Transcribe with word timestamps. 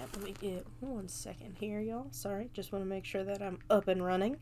Let 0.00 0.22
me 0.22 0.34
get 0.40 0.66
one 0.80 1.08
second 1.08 1.56
here, 1.58 1.80
y'all. 1.80 2.08
Sorry, 2.10 2.50
just 2.52 2.72
want 2.72 2.84
to 2.84 2.88
make 2.88 3.04
sure 3.04 3.22
that 3.24 3.40
I'm 3.40 3.58
up 3.70 3.88
and 3.88 4.04
running. 4.04 4.36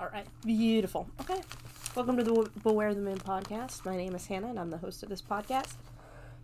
All 0.00 0.06
right, 0.12 0.26
beautiful. 0.48 1.06
Okay, 1.20 1.42
welcome 1.94 2.16
to 2.16 2.24
the 2.24 2.50
Beware 2.62 2.94
the 2.94 3.02
Moon 3.02 3.18
podcast. 3.18 3.84
My 3.84 3.94
name 3.94 4.14
is 4.14 4.24
Hannah, 4.24 4.48
and 4.48 4.58
I'm 4.58 4.70
the 4.70 4.78
host 4.78 5.02
of 5.02 5.10
this 5.10 5.20
podcast. 5.20 5.74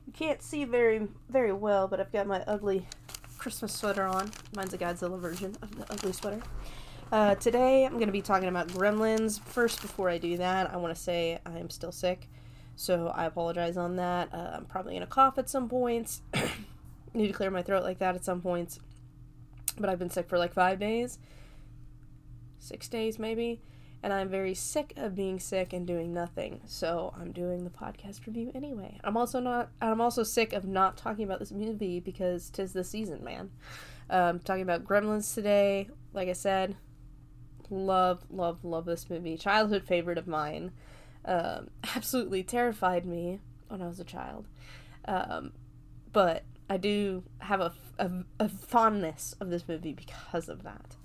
You 0.06 0.12
can't 0.12 0.42
see 0.42 0.64
very, 0.66 1.08
very 1.30 1.54
well, 1.54 1.88
but 1.88 2.00
I've 2.00 2.12
got 2.12 2.27
my 2.27 2.42
ugly 2.42 2.86
Christmas 3.38 3.72
sweater 3.72 4.02
on. 4.02 4.30
Mine's 4.54 4.74
a 4.74 4.78
Godzilla 4.78 5.18
version 5.18 5.56
of 5.62 5.74
the 5.74 5.90
ugly 5.90 6.12
sweater. 6.12 6.42
Uh, 7.10 7.36
today, 7.36 7.86
I'm 7.86 7.94
going 7.94 8.08
to 8.08 8.12
be 8.12 8.20
talking 8.20 8.46
about 8.46 8.68
Gremlins. 8.68 9.40
First, 9.40 9.80
before 9.80 10.10
I 10.10 10.18
do 10.18 10.36
that, 10.36 10.70
I 10.70 10.77
want 10.77 10.94
to 10.94 11.00
say 11.00 11.38
I 11.46 11.56
am 11.58 11.70
still 11.70 11.91
sick, 11.91 12.28
so 12.77 13.08
I 13.08 13.24
apologize 13.24 13.78
on 13.78 13.96
that. 13.96 14.28
Uh, 14.34 14.50
I'm 14.56 14.66
probably 14.66 14.92
going 14.92 15.00
to 15.00 15.06
cough 15.06 15.38
at 15.38 15.48
some 15.48 15.66
points. 15.66 16.20
Need 17.14 17.28
to 17.28 17.32
clear 17.32 17.50
my 17.50 17.62
throat 17.62 17.82
like 17.82 18.00
that 18.00 18.14
at 18.14 18.22
some 18.27 18.42
points. 18.42 18.80
But 19.78 19.88
I've 19.88 19.98
been 19.98 20.10
sick 20.10 20.28
for 20.28 20.36
like 20.36 20.52
five 20.52 20.78
days 20.78 21.19
six 22.64 22.88
days 22.88 23.19
maybe, 23.19 23.60
and 24.05 24.12
I'm 24.12 24.28
very 24.28 24.52
sick 24.52 24.92
of 24.97 25.14
being 25.14 25.41
sick 25.41 25.72
and 25.72 25.86
doing 25.86 26.12
nothing. 26.12 26.60
So 26.66 27.14
I'm 27.19 27.33
doing 27.33 27.64
the 27.64 27.70
podcast 27.70 28.27
review 28.27 28.52
anyway. 28.55 29.00
I'm 29.02 29.16
also 29.16 29.41
not. 29.41 29.70
I'm 29.80 29.98
also 29.98 30.22
sick 30.22 30.52
of 30.52 30.66
not 30.66 30.98
talking 30.98 31.24
about 31.24 31.38
this 31.38 31.50
movie 31.50 32.00
because 32.00 32.50
tis 32.50 32.75
the 32.75 32.84
season, 32.84 33.25
man. 33.25 33.50
Um, 34.10 34.41
talking 34.41 34.62
about 34.62 34.84
Gremlins 34.84 35.34
today. 35.34 35.88
Like 36.12 36.28
I 36.28 36.34
said, 36.34 36.77
love, 37.70 38.27
love, 38.28 38.62
love 38.62 38.84
this 38.84 39.08
movie. 39.08 39.38
Childhood 39.38 39.84
favorite 39.84 40.19
of 40.19 40.27
mine. 40.27 40.72
Um, 41.25 41.70
absolutely 41.97 42.42
terrified 42.42 43.06
me 43.06 43.41
when 43.69 43.80
I 43.80 43.86
was 43.86 44.00
a 44.00 44.05
child. 44.05 44.47
Um, 45.06 45.52
but 46.12 46.44
I 46.69 46.77
do 46.77 47.22
have 47.38 47.62
a, 47.62 47.72
a, 47.98 48.10
a, 48.38 48.48
fondness 48.50 49.34
of 49.41 49.48
this 49.48 49.66
movie 49.66 49.92
because 49.94 50.50
of 50.50 50.62
that. 50.62 50.97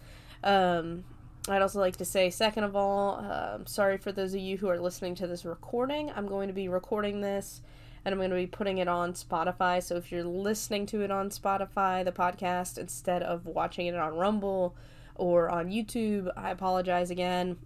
Um, 0.44 1.05
I'd 1.53 1.61
also 1.61 1.80
like 1.80 1.95
to 1.97 2.05
say, 2.05 2.30
second 2.30 2.64
of 2.64 2.75
all, 2.75 3.23
uh, 3.23 3.59
sorry 3.66 3.97
for 3.97 4.11
those 4.11 4.33
of 4.33 4.39
you 4.39 4.58
who 4.58 4.69
are 4.69 4.80
listening 4.80 5.16
to 5.16 5.28
this 5.28 5.45
recording. 5.45 6.11
I'm 6.16 6.28
going 6.28 6.47
to 6.47 6.53
be 6.53 6.67
recording 6.67 7.22
this 7.22 7.61
and 8.05 8.14
I'm 8.14 8.19
going 8.19 8.30
to 8.30 8.36
be 8.36 8.47
putting 8.47 8.78
it 8.78 8.88
on 8.88 9.14
Spotify. 9.14 9.81
So 9.81 9.95
if 9.95 10.11
you're 10.11 10.23
listening 10.23 10.86
to 10.88 11.02
it 11.02 11.11
on 11.11 11.30
Spotify, 11.30 12.05
the 12.05 12.11
podcast, 12.11 12.77
instead 12.77 13.23
of 13.23 13.45
watching 13.45 13.88
it 13.88 13.95
on 13.95 14.16
Rumble 14.16 14.75
or 15.16 15.50
on 15.50 15.70
YouTube, 15.70 16.31
I 16.38 16.52
apologize 16.52 17.09
again 17.09 17.58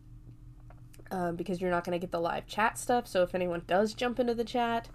um, 1.11 1.35
because 1.35 1.61
you're 1.61 1.71
not 1.71 1.83
going 1.83 1.93
to 1.97 1.99
get 1.99 2.11
the 2.11 2.21
live 2.21 2.47
chat 2.47 2.77
stuff. 2.77 3.07
So 3.07 3.21
if 3.21 3.35
anyone 3.35 3.63
does 3.67 3.93
jump 3.93 4.19
into 4.19 4.33
the 4.33 4.43
chat, 4.45 4.87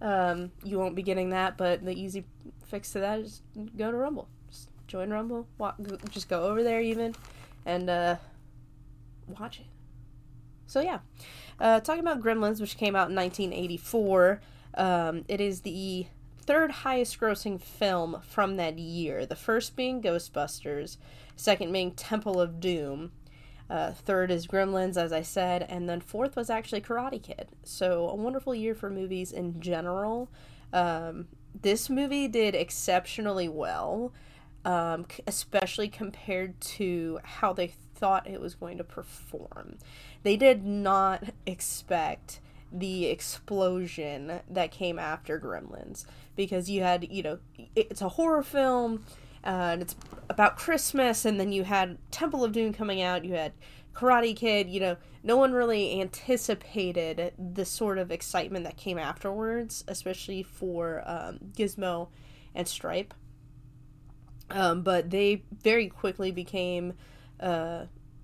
um, 0.00 0.52
you 0.62 0.78
won't 0.78 0.94
be 0.94 1.02
getting 1.02 1.30
that. 1.30 1.56
But 1.58 1.84
the 1.84 1.92
easy 1.92 2.24
fix 2.64 2.92
to 2.92 3.00
that 3.00 3.20
is 3.20 3.42
go 3.76 3.90
to 3.90 3.96
Rumble. 3.96 4.28
Just 4.48 4.68
join 4.86 5.10
Rumble. 5.10 5.46
Walk, 5.58 5.76
just 6.10 6.28
go 6.28 6.44
over 6.44 6.62
there 6.62 6.80
even 6.80 7.14
and 7.66 7.90
uh, 7.90 8.16
watch 9.26 9.60
it. 9.60 9.66
So 10.66 10.80
yeah, 10.80 11.00
uh, 11.60 11.80
talking 11.80 12.00
about 12.00 12.20
Gremlins, 12.20 12.60
which 12.60 12.76
came 12.76 12.96
out 12.96 13.08
in 13.08 13.14
1984. 13.14 14.40
Um, 14.74 15.24
it 15.28 15.40
is 15.40 15.60
the 15.60 16.06
third 16.38 16.70
highest 16.70 17.18
grossing 17.20 17.60
film 17.60 18.20
from 18.26 18.56
that 18.56 18.78
year. 18.78 19.26
The 19.26 19.36
first 19.36 19.76
being 19.76 20.02
Ghostbusters, 20.02 20.96
second 21.36 21.72
being 21.72 21.92
Temple 21.92 22.40
of 22.40 22.60
Doom. 22.60 23.12
Uh, 23.68 23.92
third 23.92 24.30
is 24.30 24.46
Gremlins, 24.46 24.96
as 24.96 25.12
I 25.12 25.22
said, 25.22 25.66
and 25.68 25.88
then 25.88 26.00
fourth 26.00 26.36
was 26.36 26.50
actually 26.50 26.80
Karate 26.80 27.20
Kid. 27.20 27.48
So 27.64 28.08
a 28.08 28.14
wonderful 28.14 28.54
year 28.54 28.74
for 28.74 28.90
movies 28.90 29.32
in 29.32 29.60
general. 29.60 30.30
Um, 30.72 31.26
this 31.60 31.90
movie 31.90 32.28
did 32.28 32.54
exceptionally 32.54 33.48
well 33.48 34.12
um, 34.66 35.06
especially 35.28 35.88
compared 35.88 36.60
to 36.60 37.20
how 37.22 37.52
they 37.52 37.68
thought 37.96 38.28
it 38.28 38.40
was 38.40 38.54
going 38.54 38.78
to 38.78 38.84
perform. 38.84 39.78
They 40.22 40.36
did 40.36 40.64
not 40.64 41.24
expect 41.46 42.40
the 42.72 43.06
explosion 43.06 44.40
that 44.50 44.70
came 44.70 44.98
after 44.98 45.40
Gremlins 45.40 46.04
because 46.34 46.68
you 46.68 46.82
had, 46.82 47.08
you 47.10 47.22
know, 47.22 47.38
it's 47.74 48.02
a 48.02 48.10
horror 48.10 48.42
film 48.42 49.04
uh, 49.44 49.70
and 49.72 49.82
it's 49.82 49.94
about 50.28 50.56
Christmas, 50.56 51.24
and 51.24 51.38
then 51.38 51.52
you 51.52 51.62
had 51.62 51.98
Temple 52.10 52.42
of 52.42 52.50
Doom 52.50 52.72
coming 52.72 53.00
out, 53.00 53.24
you 53.24 53.34
had 53.34 53.52
Karate 53.94 54.34
Kid, 54.34 54.68
you 54.68 54.80
know, 54.80 54.96
no 55.22 55.36
one 55.36 55.52
really 55.52 56.00
anticipated 56.00 57.32
the 57.38 57.64
sort 57.64 57.98
of 57.98 58.10
excitement 58.10 58.64
that 58.64 58.76
came 58.76 58.98
afterwards, 58.98 59.84
especially 59.86 60.42
for 60.42 61.02
um, 61.06 61.38
Gizmo 61.56 62.08
and 62.54 62.66
Stripe. 62.66 63.14
Um, 64.50 64.82
but 64.82 65.10
they 65.10 65.42
very 65.62 65.88
quickly 65.88 66.30
became 66.30 66.94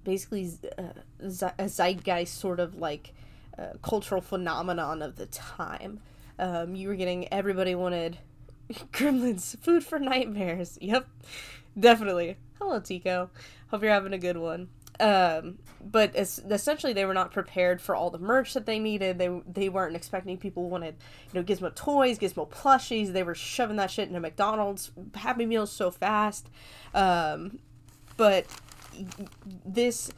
basically 0.04 0.50
uh, 0.78 1.52
a 1.58 1.68
zeitgeist 1.68 2.38
sort 2.38 2.60
of 2.60 2.76
like 2.76 3.12
uh, 3.58 3.74
cultural 3.82 4.20
phenomenon 4.20 5.02
of 5.02 5.16
the 5.16 5.26
time. 5.26 6.00
Um, 6.38 6.74
you 6.74 6.88
were 6.88 6.94
getting 6.94 7.32
everybody 7.32 7.74
wanted 7.74 8.18
Gremlins 8.92 9.58
food 9.58 9.84
for 9.84 9.98
nightmares. 9.98 10.78
Yep, 10.80 11.06
definitely. 11.78 12.36
Hello, 12.58 12.80
Tico. 12.80 13.30
Hope 13.68 13.82
you're 13.82 13.92
having 13.92 14.12
a 14.12 14.18
good 14.18 14.36
one. 14.36 14.68
Um, 15.00 15.58
but 15.84 16.14
essentially, 16.14 16.92
they 16.92 17.04
were 17.04 17.14
not 17.14 17.32
prepared 17.32 17.80
for 17.80 17.96
all 17.96 18.10
the 18.10 18.18
merch 18.18 18.54
that 18.54 18.66
they 18.66 18.78
needed. 18.78 19.18
They 19.18 19.40
they 19.50 19.68
weren't 19.68 19.96
expecting 19.96 20.38
people 20.38 20.70
wanted, 20.70 20.94
you 21.32 21.40
know, 21.40 21.44
Gizmo 21.44 21.74
toys, 21.74 22.18
Gizmo 22.18 22.48
plushies. 22.48 23.12
They 23.12 23.22
were 23.22 23.34
shoving 23.34 23.76
that 23.76 23.90
shit 23.90 24.08
into 24.08 24.20
McDonald's 24.20 24.92
Happy 25.14 25.46
Meals 25.46 25.72
so 25.72 25.90
fast. 25.90 26.48
Um, 26.94 27.58
but 28.16 28.46
this 29.64 30.10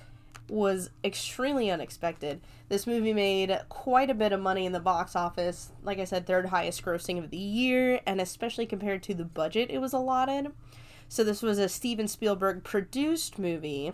was 0.49 0.91
extremely 1.03 1.71
unexpected. 1.71 2.41
This 2.69 2.87
movie 2.87 3.15
made 3.15 3.59
quite 3.69 4.11
a 4.11 4.15
bit 4.15 4.33
of 4.33 4.41
money 4.41 4.67
in 4.67 4.73
the 4.73 4.81
box 4.81 5.17
office. 5.17 5.73
Like 5.83 5.99
I 5.99 6.05
said, 6.05 6.27
third 6.27 6.47
highest 6.47 6.85
grossing 6.85 7.19
of 7.19 7.31
the 7.31 7.37
year, 7.37 8.01
and 8.07 8.21
especially 8.21 8.67
compared 8.67 9.03
to 9.05 9.15
the 9.15 9.25
budget 9.25 9.71
it 9.71 9.79
was 9.79 9.93
allotted. 9.93 10.53
So 11.09 11.25
this 11.25 11.43
was 11.43 11.59
a 11.59 11.69
Steven 11.69 12.09
Spielberg 12.09 12.65
produced 12.65 13.39
movie 13.39 13.93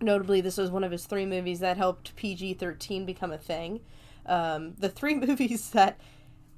Notably, 0.00 0.40
this 0.40 0.58
was 0.58 0.70
one 0.70 0.84
of 0.84 0.92
his 0.92 1.06
three 1.06 1.24
movies 1.24 1.60
that 1.60 1.76
helped 1.76 2.14
PG 2.16 2.54
13 2.54 3.06
become 3.06 3.32
a 3.32 3.38
thing. 3.38 3.80
Um, 4.26 4.74
the 4.78 4.88
three 4.88 5.14
movies 5.26 5.70
that 5.70 5.98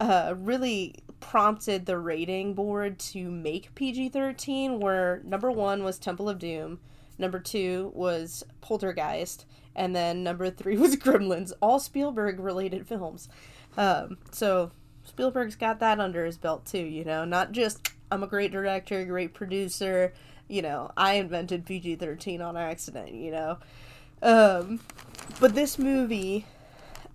uh, 0.01 0.35
really 0.37 0.95
prompted 1.21 1.87
the 1.87 1.99
rating 1.99 2.55
board 2.55 2.99
to 2.99 3.31
make 3.31 3.75
PG 3.75 4.11
13 4.11 4.79
where 4.79 5.21
number 5.25 5.51
one 5.51 5.83
was 5.83 5.99
Temple 5.99 6.29
of 6.29 6.39
Doom, 6.39 6.79
number 7.19 7.41
two 7.41 7.91
was 7.95 8.45
Poltergeist, 8.61 9.45
and 9.75 9.95
then 9.95 10.23
number 10.23 10.51
three 10.51 10.77
was 10.79 10.97
Gremlins, 10.97 11.53
all 11.61 11.81
Spielberg 11.81 12.39
related 12.39 12.87
films. 12.87 13.29
Um, 13.77 14.19
so 14.31 14.71
Spielberg's 15.05 15.57
got 15.57 15.81
that 15.81 16.01
under 16.01 16.25
his 16.25 16.39
belt 16.39 16.67
too, 16.67 16.79
you 16.79 17.05
know, 17.05 17.25
not 17.25 17.53
just 17.53 17.91
I'm 18.11 18.23
a 18.23 18.27
great 18.27 18.53
director, 18.53 19.05
great 19.05 19.35
producer, 19.35 20.13
you 20.49 20.63
know, 20.63 20.91
I 20.97 21.15
invented 21.15 21.67
PG 21.67 21.97
13 21.97 22.41
on 22.41 22.57
accident, 22.57 23.13
you 23.13 23.31
know. 23.31 23.59
Um, 24.23 24.81
but 25.41 25.55
this 25.55 25.79
movie, 25.79 26.47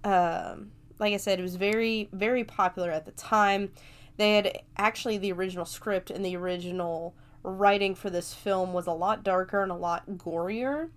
um, 0.04 0.72
like 1.04 1.14
I 1.14 1.18
said, 1.18 1.38
it 1.38 1.44
was 1.44 1.58
very, 1.58 2.08
very 2.14 2.46
popular 2.46 2.90
at 2.90 3.06
the 3.06 3.12
time. 3.12 3.72
They 4.16 4.36
had 4.36 4.60
actually 4.78 5.18
the 5.18 5.34
original 5.34 5.66
script 5.66 6.10
and 6.10 6.24
the 6.24 6.38
original 6.38 7.14
writing 7.44 7.94
for 7.94 8.10
this 8.10 8.34
film 8.34 8.72
was 8.72 8.88
a 8.88 8.94
lot 8.94 9.22
darker 9.22 9.62
and 9.62 9.72
a 9.72 9.76
lot 9.76 10.10
gorier. 10.12 10.90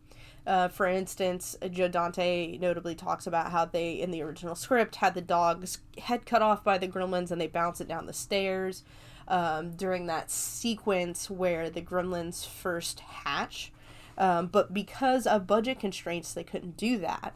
Uh, 0.46 0.68
for 0.68 0.86
instance, 0.86 1.56
Joe 1.72 1.88
Dante 1.88 2.56
notably 2.58 2.94
talks 2.94 3.26
about 3.26 3.50
how 3.50 3.64
they, 3.64 3.94
in 3.94 4.12
the 4.12 4.22
original 4.22 4.54
script, 4.54 4.96
had 4.96 5.14
the 5.14 5.20
dog's 5.20 5.78
head 5.98 6.24
cut 6.24 6.40
off 6.40 6.62
by 6.62 6.78
the 6.78 6.86
gremlins 6.86 7.32
and 7.32 7.40
they 7.40 7.48
bounce 7.48 7.80
it 7.80 7.88
down 7.88 8.06
the 8.06 8.12
stairs 8.12 8.84
um, 9.26 9.72
during 9.72 10.06
that 10.06 10.30
sequence 10.30 11.28
where 11.28 11.68
the 11.68 11.82
gremlins 11.82 12.46
first 12.46 13.00
hatch. 13.00 13.72
Um, 14.16 14.46
but 14.46 14.72
because 14.72 15.26
of 15.26 15.48
budget 15.48 15.80
constraints, 15.80 16.32
they 16.32 16.44
couldn't 16.44 16.76
do 16.76 16.96
that. 16.98 17.34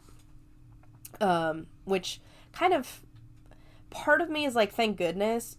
Um, 1.19 1.67
which 1.83 2.21
kind 2.53 2.73
of 2.73 3.01
part 3.89 4.21
of 4.21 4.29
me 4.29 4.45
is 4.45 4.55
like, 4.55 4.71
thank 4.73 4.97
goodness. 4.97 5.55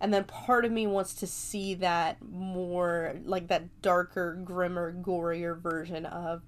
and 0.00 0.12
then 0.12 0.24
part 0.24 0.64
of 0.64 0.72
me 0.72 0.84
wants 0.86 1.14
to 1.14 1.26
see 1.28 1.74
that 1.74 2.16
more 2.20 3.14
like 3.24 3.46
that 3.48 3.82
darker, 3.82 4.34
grimmer, 4.44 4.92
gorier 4.92 5.56
version 5.56 6.04
of 6.06 6.42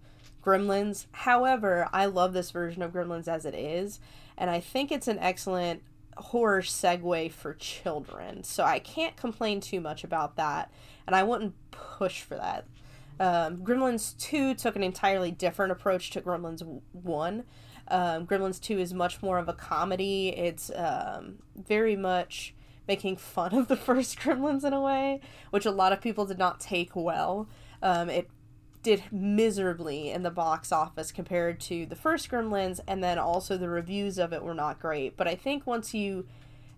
Gremlins. 0.44 1.06
However, 1.12 1.88
I 1.92 2.06
love 2.06 2.32
this 2.32 2.50
version 2.50 2.82
of 2.82 2.92
Gremlins 2.92 3.28
as 3.28 3.44
it 3.44 3.54
is, 3.54 4.00
and 4.36 4.50
I 4.50 4.58
think 4.60 4.90
it's 4.90 5.06
an 5.08 5.20
excellent 5.20 5.82
horror 6.16 6.62
segue 6.62 7.30
for 7.32 7.54
children. 7.54 8.42
So 8.42 8.64
I 8.64 8.80
can't 8.80 9.16
complain 9.16 9.60
too 9.60 9.80
much 9.80 10.02
about 10.02 10.36
that, 10.36 10.70
and 11.06 11.14
I 11.14 11.22
wouldn't 11.22 11.54
push 11.70 12.22
for 12.22 12.34
that. 12.34 12.66
Um, 13.20 13.58
Gremlins 13.58 14.18
2 14.18 14.54
took 14.54 14.74
an 14.74 14.82
entirely 14.82 15.30
different 15.30 15.70
approach 15.70 16.10
to 16.10 16.20
Gremlins 16.20 16.62
1. 16.92 17.44
Um, 17.88 18.26
Gremlins 18.26 18.60
2 18.60 18.78
is 18.78 18.94
much 18.94 19.22
more 19.22 19.38
of 19.38 19.48
a 19.48 19.52
comedy. 19.52 20.28
It's 20.28 20.70
um, 20.74 21.38
very 21.56 21.96
much 21.96 22.54
making 22.86 23.16
fun 23.16 23.54
of 23.54 23.68
the 23.68 23.76
first 23.88 24.18
Gremlins 24.18 24.64
in 24.64 24.72
a 24.72 24.80
way, 24.80 25.20
which 25.50 25.66
a 25.66 25.70
lot 25.70 25.92
of 25.92 26.00
people 26.00 26.26
did 26.26 26.38
not 26.38 26.60
take 26.60 26.94
well. 26.94 27.48
Um, 27.82 28.08
it 28.08 28.30
did 28.82 29.02
miserably 29.10 30.10
in 30.10 30.22
the 30.22 30.30
box 30.30 30.70
office 30.70 31.10
compared 31.10 31.58
to 31.58 31.86
the 31.86 31.96
first 31.96 32.30
Gremlins, 32.30 32.80
and 32.86 33.02
then 33.02 33.18
also 33.18 33.56
the 33.56 33.68
reviews 33.68 34.18
of 34.18 34.32
it 34.32 34.42
were 34.42 34.54
not 34.54 34.78
great. 34.78 35.16
But 35.16 35.26
I 35.26 35.34
think 35.34 35.66
once 35.66 35.94
you 35.94 36.26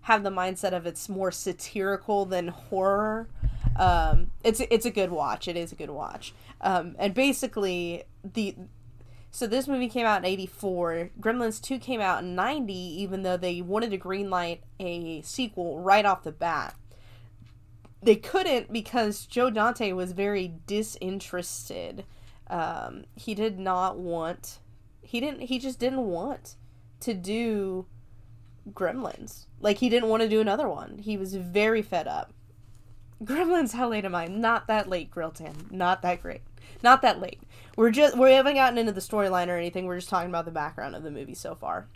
have 0.01 0.23
the 0.23 0.29
mindset 0.29 0.71
of 0.71 0.85
it's 0.85 1.09
more 1.09 1.31
satirical 1.31 2.25
than 2.25 2.47
horror, 2.47 3.27
um, 3.75 4.31
it's 4.43 4.61
it's 4.71 4.85
a 4.85 4.91
good 4.91 5.11
watch. 5.11 5.47
It 5.47 5.57
is 5.57 5.71
a 5.71 5.75
good 5.75 5.89
watch. 5.89 6.33
Um, 6.61 6.95
and 6.97 7.13
basically 7.13 8.03
the 8.23 8.55
so 9.37 9.45
this 9.45 9.67
movie 9.67 9.87
came 9.87 10.07
out 10.07 10.17
in 10.17 10.25
84. 10.25 11.11
Gremlins 11.21 11.61
2 11.61 11.77
came 11.77 12.01
out 12.01 12.23
in 12.23 12.33
90, 12.33 12.73
even 12.73 13.21
though 13.21 13.37
they 13.37 13.61
wanted 13.61 13.91
to 13.91 13.97
greenlight 13.99 14.61
a 14.79 15.21
sequel 15.21 15.79
right 15.79 16.07
off 16.07 16.23
the 16.23 16.31
bat. 16.31 16.73
They 18.01 18.15
couldn't 18.15 18.73
because 18.73 19.27
Joe 19.27 19.51
Dante 19.51 19.91
was 19.91 20.13
very 20.13 20.55
disinterested. 20.65 22.03
Um, 22.47 23.05
he 23.15 23.35
did 23.35 23.59
not 23.59 23.99
want, 23.99 24.57
he 25.03 25.19
didn't, 25.19 25.41
he 25.41 25.59
just 25.59 25.77
didn't 25.77 26.07
want 26.07 26.55
to 27.01 27.13
do 27.13 27.85
Gremlins. 28.71 29.45
Like, 29.59 29.77
he 29.77 29.89
didn't 29.89 30.09
want 30.09 30.23
to 30.23 30.29
do 30.29 30.41
another 30.41 30.67
one. 30.67 30.97
He 30.97 31.15
was 31.15 31.35
very 31.35 31.83
fed 31.83 32.07
up. 32.07 32.33
Gremlins, 33.23 33.73
how 33.73 33.89
late 33.89 34.03
am 34.03 34.15
I? 34.15 34.25
Not 34.25 34.65
that 34.65 34.89
late, 34.89 35.11
Grilltan. 35.11 35.71
Not 35.71 36.01
that 36.01 36.23
great. 36.23 36.41
Not 36.81 37.03
that 37.03 37.19
late. 37.19 37.41
We're 37.77 37.91
just 37.91 38.17
we 38.17 38.33
haven't 38.33 38.55
gotten 38.55 38.77
into 38.77 38.91
the 38.91 38.99
storyline 38.99 39.47
or 39.47 39.55
anything. 39.55 39.85
We're 39.85 39.97
just 39.97 40.09
talking 40.09 40.29
about 40.29 40.43
the 40.43 40.51
background 40.51 40.95
of 40.95 41.03
the 41.03 41.11
movie 41.11 41.35
so 41.35 41.55
far. 41.55 41.87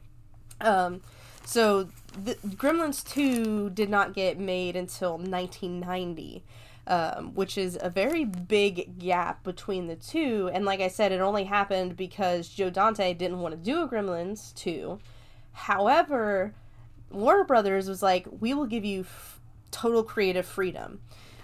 Um, 0.61 1.01
so 1.43 1.89
the, 2.23 2.35
Gremlins 2.35 3.03
two 3.03 3.71
did 3.71 3.89
not 3.89 4.13
get 4.13 4.39
made 4.39 4.77
until 4.77 5.17
1990. 5.17 6.43
Um, 6.87 7.35
which 7.35 7.59
is 7.59 7.77
a 7.79 7.91
very 7.91 8.25
big 8.25 8.97
gap 8.97 9.43
between 9.43 9.85
the 9.85 9.95
two. 9.95 10.49
And 10.51 10.65
like 10.65 10.79
I 10.81 10.87
said, 10.87 11.11
it 11.11 11.21
only 11.21 11.43
happened 11.43 11.95
because 11.95 12.49
Joe 12.49 12.71
Dante 12.71 13.13
didn't 13.13 13.39
want 13.39 13.53
to 13.53 13.61
do 13.61 13.83
a 13.83 13.87
Gremlins 13.87 14.53
2. 14.55 14.97
However, 15.51 16.55
Warner 17.11 17.43
Brothers 17.43 17.87
was 17.87 18.01
like, 18.01 18.27
we 18.39 18.55
will 18.55 18.65
give 18.65 18.83
you 18.83 19.01
f- 19.01 19.39
total 19.69 20.03
creative 20.03 20.45
freedom. 20.45 21.01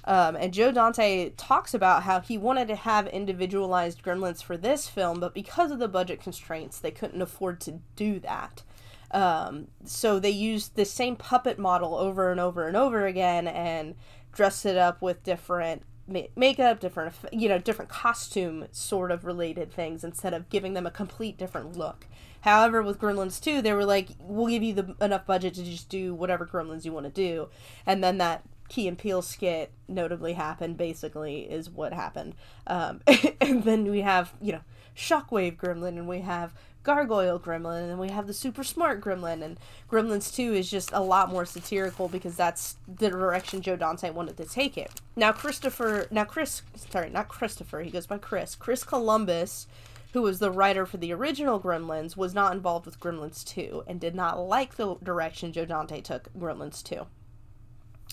Um, 0.07 0.38
and 0.38 0.54
Joe 0.54 0.71
Dante 0.71 1.31
talks 1.31 1.74
about 1.74 2.04
how 2.04 2.21
he 2.21 2.38
wanted 2.38 2.69
to 2.69 2.77
have 2.77 3.07
individualized 3.07 4.01
gremlins 4.01 4.42
for 4.42 4.56
this 4.56 4.88
film, 4.88 5.19
but 5.19 5.33
because 5.33 5.69
of 5.69 5.80
the 5.80 5.89
budget 5.89 6.21
constraints, 6.21 6.80
they 6.80 6.92
couldn't 6.92 7.21
afford 7.21 7.59
to 7.62 7.81
do 7.98 8.18
that. 8.21 8.63
Um, 9.12 9.68
so 9.83 10.18
they 10.18 10.30
used 10.30 10.75
the 10.75 10.86
same 10.86 11.18
puppet 11.18 11.59
model 11.59 11.94
over 11.94 12.31
and 12.31 12.39
over 12.39 12.68
and 12.68 12.77
over 12.77 13.06
again 13.06 13.50
and 13.50 13.95
dressed 14.31 14.65
it 14.65 14.77
up 14.77 15.01
with 15.01 15.25
different 15.25 15.83
ma- 16.07 16.21
makeup, 16.38 16.80
different, 16.80 17.13
you 17.33 17.50
know, 17.50 17.57
different 17.57 17.92
costume 17.92 18.68
sort 18.71 19.12
of 19.12 19.25
related 19.25 19.74
things 19.74 20.06
instead 20.06 20.33
of 20.33 20.50
giving 20.50 20.74
them 20.74 20.88
a 20.88 20.92
complete 20.92 21.38
different 21.38 21.77
look. 21.77 22.07
However, 22.42 22.81
with 22.81 23.00
Gremlins 23.00 23.42
2, 23.42 23.62
they 23.62 23.74
were 23.74 23.83
like, 23.83 24.10
we'll 24.19 24.48
give 24.48 24.63
you 24.63 24.74
the, 24.74 24.95
enough 25.01 25.25
budget 25.25 25.56
to 25.56 25.63
just 25.63 25.89
do 25.89 26.13
whatever 26.13 26.45
Gremlins 26.45 26.86
you 26.86 26.94
want 26.94 27.06
to 27.06 27.12
do. 27.12 27.50
And 27.86 28.01
then 28.01 28.19
that 28.19 28.44
Key 28.69 28.88
and 28.88 28.98
Peele 28.98 29.22
skit 29.22 29.72
notably 29.88 30.34
happened, 30.34 30.78
basically, 30.78 31.42
is 31.42 31.69
what 31.69 31.94
happened. 31.94 32.36
Um, 32.66 33.02
and 33.42 33.64
then 33.64 33.90
we 33.90 34.02
have, 34.02 34.34
you 34.42 34.52
know, 34.52 34.62
Shockwave 34.96 35.58
Gremlin, 35.58 35.98
and 35.98 36.08
we 36.08 36.19
have 36.19 36.54
Gargoyle 36.84 37.40
Gremlin, 37.40 37.90
and 37.90 38.00
we 38.00 38.10
have 38.10 38.28
the 38.28 38.34
Super 38.34 38.64
Smart 38.64 39.02
Gremlin, 39.02 39.44
and 39.44 39.60
Gremlins 39.92 40.34
2 40.34 40.54
is 40.54 40.72
just 40.72 40.92
a 40.94 41.02
lot 41.02 41.30
more 41.30 41.46
satirical 41.46 42.08
because 42.08 42.36
that's 42.36 42.78
the 42.88 43.10
direction 43.10 43.62
Joe 43.62 43.75
Dante 43.75 44.10
wanted 44.10 44.38
to 44.38 44.46
take 44.46 44.78
it. 44.78 45.02
Now, 45.16 45.31
Christopher, 45.31 46.08
now 46.12 46.24
Chris, 46.24 46.62
sorry, 46.75 47.10
not 47.10 47.28
Christopher, 47.28 47.81
he 47.81 47.92
goes 47.92 48.08
by 48.08 48.18
Chris. 48.18 48.56
Chris 48.56 48.84
Columbus, 48.84 49.68
who 50.13 50.22
was 50.22 50.40
the 50.40 50.50
writer 50.50 50.86
for 50.86 50.98
the 50.98 51.13
original 51.13 51.60
Gremlins, 51.60 52.18
was 52.18 52.34
not 52.34 52.54
involved 52.54 52.86
with 52.86 53.00
Gremlins 53.00 53.46
2 53.46 53.84
and 53.86 54.00
did 54.00 54.16
not 54.16 54.40
like 54.40 54.75
the 54.75 54.96
direction 55.04 55.52
Joe 55.52 55.66
Dante 55.66 56.02
took 56.02 56.30
Gremlins 56.40 56.81
2. 56.84 57.06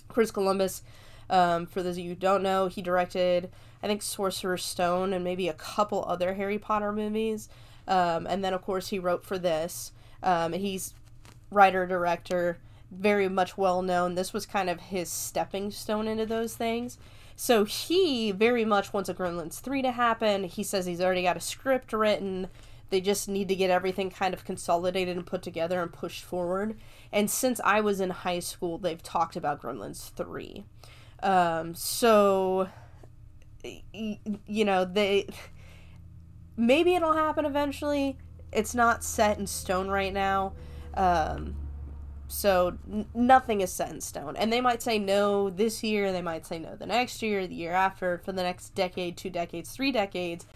Chris 0.09 0.31
Columbus, 0.31 0.83
um, 1.31 1.67
for 1.67 1.83
those 1.83 1.97
of 1.97 2.05
you 2.05 2.11
who 2.11 2.17
don't 2.17 2.43
know, 2.43 2.67
he 2.67 2.83
directed, 2.83 3.51
I 3.83 3.87
think, 3.87 4.03
Sorcerer's 4.03 4.65
Stone 4.65 5.13
and 5.13 5.25
maybe 5.25 5.49
a 5.49 5.55
couple 5.55 6.05
other 6.07 6.35
Harry 6.35 6.59
Potter 6.59 6.93
movies. 6.93 7.49
Um, 7.87 8.27
and 8.27 8.45
then, 8.45 8.55
of 8.55 8.63
course, 8.63 8.89
he 8.89 8.99
wrote 8.99 9.25
for 9.25 9.39
this. 9.39 9.93
Um, 10.23 10.55
and 10.55 10.63
he's 10.63 10.95
writer, 11.51 11.87
director, 11.87 12.59
very 12.91 13.29
much 13.29 13.59
well 13.59 13.83
known. 13.83 14.15
This 14.15 14.33
was 14.33 14.47
kind 14.47 14.71
of 14.71 14.81
his 14.81 15.11
stepping 15.11 15.71
stone 15.71 16.09
into 16.09 16.27
those 16.27 16.55
things. 16.55 16.99
So 17.37 17.65
he 17.65 18.31
very 18.31 18.65
much 18.65 18.93
wants 18.93 19.09
a 19.09 19.15
Gremlins 19.15 19.61
3 19.61 19.83
to 19.83 19.93
happen. 19.93 20.45
He 20.45 20.63
says 20.63 20.87
he's 20.87 21.01
already 21.01 21.23
got 21.23 21.37
a 21.37 21.41
script 21.41 21.93
written. 21.93 22.49
They 22.91 23.01
just 23.01 23.29
need 23.29 23.49
to 23.49 23.57
get 23.57 23.71
everything 23.71 24.11
kind 24.11 24.35
of 24.35 24.45
consolidated 24.45 25.17
and 25.17 25.27
put 25.27 25.43
together 25.43 25.83
and 25.83 25.93
pushed 25.93 26.23
forward. 26.23 26.77
And 27.15 27.31
since 27.31 27.61
I 27.65 27.81
was 27.81 28.01
in 28.01 28.11
high 28.11 28.41
school, 28.41 28.77
they've 28.77 29.03
talked 29.03 29.37
about 29.37 29.63
Gremlins 29.63 30.11
3. 30.15 30.65
Um, 31.23 31.75
so, 31.75 32.69
you 33.63 34.65
know, 34.65 34.85
they. 34.85 35.29
Maybe 36.57 36.95
it'll 36.95 37.15
happen 37.15 37.47
eventually. 37.47 38.19
It's 38.53 38.75
not 38.75 39.05
set 39.05 39.39
in 39.39 39.47
stone 39.47 39.89
right 39.89 40.13
now. 40.13 40.55
Um, 40.95 41.57
so 42.27 42.79
n- 42.91 43.07
nothing 43.15 43.61
is 43.61 43.73
set 43.73 43.91
in 43.91 44.01
stone. 44.01 44.37
And 44.37 44.53
they 44.53 44.61
might 44.61 44.83
say 44.83 44.99
no 44.99 45.51
this 45.51 45.83
year, 45.83 46.11
they 46.13 46.23
might 46.23 46.47
say 46.47 46.59
no 46.59 46.75
the 46.77 46.87
next 46.87 47.23
year, 47.23 47.47
the 47.47 47.55
year 47.55 47.73
after, 47.73 48.19
for 48.19 48.33
the 48.33 48.43
next 48.43 48.75
decade, 48.75 49.17
two 49.17 49.31
decades, 49.31 49.71
three 49.71 49.93
decades, 49.93 50.47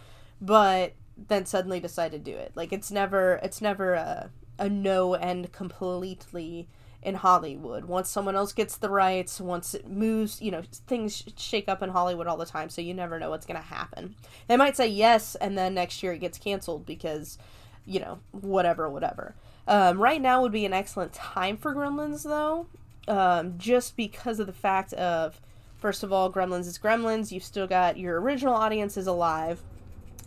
but 0.40 0.94
then 1.16 1.46
suddenly 1.46 1.80
decide 1.80 2.12
to 2.12 2.18
do 2.18 2.36
it. 2.36 2.52
Like 2.54 2.72
it's 2.72 2.90
never 2.90 3.40
it's 3.42 3.60
never 3.60 3.94
a 3.94 4.30
a 4.58 4.68
no 4.68 5.14
end 5.14 5.52
completely 5.52 6.68
in 7.02 7.14
Hollywood. 7.14 7.84
Once 7.84 8.10
someone 8.10 8.34
else 8.34 8.52
gets 8.52 8.76
the 8.76 8.90
rights, 8.90 9.40
once 9.40 9.74
it 9.74 9.88
moves, 9.88 10.42
you 10.42 10.50
know, 10.50 10.62
things 10.88 11.22
shake 11.36 11.68
up 11.68 11.82
in 11.82 11.90
Hollywood 11.90 12.26
all 12.26 12.36
the 12.36 12.44
time, 12.44 12.68
so 12.68 12.82
you 12.82 12.92
never 12.92 13.18
know 13.18 13.30
what's 13.30 13.46
going 13.46 13.60
to 13.60 13.66
happen. 13.66 14.16
They 14.48 14.56
might 14.56 14.76
say 14.76 14.88
yes, 14.88 15.34
and 15.36 15.56
then 15.56 15.74
next 15.74 16.02
year 16.02 16.12
it 16.12 16.18
gets 16.18 16.38
canceled 16.38 16.84
because, 16.86 17.38
you 17.86 18.00
know, 18.00 18.18
whatever, 18.32 18.90
whatever. 18.90 19.34
Um, 19.68 20.00
right 20.00 20.20
now 20.20 20.42
would 20.42 20.52
be 20.52 20.64
an 20.64 20.72
excellent 20.72 21.12
time 21.12 21.56
for 21.56 21.74
Gremlins, 21.74 22.24
though, 22.24 22.66
um, 23.06 23.54
just 23.58 23.96
because 23.96 24.40
of 24.40 24.46
the 24.46 24.52
fact 24.52 24.92
of, 24.94 25.40
first 25.76 26.02
of 26.02 26.12
all, 26.12 26.32
Gremlins 26.32 26.66
is 26.66 26.78
Gremlins. 26.78 27.30
You've 27.30 27.44
still 27.44 27.68
got 27.68 27.96
your 27.96 28.20
original 28.20 28.54
audience 28.54 28.96
is 28.96 29.06
alive. 29.06 29.62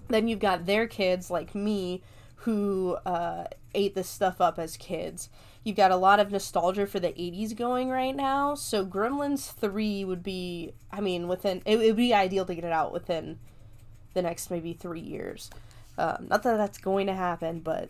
Then 0.08 0.28
you've 0.28 0.40
got 0.40 0.66
their 0.66 0.88
kids, 0.88 1.30
like 1.30 1.54
me, 1.54 2.02
who 2.36 2.98
uh, 3.06 3.46
ate 3.74 3.96
this 3.96 4.10
stuff 4.10 4.42
up 4.42 4.60
as 4.60 4.78
kids. 4.78 5.30
You've 5.64 5.78
got 5.78 5.92
a 5.92 5.96
lot 5.96 6.20
of 6.20 6.32
nostalgia 6.32 6.88
for 6.88 7.00
the 7.00 7.10
80s 7.10 7.56
going 7.56 7.90
right 7.90 8.16
now. 8.16 8.56
So 8.56 8.86
Gremlins 8.86 9.54
3 9.54 10.06
would 10.06 10.24
be, 10.24 10.74
I 10.92 11.02
mean, 11.02 11.28
within, 11.28 11.62
it, 11.66 11.78
would 11.78 11.96
be 11.96 12.14
ideal 12.14 12.46
to 12.46 12.56
get 12.56 12.64
it 12.64 12.72
out 12.72 12.92
within 12.92 13.40
the 14.14 14.22
next 14.22 14.50
maybe 14.50 14.74
three 14.74 15.02
years. 15.02 15.50
Um, 15.98 16.28
not 16.30 16.44
that 16.44 16.58
that's 16.58 16.78
going 16.78 17.08
to 17.08 17.14
happen, 17.14 17.60
but 17.60 17.90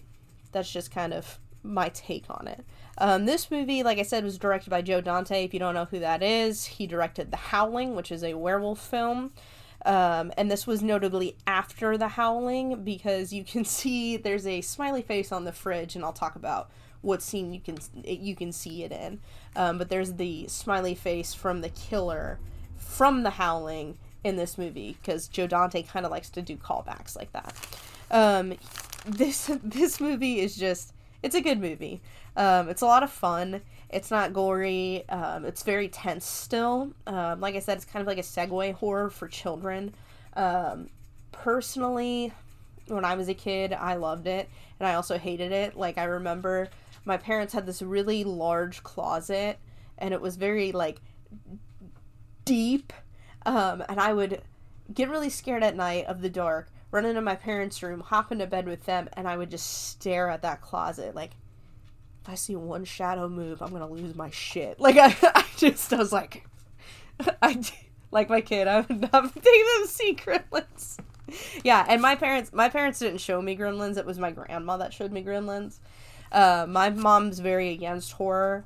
that's 0.51 0.71
just 0.71 0.91
kind 0.91 1.13
of 1.13 1.39
my 1.63 1.89
take 1.89 2.25
on 2.29 2.47
it. 2.47 2.65
Um, 2.97 3.25
this 3.25 3.49
movie, 3.49 3.83
like 3.83 3.99
I 3.99 4.03
said, 4.03 4.23
was 4.23 4.37
directed 4.37 4.69
by 4.69 4.81
Joe 4.81 5.01
Dante. 5.01 5.45
If 5.45 5.53
you 5.53 5.59
don't 5.59 5.75
know 5.75 5.85
who 5.85 5.99
that 5.99 6.21
is, 6.21 6.65
he 6.65 6.87
directed 6.87 7.31
The 7.31 7.37
Howling, 7.37 7.95
which 7.95 8.11
is 8.11 8.23
a 8.23 8.33
werewolf 8.33 8.79
film. 8.79 9.31
Um, 9.85 10.31
and 10.37 10.51
this 10.51 10.67
was 10.67 10.81
notably 10.81 11.35
after 11.47 11.97
the 11.97 12.09
howling 12.09 12.83
because 12.83 13.33
you 13.33 13.43
can 13.43 13.65
see 13.79 14.17
there's 14.17 14.47
a 14.47 14.61
smiley 14.61 15.01
face 15.01 15.31
on 15.31 15.45
the 15.45 15.51
fridge, 15.51 15.95
and 15.95 16.03
I'll 16.03 16.13
talk 16.13 16.35
about 16.35 16.69
what 17.01 17.21
scene 17.21 17.51
you 17.51 17.59
can 17.59 17.77
you 18.03 18.35
can 18.35 18.51
see 18.51 18.83
it 18.83 18.91
in. 18.91 19.19
Um, 19.55 19.77
but 19.77 19.89
there's 19.89 20.13
the 20.13 20.47
smiley 20.47 20.95
face 20.95 21.33
from 21.33 21.61
the 21.61 21.69
killer 21.69 22.39
from 22.77 23.23
the 23.23 23.31
howling 23.31 23.97
in 24.23 24.35
this 24.35 24.57
movie 24.57 24.97
because 25.01 25.27
Joe 25.27 25.47
Dante 25.47 25.81
kind 25.81 26.05
of 26.05 26.11
likes 26.11 26.29
to 26.31 26.41
do 26.41 26.55
callbacks 26.55 27.15
like 27.15 27.31
that. 27.33 27.55
Um, 28.11 28.53
this 29.05 29.49
this 29.63 29.99
movie 29.99 30.39
is 30.39 30.55
just 30.55 30.93
it's 31.23 31.35
a 31.35 31.41
good 31.41 31.59
movie. 31.59 32.01
Um, 32.35 32.69
it's 32.69 32.81
a 32.81 32.85
lot 32.85 33.03
of 33.03 33.11
fun 33.11 33.61
It's 33.91 34.09
not 34.09 34.33
gory. 34.33 35.07
Um, 35.09 35.45
it's 35.45 35.63
very 35.63 35.89
tense 35.89 36.25
still. 36.25 36.93
Um, 37.05 37.41
like 37.41 37.55
I 37.55 37.59
said, 37.59 37.77
it's 37.77 37.85
kind 37.85 38.01
of 38.01 38.07
like 38.07 38.17
a 38.17 38.21
segue 38.21 38.73
horror 38.75 39.09
for 39.09 39.27
children. 39.27 39.93
Um, 40.35 40.89
personally, 41.31 42.31
when 42.87 43.05
I 43.05 43.15
was 43.15 43.29
a 43.29 43.33
kid, 43.33 43.73
I 43.73 43.95
loved 43.95 44.27
it, 44.27 44.49
and 44.79 44.87
I 44.87 44.95
also 44.95 45.17
hated 45.17 45.51
it. 45.51 45.75
Like 45.75 45.97
I 45.97 46.05
remember 46.05 46.69
my 47.05 47.17
parents 47.17 47.53
had 47.53 47.65
this 47.65 47.81
really 47.81 48.23
large 48.23 48.83
closet, 48.83 49.59
and 49.97 50.13
it 50.13 50.21
was 50.21 50.35
very 50.35 50.71
like 50.71 51.01
deep, 52.45 52.93
um, 53.45 53.83
and 53.89 53.99
I 53.99 54.13
would 54.13 54.41
get 54.93 55.09
really 55.09 55.29
scared 55.29 55.63
at 55.63 55.75
night 55.75 56.05
of 56.05 56.21
the 56.21 56.29
dark, 56.29 56.69
run 56.91 57.05
into 57.05 57.21
my 57.21 57.35
parents' 57.35 57.81
room, 57.81 58.01
hop 58.01 58.31
into 58.31 58.47
bed 58.47 58.67
with 58.67 58.85
them, 58.85 59.09
and 59.13 59.27
I 59.27 59.37
would 59.37 59.51
just 59.51 59.89
stare 59.89 60.29
at 60.29 60.41
that 60.43 60.61
closet 60.61 61.15
like 61.15 61.31
if 62.21 62.29
I 62.29 62.35
see 62.35 62.55
one 62.55 62.85
shadow 62.85 63.27
move, 63.27 63.61
I'm 63.61 63.71
gonna 63.71 63.89
lose 63.89 64.15
my 64.15 64.29
shit. 64.29 64.79
Like 64.79 64.97
I, 64.99 65.15
I 65.23 65.45
just 65.57 65.91
I 65.93 65.97
was 65.97 66.11
like, 66.11 66.45
I 67.41 67.61
like 68.11 68.29
my 68.29 68.41
kid. 68.41 68.67
I 68.67 68.81
would 68.81 69.11
not 69.11 69.33
take 69.33 69.43
them 69.43 69.87
see 69.87 70.15
gremlins. 70.15 70.97
Yeah, 71.63 71.85
and 71.87 72.01
my 72.01 72.15
parents, 72.15 72.51
my 72.53 72.69
parents 72.69 72.99
didn't 72.99 73.19
show 73.19 73.41
me 73.41 73.55
gremlins. 73.55 73.97
It 73.97 74.05
was 74.05 74.19
my 74.19 74.31
grandma 74.31 74.77
that 74.77 74.93
showed 74.93 75.11
me 75.11 75.23
gremlins. 75.23 75.79
Uh, 76.31 76.65
my 76.67 76.89
mom's 76.89 77.39
very 77.39 77.69
against 77.69 78.13
horror. 78.13 78.65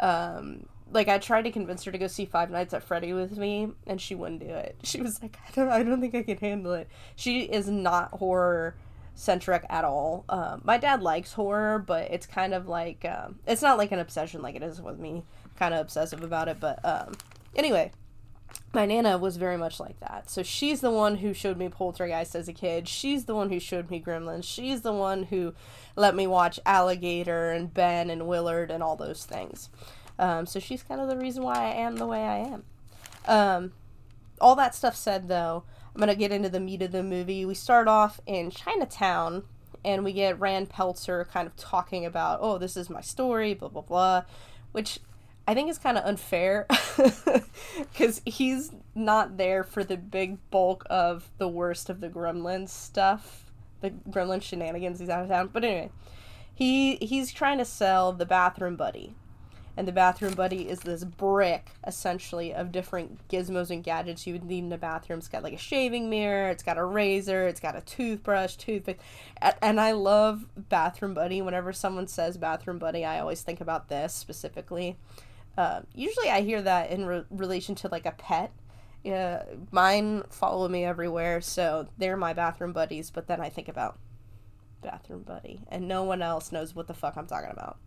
Um, 0.00 0.66
like 0.90 1.08
I 1.08 1.18
tried 1.18 1.42
to 1.42 1.50
convince 1.50 1.84
her 1.84 1.92
to 1.92 1.98
go 1.98 2.06
see 2.06 2.24
Five 2.24 2.50
Nights 2.50 2.72
at 2.72 2.82
Freddy 2.82 3.12
with 3.12 3.36
me, 3.36 3.68
and 3.86 4.00
she 4.00 4.14
wouldn't 4.14 4.40
do 4.40 4.48
it. 4.48 4.76
She 4.82 5.00
was 5.02 5.20
like, 5.20 5.36
I 5.46 5.50
don't, 5.52 5.68
I 5.68 5.82
don't 5.82 6.00
think 6.00 6.14
I 6.14 6.22
can 6.22 6.38
handle 6.38 6.72
it. 6.72 6.88
She 7.16 7.42
is 7.42 7.68
not 7.68 8.10
horror 8.12 8.76
centric 9.16 9.64
at 9.68 9.84
all. 9.84 10.24
Um, 10.28 10.60
my 10.62 10.78
dad 10.78 11.02
likes 11.02 11.32
horror, 11.32 11.82
but 11.84 12.10
it's 12.10 12.26
kind 12.26 12.54
of 12.54 12.68
like 12.68 13.04
um, 13.04 13.40
it's 13.46 13.62
not 13.62 13.78
like 13.78 13.90
an 13.90 13.98
obsession 13.98 14.42
like 14.42 14.54
it 14.54 14.62
is 14.62 14.80
with 14.80 14.98
me. 14.98 15.24
Kind 15.56 15.74
of 15.74 15.80
obsessive 15.80 16.22
about 16.22 16.48
it, 16.48 16.60
but 16.60 16.78
um, 16.84 17.14
anyway, 17.56 17.90
my 18.72 18.84
nana 18.84 19.16
was 19.16 19.38
very 19.38 19.56
much 19.56 19.80
like 19.80 19.98
that. 20.00 20.30
So 20.30 20.42
she's 20.42 20.82
the 20.82 20.90
one 20.90 21.16
who 21.16 21.32
showed 21.32 21.56
me 21.56 21.68
Poltergeist 21.68 22.34
as 22.34 22.46
a 22.46 22.52
kid. 22.52 22.86
She's 22.88 23.24
the 23.24 23.34
one 23.34 23.50
who 23.50 23.58
showed 23.58 23.90
me 23.90 24.00
Gremlins. 24.00 24.44
She's 24.44 24.82
the 24.82 24.92
one 24.92 25.24
who 25.24 25.54
let 25.96 26.14
me 26.14 26.26
watch 26.26 26.60
Alligator 26.66 27.50
and 27.52 27.72
Ben 27.72 28.10
and 28.10 28.26
Willard 28.28 28.70
and 28.70 28.82
all 28.82 28.96
those 28.96 29.24
things. 29.24 29.70
Um, 30.18 30.46
so 30.46 30.60
she's 30.60 30.82
kind 30.82 31.00
of 31.00 31.08
the 31.08 31.16
reason 31.16 31.42
why 31.42 31.56
I 31.56 31.70
am 31.70 31.96
the 31.96 32.06
way 32.06 32.22
I 32.22 32.38
am. 32.38 32.64
All 34.40 34.56
that 34.56 34.74
stuff 34.74 34.96
said, 34.96 35.28
though, 35.28 35.64
I'm 35.94 36.00
going 36.00 36.08
to 36.08 36.14
get 36.14 36.32
into 36.32 36.48
the 36.48 36.60
meat 36.60 36.82
of 36.82 36.92
the 36.92 37.02
movie. 37.02 37.44
We 37.44 37.54
start 37.54 37.88
off 37.88 38.20
in 38.26 38.50
Chinatown 38.50 39.44
and 39.84 40.04
we 40.04 40.12
get 40.12 40.38
Rand 40.38 40.68
Peltzer 40.68 41.26
kind 41.32 41.46
of 41.46 41.56
talking 41.56 42.04
about, 42.04 42.40
oh, 42.42 42.58
this 42.58 42.76
is 42.76 42.90
my 42.90 43.00
story, 43.00 43.54
blah, 43.54 43.68
blah, 43.68 43.82
blah, 43.82 44.22
which 44.72 44.98
I 45.48 45.54
think 45.54 45.70
is 45.70 45.78
kind 45.78 45.96
of 45.96 46.04
unfair 46.04 46.66
because 47.76 48.20
he's 48.26 48.72
not 48.94 49.36
there 49.36 49.62
for 49.62 49.84
the 49.84 49.96
big 49.96 50.38
bulk 50.50 50.84
of 50.90 51.30
the 51.38 51.48
worst 51.48 51.88
of 51.88 52.00
the 52.00 52.08
gremlin 52.08 52.68
stuff, 52.68 53.52
the 53.80 53.90
gremlin 53.90 54.42
shenanigans 54.42 54.98
he's 54.98 55.08
out 55.08 55.22
of 55.22 55.28
town. 55.28 55.50
But 55.52 55.64
anyway, 55.64 55.90
he 56.52 56.96
he's 56.96 57.32
trying 57.32 57.58
to 57.58 57.64
sell 57.64 58.12
the 58.12 58.26
bathroom 58.26 58.74
buddy 58.74 59.14
and 59.76 59.86
the 59.86 59.92
bathroom 59.92 60.34
buddy 60.34 60.68
is 60.68 60.80
this 60.80 61.04
brick 61.04 61.70
essentially 61.86 62.54
of 62.54 62.72
different 62.72 63.28
gizmos 63.28 63.70
and 63.70 63.84
gadgets 63.84 64.26
you 64.26 64.32
would 64.32 64.44
need 64.44 64.64
in 64.64 64.72
a 64.72 64.78
bathroom. 64.78 65.18
It's 65.18 65.28
got 65.28 65.42
like 65.42 65.52
a 65.52 65.58
shaving 65.58 66.08
mirror, 66.08 66.48
it's 66.48 66.62
got 66.62 66.78
a 66.78 66.84
razor, 66.84 67.46
it's 67.46 67.60
got 67.60 67.76
a 67.76 67.82
toothbrush, 67.82 68.56
toothpick, 68.56 69.00
and 69.60 69.80
I 69.80 69.92
love 69.92 70.46
bathroom 70.56 71.14
buddy. 71.14 71.42
Whenever 71.42 71.72
someone 71.72 72.06
says 72.06 72.36
bathroom 72.36 72.78
buddy, 72.78 73.04
I 73.04 73.20
always 73.20 73.42
think 73.42 73.60
about 73.60 73.88
this 73.88 74.14
specifically. 74.14 74.96
Uh, 75.56 75.80
usually, 75.94 76.28
I 76.28 76.42
hear 76.42 76.62
that 76.62 76.90
in 76.90 77.06
re- 77.06 77.24
relation 77.30 77.74
to 77.76 77.88
like 77.88 78.06
a 78.06 78.12
pet. 78.12 78.52
Yeah, 79.02 79.44
mine 79.70 80.24
follow 80.30 80.68
me 80.68 80.84
everywhere, 80.84 81.40
so 81.40 81.88
they're 81.96 82.16
my 82.16 82.32
bathroom 82.32 82.72
buddies. 82.72 83.10
But 83.10 83.26
then 83.26 83.40
I 83.40 83.48
think 83.48 83.68
about 83.68 83.98
bathroom 84.82 85.22
buddy, 85.22 85.60
and 85.68 85.88
no 85.88 86.02
one 86.02 86.22
else 86.22 86.52
knows 86.52 86.74
what 86.74 86.88
the 86.88 86.94
fuck 86.94 87.16
I'm 87.16 87.26
talking 87.26 87.50
about. 87.50 87.78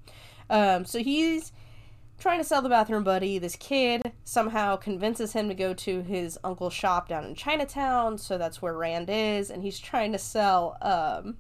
Um, 0.50 0.86
so 0.86 1.00
he's 1.00 1.52
trying 2.20 2.40
to 2.40 2.44
sell 2.44 2.62
the 2.62 2.70
bathroom 2.70 3.04
buddy. 3.04 3.40
This 3.40 3.56
kid 3.56 4.12
somehow 4.24 4.76
convinces 4.76 5.34
him 5.34 5.48
to 5.48 5.56
go 5.56 5.74
to 5.74 6.02
his 6.02 6.38
uncle's 6.44 6.74
shop 6.74 7.08
down 7.08 7.26
in 7.26 7.36
Chinatown, 7.36 8.18
so 8.18 8.38
that's 8.38 8.62
where 8.62 8.76
Rand 8.76 9.10
is, 9.10 9.50
and 9.50 9.64
he's 9.64 9.80
trying 9.80 10.12
to 10.12 10.18
sell 10.18 10.78
um 10.82 11.38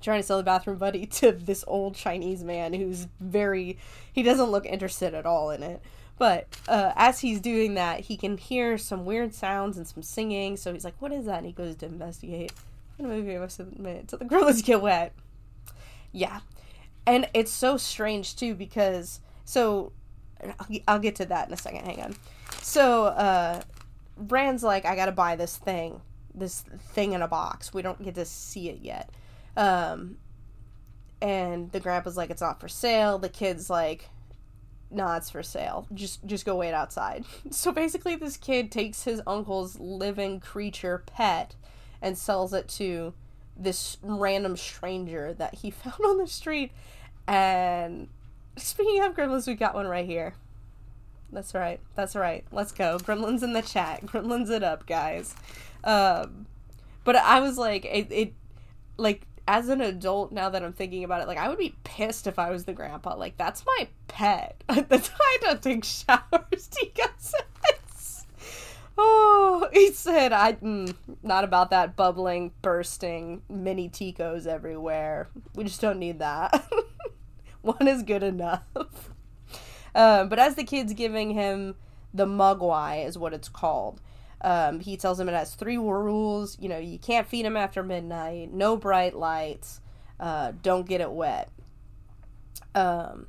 trying 0.00 0.20
to 0.20 0.26
sell 0.26 0.38
the 0.38 0.42
bathroom 0.42 0.78
buddy 0.78 1.04
to 1.20 1.32
this 1.32 1.64
old 1.66 1.94
Chinese 1.94 2.42
man 2.42 2.72
who's 2.72 3.06
very 3.20 3.78
he 4.12 4.22
doesn't 4.22 4.50
look 4.50 4.66
interested 4.66 5.14
at 5.14 5.26
all 5.26 5.50
in 5.50 5.62
it. 5.62 5.82
But 6.18 6.54
uh, 6.68 6.92
as 6.96 7.20
he's 7.20 7.40
doing 7.40 7.74
that, 7.74 8.00
he 8.00 8.18
can 8.18 8.36
hear 8.36 8.76
some 8.76 9.06
weird 9.06 9.34
sounds 9.34 9.78
and 9.78 9.86
some 9.86 10.02
singing. 10.02 10.58
So 10.58 10.70
he's 10.70 10.84
like, 10.84 11.00
"What 11.00 11.12
is 11.12 11.24
that?" 11.24 11.38
And 11.38 11.46
he 11.46 11.52
goes 11.52 11.76
to 11.76 11.86
investigate. 11.86 12.52
I'm 12.98 13.06
gonna 13.06 13.16
move 13.16 13.26
here 13.26 13.42
a 13.42 13.80
minute 13.80 14.08
till 14.08 14.18
the 14.18 14.26
gremlins 14.26 14.62
get 14.62 14.82
wet. 14.82 15.14
Yeah, 16.12 16.40
and 17.06 17.26
it's 17.32 17.50
so 17.50 17.78
strange 17.78 18.36
too 18.36 18.54
because 18.54 19.20
so 19.50 19.90
I'll 20.86 21.00
get 21.00 21.16
to 21.16 21.26
that 21.26 21.48
in 21.48 21.54
a 21.54 21.56
second. 21.56 21.84
Hang 21.84 22.00
on. 22.00 22.14
So 22.62 23.06
uh, 23.06 23.62
Rand's 24.16 24.62
like, 24.62 24.84
I 24.84 24.94
gotta 24.94 25.10
buy 25.10 25.34
this 25.34 25.56
thing, 25.56 26.00
this 26.32 26.60
thing 26.92 27.14
in 27.14 27.22
a 27.22 27.26
box. 27.26 27.74
We 27.74 27.82
don't 27.82 28.00
get 28.00 28.14
to 28.14 28.24
see 28.24 28.68
it 28.68 28.78
yet. 28.80 29.10
Um, 29.56 30.18
and 31.20 31.72
the 31.72 31.80
grandpa's 31.80 32.16
like, 32.16 32.30
it's 32.30 32.40
not 32.40 32.60
for 32.60 32.68
sale. 32.68 33.18
The 33.18 33.28
kid's 33.28 33.68
like, 33.68 34.08
nah, 34.88 35.16
it's 35.16 35.30
for 35.30 35.42
sale. 35.42 35.88
Just 35.92 36.24
just 36.26 36.46
go 36.46 36.54
wait 36.54 36.72
outside. 36.72 37.24
So 37.50 37.72
basically, 37.72 38.14
this 38.14 38.36
kid 38.36 38.70
takes 38.70 39.02
his 39.02 39.20
uncle's 39.26 39.80
living 39.80 40.38
creature 40.38 41.02
pet 41.06 41.56
and 42.00 42.16
sells 42.16 42.54
it 42.54 42.68
to 42.68 43.14
this 43.56 43.98
random 44.00 44.56
stranger 44.56 45.34
that 45.34 45.56
he 45.56 45.70
found 45.72 46.04
on 46.04 46.18
the 46.18 46.28
street 46.28 46.70
and 47.26 48.08
Speaking 48.56 49.02
of 49.02 49.14
gremlins, 49.14 49.46
we 49.46 49.54
got 49.54 49.74
one 49.74 49.86
right 49.86 50.06
here. 50.06 50.34
That's 51.32 51.54
right. 51.54 51.80
That's 51.94 52.16
right. 52.16 52.44
Let's 52.50 52.72
go. 52.72 52.98
Gremlins 52.98 53.42
in 53.42 53.52
the 53.52 53.62
chat. 53.62 54.02
Gremlins 54.06 54.50
it 54.50 54.62
up, 54.62 54.86
guys. 54.86 55.34
Um, 55.84 56.46
but 57.04 57.16
I 57.16 57.40
was 57.40 57.56
like, 57.56 57.84
it, 57.84 58.08
it, 58.10 58.32
like, 58.96 59.26
as 59.46 59.68
an 59.68 59.80
adult, 59.80 60.32
now 60.32 60.50
that 60.50 60.62
I'm 60.62 60.72
thinking 60.72 61.04
about 61.04 61.22
it, 61.22 61.28
like, 61.28 61.38
I 61.38 61.48
would 61.48 61.58
be 61.58 61.74
pissed 61.84 62.26
if 62.26 62.38
I 62.38 62.50
was 62.50 62.64
the 62.64 62.72
grandpa. 62.72 63.16
Like, 63.16 63.36
that's 63.36 63.64
my 63.64 63.88
pet. 64.08 64.62
that's 64.88 65.08
why 65.08 65.18
I 65.20 65.38
don't 65.40 65.62
take 65.62 65.84
showers. 65.84 66.68
Tico 66.70 67.04
says. 67.18 68.26
Oh, 69.02 69.68
he 69.72 69.92
said, 69.92 70.32
I, 70.32 70.54
mm, 70.54 70.94
not 71.22 71.44
about 71.44 71.70
that 71.70 71.96
bubbling, 71.96 72.52
bursting 72.60 73.40
mini 73.48 73.88
Ticos 73.88 74.46
everywhere. 74.46 75.28
We 75.54 75.64
just 75.64 75.80
don't 75.80 75.98
need 75.98 76.18
that. 76.18 76.70
One 77.62 77.88
is 77.88 78.02
good 78.02 78.22
enough. 78.22 78.62
um, 79.94 80.28
but 80.28 80.38
as 80.38 80.54
the 80.54 80.64
kid's 80.64 80.92
giving 80.92 81.30
him 81.30 81.74
the 82.12 82.26
mugwai, 82.26 83.06
is 83.06 83.18
what 83.18 83.32
it's 83.34 83.48
called. 83.48 84.00
Um, 84.42 84.80
he 84.80 84.96
tells 84.96 85.20
him 85.20 85.28
it 85.28 85.32
has 85.32 85.54
three 85.54 85.76
rules. 85.76 86.56
You 86.58 86.68
know, 86.68 86.78
you 86.78 86.98
can't 86.98 87.26
feed 87.26 87.44
him 87.44 87.56
after 87.56 87.82
midnight. 87.82 88.52
No 88.52 88.76
bright 88.76 89.14
lights. 89.14 89.80
Uh, 90.18 90.52
don't 90.62 90.88
get 90.88 91.00
it 91.00 91.10
wet. 91.10 91.50
Um, 92.74 93.26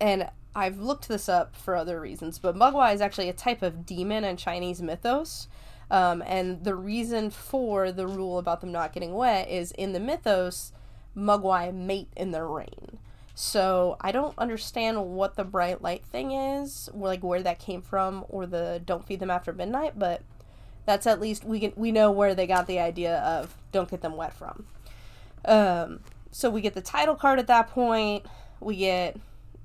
and 0.00 0.28
I've 0.54 0.78
looked 0.78 1.08
this 1.08 1.28
up 1.28 1.56
for 1.56 1.76
other 1.76 2.00
reasons, 2.00 2.38
but 2.38 2.56
mugwai 2.56 2.94
is 2.94 3.00
actually 3.00 3.28
a 3.28 3.34
type 3.34 3.62
of 3.62 3.86
demon 3.86 4.24
in 4.24 4.36
Chinese 4.36 4.82
mythos. 4.82 5.48
Um, 5.90 6.22
and 6.26 6.64
the 6.64 6.74
reason 6.74 7.30
for 7.30 7.90
the 7.90 8.06
rule 8.06 8.38
about 8.38 8.60
them 8.60 8.70
not 8.70 8.92
getting 8.92 9.14
wet 9.14 9.48
is 9.48 9.72
in 9.72 9.92
the 9.92 10.00
mythos, 10.00 10.72
mugwai 11.16 11.74
mate 11.74 12.08
in 12.16 12.30
the 12.30 12.44
rain. 12.44 12.98
So 13.42 13.96
I 14.02 14.12
don't 14.12 14.36
understand 14.36 15.02
what 15.02 15.36
the 15.36 15.44
bright 15.44 15.80
light 15.80 16.04
thing 16.04 16.32
is, 16.32 16.90
like 16.92 17.24
where 17.24 17.42
that 17.42 17.58
came 17.58 17.80
from, 17.80 18.26
or 18.28 18.44
the 18.44 18.82
don't 18.84 19.02
feed 19.02 19.18
them 19.18 19.30
after 19.30 19.50
midnight. 19.54 19.98
But 19.98 20.20
that's 20.84 21.06
at 21.06 21.22
least 21.22 21.42
we 21.42 21.72
we 21.74 21.90
know 21.90 22.10
where 22.10 22.34
they 22.34 22.46
got 22.46 22.66
the 22.66 22.78
idea 22.78 23.16
of 23.20 23.56
don't 23.72 23.90
get 23.90 24.02
them 24.02 24.14
wet 24.14 24.34
from. 24.34 24.66
Um, 25.46 26.00
so 26.30 26.50
we 26.50 26.60
get 26.60 26.74
the 26.74 26.82
title 26.82 27.14
card 27.14 27.38
at 27.38 27.46
that 27.46 27.70
point. 27.70 28.26
We 28.60 28.76
get 28.76 29.16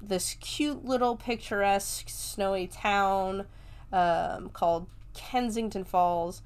this 0.02 0.38
cute 0.40 0.86
little 0.86 1.18
picturesque 1.18 2.08
snowy 2.08 2.68
town 2.68 3.46
um, 3.92 4.52
called 4.52 4.88
Kensington 5.14 5.84
Falls. 5.84 6.42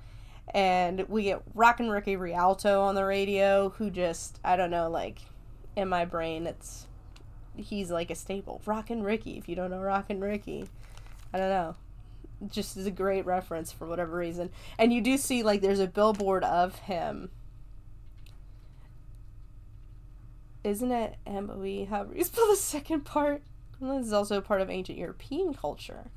And 0.51 1.07
we 1.07 1.25
get 1.25 1.43
Rockin' 1.53 1.91
Ricky 1.91 2.15
Rialto 2.15 2.81
on 2.81 2.95
the 2.95 3.05
radio, 3.05 3.69
who 3.69 3.91
just, 3.91 4.39
I 4.43 4.55
don't 4.55 4.71
know, 4.71 4.89
like, 4.89 5.19
in 5.75 5.89
my 5.89 6.05
brain, 6.05 6.47
it's 6.47 6.87
he's 7.59 7.91
like 7.91 8.09
a 8.09 8.15
staple. 8.15 8.61
Rockin' 8.65 9.03
Ricky, 9.03 9.37
if 9.37 9.47
you 9.47 9.55
don't 9.55 9.71
know 9.71 9.79
Rockin' 9.79 10.21
Ricky. 10.21 10.67
I 11.33 11.37
don't 11.37 11.49
know. 11.49 11.75
Just 12.47 12.77
is 12.77 12.85
a 12.85 12.91
great 12.91 13.25
reference 13.25 13.71
for 13.71 13.85
whatever 13.85 14.17
reason. 14.17 14.49
And 14.77 14.93
you 14.93 15.01
do 15.01 15.17
see 15.17 15.43
like 15.43 15.61
there's 15.61 15.79
a 15.79 15.87
billboard 15.87 16.43
of 16.43 16.79
him. 16.79 17.29
Isn't 20.63 20.91
it 20.91 21.15
M 21.25 21.51
O 21.53 21.63
E? 21.63 21.85
However 21.85 22.15
you 22.15 22.23
spell 22.23 22.47
the 22.47 22.55
second 22.55 23.01
part. 23.01 23.43
This 23.81 24.07
is 24.07 24.13
also 24.13 24.41
part 24.41 24.61
of 24.61 24.69
ancient 24.69 24.97
European 24.97 25.53
culture. 25.53 26.11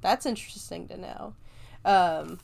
That's 0.00 0.24
interesting 0.26 0.88
to 0.88 0.96
know. 0.96 1.34
Um, 1.84 2.38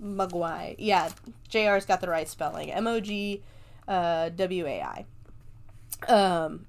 Mogwai. 0.00 0.76
Yeah, 0.78 1.10
JR's 1.48 1.86
got 1.86 2.00
the 2.00 2.08
right 2.08 2.28
spelling. 2.28 2.70
M 2.72 2.86
O 2.86 3.00
G 3.00 3.42
uh, 3.88 4.30
W 4.30 4.66
A 4.66 4.80
I. 4.82 5.06
Um, 6.08 6.66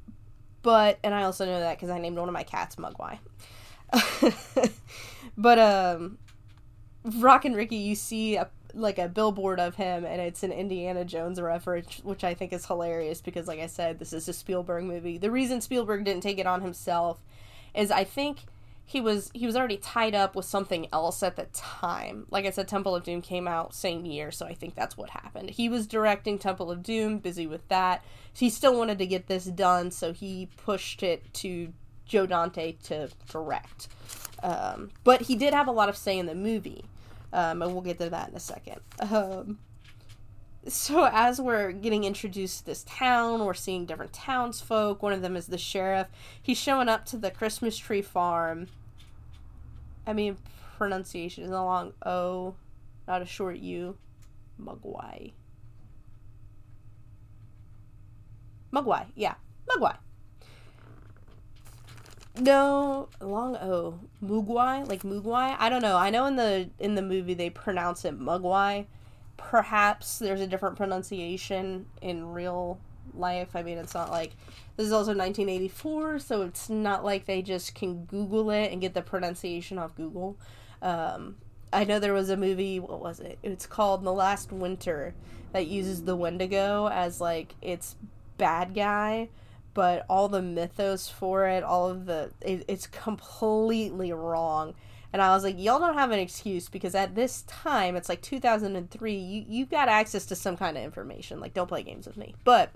but, 0.62 1.00
and 1.04 1.14
I 1.14 1.24
also 1.24 1.46
know 1.46 1.60
that 1.60 1.78
because 1.78 1.90
I 1.90 2.00
named 2.00 2.18
one 2.18 2.28
of 2.28 2.34
my 2.34 2.44
cats 2.44 2.76
Mugwai. 2.76 3.20
but, 5.38 5.60
um, 5.60 6.18
Rockin' 7.04 7.54
Ricky, 7.54 7.78
you 7.78 7.96
see 7.96 8.36
a, 8.36 8.50
like 8.74 9.00
a 9.00 9.08
billboard 9.08 9.60
of 9.60 9.76
him, 9.76 10.06
and 10.06 10.22
it's 10.22 10.44
an 10.44 10.52
Indiana 10.52 11.04
Jones 11.04 11.42
reference, 11.42 12.00
which 12.04 12.24
I 12.24 12.34
think 12.34 12.54
is 12.54 12.66
hilarious 12.66 13.22
because, 13.22 13.48
like 13.48 13.60
I 13.60 13.68
said, 13.68 14.00
this 14.00 14.14
is 14.14 14.28
a 14.28 14.34
Spielberg 14.34 14.84
movie. 14.84 15.18
The 15.18 15.32
reason 15.32 15.62
Spielberg 15.62 16.06
didn't 16.06 16.24
take 16.24 16.38
it 16.38 16.48
on 16.48 16.62
himself 16.62 17.24
is 17.74 17.92
I 17.92 18.04
think 18.04 18.40
he 18.86 19.00
was 19.00 19.32
he 19.34 19.46
was 19.46 19.56
already 19.56 19.78
tied 19.78 20.16
up 20.16 20.36
with 20.36 20.46
something 20.46 20.88
else 20.92 21.24
at 21.24 21.36
the 21.36 21.46
time. 21.54 22.26
Like 22.30 22.46
I 22.46 22.50
said, 22.50 22.68
Temple 22.68 22.96
of 22.96 23.04
Doom 23.04 23.22
came 23.22 23.48
out 23.48 23.74
same 23.74 24.06
year, 24.06 24.32
so 24.32 24.46
I 24.46 24.54
think 24.54 24.76
that's 24.76 24.98
what 24.98 25.12
happened. 25.12 25.52
He 25.52 25.70
was 25.70 25.88
directing 25.88 26.38
Temple 26.38 26.70
of 26.70 26.84
Doom, 26.84 27.20
busy 27.20 27.48
with 27.48 27.68
that. 27.70 28.04
He 28.34 28.50
still 28.50 28.78
wanted 28.78 28.98
to 29.00 29.06
get 29.06 29.28
this 29.28 29.46
done, 29.46 29.92
so 29.92 30.14
he 30.14 30.50
pushed 30.58 31.04
it 31.04 31.34
to 31.36 31.74
Joe 32.06 32.26
Dante 32.26 32.74
to 32.84 33.10
direct. 33.30 33.88
Um, 34.44 34.90
but 35.04 35.22
he 35.22 35.36
did 35.36 35.54
have 35.54 35.68
a 35.68 35.72
lot 35.72 35.88
of 35.88 35.96
say 35.96 36.18
in 36.18 36.26
the 36.26 36.36
movie, 36.36 36.84
um, 37.32 37.62
and 37.62 37.72
we'll 37.72 37.82
get 37.82 38.00
to 38.00 38.10
that 38.10 38.30
in 38.30 38.36
a 38.36 38.40
second. 38.40 38.82
Um, 39.00 39.60
so 40.68 41.10
as 41.12 41.42
we're 41.42 41.72
getting 41.72 42.04
introduced 42.04 42.60
to 42.60 42.66
this 42.66 42.84
town, 42.84 43.46
we're 43.46 43.54
seeing 43.54 43.86
different 43.86 44.14
townsfolk. 44.14 45.02
One 45.02 45.14
of 45.14 45.22
them 45.22 45.36
is 45.36 45.48
the 45.48 45.58
sheriff. 45.58 46.08
He's 46.42 46.58
showing 46.58 46.90
up 46.90 47.06
to 47.08 47.18
the 47.18 47.32
Christmas 47.32 47.78
tree 47.78 48.02
farm 48.02 48.68
I 50.06 50.14
mean, 50.14 50.38
pronunciation 50.78 51.44
is 51.44 51.52
a 51.52 51.62
long 51.62 51.94
O, 52.06 52.56
not 53.08 53.22
a 53.22 53.26
short 53.26 53.58
U. 53.58 53.98
Mugwai. 54.60 55.34
Mugwai, 58.74 59.08
yeah. 59.16 59.36
Mugwai. 59.70 59.98
No, 62.40 63.10
long 63.20 63.58
O. 63.58 64.00
Mugwai, 64.24 64.88
like 64.88 65.04
Mugwai. 65.04 65.56
I 65.60 65.70
don't 65.70 65.82
know. 65.82 65.98
I 65.98 66.10
know 66.10 66.26
in 66.26 66.36
the 66.36 66.70
in 66.80 66.96
the 66.96 67.02
movie 67.02 67.34
they 67.34 67.50
pronounce 67.50 68.06
it 68.06 68.18
Mugwai. 68.20 68.86
Perhaps 69.50 70.20
there's 70.20 70.42
a 70.42 70.48
different 70.48 70.78
pronunciation 70.78 71.86
in 72.02 72.32
real 72.32 72.80
life. 73.14 73.56
I 73.56 73.64
mean, 73.64 73.78
it's 73.78 73.94
not 73.94 74.10
like 74.10 74.32
this 74.78 74.88
is 74.88 74.94
also 74.94 75.12
1984, 75.12 76.20
so 76.20 76.42
it's 76.44 76.70
not 76.70 77.04
like 77.04 77.26
they 77.26 77.42
just 77.42 77.76
can 77.76 78.06
Google 78.06 78.52
it 78.52 78.72
and 78.72 78.82
get 78.82 78.94
the 78.94 79.02
pronunciation 79.02 79.78
off 79.78 79.96
Google. 79.96 80.38
Um, 80.82 81.36
I 81.74 81.84
know 81.84 82.00
there 82.00 82.14
was 82.14 82.30
a 82.30 82.38
movie. 82.38 82.80
What 82.80 83.02
was 83.02 83.20
it? 83.20 83.40
It's 83.44 83.66
called 83.66 84.04
The 84.04 84.14
Last 84.14 84.52
Winter 84.52 85.14
that 85.54 85.68
uses 85.68 86.04
the 86.04 86.16
Wendigo 86.16 86.88
as 86.88 87.22
like 87.22 87.56
its 87.62 87.96
bad 88.38 88.74
guy, 88.74 89.30
but 89.74 90.06
all 90.10 90.28
the 90.28 90.42
mythos 90.42 91.08
for 91.10 91.48
it, 91.48 91.64
all 91.64 91.90
of 91.90 92.06
the 92.06 92.32
it, 92.42 92.66
it's 92.68 92.88
completely 92.88 94.12
wrong. 94.12 94.74
And 95.14 95.22
I 95.22 95.34
was 95.34 95.44
like, 95.44 95.56
y'all 95.60 95.80
don't 95.80 95.96
have 95.98 96.12
an 96.12 96.20
excuse 96.20 96.70
because 96.70 96.96
at 96.96 97.16
this 97.16 97.42
time, 97.44 97.96
it's 97.96 98.08
like 98.08 98.22
2003, 98.22 99.14
you, 99.14 99.46
you've 99.48 99.70
got 99.70 99.90
access 99.90 100.26
to 100.28 100.36
some 100.36 100.56
kind 100.56 100.78
of 100.78 100.84
information. 100.84 101.40
Like, 101.40 101.54
don't 101.54 101.68
play 101.68 101.84
games 101.84 102.08
with 102.08 102.16
me. 102.16 102.34
But 102.46 102.72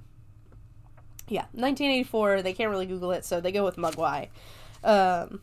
yeah, 1.28 1.46
1984. 1.54 2.42
They 2.42 2.54
can't 2.54 2.70
really 2.70 2.86
Google 2.86 3.12
it, 3.12 3.26
so 3.26 3.42
they 3.42 3.52
go 3.52 3.66
with 3.66 3.78
Mugwai. 3.78 4.30
Um, 4.84 5.42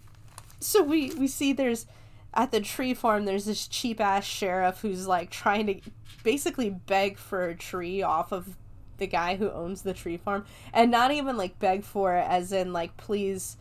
so 0.60 0.82
we 0.82 1.12
we 1.14 1.26
see 1.26 1.52
there's 1.52 1.86
at 2.34 2.52
the 2.52 2.60
tree 2.60 2.94
farm. 2.94 3.24
There's 3.24 3.44
this 3.44 3.66
cheap 3.66 4.00
ass 4.00 4.24
sheriff 4.24 4.80
who's 4.80 5.06
like 5.06 5.30
trying 5.30 5.66
to 5.66 5.80
basically 6.22 6.70
beg 6.70 7.18
for 7.18 7.48
a 7.48 7.54
tree 7.54 8.02
off 8.02 8.32
of 8.32 8.56
the 8.98 9.06
guy 9.06 9.36
who 9.36 9.50
owns 9.50 9.82
the 9.82 9.92
tree 9.92 10.16
farm, 10.16 10.44
and 10.72 10.90
not 10.90 11.10
even 11.10 11.36
like 11.36 11.58
beg 11.58 11.84
for 11.84 12.16
it, 12.16 12.26
as 12.28 12.52
in 12.52 12.72
like 12.72 12.96
please. 12.96 13.56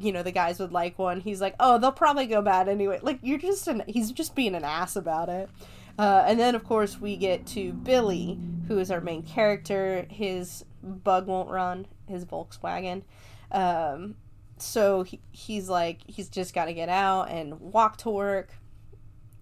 You 0.00 0.12
know 0.12 0.22
the 0.22 0.32
guys 0.32 0.58
would 0.58 0.72
like 0.72 0.98
one. 0.98 1.20
He's 1.20 1.40
like, 1.40 1.54
oh, 1.60 1.78
they'll 1.78 1.92
probably 1.92 2.26
go 2.26 2.42
bad 2.42 2.68
anyway. 2.68 3.00
Like 3.02 3.18
you're 3.22 3.38
just 3.38 3.68
an 3.68 3.82
he's 3.86 4.12
just 4.12 4.34
being 4.34 4.54
an 4.54 4.64
ass 4.64 4.96
about 4.96 5.28
it. 5.28 5.48
Uh, 5.98 6.24
and 6.26 6.40
then, 6.40 6.54
of 6.54 6.64
course, 6.64 6.98
we 6.98 7.14
get 7.14 7.46
to 7.46 7.74
Billy, 7.74 8.38
who 8.68 8.78
is 8.78 8.90
our 8.90 9.02
main 9.02 9.22
character. 9.22 10.06
His 10.08 10.64
bug 10.82 11.26
won't 11.26 11.50
run, 11.50 11.86
his 12.08 12.24
Volkswagen. 12.24 13.02
Um, 13.52 14.14
so 14.56 15.02
he, 15.02 15.20
he's 15.30 15.68
like, 15.68 15.98
he's 16.06 16.30
just 16.30 16.54
got 16.54 16.66
to 16.66 16.72
get 16.72 16.88
out 16.88 17.30
and 17.30 17.60
walk 17.60 17.98
to 17.98 18.10
work. 18.10 18.54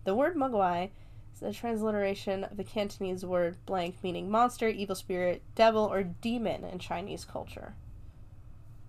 The 0.02 0.16
word 0.16 0.34
Mugwai 0.34 0.90
is 1.32 1.42
a 1.42 1.52
transliteration 1.52 2.42
of 2.42 2.56
the 2.56 2.64
Cantonese 2.64 3.24
word 3.24 3.56
blank, 3.64 3.96
meaning 4.02 4.28
monster, 4.28 4.68
evil 4.68 4.96
spirit, 4.96 5.42
devil, 5.54 5.84
or 5.84 6.02
demon 6.02 6.64
in 6.64 6.80
Chinese 6.80 7.24
culture. 7.24 7.74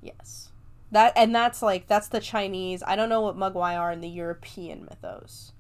Yes. 0.02 0.50
That 0.92 1.14
and 1.16 1.34
that's 1.34 1.62
like 1.62 1.88
that's 1.88 2.08
the 2.08 2.20
Chinese. 2.20 2.82
I 2.86 2.96
don't 2.96 3.10
know 3.10 3.22
what 3.22 3.38
Mugwai 3.38 3.80
are 3.80 3.92
in 3.92 4.02
the 4.02 4.10
European 4.10 4.86
mythos. 4.90 5.54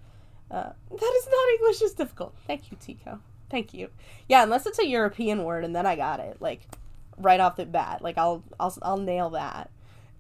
Uh, 0.49 0.71
that 0.89 1.13
is 1.17 1.27
not 1.29 1.49
English 1.59 1.81
is 1.83 1.93
difficult. 1.93 2.35
Thank 2.47 2.71
you, 2.71 2.77
Tico. 2.79 3.19
Thank 3.51 3.73
you. 3.73 3.89
Yeah, 4.27 4.43
unless 4.43 4.65
it's 4.65 4.79
a 4.79 4.87
European 4.87 5.43
word, 5.43 5.63
and 5.63 5.75
then 5.75 5.85
I 5.85 5.95
got 5.95 6.19
it 6.19 6.37
like 6.39 6.61
right 7.17 7.39
off 7.39 7.57
the 7.57 7.65
bat. 7.65 8.01
Like 8.01 8.17
I'll 8.17 8.43
I'll 8.59 8.75
I'll 8.81 8.97
nail 8.97 9.29
that. 9.31 9.69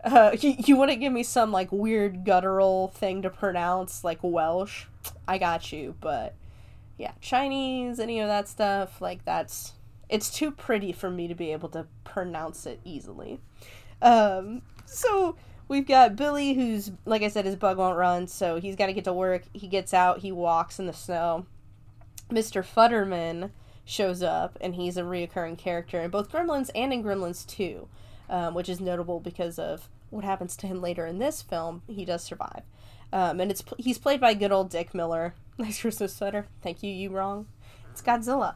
Uh, 0.03 0.35
you, 0.39 0.55
you 0.57 0.85
to 0.85 0.95
give 0.95 1.11
me 1.11 1.23
some 1.23 1.51
like 1.51 1.71
weird 1.71 2.23
guttural 2.23 2.89
thing 2.89 3.21
to 3.23 3.29
pronounce 3.29 4.03
like 4.03 4.19
Welsh? 4.21 4.85
I 5.27 5.37
got 5.37 5.71
you, 5.71 5.95
but 5.99 6.35
yeah, 6.97 7.13
Chinese, 7.21 7.99
any 7.99 8.19
of 8.19 8.27
that 8.27 8.47
stuff, 8.47 9.01
like 9.01 9.25
that's 9.25 9.73
it's 10.09 10.29
too 10.29 10.51
pretty 10.51 10.91
for 10.91 11.09
me 11.09 11.27
to 11.27 11.35
be 11.35 11.51
able 11.51 11.69
to 11.69 11.87
pronounce 12.03 12.65
it 12.65 12.79
easily. 12.83 13.39
Um, 14.01 14.63
so 14.89 15.35
we've 15.67 15.87
got 15.87 16.15
Billy, 16.15 16.53
who's 16.53 16.91
like 17.05 17.21
I 17.21 17.27
said, 17.27 17.45
his 17.45 17.55
bug 17.55 17.77
won't 17.77 17.97
run, 17.97 18.27
so 18.27 18.59
he's 18.59 18.75
got 18.75 18.87
to 18.87 18.93
get 18.93 19.05
to 19.05 19.13
work. 19.13 19.43
He 19.53 19.67
gets 19.67 19.93
out, 19.93 20.19
he 20.19 20.31
walks 20.31 20.79
in 20.79 20.87
the 20.87 20.93
snow. 20.93 21.45
Mr. 22.29 22.63
Futterman 22.63 23.51
shows 23.85 24.21
up, 24.21 24.57
and 24.61 24.75
he's 24.75 24.97
a 24.97 25.01
reoccurring 25.01 25.57
character 25.57 25.99
in 25.99 26.11
both 26.11 26.31
Gremlins 26.31 26.69
and 26.75 26.93
in 26.93 27.03
Gremlins 27.03 27.45
2, 27.47 27.87
um, 28.29 28.53
which 28.53 28.69
is 28.69 28.79
notable 28.79 29.19
because 29.19 29.57
of 29.57 29.89
what 30.09 30.23
happens 30.23 30.55
to 30.57 30.67
him 30.67 30.81
later 30.81 31.05
in 31.05 31.19
this 31.19 31.41
film. 31.41 31.81
He 31.87 32.05
does 32.05 32.23
survive. 32.23 32.63
Um, 33.11 33.39
and 33.39 33.49
it's 33.49 33.63
he's 33.77 33.97
played 33.97 34.21
by 34.21 34.33
good 34.33 34.51
old 34.51 34.69
Dick 34.69 34.93
Miller. 34.93 35.35
Nice 35.59 35.81
Christmas 35.81 36.15
sweater. 36.15 36.47
Thank 36.61 36.83
you, 36.83 36.89
you 36.89 37.09
wrong. 37.09 37.45
It's 37.91 38.01
Godzilla. 38.01 38.55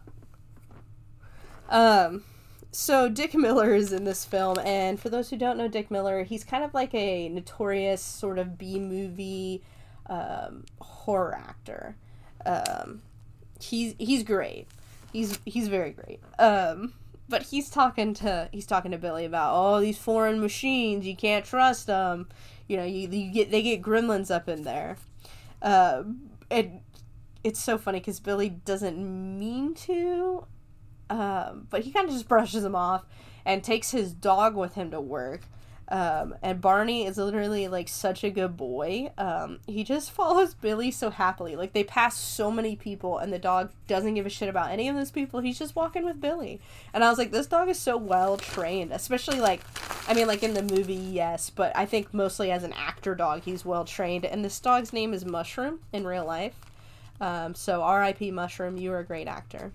Um, 1.68 2.24
so 2.74 3.08
Dick 3.08 3.36
Miller 3.36 3.74
is 3.74 3.94
in 3.94 4.04
this 4.04 4.26
film, 4.26 4.58
and 4.60 5.00
for 5.00 5.10
those 5.10 5.30
who 5.30 5.38
don't 5.38 5.58
know 5.58 5.68
Dick 5.68 5.92
Miller, 5.92 6.24
he's 6.24 6.44
kind 6.44 6.64
of 6.64 6.74
like 6.74 6.94
a 6.94 7.30
notorious 7.30 8.02
sort 8.02 8.40
of 8.40 8.58
B 8.58 8.80
movie 8.80 9.64
um, 10.08 10.66
horror 10.82 11.36
actor. 11.36 11.96
Um, 12.46 13.02
he's 13.62 13.96
he's 14.00 14.24
great. 14.24 14.68
He's 15.12 15.40
he's 15.46 15.68
very 15.68 15.92
great. 15.92 16.20
Um, 16.40 16.94
but 17.30 17.44
he's 17.44 17.70
talking 17.70 18.14
to 18.16 18.50
he's 18.52 18.66
talking 18.66 18.92
to 18.92 18.98
Billy 18.98 19.26
about 19.26 19.54
oh 19.56 19.80
these 19.80 19.98
foreign 19.98 20.42
machines 20.42 21.06
you 21.06 21.16
can't 21.16 21.46
trust 21.46 21.88
them. 21.88 22.28
You 22.68 22.78
know 22.78 22.84
you, 22.86 23.08
you 23.08 23.32
get 23.32 23.52
they 23.52 23.62
get 23.62 23.82
gremlins 23.82 24.34
up 24.34 24.50
in 24.50 24.64
there. 24.64 24.98
Uh, 25.62 26.04
and 26.52 26.82
it's 27.44 27.62
so 27.62 27.78
funny 27.78 28.00
because 28.00 28.20
Billy 28.20 28.50
doesn't 28.50 28.98
mean 29.40 29.74
to, 29.76 30.46
um, 31.14 31.68
but 31.70 31.84
he 31.84 31.92
kind 31.92 32.08
of 32.08 32.14
just 32.14 32.28
brushes 32.28 32.64
him 32.64 32.76
off 32.76 33.06
and 33.46 33.64
takes 33.64 33.92
his 33.92 34.12
dog 34.14 34.56
with 34.56 34.74
him 34.74 34.90
to 34.90 35.00
work. 35.00 35.42
Um, 35.90 36.34
and 36.42 36.60
Barney 36.60 37.06
is 37.06 37.18
literally 37.18 37.68
like 37.68 37.88
such 37.88 38.24
a 38.24 38.32
good 38.32 38.58
boy. 38.58 39.12
Um, 39.16 39.60
he 39.68 39.84
just 39.84 40.10
follows 40.20 40.56
Billy 40.56 40.90
so 40.90 41.12
happily. 41.12 41.56
Like 41.56 41.74
they 41.74 41.84
pass 41.84 42.18
so 42.18 42.50
many 42.50 42.76
people, 42.76 43.20
and 43.20 43.32
the 43.32 43.38
dog 43.38 43.72
doesn't 43.86 44.16
give 44.16 44.26
a 44.26 44.30
shit 44.30 44.50
about 44.50 44.72
any 44.72 44.90
of 44.90 44.96
those 44.96 45.12
people. 45.12 45.40
He's 45.40 45.60
just 45.60 45.76
walking 45.76 46.04
with 46.04 46.20
Billy. 46.20 46.60
And 46.96 47.04
I 47.04 47.10
was 47.10 47.20
like, 47.20 47.30
this 47.30 47.46
dog 47.46 47.70
is 47.70 47.78
so 47.78 47.96
well 47.96 48.38
trained, 48.38 48.92
especially 48.92 49.40
like, 49.40 49.62
I 50.08 50.16
mean, 50.16 50.26
like 50.26 50.42
in 50.42 50.56
the 50.56 50.64
movie, 50.64 50.96
yes, 50.96 51.52
but 51.52 51.72
I 51.78 51.86
think 51.86 52.12
mostly 52.12 52.50
as 52.50 52.64
an 52.64 52.74
actor 52.74 53.14
dog, 53.14 53.44
he's 53.44 53.64
well 53.64 53.86
trained. 53.86 54.26
And 54.26 54.44
this 54.44 54.60
dog's 54.60 54.94
name 54.94 55.14
is 55.14 55.26
Mushroom 55.26 55.82
in 55.92 56.08
real 56.08 56.26
life. 56.26 56.56
Um, 57.22 57.54
so 57.54 57.84
R.I.P. 57.84 58.32
Mushroom, 58.32 58.78
you 58.78 58.92
are 58.94 59.00
a 59.00 59.06
great 59.06 59.28
actor. 59.28 59.72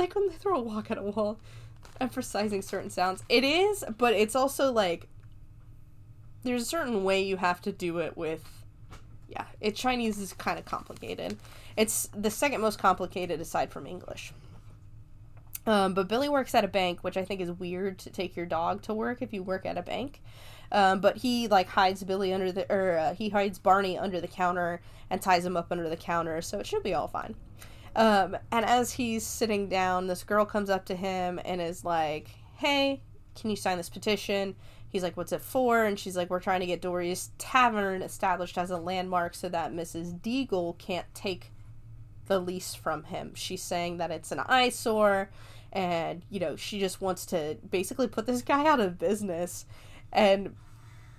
Like 0.00 0.14
when 0.14 0.28
they 0.28 0.34
throw 0.34 0.56
a 0.56 0.62
walk 0.62 0.90
at 0.90 0.96
a 0.96 1.02
wall 1.02 1.38
emphasizing 2.00 2.62
certain 2.62 2.88
sounds. 2.88 3.22
It 3.28 3.44
is, 3.44 3.84
but 3.98 4.14
it's 4.14 4.34
also 4.34 4.72
like 4.72 5.06
there's 6.42 6.62
a 6.62 6.66
certain 6.66 7.04
way 7.04 7.22
you 7.22 7.36
have 7.36 7.60
to 7.62 7.72
do 7.72 7.98
it 7.98 8.16
with 8.16 8.64
yeah, 9.28 9.44
it 9.60 9.76
Chinese 9.76 10.18
is 10.18 10.32
kind 10.32 10.58
of 10.58 10.64
complicated. 10.64 11.36
It's 11.76 12.08
the 12.14 12.30
second 12.30 12.62
most 12.62 12.78
complicated 12.78 13.40
aside 13.42 13.70
from 13.70 13.86
English. 13.86 14.32
Um, 15.66 15.92
but 15.92 16.08
Billy 16.08 16.30
works 16.30 16.54
at 16.54 16.64
a 16.64 16.68
bank, 16.68 17.04
which 17.04 17.18
I 17.18 17.24
think 17.24 17.42
is 17.42 17.52
weird 17.52 17.98
to 17.98 18.10
take 18.10 18.34
your 18.34 18.46
dog 18.46 18.82
to 18.82 18.94
work 18.94 19.20
if 19.20 19.34
you 19.34 19.42
work 19.42 19.66
at 19.66 19.76
a 19.76 19.82
bank. 19.82 20.22
Um, 20.72 21.00
but 21.00 21.18
he 21.18 21.46
like 21.46 21.68
hides 21.68 22.02
Billy 22.02 22.32
under 22.32 22.50
the 22.50 22.72
or 22.72 22.96
uh, 22.96 23.14
he 23.14 23.28
hides 23.28 23.58
Barney 23.58 23.98
under 23.98 24.18
the 24.18 24.28
counter 24.28 24.80
and 25.10 25.20
ties 25.20 25.44
him 25.44 25.58
up 25.58 25.68
under 25.70 25.90
the 25.90 25.96
counter, 25.96 26.40
so 26.40 26.58
it 26.58 26.66
should 26.66 26.82
be 26.82 26.94
all 26.94 27.06
fine. 27.06 27.34
Um, 27.96 28.36
and 28.52 28.64
as 28.64 28.92
he's 28.92 29.24
sitting 29.24 29.68
down, 29.68 30.06
this 30.06 30.22
girl 30.22 30.44
comes 30.44 30.70
up 30.70 30.84
to 30.86 30.94
him 30.94 31.40
and 31.44 31.60
is 31.60 31.84
like, 31.84 32.28
"Hey, 32.56 33.02
can 33.34 33.50
you 33.50 33.56
sign 33.56 33.76
this 33.76 33.90
petition?" 33.90 34.54
He's 34.88 35.02
like, 35.02 35.16
"What's 35.16 35.32
it 35.32 35.40
for?" 35.40 35.84
And 35.84 35.98
she's 35.98 36.16
like, 36.16 36.30
"We're 36.30 36.40
trying 36.40 36.60
to 36.60 36.66
get 36.66 36.82
Dory's 36.82 37.30
Tavern 37.38 38.02
established 38.02 38.58
as 38.58 38.70
a 38.70 38.76
landmark 38.78 39.34
so 39.34 39.48
that 39.48 39.72
Mrs. 39.72 40.20
Deagle 40.20 40.78
can't 40.78 41.06
take 41.14 41.52
the 42.26 42.38
lease 42.38 42.74
from 42.74 43.04
him. 43.04 43.34
She's 43.34 43.62
saying 43.62 43.98
that 43.98 44.10
it's 44.10 44.32
an 44.32 44.40
eyesore." 44.40 45.30
And, 45.72 46.22
you 46.30 46.40
know, 46.40 46.56
she 46.56 46.80
just 46.80 47.00
wants 47.00 47.24
to 47.26 47.56
basically 47.70 48.08
put 48.08 48.26
this 48.26 48.42
guy 48.42 48.66
out 48.66 48.80
of 48.80 48.98
business 48.98 49.66
and 50.12 50.54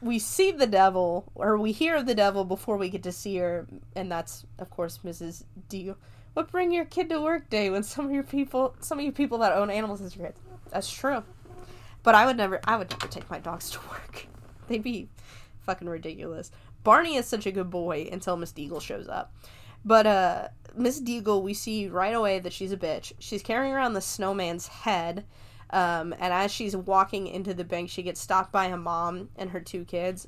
we 0.01 0.17
see 0.19 0.51
the 0.51 0.67
devil 0.67 1.31
or 1.35 1.57
we 1.57 1.71
hear 1.71 1.95
of 1.95 2.05
the 2.05 2.15
devil 2.15 2.43
before 2.43 2.77
we 2.77 2.89
get 2.89 3.03
to 3.03 3.11
see 3.11 3.37
her 3.37 3.67
and 3.95 4.11
that's 4.11 4.45
of 4.59 4.69
course 4.69 4.99
mrs 5.05 5.43
d 5.69 5.93
but 6.33 6.51
bring 6.51 6.71
your 6.71 6.85
kid 6.85 7.09
to 7.09 7.21
work 7.21 7.49
day 7.49 7.69
when 7.69 7.83
some 7.83 8.05
of 8.05 8.11
your 8.11 8.23
people 8.23 8.75
some 8.79 8.99
of 8.99 9.05
you 9.05 9.11
people 9.11 9.37
that 9.39 9.53
own 9.53 9.69
animals 9.69 10.01
as 10.01 10.15
your 10.15 10.27
kids. 10.27 10.39
That's 10.71 10.91
true. 10.91 11.23
But 12.03 12.15
i 12.15 12.25
would 12.25 12.37
never 12.37 12.59
i 12.65 12.75
would 12.75 12.89
never 12.89 13.07
take 13.07 13.29
my 13.29 13.39
dogs 13.39 13.69
to 13.71 13.79
work. 13.89 14.27
They'd 14.67 14.83
be 14.83 15.09
fucking 15.61 15.89
ridiculous. 15.89 16.51
Barney 16.83 17.15
is 17.15 17.25
such 17.25 17.45
a 17.45 17.51
good 17.51 17.69
boy 17.69 18.09
until 18.11 18.37
miss 18.37 18.53
deagle 18.53 18.81
shows 18.81 19.07
up. 19.07 19.33
But 19.83 20.07
uh 20.07 20.47
miss 20.75 21.01
deagle 21.01 21.41
we 21.41 21.53
see 21.53 21.87
right 21.87 22.13
away 22.15 22.39
that 22.39 22.53
she's 22.53 22.71
a 22.71 22.77
bitch. 22.77 23.13
She's 23.19 23.41
carrying 23.41 23.73
around 23.73 23.93
the 23.93 24.01
snowman's 24.01 24.67
head 24.67 25.25
um, 25.71 26.13
and 26.19 26.33
as 26.33 26.51
she's 26.51 26.75
walking 26.75 27.27
into 27.27 27.53
the 27.53 27.63
bank, 27.63 27.89
she 27.89 28.03
gets 28.03 28.19
stopped 28.19 28.51
by 28.51 28.65
a 28.65 28.77
mom 28.77 29.29
and 29.37 29.51
her 29.51 29.61
two 29.61 29.85
kids. 29.85 30.27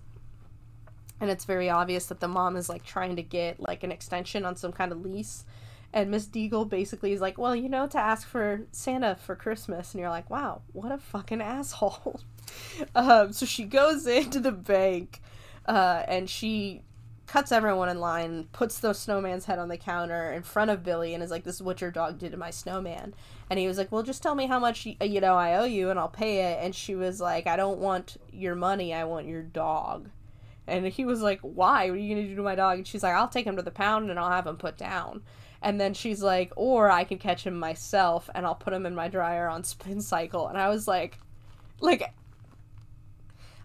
And 1.19 1.29
it's 1.29 1.45
very 1.45 1.69
obvious 1.69 2.05
that 2.07 2.19
the 2.19 2.27
mom 2.27 2.55
is 2.55 2.69
like 2.69 2.83
trying 2.83 3.17
to 3.17 3.23
get 3.23 3.59
like 3.59 3.83
an 3.83 3.91
extension 3.91 4.45
on 4.45 4.55
some 4.55 4.71
kind 4.71 4.91
of 4.91 5.01
lease. 5.01 5.45
And 5.93 6.09
Miss 6.09 6.25
Deagle 6.25 6.67
basically 6.67 7.13
is 7.13 7.21
like, 7.21 7.37
well, 7.37 7.55
you 7.55 7.69
know, 7.69 7.85
to 7.87 7.99
ask 7.99 8.27
for 8.27 8.61
Santa 8.71 9.15
for 9.15 9.35
Christmas. 9.35 9.93
And 9.93 10.01
you're 10.01 10.09
like, 10.09 10.29
wow, 10.29 10.63
what 10.71 10.91
a 10.91 10.97
fucking 10.97 11.41
asshole. 11.41 12.19
um, 12.95 13.31
so 13.31 13.45
she 13.45 13.63
goes 13.63 14.07
into 14.07 14.39
the 14.39 14.51
bank 14.51 15.21
uh, 15.67 16.03
and 16.07 16.29
she 16.29 16.81
cuts 17.27 17.51
everyone 17.51 17.89
in 17.89 17.99
line, 17.99 18.47
puts 18.51 18.79
the 18.79 18.93
snowman's 18.93 19.45
head 19.45 19.57
on 19.57 19.69
the 19.69 19.77
counter 19.77 20.31
in 20.31 20.43
front 20.43 20.69
of 20.69 20.83
Billy, 20.83 21.13
and 21.13 21.23
is 21.23 21.31
like, 21.31 21.43
"This 21.43 21.55
is 21.55 21.63
what 21.63 21.81
your 21.81 21.89
dog 21.89 22.19
did 22.19 22.31
to 22.31 22.37
my 22.37 22.51
snowman." 22.51 23.13
And 23.49 23.59
he 23.59 23.67
was 23.67 23.77
like, 23.77 23.91
"Well, 23.91 24.03
just 24.03 24.21
tell 24.21 24.35
me 24.35 24.45
how 24.45 24.59
much 24.59 24.85
you 24.85 25.21
know 25.21 25.35
I 25.35 25.55
owe 25.55 25.63
you, 25.63 25.89
and 25.89 25.99
I'll 25.99 26.09
pay 26.09 26.51
it." 26.51 26.59
And 26.61 26.75
she 26.75 26.95
was 26.95 27.21
like, 27.21 27.47
"I 27.47 27.55
don't 27.55 27.79
want 27.79 28.17
your 28.31 28.55
money. 28.55 28.93
I 28.93 29.05
want 29.05 29.27
your 29.27 29.41
dog." 29.41 30.09
And 30.67 30.85
he 30.87 31.05
was 31.05 31.21
like, 31.21 31.39
"Why? 31.41 31.89
What 31.89 31.95
are 31.95 32.01
you 32.01 32.15
gonna 32.15 32.27
do 32.27 32.35
to 32.35 32.43
my 32.43 32.55
dog?" 32.55 32.79
And 32.79 32.87
she's 32.87 33.03
like, 33.03 33.15
"I'll 33.15 33.27
take 33.27 33.47
him 33.47 33.55
to 33.55 33.61
the 33.63 33.71
pound 33.71 34.09
and 34.09 34.19
I'll 34.19 34.29
have 34.29 34.47
him 34.47 34.57
put 34.57 34.77
down." 34.77 35.23
And 35.63 35.79
then 35.81 35.93
she's 35.93 36.21
like, 36.21 36.51
"Or 36.55 36.91
I 36.91 37.03
can 37.05 37.17
catch 37.17 37.45
him 37.45 37.57
myself 37.57 38.29
and 38.35 38.45
I'll 38.45 38.53
put 38.55 38.73
him 38.73 38.85
in 38.85 38.93
my 38.93 39.07
dryer 39.07 39.47
on 39.47 39.63
spin 39.63 40.01
cycle." 40.01 40.47
And 40.47 40.57
I 40.57 40.69
was 40.69 40.87
like, 40.87 41.17
like, 41.79 42.03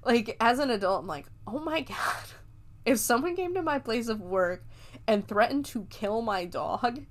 like 0.05 0.37
as 0.41 0.59
an 0.59 0.71
adult, 0.71 1.01
I'm 1.01 1.07
like, 1.07 1.27
"Oh 1.47 1.59
my 1.59 1.83
god." 1.83 1.97
if 2.87 2.99
someone 2.99 3.37
came 3.37 3.55
to 3.55 3.63
my 3.63 3.79
place 3.79 4.09
of 4.09 4.21
work 4.21 4.65
and 5.07 5.27
threatened 5.27 5.67
to 5.67 5.87
kill 5.91 6.23
my 6.23 6.45
dog, 6.45 7.05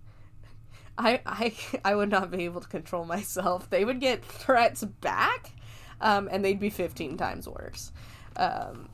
I 0.98 1.22
I 1.26 1.54
I 1.86 1.96
would 1.96 2.10
not 2.10 2.32
be 2.32 2.46
able 2.46 2.62
to 2.62 2.68
control 2.68 3.06
myself. 3.06 3.70
They 3.70 3.86
would 3.86 4.00
get 4.00 4.26
threats 4.26 4.84
back, 4.84 5.52
um, 6.02 6.28
and 6.32 6.44
they'd 6.44 6.60
be 6.60 6.70
fifteen 6.70 7.18
times 7.18 7.48
worse. 7.48 7.92
Um, 8.36 8.90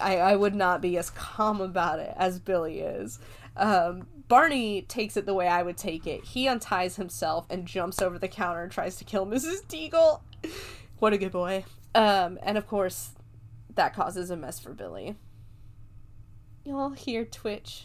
I 0.00 0.16
I 0.18 0.36
would 0.36 0.54
not 0.54 0.80
be 0.80 0.98
as 0.98 1.10
calm 1.10 1.60
about 1.60 2.00
it 2.00 2.14
as 2.16 2.38
Billy 2.38 2.80
is. 2.80 3.18
Um, 3.56 4.06
Barney 4.28 4.82
takes 4.82 5.16
it 5.16 5.26
the 5.26 5.34
way 5.34 5.46
I 5.46 5.62
would 5.62 5.76
take 5.76 6.06
it. 6.06 6.24
He 6.24 6.48
unties 6.48 6.96
himself 6.96 7.46
and 7.48 7.66
jumps 7.66 8.02
over 8.02 8.18
the 8.18 8.28
counter 8.28 8.62
and 8.62 8.72
tries 8.72 8.96
to 8.96 9.04
kill 9.04 9.26
Mrs. 9.26 9.64
Deagle. 9.66 10.20
what 10.98 11.12
a 11.12 11.18
good 11.18 11.32
boy. 11.32 11.64
Um, 11.94 12.38
and 12.42 12.58
of 12.58 12.66
course, 12.66 13.10
that 13.74 13.94
causes 13.94 14.30
a 14.30 14.36
mess 14.36 14.58
for 14.58 14.72
Billy. 14.72 15.16
You'll 16.64 16.90
hear 16.90 17.24
Twitch 17.24 17.84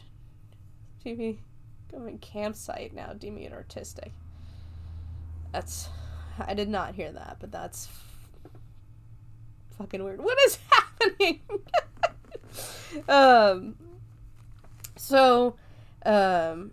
TV 1.06 1.38
going 1.92 2.18
campsite 2.18 2.94
now, 2.94 3.14
deeming 3.14 3.44
it 3.44 3.54
artistic. 3.54 4.12
That's. 5.52 5.90
I 6.40 6.54
did 6.54 6.70
not 6.70 6.96
hear 6.96 7.12
that, 7.12 7.38
but 7.40 7.52
that's 7.52 7.90
fucking 9.78 10.04
weird. 10.04 10.22
What 10.22 10.38
is 10.46 10.58
happening? 10.70 11.42
um. 13.10 13.76
So, 14.96 15.56
um, 16.06 16.72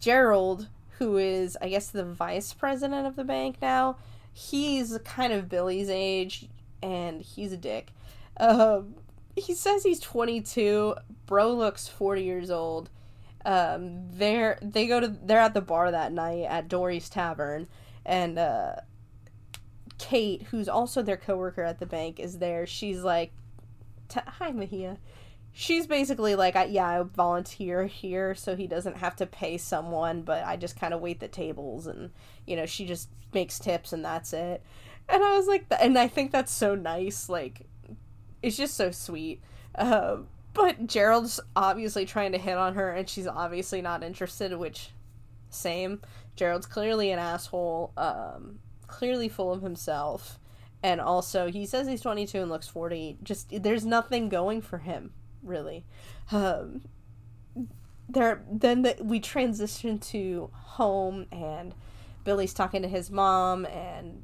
Gerald, 0.00 0.68
who 0.98 1.16
is, 1.16 1.56
I 1.60 1.68
guess, 1.68 1.88
the 1.88 2.04
vice 2.04 2.52
president 2.52 3.06
of 3.06 3.16
the 3.16 3.24
bank 3.24 3.56
now, 3.60 3.96
he's 4.32 4.98
kind 5.04 5.32
of 5.32 5.48
Billy's 5.48 5.90
age, 5.90 6.48
and 6.82 7.22
he's 7.22 7.52
a 7.52 7.56
dick. 7.56 7.92
Um, 8.38 8.94
he 9.34 9.54
says 9.54 9.82
he's 9.82 10.00
22. 10.00 10.94
Bro 11.26 11.54
looks 11.54 11.88
40 11.88 12.22
years 12.22 12.50
old. 12.50 12.90
Um, 13.44 14.08
they're 14.10 14.58
they 14.60 14.88
go 14.88 14.98
to 14.98 15.06
they're 15.06 15.38
at 15.38 15.54
the 15.54 15.60
bar 15.60 15.92
that 15.92 16.12
night 16.12 16.46
at 16.48 16.66
Dory's 16.68 17.08
Tavern, 17.08 17.68
and 18.04 18.38
uh, 18.38 18.76
Kate, 19.98 20.42
who's 20.50 20.68
also 20.68 21.00
their 21.00 21.16
coworker 21.16 21.62
at 21.62 21.78
the 21.78 21.86
bank, 21.86 22.18
is 22.18 22.38
there. 22.38 22.66
She's 22.66 23.02
like, 23.02 23.32
"Hi, 24.12 24.50
Mahia." 24.50 24.98
She's 25.58 25.86
basically 25.86 26.34
like, 26.34 26.54
"Yeah, 26.68 27.00
I 27.00 27.02
volunteer 27.02 27.86
here, 27.86 28.34
so 28.34 28.56
he 28.56 28.66
doesn't 28.66 28.98
have 28.98 29.16
to 29.16 29.26
pay 29.26 29.56
someone, 29.56 30.20
but 30.20 30.44
I 30.44 30.56
just 30.56 30.78
kind 30.78 30.92
of 30.92 31.00
wait 31.00 31.18
the 31.18 31.28
tables, 31.28 31.86
and 31.86 32.10
you 32.46 32.56
know, 32.56 32.66
she 32.66 32.84
just 32.84 33.08
makes 33.32 33.58
tips, 33.58 33.90
and 33.94 34.04
that's 34.04 34.34
it." 34.34 34.62
And 35.08 35.24
I 35.24 35.34
was 35.34 35.46
like, 35.46 35.64
and 35.80 35.98
I 35.98 36.08
think 36.08 36.30
that's 36.30 36.52
so 36.52 36.74
nice, 36.74 37.30
like 37.30 37.62
it's 38.42 38.58
just 38.58 38.74
so 38.76 38.90
sweet. 38.90 39.40
Uh, 39.74 40.18
but 40.52 40.86
Gerald's 40.86 41.40
obviously 41.56 42.04
trying 42.04 42.32
to 42.32 42.38
hit 42.38 42.58
on 42.58 42.74
her, 42.74 42.90
and 42.92 43.08
she's 43.08 43.26
obviously 43.26 43.80
not 43.80 44.04
interested. 44.04 44.54
Which, 44.58 44.90
same. 45.48 46.02
Gerald's 46.36 46.66
clearly 46.66 47.10
an 47.12 47.18
asshole. 47.18 47.94
Um, 47.96 48.58
clearly 48.88 49.30
full 49.30 49.54
of 49.54 49.62
himself, 49.62 50.38
and 50.82 51.00
also 51.00 51.50
he 51.50 51.64
says 51.64 51.88
he's 51.88 52.02
twenty 52.02 52.26
two 52.26 52.42
and 52.42 52.50
looks 52.50 52.68
forty. 52.68 53.16
Just 53.22 53.62
there's 53.62 53.86
nothing 53.86 54.28
going 54.28 54.60
for 54.60 54.78
him 54.78 55.12
really. 55.46 55.84
Um, 56.32 56.82
there 58.08 58.44
then 58.50 58.82
the, 58.82 58.96
we 59.00 59.20
transition 59.20 59.98
to 59.98 60.50
home 60.52 61.26
and 61.32 61.74
Billy's 62.24 62.54
talking 62.54 62.82
to 62.82 62.88
his 62.88 63.10
mom 63.10 63.66
and 63.66 64.22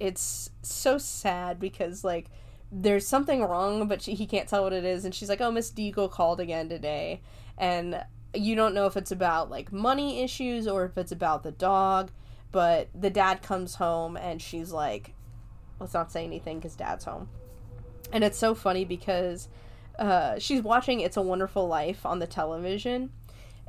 it's 0.00 0.50
so 0.62 0.98
sad 0.98 1.60
because 1.60 2.04
like 2.04 2.30
there's 2.72 3.06
something 3.06 3.42
wrong, 3.42 3.86
but 3.86 4.02
she, 4.02 4.14
he 4.14 4.26
can't 4.26 4.48
tell 4.48 4.64
what 4.64 4.72
it 4.72 4.84
is. 4.84 5.04
And 5.04 5.14
she's 5.14 5.28
like, 5.28 5.40
oh, 5.40 5.50
Miss 5.50 5.70
Deagle 5.70 6.10
called 6.10 6.40
again 6.40 6.68
today. 6.68 7.20
And 7.56 8.04
you 8.34 8.56
don't 8.56 8.74
know 8.74 8.86
if 8.86 8.96
it's 8.96 9.12
about 9.12 9.48
like 9.48 9.72
money 9.72 10.22
issues 10.22 10.66
or 10.66 10.84
if 10.84 10.98
it's 10.98 11.12
about 11.12 11.44
the 11.44 11.52
dog. 11.52 12.10
But 12.50 12.88
the 12.94 13.10
dad 13.10 13.42
comes 13.42 13.76
home 13.76 14.16
and 14.16 14.42
she's 14.42 14.72
like, 14.72 15.14
let's 15.78 15.94
not 15.94 16.10
say 16.10 16.24
anything 16.24 16.58
because 16.58 16.74
dad's 16.74 17.04
home. 17.04 17.28
And 18.12 18.24
it's 18.24 18.38
so 18.38 18.54
funny 18.54 18.84
because 18.84 19.48
uh, 19.98 20.38
she's 20.38 20.62
watching 20.62 21.00
It's 21.00 21.16
a 21.16 21.22
Wonderful 21.22 21.66
Life 21.66 22.04
on 22.04 22.18
the 22.18 22.26
television. 22.26 23.10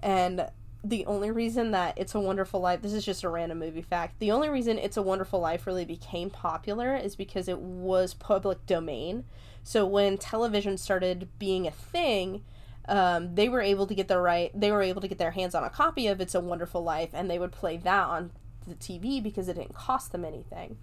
And 0.01 0.49
the 0.83 1.05
only 1.05 1.31
reason 1.31 1.71
that 1.71 1.97
It's 1.97 2.13
a 2.15 2.19
Wonderful 2.19 2.59
Life, 2.59 2.81
this 2.81 2.93
is 2.93 3.05
just 3.05 3.23
a 3.23 3.29
random 3.29 3.59
movie 3.59 3.81
fact, 3.81 4.19
the 4.19 4.31
only 4.31 4.49
reason 4.49 4.77
It's 4.77 4.97
a 4.97 5.01
Wonderful 5.01 5.39
Life 5.39 5.65
really 5.65 5.85
became 5.85 6.29
popular 6.29 6.95
is 6.95 7.15
because 7.15 7.47
it 7.47 7.59
was 7.59 8.13
public 8.13 8.65
domain. 8.65 9.25
So 9.63 9.85
when 9.85 10.17
television 10.17 10.77
started 10.77 11.27
being 11.39 11.65
a 11.65 11.71
thing, 11.71 12.43
um, 12.88 13.33
they 13.33 13.49
were 13.49 13.61
able 13.61 13.88
to 13.88 13.95
get 13.95 14.07
the 14.07 14.19
right, 14.19 14.51
they 14.53 14.71
were 14.71 14.83
able 14.83 15.01
to 15.01 15.07
get 15.07 15.17
their 15.17 15.31
hands 15.31 15.55
on 15.55 15.63
a 15.63 15.69
copy 15.71 16.07
of 16.07 16.21
It's 16.21 16.35
a 16.35 16.39
Wonderful 16.39 16.83
Life 16.83 17.09
and 17.13 17.29
they 17.29 17.39
would 17.39 17.51
play 17.51 17.77
that 17.77 18.07
on 18.07 18.31
the 18.67 18.75
TV 18.75 19.21
because 19.21 19.47
it 19.47 19.55
didn't 19.55 19.73
cost 19.73 20.11
them 20.11 20.23
anything. 20.23 20.77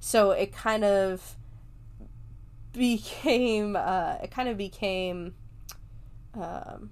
So 0.00 0.30
it 0.30 0.52
kind 0.52 0.84
of 0.84 1.36
became, 2.78 3.76
uh, 3.76 4.16
it 4.22 4.30
kind 4.30 4.48
of 4.48 4.56
became, 4.56 5.34
um, 6.34 6.90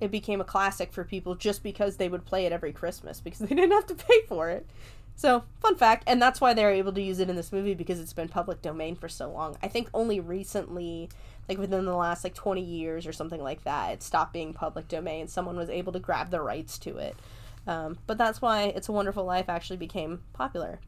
it 0.00 0.10
became 0.10 0.40
a 0.40 0.44
classic 0.44 0.92
for 0.92 1.04
people 1.04 1.34
just 1.34 1.62
because 1.62 1.96
they 1.96 2.08
would 2.08 2.24
play 2.24 2.44
it 2.46 2.52
every 2.52 2.72
Christmas 2.72 3.20
because 3.20 3.40
they 3.40 3.46
didn't 3.54 3.72
have 3.72 3.86
to 3.86 3.94
pay 3.94 4.22
for 4.28 4.50
it. 4.50 4.66
So, 5.18 5.44
fun 5.60 5.76
fact, 5.76 6.04
and 6.06 6.20
that's 6.20 6.42
why 6.42 6.52
they're 6.52 6.70
able 6.70 6.92
to 6.92 7.00
use 7.00 7.20
it 7.20 7.30
in 7.30 7.36
this 7.36 7.50
movie 7.50 7.72
because 7.72 7.98
it's 7.98 8.12
been 8.12 8.28
public 8.28 8.60
domain 8.60 8.96
for 8.96 9.08
so 9.08 9.30
long. 9.30 9.56
I 9.62 9.68
think 9.68 9.88
only 9.94 10.20
recently, 10.20 11.08
like 11.48 11.56
within 11.56 11.86
the 11.86 11.96
last 11.96 12.22
like 12.22 12.34
20 12.34 12.60
years 12.60 13.06
or 13.06 13.14
something 13.14 13.42
like 13.42 13.64
that, 13.64 13.94
it 13.94 14.02
stopped 14.02 14.34
being 14.34 14.52
public 14.52 14.88
domain. 14.88 15.26
Someone 15.26 15.56
was 15.56 15.70
able 15.70 15.94
to 15.94 15.98
grab 15.98 16.30
the 16.30 16.42
rights 16.42 16.76
to 16.80 16.98
it. 16.98 17.16
Um, 17.66 17.98
but 18.06 18.16
that's 18.16 18.40
why 18.40 18.64
It's 18.64 18.88
a 18.88 18.92
Wonderful 18.92 19.24
Life 19.24 19.48
actually 19.48 19.76
became 19.76 20.20
popular. 20.32 20.80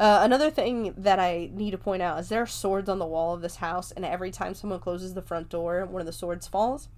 Uh, 0.00 0.20
another 0.22 0.50
thing 0.50 0.92
that 0.96 1.20
I 1.20 1.50
need 1.52 1.70
to 1.70 1.78
point 1.78 2.02
out 2.02 2.18
is 2.18 2.28
there 2.28 2.42
are 2.42 2.46
swords 2.46 2.88
on 2.88 2.98
the 2.98 3.06
wall 3.06 3.34
of 3.34 3.40
this 3.40 3.56
house, 3.56 3.92
and 3.92 4.04
every 4.04 4.30
time 4.30 4.54
someone 4.54 4.80
closes 4.80 5.14
the 5.14 5.22
front 5.22 5.48
door, 5.48 5.84
one 5.84 6.00
of 6.00 6.06
the 6.06 6.12
swords 6.12 6.48
falls. 6.48 6.88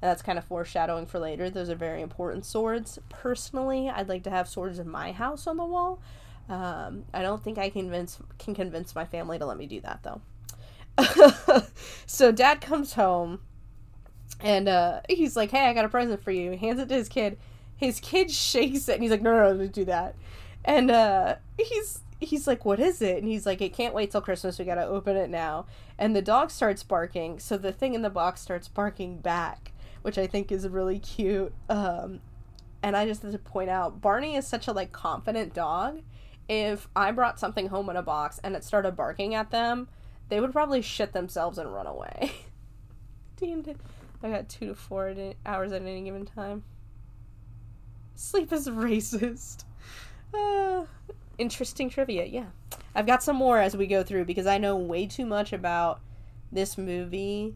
And 0.00 0.08
that's 0.08 0.22
kind 0.22 0.38
of 0.38 0.44
foreshadowing 0.44 1.06
for 1.06 1.18
later. 1.18 1.50
Those 1.50 1.68
are 1.68 1.74
very 1.74 2.00
important 2.00 2.46
swords. 2.46 2.98
Personally, 3.08 3.90
I'd 3.90 4.08
like 4.08 4.22
to 4.24 4.30
have 4.30 4.48
swords 4.48 4.78
in 4.78 4.88
my 4.88 5.12
house 5.12 5.46
on 5.46 5.56
the 5.56 5.64
wall. 5.64 6.00
Um, 6.48 7.04
I 7.12 7.20
don't 7.20 7.42
think 7.42 7.58
I 7.58 7.68
convince 7.68 8.18
can 8.38 8.54
convince 8.54 8.94
my 8.94 9.04
family 9.04 9.38
to 9.38 9.44
let 9.44 9.58
me 9.58 9.66
do 9.66 9.80
that 9.82 10.02
though. 10.02 10.22
so 12.06 12.32
dad 12.32 12.60
comes 12.60 12.94
home 12.94 13.40
and 14.40 14.68
uh, 14.68 15.00
he's 15.08 15.36
like, 15.36 15.50
"Hey, 15.50 15.66
I 15.66 15.74
got 15.74 15.84
a 15.84 15.88
present 15.88 16.22
for 16.22 16.30
you." 16.30 16.52
He 16.52 16.56
hands 16.56 16.80
it 16.80 16.88
to 16.88 16.94
his 16.94 17.08
kid. 17.08 17.38
His 17.78 18.00
kid 18.00 18.30
shakes 18.30 18.88
it 18.88 18.94
and 18.94 19.02
he's 19.02 19.10
like, 19.10 19.22
"No, 19.22 19.32
no, 19.32 19.52
no, 19.52 19.58
don't 19.58 19.72
do 19.72 19.86
that." 19.86 20.16
And 20.64 20.90
uh, 20.90 21.36
he's 21.56 22.00
he's 22.20 22.46
like, 22.46 22.64
"What 22.64 22.80
is 22.80 23.00
it?" 23.00 23.18
And 23.18 23.26
he's 23.26 23.46
like, 23.46 23.62
"It 23.62 23.72
can't 23.72 23.94
wait 23.94 24.10
till 24.10 24.20
Christmas. 24.20 24.58
We 24.58 24.64
gotta 24.64 24.86
open 24.86 25.16
it 25.16 25.30
now." 25.30 25.66
And 25.98 26.14
the 26.14 26.22
dog 26.22 26.50
starts 26.50 26.82
barking, 26.82 27.38
so 27.38 27.56
the 27.56 27.72
thing 27.72 27.94
in 27.94 28.02
the 28.02 28.10
box 28.10 28.40
starts 28.40 28.68
barking 28.68 29.18
back, 29.18 29.72
which 30.02 30.18
I 30.18 30.26
think 30.26 30.52
is 30.52 30.68
really 30.68 30.98
cute. 30.98 31.54
Um, 31.70 32.20
and 32.82 32.96
I 32.96 33.06
just 33.06 33.22
have 33.22 33.32
to 33.32 33.38
point 33.38 33.70
out, 33.70 34.00
Barney 34.00 34.36
is 34.36 34.46
such 34.46 34.68
a 34.68 34.72
like 34.72 34.92
confident 34.92 35.54
dog. 35.54 36.02
If 36.48 36.88
I 36.96 37.10
brought 37.10 37.38
something 37.38 37.68
home 37.68 37.90
in 37.90 37.96
a 37.96 38.02
box 38.02 38.40
and 38.42 38.56
it 38.56 38.64
started 38.64 38.96
barking 38.96 39.34
at 39.34 39.50
them, 39.50 39.88
they 40.28 40.40
would 40.40 40.52
probably 40.52 40.82
shit 40.82 41.12
themselves 41.12 41.58
and 41.58 41.72
run 41.72 41.86
away. 41.86 42.32
Damn 43.36 43.64
I 44.22 44.30
got 44.30 44.48
two 44.48 44.66
to 44.66 44.74
four 44.74 45.14
hours 45.46 45.72
at 45.72 45.82
any 45.82 46.02
given 46.02 46.26
time. 46.26 46.64
Sleep 48.18 48.52
is 48.52 48.66
racist. 48.68 49.62
Uh, 50.34 50.86
interesting 51.38 51.88
trivia, 51.88 52.24
yeah. 52.24 52.46
I've 52.92 53.06
got 53.06 53.22
some 53.22 53.36
more 53.36 53.60
as 53.60 53.76
we 53.76 53.86
go 53.86 54.02
through 54.02 54.24
because 54.24 54.44
I 54.44 54.58
know 54.58 54.74
way 54.74 55.06
too 55.06 55.24
much 55.24 55.52
about 55.52 56.00
this 56.50 56.76
movie. 56.76 57.54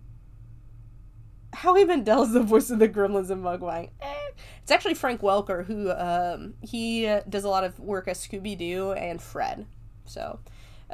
Howie 1.53 1.85
Mandel's 1.85 2.33
the 2.33 2.41
voice 2.45 2.71
of 2.71 2.79
the 2.79 2.89
Gremlins 2.89 3.29
and 3.29 3.43
Mugwai. 3.43 3.91
Eh. 4.01 4.31
It's 4.63 4.71
actually 4.71 4.95
Frank 4.95 5.21
Welker 5.21 5.67
who 5.67 5.91
um, 5.91 6.55
he 6.63 7.13
does 7.29 7.43
a 7.43 7.49
lot 7.49 7.65
of 7.65 7.81
work 7.81 8.07
as 8.07 8.25
Scooby 8.25 8.57
Doo 8.57 8.93
and 8.93 9.21
Fred. 9.21 9.67
So, 10.05 10.39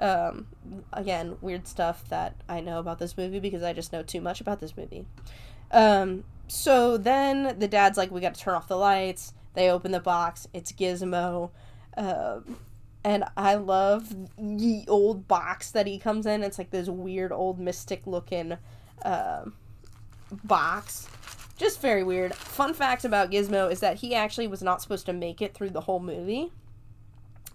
um, 0.01 0.47
again, 0.95 1.37
weird 1.43 1.69
stuff 1.69 2.09
that 2.09 2.37
I 2.49 2.61
know 2.61 2.79
about 2.79 2.99
this 2.99 3.19
movie 3.19 3.39
because 3.39 3.63
I 3.63 3.75
just 3.75 3.93
know 3.93 4.03
too 4.03 4.23
much 4.23 4.41
about 4.41 4.61
this 4.61 4.79
movie. 4.79 5.05
Um, 5.71 6.25
so 6.47 6.97
then 6.97 7.59
the 7.59 7.69
dad's 7.69 7.99
like, 7.99 8.11
we 8.11 8.23
got 8.23 8.35
to 8.35 8.41
turn 8.41 8.55
off 8.55 8.67
the 8.67 8.77
lights. 8.77 9.35
They 9.55 9.71
open 9.71 9.93
the 9.93 10.01
box. 10.01 10.47
It's 10.53 10.73
Gizmo. 10.73 11.51
Um, 11.97 12.59
and 13.05 13.25
I 13.37 13.55
love 13.55 14.15
the 14.37 14.85
old 14.89 15.29
box 15.29 15.71
that 15.71 15.87
he 15.87 15.99
comes 15.99 16.27
in. 16.27 16.43
It's 16.43 16.59
like 16.59 16.71
this 16.71 16.89
weird 16.89 17.33
old 17.33 17.59
mystic 17.59 18.07
looking 18.07 18.59
uh, 19.05 19.45
box. 20.45 21.09
Just 21.57 21.81
very 21.81 22.05
weird. 22.05 22.35
Fun 22.35 22.75
fact 22.75 23.05
about 23.05 23.31
Gizmo 23.31 23.71
is 23.71 23.81
that 23.81 23.97
he 23.97 24.15
actually 24.15 24.47
was 24.47 24.63
not 24.63 24.83
supposed 24.83 25.07
to 25.07 25.13
make 25.13 25.41
it 25.43 25.55
through 25.55 25.71
the 25.71 25.83
whole 25.83 26.01
movie 26.01 26.53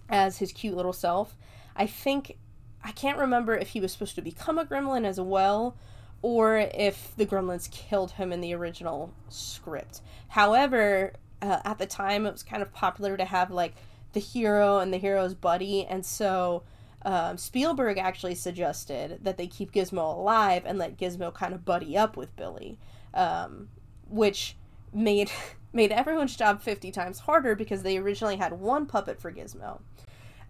as 0.08 0.38
his 0.38 0.52
cute 0.52 0.76
little 0.76 0.92
self. 0.92 1.36
I 1.76 1.86
think 1.86 2.36
I 2.82 2.92
can't 2.92 3.18
remember 3.18 3.54
if 3.56 3.70
he 3.70 3.80
was 3.80 3.92
supposed 3.92 4.14
to 4.16 4.22
become 4.22 4.58
a 4.58 4.64
gremlin 4.64 5.06
as 5.06 5.20
well 5.20 5.76
or 6.20 6.56
if 6.58 7.14
the 7.16 7.26
gremlins 7.26 7.70
killed 7.70 8.12
him 8.12 8.32
in 8.32 8.40
the 8.40 8.54
original 8.54 9.12
script. 9.28 10.00
However, 10.28 11.12
uh, 11.44 11.60
at 11.64 11.78
the 11.78 11.86
time 11.86 12.26
it 12.26 12.32
was 12.32 12.42
kind 12.42 12.62
of 12.62 12.72
popular 12.72 13.16
to 13.16 13.24
have 13.24 13.50
like 13.50 13.74
the 14.12 14.20
hero 14.20 14.78
and 14.78 14.92
the 14.92 14.98
hero's 14.98 15.34
buddy, 15.34 15.84
and 15.86 16.04
so 16.04 16.62
um, 17.04 17.36
Spielberg 17.36 17.98
actually 17.98 18.34
suggested 18.34 19.18
that 19.22 19.36
they 19.36 19.46
keep 19.46 19.72
Gizmo 19.72 20.16
alive 20.16 20.62
and 20.64 20.78
let 20.78 20.96
Gizmo 20.96 21.32
kind 21.32 21.52
of 21.52 21.64
buddy 21.64 21.96
up 21.96 22.16
with 22.16 22.34
Billy, 22.36 22.78
um, 23.12 23.68
which 24.08 24.56
made 24.92 25.30
made 25.72 25.90
everyone's 25.90 26.36
job 26.36 26.62
50 26.62 26.92
times 26.92 27.20
harder 27.20 27.56
because 27.56 27.82
they 27.82 27.98
originally 27.98 28.36
had 28.36 28.52
one 28.52 28.86
puppet 28.86 29.20
for 29.20 29.32
Gizmo. 29.32 29.80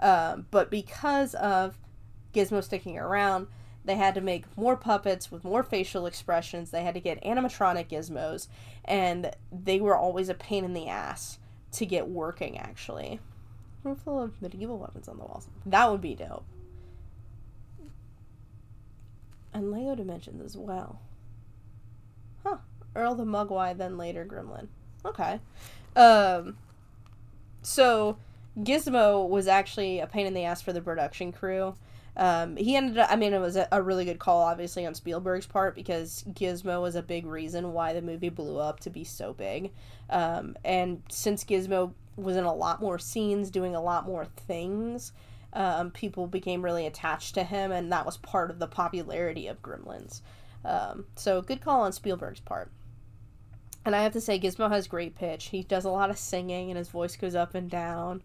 Um, 0.01 0.47
but 0.51 0.71
because 0.71 1.35
of 1.35 1.79
Gizmo 2.35 2.63
sticking 2.63 2.99
around, 2.99 3.47
they 3.85 3.97
had 3.97 4.15
to 4.15 4.21
make 4.21 4.45
more 4.57 4.77
puppets 4.77 5.31
with 5.31 5.45
more 5.45 5.63
facial 5.63 6.07
expressions. 6.07 6.71
They 6.71 6.83
had 6.83 6.95
to 6.95 7.01
get 7.01 7.23
animatronic 7.23 7.89
gizmos, 7.89 8.49
and 8.85 9.31
they 9.53 9.81
were 9.81 9.97
always 9.97 10.29
a 10.29 10.35
pain 10.35 10.65
in 10.65 10.73
the 10.73 10.89
ass 10.89 11.39
to 11.73 11.85
get 11.85 12.09
working, 12.09 12.57
actually. 12.59 13.21
Room 13.83 13.97
full 13.97 14.23
of 14.23 14.41
medieval 14.41 14.79
weapons 14.79 15.09
on 15.09 15.19
the 15.19 15.25
walls. 15.25 15.49
That 15.67 15.91
would 15.91 16.01
be 16.01 16.15
dope. 16.15 16.45
And 19.53 19.71
Lego 19.71 19.95
Dimensions 19.95 20.43
as 20.43 20.57
well. 20.57 21.01
Huh. 22.43 22.57
Earl 22.97 23.15
the 23.15 23.25
Mugwai, 23.25 23.77
then 23.77 23.99
later 23.99 24.25
Gremlin. 24.25 24.69
Okay. 25.05 25.41
Um, 25.95 26.57
so, 27.63 28.17
Gizmo 28.59 29.29
was 29.29 29.47
actually 29.47 30.01
a 30.01 30.07
pain 30.07 30.27
in 30.27 30.35
the 30.35 30.45
ass 30.45 30.63
for 30.63 30.73
the 30.73 30.81
production 30.81 31.33
crew. 31.33 31.75
Um, 32.17 32.57
he 32.57 32.77
ended 32.77 32.99
up, 32.99 33.11
I 33.11 33.17
mean, 33.17 33.35
it 33.35 33.41
was 33.41 33.57
a, 33.57 33.67
a, 33.73 33.83
really 33.83 34.05
good 34.05 34.21
call, 34.21 34.43
obviously, 34.43 34.87
on 34.87 34.95
Spielberg's 34.95 35.47
part 35.47 35.75
because 35.75 36.25
Gizmo 36.31 36.81
was 36.81 36.95
a 36.95 37.03
big 37.03 37.27
reason 37.27 37.73
why 37.73 37.93
the 37.93 38.03
movie 38.03 38.29
blew 38.29 38.59
up 38.59 38.79
to 38.81 38.91
be 38.91 39.03
so 39.03 39.33
big. 39.33 39.73
Um, 40.11 40.57
and 40.65 41.03
since 41.09 41.43
Gizmo 41.43 41.93
was 42.17 42.37
in 42.37 42.45
a 42.45 42.55
lot 42.55 42.81
more 42.81 43.01
scenes, 43.01 43.51
doing 43.51 43.75
a 43.75 43.83
lot 43.83 44.07
more 44.07 44.27
things, 44.27 45.13
um, 45.53 45.91
people 45.91 46.29
became 46.29 46.65
really 46.65 46.87
attached 46.87 47.35
to 47.35 47.43
him, 47.43 47.73
and 47.73 47.91
that 47.91 48.07
was 48.07 48.17
part 48.17 48.51
of 48.51 48.61
the 48.61 48.69
popularity 48.69 49.49
of 49.49 49.63
Gremlins. 49.63 50.21
Um, 50.65 51.07
so, 51.17 51.43
good 51.43 51.61
call 51.61 51.83
on 51.83 51.93
Spielberg's 51.93 52.41
part. 52.41 52.71
And 53.85 53.95
I 53.95 54.03
have 54.03 54.13
to 54.13 54.21
say, 54.21 54.39
Gizmo 54.39 54.71
has 54.71 54.87
great 54.87 55.15
pitch. 55.15 55.47
He 55.47 55.63
does 55.63 55.85
a 55.85 55.91
lot 55.91 56.11
of 56.11 56.19
singing, 56.19 56.71
and 56.71 56.79
his 56.79 56.89
voice 56.89 57.17
goes 57.17 57.35
up 57.35 57.55
and 57.55 57.69
down. 57.69 58.23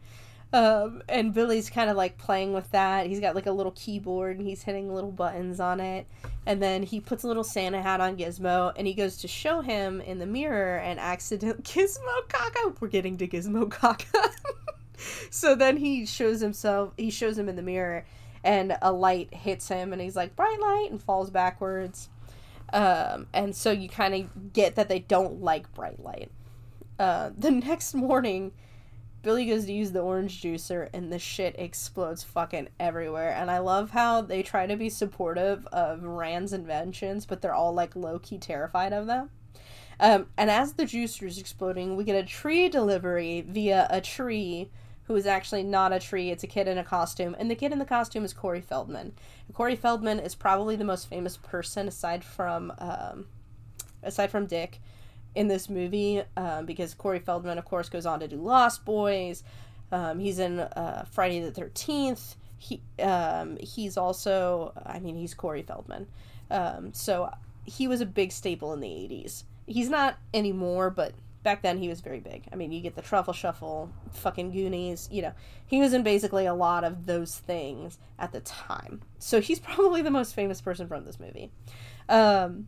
Um, 0.51 1.03
and 1.07 1.31
Billy's 1.31 1.69
kind 1.69 1.89
of 1.89 1.97
like 1.97 2.17
playing 2.17 2.53
with 2.53 2.71
that. 2.71 3.05
He's 3.05 3.19
got 3.19 3.35
like 3.35 3.45
a 3.45 3.51
little 3.51 3.71
keyboard 3.73 4.37
and 4.37 4.47
he's 4.47 4.63
hitting 4.63 4.91
little 4.93 5.11
buttons 5.11 5.59
on 5.59 5.79
it. 5.79 6.07
And 6.45 6.61
then 6.61 6.81
he 6.81 6.99
puts 6.99 7.23
a 7.23 7.27
little 7.27 7.43
Santa 7.43 7.81
hat 7.81 8.01
on 8.01 8.17
Gizmo 8.17 8.73
and 8.75 8.87
he 8.87 8.95
goes 8.95 9.17
to 9.17 9.27
show 9.27 9.61
him 9.61 10.01
in 10.01 10.17
the 10.17 10.25
mirror 10.25 10.77
and 10.77 10.99
accident 10.99 11.63
Gizmo 11.65 12.27
Caca. 12.27 12.75
We're 12.79 12.87
getting 12.87 13.17
to 13.17 13.27
Gizmo 13.27 13.69
Caca. 13.69 14.33
so 15.29 15.53
then 15.53 15.77
he 15.77 16.07
shows 16.07 16.39
himself, 16.39 16.93
he 16.97 17.11
shows 17.11 17.37
him 17.37 17.47
in 17.47 17.55
the 17.55 17.61
mirror 17.61 18.05
and 18.43 18.75
a 18.81 18.91
light 18.91 19.33
hits 19.33 19.67
him 19.67 19.93
and 19.93 20.01
he's 20.01 20.15
like, 20.15 20.35
bright 20.35 20.59
light, 20.59 20.87
and 20.89 21.01
falls 21.01 21.29
backwards. 21.29 22.09
Um, 22.73 23.27
and 23.33 23.55
so 23.55 23.71
you 23.71 23.89
kind 23.89 24.15
of 24.15 24.53
get 24.53 24.75
that 24.75 24.89
they 24.89 24.99
don't 24.99 25.41
like 25.41 25.71
bright 25.73 26.03
light. 26.03 26.31
Uh, 26.97 27.31
the 27.37 27.51
next 27.67 27.93
morning, 27.93 28.51
Billy 29.21 29.45
goes 29.45 29.65
to 29.65 29.73
use 29.73 29.91
the 29.91 30.01
orange 30.01 30.41
juicer 30.41 30.89
and 30.93 31.11
the 31.11 31.19
shit 31.19 31.55
explodes 31.59 32.23
fucking 32.23 32.69
everywhere. 32.79 33.31
And 33.31 33.51
I 33.51 33.59
love 33.59 33.91
how 33.91 34.21
they 34.21 34.43
try 34.43 34.65
to 34.65 34.77
be 34.77 34.89
supportive 34.89 35.67
of 35.67 36.03
Rand's 36.03 36.53
inventions, 36.53 37.25
but 37.25 37.41
they're 37.41 37.53
all 37.53 37.73
like 37.73 37.95
low 37.95 38.19
key 38.19 38.37
terrified 38.37 38.93
of 38.93 39.07
them. 39.07 39.29
Um, 39.99 40.27
and 40.37 40.49
as 40.49 40.73
the 40.73 40.85
juicer 40.85 41.27
is 41.27 41.37
exploding, 41.37 41.97
we 41.97 42.05
get 42.05 42.15
a 42.15 42.25
tree 42.25 42.69
delivery 42.69 43.41
via 43.41 43.87
a 43.89 43.99
tree 43.99 44.69
who 45.03 45.15
is 45.15 45.25
actually 45.25 45.63
not 45.63 45.91
a 45.91 45.99
tree, 45.99 46.29
it's 46.29 46.43
a 46.43 46.47
kid 46.47 46.67
in 46.67 46.77
a 46.77 46.83
costume. 46.83 47.35
And 47.39 47.49
the 47.49 47.55
kid 47.55 47.71
in 47.71 47.79
the 47.79 47.85
costume 47.85 48.23
is 48.23 48.31
Corey 48.31 48.61
Feldman. 48.61 49.13
And 49.47 49.55
Corey 49.55 49.75
Feldman 49.75 50.19
is 50.19 50.35
probably 50.35 50.75
the 50.75 50.85
most 50.85 51.09
famous 51.09 51.35
person 51.35 51.87
aside 51.87 52.23
from 52.23 52.71
um, 52.77 53.25
aside 54.03 54.29
from 54.29 54.45
Dick 54.45 54.79
in 55.35 55.47
this 55.47 55.69
movie 55.69 56.21
um, 56.37 56.65
because 56.65 56.93
Corey 56.93 57.19
Feldman, 57.19 57.57
of 57.57 57.65
course, 57.65 57.89
goes 57.89 58.05
on 58.05 58.19
to 58.19 58.27
do 58.27 58.37
Lost 58.37 58.85
Boys. 58.85 59.43
Um, 59.91 60.19
he's 60.19 60.39
in 60.39 60.59
uh, 60.59 61.05
Friday 61.11 61.39
the 61.41 61.51
Thirteenth. 61.51 62.35
He 62.57 62.81
um, 63.01 63.57
he's 63.57 63.97
also, 63.97 64.73
I 64.85 64.99
mean, 64.99 65.15
he's 65.15 65.33
Corey 65.33 65.63
Feldman. 65.63 66.07
Um, 66.51 66.93
so 66.93 67.31
he 67.65 67.87
was 67.87 68.01
a 68.01 68.05
big 68.05 68.31
staple 68.31 68.73
in 68.73 68.79
the 68.79 68.87
'80s. 68.87 69.43
He's 69.65 69.89
not 69.89 70.17
anymore, 70.33 70.89
but 70.89 71.13
back 71.43 71.61
then 71.61 71.77
he 71.77 71.87
was 71.87 72.01
very 72.01 72.19
big. 72.19 72.43
I 72.51 72.55
mean, 72.55 72.71
you 72.71 72.81
get 72.81 72.95
the 72.95 73.01
Truffle 73.01 73.33
Shuffle, 73.33 73.91
fucking 74.11 74.51
Goonies. 74.51 75.07
You 75.11 75.21
know, 75.21 75.33
he 75.65 75.79
was 75.79 75.93
in 75.93 76.03
basically 76.03 76.45
a 76.45 76.53
lot 76.53 76.83
of 76.83 77.05
those 77.05 77.37
things 77.37 77.97
at 78.17 78.31
the 78.31 78.41
time. 78.41 79.01
So 79.19 79.41
he's 79.41 79.59
probably 79.59 80.01
the 80.01 80.11
most 80.11 80.35
famous 80.35 80.61
person 80.61 80.87
from 80.87 81.05
this 81.05 81.19
movie. 81.19 81.51
Um, 82.07 82.67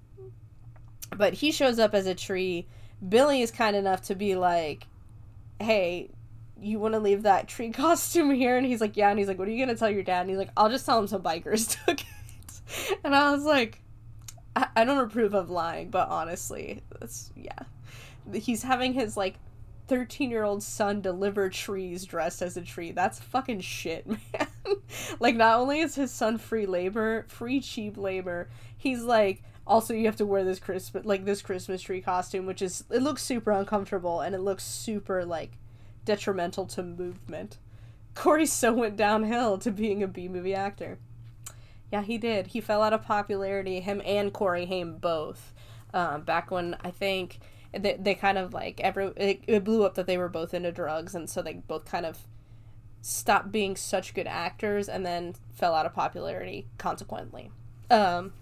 but 1.15 1.34
he 1.34 1.52
shows 1.52 1.80
up 1.80 1.93
as 1.93 2.06
a 2.06 2.15
tree. 2.15 2.67
Billy 3.08 3.41
is 3.41 3.52
kind 3.52 3.76
enough 3.76 4.02
to 4.04 4.15
be 4.15 4.36
like, 4.36 4.88
hey, 5.60 6.10
you 6.60 6.80
want 6.80 6.93
to 6.93 7.00
leave 7.00 7.24
that 7.24 7.47
tree 7.47 7.69
costume 7.71 8.32
here? 8.32 8.58
And 8.58 8.65
he's 8.65 8.82
like, 8.82 8.97
yeah. 8.97 9.10
And 9.10 9.19
he's 9.19 9.28
like, 9.28 9.39
what 9.39 9.47
are 9.47 9.52
you 9.52 9.63
going 9.63 9.76
to 9.76 9.80
tell 9.80 9.89
your 9.89 10.04
dad? 10.04 10.21
And 10.21 10.30
he's 10.30 10.39
like, 10.39 10.52
I'll 10.56 10.69
just 10.69 10.86
tell 10.86 11.00
him 11.00 11.08
some 11.08 11.21
bikers 11.21 11.78
took 11.86 12.02
it. 12.02 13.00
And 13.04 13.15
I 13.15 13.32
was 13.32 13.43
like, 13.43 13.82
I, 14.56 14.67
I 14.76 14.84
don't 14.86 15.00
approve 15.00 15.34
of 15.34 15.50
lying, 15.50 15.89
but 15.89 16.10
honestly, 16.10 16.82
that's, 17.00 17.32
yeah. 17.36 17.60
He's 18.34 18.63
having 18.63 18.93
his, 18.93 19.17
like, 19.17 19.36
13 19.88 20.30
year 20.30 20.43
old 20.43 20.63
son 20.63 21.02
deliver 21.02 21.50
trees 21.50 22.06
dressed 22.06 22.41
as 22.41 22.56
a 22.56 22.62
tree. 22.62 22.91
That's 22.91 23.19
fucking 23.19 23.60
shit, 23.60 24.08
man. 24.08 24.47
like, 25.19 25.36
not 25.36 25.60
only 25.60 25.80
is 25.80 25.95
his 25.95 26.12
son 26.12 26.38
free 26.38 26.65
labor, 26.65 27.26
free 27.28 27.60
cheap 27.60 27.97
labor, 27.97 28.50
he's 28.78 29.04
like, 29.04 29.43
also 29.72 29.94
you 29.94 30.06
have 30.06 30.18
to 30.18 30.26
wear 30.26 30.44
this 30.44 30.60
Christmas, 30.60 31.06
like, 31.06 31.26
this 31.26 31.42
Christmas 31.42 31.82
tree 31.82 32.02
costume, 32.02 32.46
which 32.46 32.62
is, 32.62 32.84
it 32.92 33.02
looks 33.02 33.24
super 33.24 33.52
uncomfortable 33.52 34.20
and 34.20 34.36
it 34.36 34.42
looks 34.42 34.64
super, 34.64 35.24
like, 35.24 35.54
detrimental 36.04 36.66
to 36.68 36.84
movement. 36.84 37.58
Corey 38.14 38.46
so 38.46 38.74
went 38.74 38.98
downhill 38.98 39.58
to 39.60 39.72
being 39.72 40.04
a 40.04 40.08
B 40.08 40.28
movie 40.28 40.54
actor. 40.54 41.00
Yeah, 41.92 42.02
he 42.04 42.18
did. 42.18 42.48
He 42.48 42.62
fell 42.62 42.82
out 42.82 42.94
of 42.94 43.04
popularity, 43.04 43.80
him 43.80 44.02
and 44.06 44.34
Corey 44.34 44.66
Haim 44.66 44.98
both. 44.98 45.54
Um, 45.94 46.22
back 46.22 46.52
when 46.52 46.76
I 46.82 46.92
think 46.92 47.40
they, 47.78 47.98
they 48.00 48.16
kind 48.16 48.38
of 48.38 48.54
like 48.54 48.80
every 48.82 49.12
it, 49.18 49.44
it 49.48 49.64
blew 49.64 49.84
up 49.84 49.96
that 49.96 50.08
they 50.08 50.18
were 50.18 50.30
both 50.30 50.54
into 50.54 50.72
drugs 50.72 51.16
and 51.16 51.30
so 51.30 51.42
they 51.42 51.54
both 51.54 51.86
kind 51.86 52.06
of 52.06 52.20
stopped 53.02 53.52
being 53.52 53.76
such 53.76 54.14
good 54.14 54.28
actors 54.28 54.88
and 54.88 55.06
then 55.06 55.36
fell 55.54 55.74
out 55.74 55.86
of 55.86 55.94
popularity 55.94 56.68
consequently 56.78 57.52
um 57.90 58.34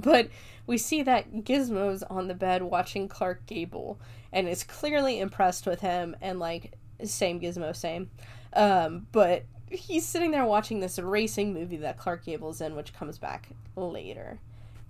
but 0.00 0.28
we 0.66 0.78
see 0.78 1.02
that 1.02 1.44
gizmo's 1.44 2.02
on 2.04 2.28
the 2.28 2.34
bed 2.34 2.62
watching 2.62 3.08
clark 3.08 3.44
gable 3.46 3.98
and 4.32 4.48
is 4.48 4.64
clearly 4.64 5.18
impressed 5.18 5.66
with 5.66 5.80
him 5.80 6.16
and 6.20 6.38
like 6.38 6.74
same 7.04 7.40
gizmo 7.40 7.74
same. 7.74 8.10
Um 8.52 9.06
but 9.12 9.44
he's 9.70 10.06
sitting 10.06 10.30
there 10.30 10.44
watching 10.44 10.80
this 10.80 10.98
racing 10.98 11.54
movie 11.54 11.76
that 11.78 11.98
clark 11.98 12.24
gable's 12.24 12.60
in 12.60 12.74
which 12.74 12.92
comes 12.92 13.18
back 13.18 13.50
later. 13.76 14.38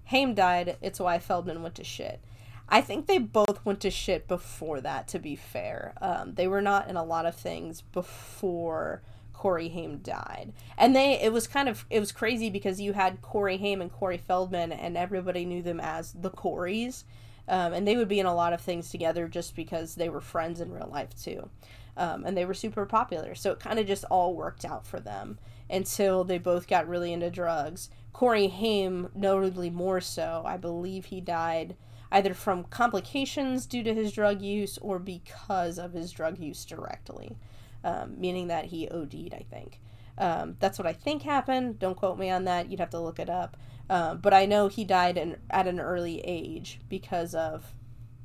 Haim 0.05 0.35
died. 0.35 0.77
It's 0.81 0.99
why 0.99 1.19
feldman 1.19 1.63
went 1.63 1.77
to 1.77 1.85
shit. 1.85 2.21
I 2.69 2.81
think 2.81 3.07
they 3.07 3.19
both 3.19 3.65
went 3.65 3.81
to 3.81 3.91
shit 3.91 4.29
before 4.29 4.81
that, 4.81 5.09
to 5.09 5.19
be 5.19 5.35
fair. 5.35 5.93
Um, 6.01 6.35
they 6.35 6.47
were 6.47 6.63
not 6.63 6.89
in 6.89 6.97
a 6.97 7.05
lot 7.05 7.27
of 7.27 7.35
things 7.35 7.81
before 7.81 9.03
Corey 9.41 9.71
Haim 9.71 10.01
died. 10.01 10.53
And 10.77 10.95
they 10.95 11.19
it 11.19 11.33
was 11.33 11.47
kind 11.47 11.67
of 11.67 11.87
it 11.89 11.99
was 11.99 12.13
crazy 12.13 12.51
because 12.51 12.79
you 12.79 12.93
had 12.93 13.23
Corey 13.23 13.57
Haim 13.57 13.81
and 13.81 13.91
Corey 13.91 14.19
Feldman 14.19 14.71
and 14.71 14.99
everybody 14.99 15.47
knew 15.47 15.63
them 15.63 15.81
as 15.81 16.13
the 16.13 16.29
Coreys. 16.29 17.05
Um, 17.49 17.73
and 17.73 17.89
they 17.89 17.97
would 17.97 18.07
be 18.07 18.21
in 18.21 18.27
a 18.27 18.35
lot 18.35 18.53
of 18.53 18.61
things 18.61 18.91
together 18.91 19.29
just 19.29 19.57
because 19.57 19.95
they 19.95 20.11
were 20.11 20.21
friends 20.21 20.61
in 20.61 20.71
real 20.71 20.91
life 20.93 21.17
too. 21.17 21.49
Um, 21.97 22.27
and 22.27 22.37
they 22.37 22.45
were 22.45 22.53
super 22.53 22.85
popular. 22.85 23.35
So 23.35 23.53
it 23.53 23.61
kind 23.61 23.79
of 23.79 23.87
just 23.87 24.05
all 24.11 24.35
worked 24.35 24.67
out 24.67 24.87
for 24.87 25.01
them 25.01 25.39
until 25.71 26.23
they 26.23 26.37
both 26.37 26.69
got 26.69 26.87
really 26.87 27.11
into 27.11 27.31
drugs. 27.31 27.89
Corey 28.13 28.49
Haim, 28.49 29.09
notably 29.15 29.71
more 29.71 30.03
so, 30.03 30.43
I 30.45 30.59
believe 30.59 31.07
he 31.07 31.23
died 31.23 31.77
either 32.13 32.35
from 32.35 32.65
complications 32.65 33.65
due 33.65 33.85
to 33.85 33.95
his 33.95 34.13
drug 34.13 34.43
use 34.43 34.77
or 34.83 34.99
because 34.99 35.79
of 35.79 35.95
his 35.95 36.13
drug 36.13 36.39
use 36.39 36.67
directly, 36.67 37.39
um, 37.85 38.21
meaning 38.21 38.49
that 38.49 38.67
he 38.67 38.89
OD'd, 38.89 39.35
I 39.35 39.45
think. 39.51 39.81
Um, 40.19 40.57
that's 40.61 40.79
what 40.79 40.87
I 40.87 40.93
think 40.93 41.23
happened. 41.23 41.79
Don't 41.79 41.97
quote 41.97 42.19
me 42.19 42.31
on 42.31 42.45
that. 42.45 42.71
You'd 42.71 42.81
have 42.81 42.91
to 42.91 43.01
look 43.01 43.19
it 43.19 43.31
up. 43.31 43.57
Um, 43.89 44.19
but 44.19 44.35
I 44.35 44.47
know 44.47 44.69
he 44.69 44.85
died 44.85 45.17
in, 45.17 45.37
at 45.51 45.67
an 45.67 45.81
early 45.81 46.21
age 46.21 46.81
because 46.89 47.35
of 47.35 47.75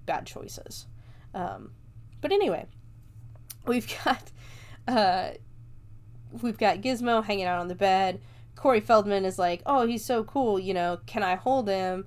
bad 0.06 0.26
choices. 0.26 0.88
Um, 1.34 1.72
but 2.22 2.32
anyway, 2.32 2.65
we've 3.65 3.91
got 4.06 4.32
uh, 4.88 5.30
we've 6.41 6.58
got 6.58 6.82
Gizmo 6.82 7.24
hanging 7.24 7.46
out 7.46 7.60
on 7.60 7.68
the 7.68 7.76
bed. 7.76 8.22
Corey 8.56 8.80
Feldman 8.80 9.26
is 9.26 9.39
like, 9.39 9.62
"Oh, 9.65 9.88
he's 9.88 10.06
so 10.06 10.24
cool. 10.24 10.60
You 10.60 10.74
know, 10.74 11.00
can 11.06 11.24
I 11.24 11.36
hold 11.36 11.68
him?" 11.68 12.06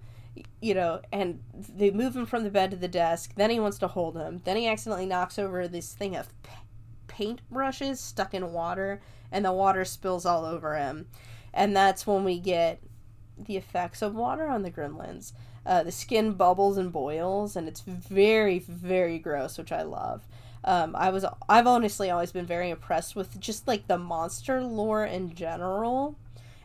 you 0.60 0.74
know, 0.74 1.00
and 1.12 1.42
they 1.52 1.90
move 1.90 2.16
him 2.16 2.26
from 2.26 2.44
the 2.44 2.50
bed 2.50 2.70
to 2.70 2.76
the 2.76 2.88
desk. 2.88 3.32
Then 3.36 3.50
he 3.50 3.60
wants 3.60 3.78
to 3.78 3.88
hold 3.88 4.16
him. 4.16 4.40
Then 4.44 4.56
he 4.56 4.68
accidentally 4.68 5.06
knocks 5.06 5.38
over 5.38 5.66
this 5.68 5.92
thing 5.92 6.16
of 6.16 6.28
paint 7.18 7.40
brushes 7.50 7.98
stuck 7.98 8.32
in 8.32 8.52
water, 8.52 9.00
and 9.32 9.44
the 9.44 9.52
water 9.52 9.84
spills 9.84 10.24
all 10.24 10.44
over 10.44 10.76
him. 10.76 11.06
And 11.52 11.76
that's 11.76 12.06
when 12.06 12.22
we 12.22 12.38
get 12.38 12.80
the 13.36 13.56
effects 13.56 14.02
of 14.02 14.14
water 14.14 14.46
on 14.46 14.62
the 14.62 14.70
gremlins. 14.70 15.32
Uh, 15.66 15.82
the 15.82 15.90
skin 15.90 16.34
bubbles 16.34 16.78
and 16.78 16.92
boils, 16.92 17.56
and 17.56 17.66
it's 17.66 17.80
very, 17.80 18.60
very 18.60 19.18
gross, 19.18 19.58
which 19.58 19.72
I 19.72 19.82
love. 19.82 20.28
Um, 20.62 20.94
I 20.94 21.10
was, 21.10 21.24
I've 21.48 21.66
honestly 21.66 22.08
always 22.08 22.30
been 22.30 22.46
very 22.46 22.70
impressed 22.70 23.16
with 23.16 23.40
just 23.40 23.66
like 23.66 23.88
the 23.88 23.98
monster 23.98 24.62
lore 24.62 25.04
in 25.04 25.34
general 25.34 26.16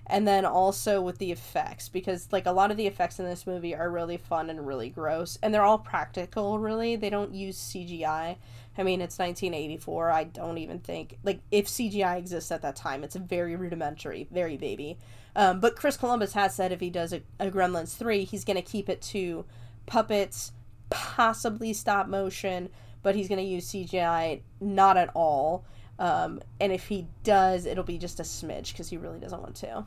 and 0.06 0.28
then 0.28 0.46
also 0.46 1.02
with 1.02 1.18
the 1.18 1.32
effects 1.32 1.88
because 1.90 2.28
like 2.32 2.46
a 2.46 2.52
lot 2.52 2.72
of 2.72 2.78
the 2.78 2.88
effects 2.88 3.20
in 3.20 3.26
this 3.26 3.48
movie 3.48 3.74
are 3.74 3.90
really 3.90 4.18
fun 4.18 4.50
and 4.50 4.68
really 4.68 4.90
gross 4.90 5.38
and 5.42 5.54
they're 5.54 5.64
all 5.64 5.78
practical 5.78 6.60
really 6.60 6.96
they 6.96 7.10
don't 7.10 7.34
use 7.34 7.58
cgi 7.58 8.36
i 8.78 8.84
mean 8.84 9.02
it's 9.02 9.20
1984 9.20 10.12
i 10.12 10.24
don't 10.24 10.58
even 10.58 10.80
think 10.80 11.18
like 11.24 11.40
if 11.52 11.68
cgi 11.68 12.18
exists 12.18 12.52
at 12.52 12.62
that 12.62 12.76
time 12.76 13.04
it's 13.04 13.16
very 13.16 13.56
rudimentary 13.56 14.28
very 14.32 14.58
baby 14.58 14.98
um, 15.36 15.60
but 15.60 15.76
chris 15.76 15.98
columbus 15.98 16.34
has 16.34 16.56
said 16.56 16.72
if 16.72 16.80
he 16.80 16.90
does 16.90 17.14
a, 17.14 17.22
a 17.40 17.50
gremlins 17.50 17.96
3 17.96 18.24
he's 18.24 18.44
going 18.44 18.58
to 18.58 18.62
keep 18.62 18.90
it 18.90 19.02
to 19.02 19.46
puppets 19.86 20.52
possibly 20.90 21.74
stop 21.74 22.08
motion 22.08 22.70
but 23.02 23.16
he's 23.16 23.28
going 23.28 23.40
to 23.40 23.46
use 23.46 23.70
cgi 23.70 24.42
not 24.60 24.98
at 24.98 25.10
all 25.14 25.66
um, 26.00 26.42
and 26.60 26.72
if 26.72 26.88
he 26.88 27.08
does, 27.24 27.66
it'll 27.66 27.84
be 27.84 27.98
just 27.98 28.20
a 28.20 28.24
smidge 28.24 28.72
because 28.72 28.90
he 28.90 28.98
really 28.98 29.20
doesn't 29.20 29.42
want 29.42 29.56
to. 29.58 29.86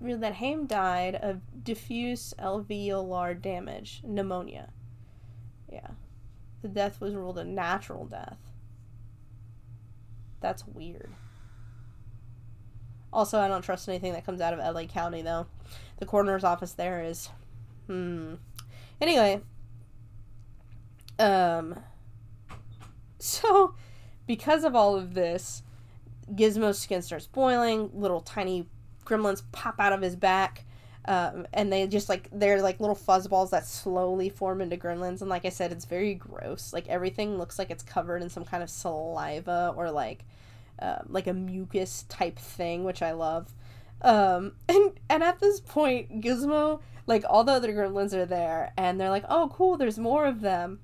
That 0.00 0.34
Haim 0.34 0.66
died 0.66 1.16
of 1.16 1.40
diffuse 1.64 2.34
alveolar 2.38 3.40
damage, 3.40 4.00
pneumonia. 4.04 4.70
Yeah. 5.72 5.88
The 6.62 6.68
death 6.68 7.00
was 7.00 7.14
ruled 7.14 7.38
a 7.38 7.44
natural 7.44 8.04
death. 8.04 8.38
That's 10.40 10.66
weird. 10.66 11.12
Also, 13.12 13.38
I 13.38 13.48
don't 13.48 13.62
trust 13.62 13.88
anything 13.88 14.12
that 14.12 14.26
comes 14.26 14.40
out 14.40 14.52
of 14.52 14.74
LA 14.74 14.84
County, 14.84 15.22
though. 15.22 15.46
The 15.98 16.06
coroner's 16.06 16.44
office 16.44 16.72
there 16.72 17.02
is. 17.02 17.30
Hmm. 17.86 18.34
Anyway. 19.00 19.40
Um. 21.18 21.76
So 23.18 23.74
because 24.26 24.62
of 24.62 24.76
all 24.76 24.94
of 24.94 25.14
this, 25.14 25.62
Gizmo's 26.32 26.78
skin 26.78 27.02
starts 27.02 27.26
boiling. 27.26 27.90
Little 27.92 28.20
tiny 28.20 28.68
gremlins 29.04 29.42
pop 29.52 29.80
out 29.80 29.92
of 29.92 30.02
his 30.02 30.14
back. 30.14 30.64
Um, 31.08 31.46
and 31.54 31.72
they 31.72 31.86
just 31.86 32.10
like 32.10 32.28
they're 32.30 32.60
like 32.60 32.80
little 32.80 32.94
fuzzballs 32.94 33.48
that 33.50 33.66
slowly 33.66 34.28
form 34.28 34.60
into 34.60 34.76
gremlins. 34.76 35.22
And 35.22 35.30
like 35.30 35.46
i 35.46 35.48
said 35.48 35.72
it's 35.72 35.86
very 35.86 36.12
gross. 36.12 36.74
Like 36.74 36.86
everything 36.86 37.38
looks 37.38 37.58
like 37.58 37.70
it's 37.70 37.82
covered 37.82 38.20
in 38.20 38.28
some 38.28 38.44
kind 38.44 38.62
of 38.62 38.68
saliva 38.68 39.72
or 39.74 39.90
like 39.90 40.26
uh, 40.80 40.98
like 41.08 41.26
a 41.26 41.32
mucus 41.32 42.04
type 42.10 42.38
thing 42.38 42.84
which 42.84 43.00
i 43.00 43.12
love. 43.12 43.54
Um, 44.02 44.52
and 44.68 45.00
and 45.08 45.22
at 45.22 45.40
this 45.40 45.60
point 45.60 46.20
gizmo 46.20 46.82
like 47.06 47.24
all 47.26 47.42
the 47.42 47.52
other 47.52 47.72
gremlins 47.72 48.12
are 48.12 48.26
there. 48.26 48.74
And 48.76 49.00
they're 49.00 49.08
like 49.08 49.24
oh 49.30 49.50
cool 49.54 49.78
there's 49.78 49.98
more 49.98 50.26
of 50.26 50.42
them. 50.42 50.80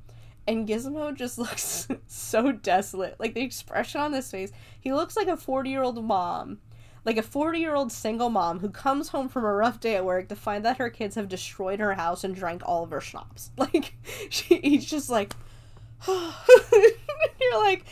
And 0.46 0.68
Gizmo 0.68 1.14
just 1.14 1.38
looks 1.44 1.86
so 2.06 2.50
desolate. 2.52 3.20
Like 3.20 3.34
the 3.34 3.42
expression 3.42 4.00
on 4.00 4.12
his 4.14 4.30
face, 4.30 4.52
he 4.80 4.92
looks 4.92 5.16
like 5.16 5.28
a 5.28 5.36
40 5.36 5.70
year 5.70 5.82
old 5.82 6.02
mom, 6.02 6.60
like 7.04 7.16
a 7.16 7.22
40 7.22 7.58
year 7.58 7.74
old 7.74 7.92
single 7.92 8.30
mom 8.30 8.60
who 8.60 8.70
comes 8.70 9.08
home 9.08 9.28
from 9.28 9.44
a 9.44 9.52
rough 9.52 9.80
day 9.80 9.96
at 9.96 10.04
work 10.04 10.28
to 10.28 10.36
find 10.36 10.64
that 10.64 10.78
her 10.78 10.90
kids 10.90 11.14
have 11.16 11.28
destroyed 11.28 11.80
her 11.80 11.94
house 11.94 12.24
and 12.24 12.34
drank 12.34 12.62
all 12.64 12.84
of 12.84 12.90
her 12.90 13.00
schnapps. 13.00 13.50
Like, 13.58 13.94
she, 14.28 14.56
he's 14.58 14.84
just 14.84 15.08
like, 15.08 15.34
you're 16.08 17.62
like, 17.62 17.84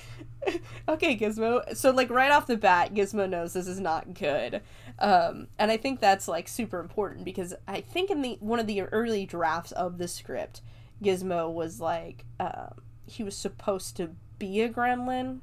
okay, 0.88 1.16
Gizmo. 1.16 1.76
So, 1.76 1.90
like, 1.90 2.10
right 2.10 2.30
off 2.30 2.46
the 2.46 2.56
bat, 2.56 2.94
Gizmo 2.94 3.28
knows 3.28 3.52
this 3.52 3.66
is 3.66 3.80
not 3.80 4.14
good. 4.14 4.60
Um, 4.98 5.48
and 5.58 5.70
I 5.70 5.76
think 5.76 6.00
that's 6.00 6.28
like 6.28 6.46
super 6.48 6.78
important 6.78 7.24
because 7.24 7.54
I 7.66 7.80
think 7.80 8.10
in 8.10 8.22
the 8.22 8.36
one 8.40 8.60
of 8.60 8.66
the 8.66 8.82
early 8.82 9.26
drafts 9.26 9.72
of 9.72 9.98
the 9.98 10.08
script, 10.08 10.60
Gizmo 11.02 11.52
was 11.52 11.80
like 11.80 12.24
uh, 12.38 12.68
he 13.06 13.22
was 13.22 13.36
supposed 13.36 13.96
to 13.96 14.10
be 14.38 14.60
a 14.60 14.68
gremlin. 14.68 15.40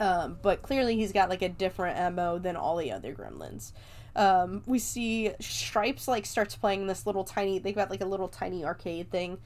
Um, 0.00 0.38
but 0.42 0.62
clearly 0.62 0.96
he's 0.96 1.12
got 1.12 1.28
like 1.28 1.42
a 1.42 1.48
different 1.48 2.16
MO 2.16 2.38
than 2.38 2.56
all 2.56 2.76
the 2.76 2.90
other 2.90 3.14
gremlins. 3.14 3.72
Um, 4.16 4.62
we 4.66 4.80
see 4.80 5.30
Stripes 5.38 6.08
like 6.08 6.26
starts 6.26 6.56
playing 6.56 6.88
this 6.88 7.06
little 7.06 7.22
tiny 7.22 7.60
they've 7.60 7.74
got 7.74 7.90
like 7.90 8.00
a 8.00 8.06
little 8.06 8.26
tiny 8.26 8.64
arcade 8.64 9.08
thing 9.08 9.38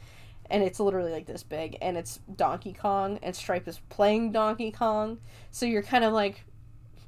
and 0.49 0.63
it's 0.63 0.81
literally 0.81 1.13
like 1.13 1.27
this 1.27 1.43
big 1.43 1.77
and 1.83 1.99
it's 1.99 2.21
Donkey 2.35 2.73
Kong 2.73 3.19
and 3.23 3.37
Stripe 3.37 3.69
is 3.69 3.81
playing 3.91 4.33
Donkey 4.33 4.71
Kong. 4.71 5.19
So 5.51 5.67
you're 5.67 5.83
kind 5.83 6.05
of 6.05 6.15
like 6.15 6.45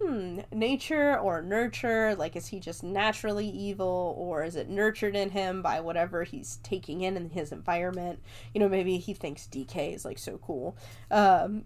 hmm, 0.01 0.41
nature 0.53 1.19
or 1.19 1.43
nurture? 1.43 2.15
Like, 2.17 2.37
is 2.37 2.49
he 2.49 2.61
just 2.61 2.83
naturally 2.83 3.49
evil, 3.49 4.15
or 4.19 4.45
is 4.45 4.57
it 4.57 4.69
nurtured 4.69 5.17
in 5.17 5.31
him 5.31 5.63
by 5.63 5.81
whatever 5.81 6.25
he's 6.25 6.59
taking 6.63 7.03
in 7.03 7.17
in 7.17 7.31
his 7.31 7.53
environment? 7.53 8.21
You 8.55 8.61
know, 8.61 8.69
maybe 8.69 8.99
he 8.99 9.15
thinks 9.15 9.47
DK 9.47 9.95
is 9.95 10.05
like 10.05 10.19
so 10.19 10.39
cool. 10.39 10.77
Um, 11.11 11.65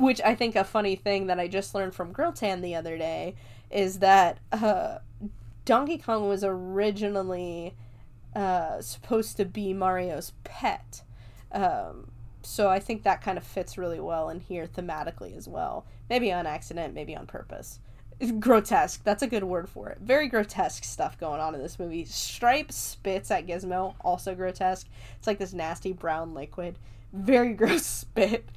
which 0.00 0.20
I 0.22 0.34
think 0.34 0.56
a 0.56 0.64
funny 0.64 0.96
thing 0.96 1.26
that 1.26 1.38
I 1.38 1.46
just 1.46 1.74
learned 1.74 1.94
from 1.94 2.14
Girltan 2.14 2.62
the 2.62 2.74
other 2.74 2.96
day 2.96 3.34
is 3.70 3.98
that 3.98 4.38
uh, 4.50 4.98
Donkey 5.66 5.98
Kong 5.98 6.26
was 6.26 6.42
originally 6.42 7.74
uh, 8.34 8.80
supposed 8.80 9.36
to 9.36 9.44
be 9.44 9.74
Mario's 9.74 10.32
pet. 10.42 11.02
Um, 11.52 12.12
so 12.42 12.70
I 12.70 12.80
think 12.80 13.02
that 13.02 13.20
kind 13.20 13.36
of 13.36 13.44
fits 13.44 13.76
really 13.76 14.00
well 14.00 14.30
in 14.30 14.40
here 14.40 14.66
thematically 14.66 15.36
as 15.36 15.46
well. 15.46 15.84
Maybe 16.08 16.32
on 16.32 16.46
accident, 16.46 16.94
maybe 16.94 17.14
on 17.14 17.26
purpose. 17.26 17.78
Grotesque. 18.38 19.04
That's 19.04 19.22
a 19.22 19.26
good 19.26 19.44
word 19.44 19.68
for 19.68 19.90
it. 19.90 19.98
Very 20.00 20.28
grotesque 20.28 20.84
stuff 20.84 21.18
going 21.18 21.40
on 21.40 21.54
in 21.54 21.62
this 21.62 21.78
movie. 21.78 22.06
Stripe 22.06 22.72
spits 22.72 23.30
at 23.30 23.46
Gizmo, 23.46 23.94
also 24.00 24.34
grotesque. 24.34 24.88
It's 25.18 25.26
like 25.26 25.38
this 25.38 25.52
nasty 25.52 25.92
brown 25.92 26.32
liquid. 26.32 26.78
Very 27.12 27.52
gross 27.54 27.84
spit. 27.84 28.48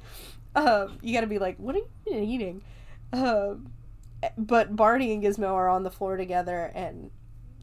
Um, 0.54 0.98
you 1.02 1.14
gotta 1.14 1.26
be 1.26 1.38
like, 1.38 1.56
what 1.58 1.74
are 1.74 1.78
you 1.78 1.86
eating? 2.06 2.62
Um, 3.12 3.70
but 4.38 4.74
Barney 4.74 5.12
and 5.12 5.22
Gizmo 5.22 5.52
are 5.52 5.68
on 5.68 5.82
the 5.82 5.90
floor 5.90 6.16
together, 6.16 6.70
and 6.74 7.10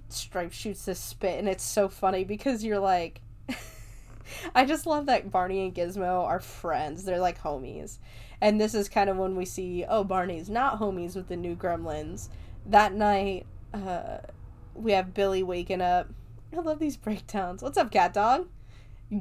Stripe 0.09 0.51
shoots 0.51 0.85
this 0.85 0.99
spit, 0.99 1.39
and 1.39 1.47
it's 1.47 1.63
so 1.63 1.87
funny 1.87 2.23
because 2.23 2.63
you're 2.63 2.79
like, 2.79 3.21
I 4.55 4.65
just 4.65 4.85
love 4.85 5.05
that 5.07 5.31
Barney 5.31 5.65
and 5.65 5.73
Gizmo 5.73 6.25
are 6.25 6.39
friends. 6.39 7.03
They're 7.03 7.19
like 7.19 7.41
homies. 7.41 7.97
And 8.39 8.59
this 8.59 8.73
is 8.73 8.89
kind 8.89 9.09
of 9.09 9.17
when 9.17 9.35
we 9.35 9.45
see, 9.45 9.85
oh, 9.87 10.03
Barney's 10.03 10.49
not 10.49 10.79
homies 10.79 11.15
with 11.15 11.27
the 11.27 11.37
new 11.37 11.55
gremlins. 11.55 12.29
That 12.65 12.93
night, 12.93 13.45
uh, 13.73 14.17
we 14.73 14.93
have 14.93 15.13
Billy 15.13 15.43
waking 15.43 15.81
up. 15.81 16.09
I 16.53 16.59
love 16.59 16.79
these 16.79 16.97
breakdowns. 16.97 17.61
What's 17.61 17.77
up, 17.77 17.91
cat 17.91 18.13
dog? 18.13 18.47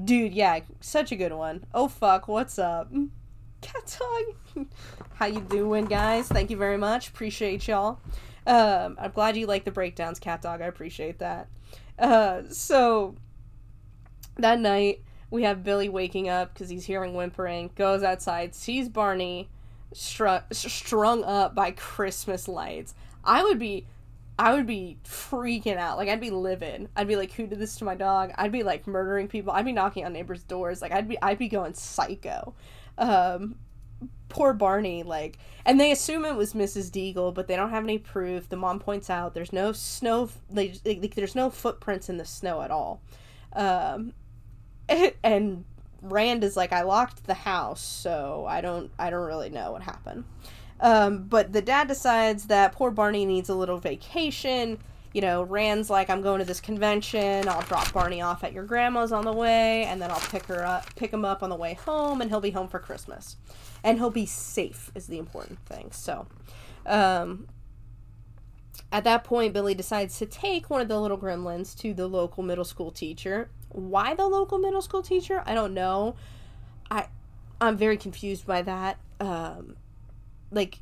Dude, 0.04 0.32
yeah, 0.32 0.60
such 0.80 1.12
a 1.12 1.16
good 1.16 1.32
one. 1.32 1.64
Oh 1.74 1.88
fuck, 1.88 2.28
what's 2.28 2.58
up? 2.58 2.92
Cat. 3.61 3.98
How 5.14 5.26
you 5.26 5.40
doing, 5.40 5.86
guys? 5.86 6.28
Thank 6.28 6.50
you 6.50 6.56
very 6.56 6.76
much. 6.76 7.08
Appreciate 7.08 7.66
y'all. 7.68 8.00
Um, 8.46 8.96
I'm 9.00 9.11
glad 9.12 9.36
you 9.36 9.46
like 9.46 9.64
the 9.64 9.70
breakdowns, 9.70 10.18
cat 10.18 10.42
dog. 10.42 10.62
I 10.62 10.66
appreciate 10.66 11.18
that. 11.18 11.48
Uh, 11.98 12.42
so 12.48 13.14
that 14.36 14.58
night 14.58 15.02
we 15.30 15.42
have 15.42 15.62
Billy 15.62 15.88
waking 15.88 16.28
up 16.28 16.52
because 16.52 16.68
he's 16.68 16.86
hearing 16.86 17.14
whimpering, 17.14 17.70
goes 17.76 18.02
outside, 18.02 18.54
sees 18.54 18.88
Barney 18.88 19.48
stru- 19.94 20.42
strung 20.54 21.22
up 21.24 21.54
by 21.54 21.70
Christmas 21.72 22.48
lights. 22.48 22.94
I 23.24 23.42
would 23.42 23.58
be 23.58 23.86
I 24.38 24.54
would 24.54 24.66
be 24.66 24.96
freaking 25.04 25.76
out. 25.76 25.98
Like 25.98 26.08
I'd 26.08 26.20
be 26.20 26.30
livid. 26.30 26.88
I'd 26.96 27.06
be 27.06 27.16
like, 27.16 27.32
"Who 27.32 27.46
did 27.46 27.58
this 27.58 27.76
to 27.76 27.84
my 27.84 27.94
dog?" 27.94 28.32
I'd 28.36 28.52
be 28.52 28.62
like 28.62 28.86
murdering 28.86 29.28
people. 29.28 29.52
I'd 29.52 29.66
be 29.66 29.72
knocking 29.72 30.06
on 30.06 30.14
neighbors' 30.14 30.42
doors. 30.44 30.80
Like 30.80 30.92
I'd 30.92 31.08
be 31.08 31.20
I'd 31.20 31.38
be 31.38 31.48
going 31.48 31.74
psycho. 31.74 32.54
Um, 33.01 33.57
poor 34.28 34.53
Barney. 34.53 35.03
Like, 35.03 35.38
and 35.66 35.80
they 35.80 35.90
assume 35.90 36.24
it 36.24 36.36
was 36.36 36.55
Mrs. 36.55 36.90
Deagle, 36.90 37.34
but 37.34 37.48
they 37.48 37.57
don't 37.57 37.70
have 37.70 37.84
any 37.84 37.98
proof. 37.98 38.48
The 38.48 38.57
mom 38.57 38.78
points 38.78 39.11
out 39.11 39.34
there's 39.34 39.53
no 39.53 39.72
snow. 39.72 40.30
Like, 40.51 40.76
like 40.84 41.14
there's 41.16 41.34
no 41.34 41.51
footprints 41.51 42.09
in 42.09 42.16
the 42.16 42.24
snow 42.24 42.62
at 42.62 42.70
all. 42.70 43.03
Um, 43.53 44.12
and 45.24 45.64
Rand 46.01 46.44
is 46.44 46.57
like, 46.57 46.72
I 46.72 46.82
locked 46.82 47.26
the 47.26 47.34
house, 47.34 47.82
so 47.82 48.46
I 48.48 48.61
don't 48.61 48.90
I 48.98 49.11
don't 49.11 49.26
really 49.26 49.51
know 49.51 49.72
what 49.72 49.82
happened. 49.82 50.24
Um, 50.80 51.24
but 51.24 51.53
the 51.53 51.61
dad 51.61 51.88
decides 51.88 52.46
that 52.46 52.72
poor 52.72 52.90
Barney 52.90 53.26
needs 53.26 53.51
a 53.51 53.55
little 53.55 53.78
vacation. 53.78 54.78
You 55.12 55.20
know, 55.22 55.42
Rand's 55.42 55.90
like, 55.90 56.08
I'm 56.08 56.22
going 56.22 56.38
to 56.38 56.44
this 56.44 56.61
convention. 56.61 57.48
I'll 57.48 57.62
drop 57.62 57.92
Barney 57.92 58.22
off 58.22 58.44
at 58.44 58.52
your 58.52 58.64
grandma's 58.64 59.11
on 59.11 59.24
the 59.24 59.32
way, 59.32 59.84
and 59.84 60.00
then 60.00 60.11
I'll 60.11 60.20
pick 60.20 60.46
her 60.46 60.64
up, 60.64 60.94
pick 60.94 61.12
him 61.12 61.24
up 61.24 61.42
on 61.42 61.50
the 61.50 61.56
way 61.56 61.74
home, 61.74 62.20
and 62.20 62.30
he'll 62.30 62.40
be 62.40 62.50
home 62.50 62.68
for 62.68 62.78
Christmas, 62.78 63.36
and 63.82 63.98
he'll 63.98 64.11
be 64.11 64.26
safe 64.26 64.92
is 64.94 65.08
the 65.08 65.18
important 65.18 65.58
thing. 65.66 65.90
So, 65.90 66.26
um, 66.86 67.48
at 68.92 69.04
that 69.04 69.24
point, 69.24 69.52
Billy 69.52 69.74
decides 69.74 70.18
to 70.18 70.26
take 70.26 70.70
one 70.70 70.80
of 70.80 70.88
the 70.88 71.00
little 71.00 71.18
gremlins 71.18 71.76
to 71.78 71.92
the 71.92 72.06
local 72.06 72.42
middle 72.42 72.64
school 72.64 72.90
teacher 72.92 73.50
why 73.70 74.14
the 74.14 74.26
local 74.26 74.58
middle 74.58 74.82
school 74.82 75.02
teacher? 75.02 75.42
I 75.46 75.54
don't 75.54 75.74
know. 75.74 76.16
I 76.90 77.06
I'm 77.61 77.76
very 77.76 77.96
confused 77.96 78.46
by 78.46 78.62
that. 78.62 78.98
Um, 79.20 79.76
like, 80.50 80.78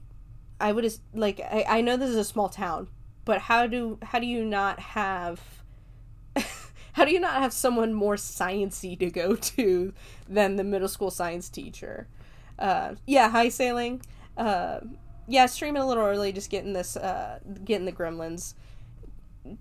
I 0.60 0.72
would 0.72 0.90
like 1.14 1.40
I, 1.40 1.64
I 1.68 1.80
know 1.80 1.96
this 1.96 2.10
is 2.10 2.16
a 2.16 2.24
small 2.24 2.48
town, 2.48 2.88
but 3.28 3.42
how 3.42 3.66
do 3.66 3.98
how 4.02 4.18
do 4.18 4.26
you 4.26 4.42
not 4.42 4.80
have 4.80 5.62
how 6.94 7.04
do 7.04 7.12
you 7.12 7.20
not 7.20 7.42
have 7.42 7.52
someone 7.52 7.92
more 7.92 8.14
sciency 8.16 8.98
to 8.98 9.10
go 9.10 9.36
to 9.36 9.92
than 10.26 10.56
the 10.56 10.64
middle 10.64 10.88
school 10.88 11.10
science 11.10 11.50
teacher? 11.50 12.08
Uh, 12.58 12.94
yeah, 13.06 13.28
high 13.28 13.50
sailing. 13.50 14.00
Uh, 14.34 14.80
yeah, 15.26 15.44
streaming 15.44 15.82
a 15.82 15.86
little 15.86 16.04
early, 16.04 16.32
just 16.32 16.48
getting 16.48 16.72
this, 16.72 16.96
uh, 16.96 17.38
getting 17.66 17.84
the 17.84 17.92
Gremlins, 17.92 18.54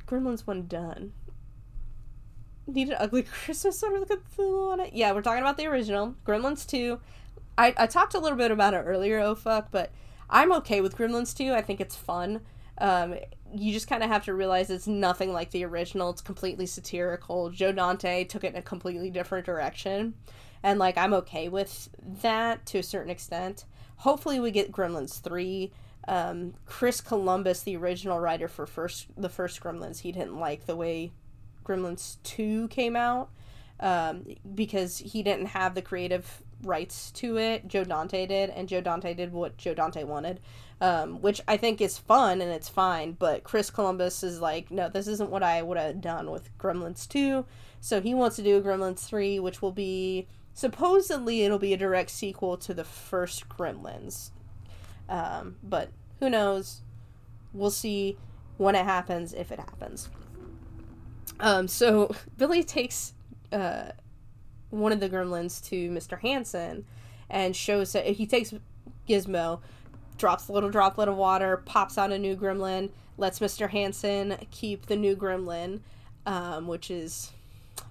Gremlins 0.05 0.47
one 0.47 0.65
done 0.67 1.11
need 2.67 2.87
an 2.87 2.95
ugly 2.99 3.23
Christmas 3.43 3.81
sweater 3.81 3.99
with 3.99 4.09
Cthulhu 4.09 4.71
on 4.71 4.79
it. 4.79 4.93
Yeah, 4.93 5.11
we're 5.11 5.21
talking 5.21 5.41
about 5.41 5.57
the 5.57 5.67
original 5.67 6.15
Gremlins 6.25 6.65
two. 6.65 7.01
I 7.57 7.73
I 7.75 7.85
talked 7.87 8.13
a 8.13 8.19
little 8.19 8.37
bit 8.37 8.51
about 8.51 8.75
it 8.75 8.83
earlier. 8.85 9.19
Oh 9.19 9.35
fuck, 9.35 9.71
but 9.71 9.91
I'm 10.29 10.53
okay 10.53 10.79
with 10.79 10.97
Gremlins 10.97 11.35
two. 11.35 11.51
I 11.51 11.61
think 11.61 11.81
it's 11.81 11.97
fun. 11.97 12.39
Um, 12.77 13.15
you 13.53 13.73
just 13.73 13.87
kind 13.87 14.03
of 14.03 14.09
have 14.09 14.25
to 14.25 14.33
realize 14.33 14.69
it's 14.69 14.87
nothing 14.87 15.33
like 15.33 15.51
the 15.51 15.65
original. 15.65 16.09
It's 16.09 16.21
completely 16.21 16.65
satirical. 16.65 17.49
Joe 17.49 17.71
Dante 17.71 18.23
took 18.23 18.43
it 18.43 18.53
in 18.53 18.59
a 18.59 18.61
completely 18.61 19.09
different 19.09 19.45
direction, 19.45 20.15
and 20.63 20.79
like 20.79 20.97
I'm 20.97 21.13
okay 21.13 21.49
with 21.49 21.89
that 22.21 22.65
to 22.67 22.79
a 22.79 22.83
certain 22.83 23.11
extent. 23.11 23.65
Hopefully, 23.97 24.39
we 24.39 24.51
get 24.51 24.71
Gremlins 24.71 25.21
three. 25.21 25.71
Um, 26.07 26.53
Chris 26.65 27.01
Columbus, 27.01 27.63
the 27.63 27.75
original 27.75 28.19
writer 28.19 28.47
for 28.47 28.65
first 28.65 29.07
the 29.17 29.29
first 29.29 29.61
Gremlins, 29.61 29.99
he 29.99 30.11
didn't 30.11 30.39
like 30.39 30.65
the 30.65 30.75
way 30.75 31.11
Gremlins 31.67 32.17
2 32.23 32.69
came 32.69 32.95
out 32.95 33.29
um, 33.79 34.25
because 34.55 34.97
he 34.97 35.21
didn't 35.21 35.47
have 35.47 35.75
the 35.75 35.81
creative 35.81 36.41
rights 36.63 37.11
to 37.11 37.37
it. 37.37 37.67
Joe 37.67 37.83
Dante 37.83 38.25
did, 38.25 38.49
and 38.49 38.67
Joe 38.67 38.81
Dante 38.81 39.13
did 39.13 39.31
what 39.31 39.57
Joe 39.57 39.73
Dante 39.73 40.03
wanted, 40.03 40.39
um, 40.79 41.21
which 41.21 41.41
I 41.47 41.57
think 41.57 41.81
is 41.81 41.97
fun 41.97 42.41
and 42.41 42.51
it's 42.51 42.69
fine. 42.69 43.13
But 43.13 43.43
Chris 43.43 43.69
Columbus 43.69 44.23
is 44.23 44.39
like, 44.39 44.71
no, 44.71 44.89
this 44.89 45.07
isn't 45.07 45.29
what 45.29 45.43
I 45.43 45.61
would 45.61 45.77
have 45.77 46.01
done 46.01 46.31
with 46.31 46.55
Gremlins 46.57 47.07
2. 47.07 47.45
So 47.81 48.01
he 48.01 48.13
wants 48.13 48.35
to 48.37 48.43
do 48.43 48.61
Gremlins 48.61 49.05
3, 49.05 49.39
which 49.39 49.61
will 49.61 49.71
be 49.71 50.27
supposedly 50.53 51.43
it'll 51.43 51.59
be 51.59 51.73
a 51.73 51.77
direct 51.77 52.09
sequel 52.09 52.57
to 52.57 52.73
the 52.73 52.83
first 52.83 53.47
Gremlins. 53.49 54.31
Um, 55.09 55.57
but 55.63 55.89
who 56.19 56.29
knows? 56.29 56.81
We'll 57.53 57.71
see 57.71 58.17
when 58.57 58.75
it 58.75 58.85
happens, 58.85 59.33
if 59.33 59.51
it 59.51 59.59
happens. 59.59 60.09
Um, 61.39 61.67
so 61.67 62.11
Billy 62.37 62.63
takes 62.63 63.13
uh, 63.51 63.91
one 64.69 64.91
of 64.91 64.99
the 64.99 65.09
gremlins 65.09 65.63
to 65.69 65.89
Mr. 65.89 66.19
Hanson 66.19 66.85
and 67.29 67.55
shows 67.55 67.93
that 67.93 68.05
he 68.05 68.25
takes 68.25 68.53
Gizmo, 69.07 69.59
drops 70.17 70.47
a 70.47 70.51
little 70.51 70.69
droplet 70.69 71.07
of 71.07 71.15
water, 71.15 71.57
pops 71.57 71.97
out 71.97 72.11
a 72.11 72.17
new 72.17 72.35
gremlin, 72.35 72.89
lets 73.17 73.39
Mr. 73.39 73.69
Hanson 73.69 74.37
keep 74.51 74.85
the 74.85 74.95
new 74.95 75.15
gremlin, 75.15 75.79
um, 76.25 76.67
which 76.67 76.91
is 76.91 77.31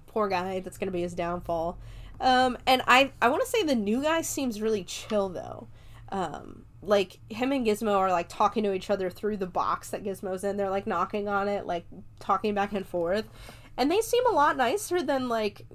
poor 0.07 0.27
guy. 0.27 0.59
That's 0.59 0.77
gonna 0.77 0.91
be 0.91 1.01
his 1.01 1.13
downfall. 1.13 1.77
Um, 2.19 2.57
and 2.65 2.81
I 2.87 3.11
I 3.21 3.29
want 3.29 3.43
to 3.43 3.49
say 3.49 3.63
the 3.63 3.75
new 3.75 4.01
guy 4.01 4.21
seems 4.21 4.61
really 4.61 4.83
chill 4.83 5.29
though. 5.29 5.67
Um, 6.09 6.65
like 6.81 7.19
him 7.29 7.51
and 7.51 7.65
Gizmo 7.65 7.95
are 7.97 8.11
like 8.11 8.29
talking 8.29 8.63
to 8.63 8.73
each 8.73 8.89
other 8.89 9.09
through 9.09 9.37
the 9.37 9.47
box 9.47 9.89
that 9.89 10.03
Gizmo's 10.03 10.43
in. 10.43 10.57
They're 10.57 10.69
like 10.69 10.87
knocking 10.87 11.27
on 11.27 11.47
it, 11.47 11.65
like 11.65 11.85
talking 12.19 12.53
back 12.53 12.71
and 12.73 12.85
forth. 12.85 13.25
And 13.75 13.91
they 13.91 14.01
seem 14.01 14.25
a 14.25 14.31
lot 14.31 14.57
nicer 14.57 15.03
than 15.03 15.29
like 15.29 15.65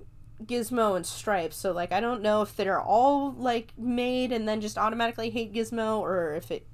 Gizmo 0.47 0.97
and 0.97 1.07
Stripes. 1.07 1.57
So 1.57 1.73
like 1.73 1.93
I 1.93 2.01
don't 2.01 2.23
know 2.23 2.43
if 2.43 2.57
they're 2.57 2.81
all 2.81 3.33
like 3.33 3.73
made 3.77 4.33
and 4.33 4.49
then 4.49 4.61
just 4.61 4.79
automatically 4.79 5.31
hate 5.31 5.53
Gizmo 5.53 5.99
or 5.99 6.35
if 6.35 6.51
it 6.51 6.67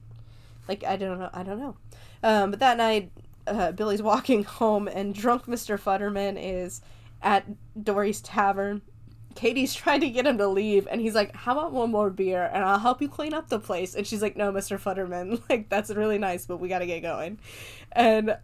like 0.67 0.85
I 0.85 0.97
don't 0.97 1.19
know 1.19 1.31
I 1.33 1.43
don't 1.43 1.59
know. 1.59 1.77
Um, 2.23 2.51
but 2.51 2.61
that 2.61 2.77
night 2.77 3.11
uh, 3.47 3.73
Billy's 3.73 4.03
walking 4.13 4.45
home 4.45 4.89
and 4.89 5.15
drunk 5.15 5.47
Mr. 5.47 5.79
Futterman 5.79 6.37
is 6.41 6.81
at 7.23 7.45
Dorry's 7.83 8.21
tavern 8.21 8.83
Katie's 9.39 9.73
trying 9.73 10.01
to 10.01 10.11
get 10.11 10.27
him 10.27 10.37
to 10.39 10.49
leave, 10.49 10.89
and 10.91 11.01
he's 11.01 11.15
like, 11.15 11.33
"How 11.33 11.53
about 11.53 11.73
one 11.73 11.93
more 11.93 12.11
beer, 12.11 12.51
and 12.53 12.65
I'll 12.65 12.81
help 12.81 13.01
you 13.01 13.09
clean 13.09 13.33
up 13.33 13.49
the 13.49 13.61
place?" 13.61 13.95
And 13.95 14.05
she's 14.05 14.21
like, 14.21 14.37
"No, 14.37 14.51
Mister 14.51 14.79
Futterman, 14.79 15.41
like 15.49 15.69
that's 15.69 15.91
really 15.91 16.19
nice, 16.19 16.45
but 16.45 16.57
we 16.59 16.69
gotta 16.69 16.87
get 16.87 17.03
going." 17.03 17.39
And 17.93 18.37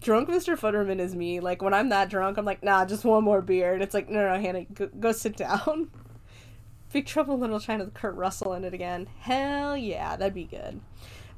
drunk 0.00 0.28
Mr. 0.28 0.58
Futterman 0.58 1.00
is 1.00 1.14
me. 1.14 1.40
Like 1.40 1.62
when 1.62 1.74
I'm 1.74 1.88
that 1.90 2.10
drunk, 2.10 2.38
I'm 2.38 2.44
like, 2.44 2.62
"Nah, 2.62 2.84
just 2.84 3.04
one 3.04 3.24
more 3.24 3.42
beer," 3.42 3.74
and 3.74 3.82
it's 3.82 3.94
like, 3.94 4.08
"No, 4.08 4.26
no, 4.26 4.40
Hannah, 4.40 4.64
go, 4.64 4.88
go 4.98 5.12
sit 5.12 5.36
down." 5.36 5.90
Big 6.92 7.06
Trouble 7.06 7.34
in 7.34 7.40
Little 7.40 7.58
China 7.58 7.84
with 7.84 7.94
Kurt 7.94 8.14
Russell 8.14 8.52
in 8.54 8.64
it 8.64 8.72
again. 8.72 9.08
Hell 9.18 9.76
yeah, 9.76 10.16
that'd 10.16 10.32
be 10.32 10.44
good. 10.44 10.80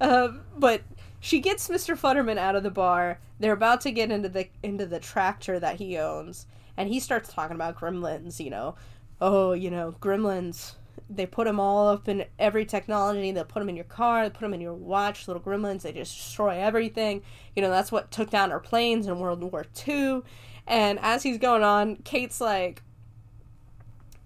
Uh, 0.00 0.28
but 0.56 0.82
she 1.20 1.40
gets 1.40 1.68
Mr. 1.68 1.98
Futterman 1.98 2.36
out 2.36 2.56
of 2.56 2.62
the 2.62 2.70
bar. 2.70 3.18
They're 3.40 3.52
about 3.52 3.80
to 3.82 3.90
get 3.90 4.10
into 4.10 4.28
the 4.28 4.48
into 4.62 4.86
the 4.86 5.00
tractor 5.00 5.58
that 5.58 5.76
he 5.76 5.96
owns, 5.96 6.46
and 6.76 6.88
he 6.88 7.00
starts 7.00 7.32
talking 7.32 7.54
about 7.54 7.78
gremlins, 7.78 8.38
you 8.38 8.50
know. 8.50 8.74
Oh, 9.20 9.52
you 9.52 9.70
know, 9.70 9.94
gremlins. 10.00 10.74
They 11.08 11.26
put 11.26 11.46
them 11.46 11.60
all 11.60 11.88
up 11.88 12.08
in 12.08 12.24
every 12.38 12.64
technology. 12.64 13.30
They'll 13.30 13.44
put 13.44 13.60
them 13.60 13.68
in 13.68 13.76
your 13.76 13.84
car, 13.84 14.24
they 14.24 14.30
put 14.30 14.40
them 14.40 14.54
in 14.54 14.60
your 14.60 14.74
watch, 14.74 15.28
little 15.28 15.42
gremlins. 15.42 15.82
They 15.82 15.92
just 15.92 16.16
destroy 16.16 16.58
everything. 16.58 17.22
You 17.54 17.62
know, 17.62 17.70
that's 17.70 17.92
what 17.92 18.10
took 18.10 18.30
down 18.30 18.50
our 18.50 18.60
planes 18.60 19.06
in 19.06 19.18
World 19.18 19.42
War 19.42 19.66
II. 19.86 20.22
And 20.66 20.98
as 21.00 21.22
he's 21.22 21.38
going 21.38 21.62
on, 21.62 21.96
Kate's 21.96 22.40
like, 22.40 22.82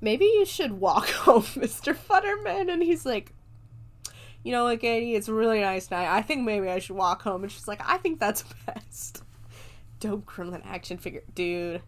maybe 0.01 0.24
you 0.24 0.45
should 0.47 0.72
walk 0.72 1.09
home, 1.09 1.43
Mr. 1.43 1.95
Futterman. 1.95 2.72
And 2.72 2.83
he's 2.83 3.05
like, 3.05 3.35
you 4.43 4.53
know 4.53 4.64
what, 4.64 4.81
Katie, 4.81 5.14
it's 5.14 5.28
a 5.28 5.35
really 5.35 5.61
nice 5.61 5.91
night. 5.91 6.09
I 6.09 6.22
think 6.22 6.45
maybe 6.45 6.68
I 6.68 6.78
should 6.78 6.97
walk 6.97 7.22
home. 7.22 7.43
And 7.43 7.53
she's 7.53 7.68
like, 7.68 7.83
I 7.85 7.99
think 7.99 8.18
that's 8.18 8.43
best. 8.66 9.22
Dope 9.99 10.24
Gremlin 10.24 10.62
action 10.64 10.97
figure. 10.97 11.22
Dude. 11.35 11.83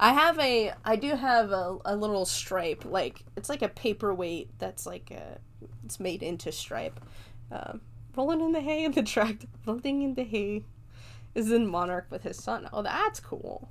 I 0.00 0.12
have 0.12 0.38
a, 0.38 0.72
I 0.84 0.96
do 0.96 1.14
have 1.14 1.50
a, 1.50 1.78
a 1.84 1.96
little 1.96 2.24
stripe. 2.24 2.84
Like, 2.84 3.24
it's 3.36 3.48
like 3.48 3.62
a 3.62 3.68
paperweight 3.68 4.58
that's 4.58 4.86
like 4.86 5.10
a, 5.10 5.38
it's 5.84 6.00
made 6.00 6.22
into 6.22 6.50
stripe. 6.52 7.00
Um, 7.50 7.80
rolling 8.16 8.40
in 8.40 8.52
the 8.52 8.60
hay 8.60 8.84
in 8.84 8.92
the 8.92 9.02
tract, 9.02 9.46
rolling 9.66 10.02
in 10.02 10.14
the 10.14 10.24
hay 10.24 10.64
is 11.34 11.50
in 11.50 11.66
Monarch 11.66 12.06
with 12.10 12.22
his 12.22 12.42
son. 12.42 12.68
Oh, 12.72 12.82
that's 12.82 13.20
cool. 13.20 13.68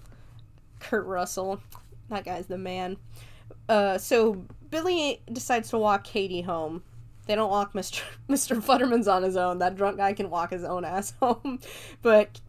Kurt 0.80 1.06
Russell. 1.06 1.62
That 2.10 2.26
guy's 2.26 2.48
the 2.48 2.58
man. 2.58 2.98
Uh, 3.70 3.98
so 3.98 4.46
Billy 4.70 5.22
decides 5.32 5.70
to 5.70 5.78
walk 5.78 6.04
Katie 6.04 6.42
home. 6.42 6.84
They 7.26 7.36
don't 7.36 7.50
walk 7.50 7.74
Mr. 7.74 8.02
Mr. 8.30 8.62
Futterman's 8.62 9.08
on 9.08 9.24
his 9.24 9.38
own. 9.38 9.60
That 9.60 9.76
drunk 9.76 9.98
guy 9.98 10.14
can 10.14 10.30
walk 10.30 10.52
his 10.52 10.64
own 10.64 10.84
ass 10.86 11.14
home. 11.22 11.60
But 12.02 12.42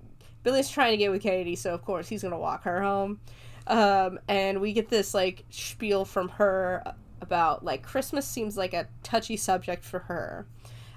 Billy's 0.43 0.71
trying 0.71 0.93
to 0.93 0.97
get 0.97 1.11
with 1.11 1.23
Katie, 1.23 1.57
so 1.57 1.75
of 1.75 1.85
course 1.85 2.09
he's 2.09 2.23
gonna 2.23 2.39
walk 2.39 2.65
her 2.65 2.83
home. 2.83 3.21
Um, 3.67 4.19
and 4.29 4.61
we 4.61 4.73
get 4.73 4.89
this 4.89 5.15
like 5.15 5.45
spiel 5.51 6.05
from 6.05 6.29
her 6.31 6.95
about 7.21 7.65
like 7.65 7.83
Christmas 7.83 8.27
seems 8.27 8.57
like 8.57 8.75
a 8.75 8.89
touchy 9.03 9.37
subject 9.37 9.85
for 9.85 10.01
her. 10.01 10.47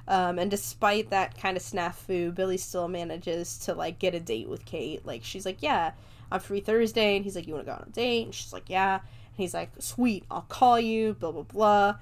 Um, 0.08 0.38
and 0.38 0.52
despite 0.52 1.10
that 1.10 1.38
kind 1.38 1.58
of 1.58 1.64
snafu, 1.64 2.34
Billy 2.34 2.58
still 2.58 2.88
manages 2.88 3.58
to 3.60 3.74
like 3.74 4.00
get 4.00 4.14
a 4.14 4.20
date 4.20 4.50
with 4.50 4.66
Kate. 4.66 5.06
Like 5.06 5.24
she's 5.24 5.46
like, 5.46 5.62
"Yeah, 5.62 5.92
I'm 6.32 6.40
free 6.40 6.60
Thursday," 6.60 7.16
and 7.16 7.24
he's 7.24 7.36
like, 7.36 7.48
"You 7.48 7.54
want 7.54 7.66
to 7.66 7.72
go 7.72 7.78
on 7.78 7.88
a 7.88 7.92
date?" 7.92 8.26
And 8.26 8.36
she's 8.36 8.54
like, 8.54 8.70
"Yeah." 8.70 8.96
And 8.96 9.38
he's 9.38 9.54
like, 9.54 9.72
"Sweet, 9.80 10.26
I'll 10.30 10.42
call 10.42 10.80
you." 10.80 11.14
Blah 11.14 11.32
blah 11.32 11.44
blah. 11.44 11.96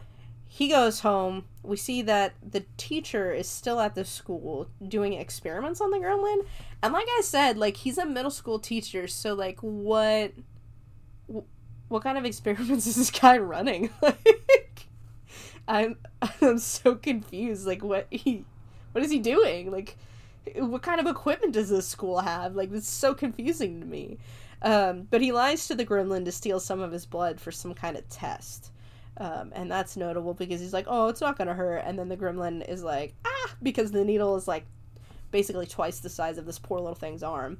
He 0.47 0.67
goes 0.67 0.99
home. 0.99 1.45
We 1.63 1.77
see 1.77 2.01
that 2.03 2.33
the 2.47 2.65
teacher 2.77 3.31
is 3.33 3.47
still 3.47 3.79
at 3.79 3.95
the 3.95 4.05
school 4.05 4.67
doing 4.85 5.13
experiments 5.13 5.81
on 5.81 5.89
the 5.89 5.97
gremlin. 5.97 6.45
And 6.83 6.93
like 6.93 7.07
I 7.07 7.21
said, 7.23 7.57
like 7.57 7.77
he's 7.77 7.97
a 7.97 8.05
middle 8.05 8.31
school 8.31 8.59
teacher, 8.59 9.07
so 9.07 9.33
like 9.33 9.59
what 9.61 10.33
what 11.93 12.03
kind 12.03 12.17
of 12.17 12.25
experiments 12.25 12.87
is 12.87 12.95
this 12.95 13.11
guy 13.11 13.37
running? 13.37 13.91
like 14.01 14.87
I'm 15.67 15.95
I'm 16.41 16.57
so 16.57 16.95
confused. 16.95 17.67
Like 17.67 17.83
what 17.83 18.07
he 18.09 18.43
what 18.91 19.03
is 19.03 19.11
he 19.11 19.19
doing? 19.19 19.71
Like 19.71 19.95
what 20.55 20.81
kind 20.81 20.99
of 20.99 21.05
equipment 21.05 21.53
does 21.53 21.69
this 21.69 21.87
school 21.87 22.19
have? 22.19 22.55
Like 22.55 22.73
it's 22.73 22.89
so 22.89 23.13
confusing 23.13 23.79
to 23.79 23.85
me. 23.85 24.17
Um, 24.63 25.07
but 25.11 25.21
he 25.21 25.31
lies 25.31 25.67
to 25.67 25.75
the 25.75 25.85
gremlin 25.85 26.25
to 26.25 26.31
steal 26.31 26.59
some 26.59 26.79
of 26.79 26.91
his 26.91 27.05
blood 27.05 27.39
for 27.39 27.51
some 27.51 27.73
kind 27.73 27.95
of 27.95 28.09
test. 28.09 28.71
Um, 29.17 29.51
and 29.53 29.69
that's 29.69 29.95
notable 29.95 30.33
because 30.33 30.59
he's 30.59 30.73
like, 30.73 30.85
"Oh, 30.87 31.09
it's 31.09 31.21
not 31.21 31.37
gonna 31.37 31.53
hurt," 31.53 31.83
and 31.85 31.99
then 31.99 32.09
the 32.09 32.17
gremlin 32.17 32.67
is 32.67 32.83
like, 32.83 33.13
"Ah," 33.23 33.55
because 33.61 33.91
the 33.91 34.03
needle 34.03 34.35
is 34.35 34.47
like 34.47 34.65
basically 35.29 35.67
twice 35.67 35.99
the 35.99 36.09
size 36.09 36.39
of 36.39 36.47
this 36.47 36.57
poor 36.57 36.79
little 36.79 36.95
thing's 36.95 37.21
arm. 37.21 37.59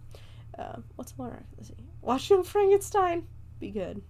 Uh, 0.58 0.78
what's 0.96 1.16
Monarch? 1.20 1.46
Let's 1.58 1.70
see. 1.70 1.76
Watch 2.02 2.32
him 2.32 2.44
Frankenstein. 2.44 3.28
Be 3.60 3.70
good. 3.70 4.02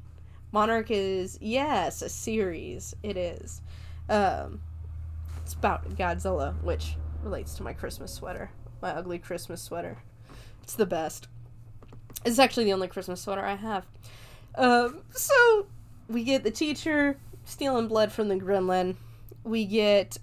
Monarch 0.53 0.91
is 0.91 1.39
yes, 1.41 2.03
a 2.03 2.09
series. 2.09 2.95
It 3.01 3.17
is. 3.17 3.61
Um, 4.07 4.61
it's 5.41 5.53
about 5.53 5.95
Godzilla, 5.95 6.53
which 6.61 6.95
relates 7.23 7.55
to 7.55 7.63
my 7.63 7.73
Christmas 7.73 8.13
sweater, 8.13 8.51
my 8.79 8.91
ugly 8.91 9.17
Christmas 9.17 9.63
sweater. 9.63 9.97
It's 10.61 10.75
the 10.75 10.85
best. 10.85 11.27
It's 12.23 12.37
actually 12.37 12.65
the 12.65 12.73
only 12.73 12.87
Christmas 12.87 13.19
sweater 13.21 13.43
I 13.43 13.55
have. 13.55 13.87
Um, 14.55 15.01
so 15.09 15.65
we 16.07 16.23
get 16.23 16.43
the 16.43 16.51
teacher 16.51 17.17
stealing 17.45 17.87
blood 17.87 18.11
from 18.11 18.27
the 18.27 18.35
gremlin. 18.35 18.95
We 19.43 19.65
get 19.65 20.19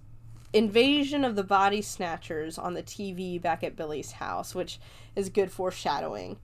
invasion 0.52 1.24
of 1.24 1.34
the 1.34 1.44
body 1.44 1.82
snatchers 1.82 2.56
on 2.56 2.74
the 2.74 2.84
TV 2.84 3.42
back 3.42 3.64
at 3.64 3.74
Billy's 3.74 4.12
house, 4.12 4.54
which 4.54 4.78
is 5.16 5.28
good 5.28 5.50
foreshadowing. 5.50 6.38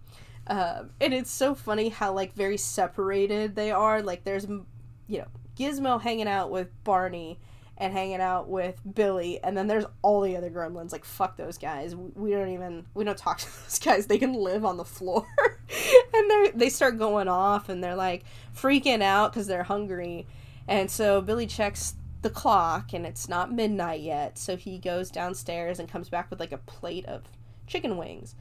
Um, 0.46 0.90
and 1.00 1.12
it's 1.12 1.30
so 1.30 1.54
funny 1.54 1.88
how 1.88 2.12
like 2.12 2.34
very 2.34 2.56
separated 2.56 3.54
they 3.56 3.70
are. 3.70 4.02
Like 4.02 4.24
there's, 4.24 4.46
you 5.06 5.18
know, 5.18 5.26
Gizmo 5.58 6.00
hanging 6.00 6.28
out 6.28 6.50
with 6.50 6.68
Barney 6.84 7.38
and 7.78 7.92
hanging 7.92 8.20
out 8.20 8.48
with 8.48 8.80
Billy, 8.94 9.42
and 9.42 9.56
then 9.56 9.66
there's 9.66 9.84
all 10.02 10.22
the 10.22 10.36
other 10.36 10.50
gremlins. 10.50 10.92
Like 10.92 11.04
fuck 11.04 11.36
those 11.36 11.58
guys. 11.58 11.94
We 11.94 12.30
don't 12.30 12.50
even 12.50 12.86
we 12.94 13.04
don't 13.04 13.18
talk 13.18 13.38
to 13.40 13.62
those 13.62 13.78
guys. 13.78 14.06
They 14.06 14.18
can 14.18 14.34
live 14.34 14.64
on 14.64 14.76
the 14.76 14.84
floor, 14.84 15.26
and 16.14 16.30
they 16.30 16.52
they 16.54 16.68
start 16.68 16.98
going 16.98 17.28
off, 17.28 17.68
and 17.68 17.82
they're 17.82 17.96
like 17.96 18.24
freaking 18.54 19.02
out 19.02 19.32
because 19.32 19.46
they're 19.46 19.64
hungry, 19.64 20.26
and 20.68 20.90
so 20.90 21.20
Billy 21.20 21.46
checks 21.46 21.94
the 22.22 22.30
clock, 22.30 22.92
and 22.92 23.06
it's 23.06 23.28
not 23.28 23.52
midnight 23.52 24.00
yet. 24.00 24.38
So 24.38 24.56
he 24.56 24.78
goes 24.78 25.10
downstairs 25.10 25.78
and 25.78 25.88
comes 25.88 26.08
back 26.08 26.30
with 26.30 26.40
like 26.40 26.52
a 26.52 26.58
plate 26.58 27.06
of 27.06 27.24
chicken 27.66 27.96
wings. 27.96 28.34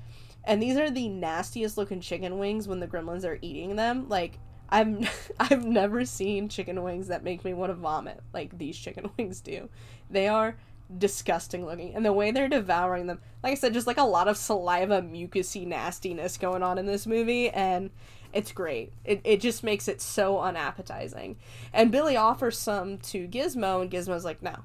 And 0.43 0.61
these 0.61 0.77
are 0.77 0.91
the 0.91 1.09
nastiest 1.09 1.77
looking 1.77 1.99
chicken 1.99 2.37
wings 2.37 2.67
when 2.67 2.79
the 2.79 2.87
gremlins 2.87 3.25
are 3.25 3.39
eating 3.41 3.75
them. 3.75 4.07
Like 4.09 4.39
I've 4.69 5.31
I've 5.39 5.65
never 5.65 6.05
seen 6.05 6.49
chicken 6.49 6.81
wings 6.83 7.07
that 7.07 7.23
make 7.23 7.43
me 7.43 7.53
want 7.53 7.71
to 7.71 7.75
vomit 7.75 8.21
like 8.33 8.57
these 8.57 8.77
chicken 8.77 9.09
wings 9.17 9.41
do. 9.41 9.69
They 10.09 10.27
are 10.27 10.57
disgusting 10.97 11.65
looking, 11.65 11.95
and 11.95 12.05
the 12.05 12.13
way 12.13 12.31
they're 12.31 12.47
devouring 12.47 13.07
them, 13.07 13.19
like 13.43 13.53
I 13.53 13.55
said, 13.55 13.73
just 13.73 13.87
like 13.87 13.97
a 13.97 14.03
lot 14.03 14.27
of 14.27 14.37
saliva, 14.37 15.01
mucusy 15.01 15.65
nastiness 15.65 16.37
going 16.37 16.61
on 16.61 16.77
in 16.77 16.85
this 16.85 17.07
movie, 17.07 17.49
and 17.49 17.89
it's 18.33 18.51
great. 18.51 18.93
It 19.03 19.21
it 19.23 19.41
just 19.41 19.63
makes 19.63 19.87
it 19.87 20.01
so 20.01 20.39
unappetizing. 20.39 21.37
And 21.73 21.91
Billy 21.91 22.17
offers 22.17 22.57
some 22.57 22.97
to 22.99 23.27
Gizmo, 23.27 23.81
and 23.81 23.89
Gizmo's 23.89 24.25
like, 24.25 24.43
no. 24.43 24.57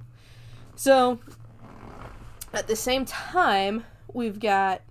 So 0.77 1.21
at 2.53 2.67
the 2.67 2.77
same 2.77 3.05
time, 3.05 3.85
we've 4.15 4.39
got 4.41 4.83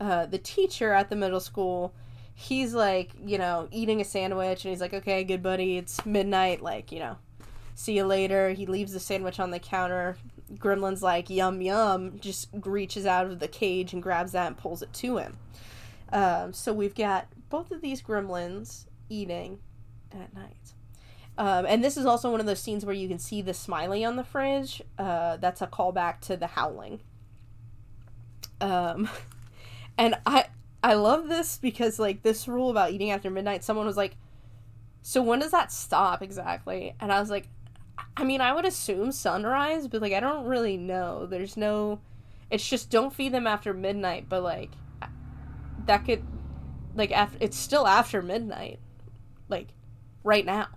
uh, 0.00 0.26
the 0.26 0.38
teacher 0.38 0.92
at 0.92 1.10
the 1.10 1.16
middle 1.16 1.40
school 1.40 1.94
he's 2.36 2.74
like, 2.74 3.10
you 3.24 3.38
know, 3.38 3.66
eating 3.72 4.00
a 4.00 4.04
sandwich 4.04 4.64
and 4.64 4.70
he's 4.70 4.80
like, 4.80 4.94
okay, 4.94 5.24
good 5.24 5.42
buddy, 5.42 5.78
it's 5.78 6.04
midnight, 6.06 6.62
like, 6.62 6.92
you 6.92 7.00
know, 7.00 7.16
see 7.74 7.96
you 7.96 8.04
later. 8.04 8.50
He 8.50 8.66
leaves 8.66 8.92
the 8.92 9.00
sandwich 9.00 9.40
on 9.40 9.50
the 9.50 9.58
counter. 9.58 10.16
Gremlin's 10.54 11.02
like, 11.02 11.30
yum, 11.30 11.62
yum, 11.62 12.20
just 12.20 12.48
reaches 12.52 13.06
out 13.06 13.26
of 13.26 13.40
the 13.40 13.48
cage 13.48 13.92
and 13.94 14.02
grabs 14.02 14.32
that 14.32 14.46
and 14.46 14.56
pulls 14.56 14.82
it 14.82 14.92
to 14.92 15.16
him. 15.16 15.38
Um, 16.12 16.52
so 16.52 16.72
we've 16.72 16.94
got 16.94 17.26
both 17.48 17.72
of 17.72 17.80
these 17.80 18.02
gremlins 18.02 18.84
eating 19.08 19.58
at 20.12 20.32
night. 20.34 20.74
Um, 21.38 21.66
and 21.66 21.82
this 21.82 21.96
is 21.96 22.06
also 22.06 22.30
one 22.30 22.40
of 22.40 22.46
those 22.46 22.60
scenes 22.60 22.84
where 22.84 22.94
you 22.94 23.08
can 23.08 23.18
see 23.18 23.42
the 23.42 23.54
smiley 23.54 24.04
on 24.04 24.16
the 24.16 24.24
fridge. 24.24 24.82
Uh, 24.98 25.38
that's 25.38 25.62
a 25.62 25.66
callback 25.66 26.20
to 26.20 26.36
the 26.36 26.48
howling. 26.48 27.00
Um, 28.60 29.08
and 29.98 30.16
I 30.26 30.46
I 30.82 30.94
love 30.94 31.28
this 31.28 31.58
because 31.58 31.98
like 31.98 32.22
this 32.22 32.46
rule 32.48 32.70
about 32.70 32.92
eating 32.92 33.10
after 33.10 33.30
midnight, 33.30 33.64
someone 33.64 33.86
was 33.86 33.96
like, 33.96 34.16
"So 35.02 35.22
when 35.22 35.40
does 35.40 35.50
that 35.50 35.72
stop 35.72 36.22
exactly?" 36.22 36.94
And 37.00 37.12
I 37.12 37.20
was 37.20 37.30
like, 37.30 37.48
I 38.16 38.24
mean, 38.24 38.40
I 38.40 38.52
would 38.52 38.64
assume 38.64 39.12
sunrise, 39.12 39.88
but 39.88 40.00
like 40.00 40.12
I 40.12 40.20
don't 40.20 40.46
really 40.46 40.76
know. 40.76 41.26
There's 41.26 41.56
no 41.56 42.00
it's 42.50 42.68
just 42.68 42.90
don't 42.90 43.14
feed 43.14 43.32
them 43.32 43.46
after 43.46 43.74
midnight, 43.74 44.28
but 44.28 44.42
like 44.42 44.70
that 45.86 46.04
could 46.04 46.24
like 46.94 47.12
after 47.12 47.38
it's 47.40 47.56
still 47.56 47.86
after 47.86 48.22
midnight. 48.22 48.78
Like 49.48 49.68
right 50.24 50.44
now. 50.44 50.68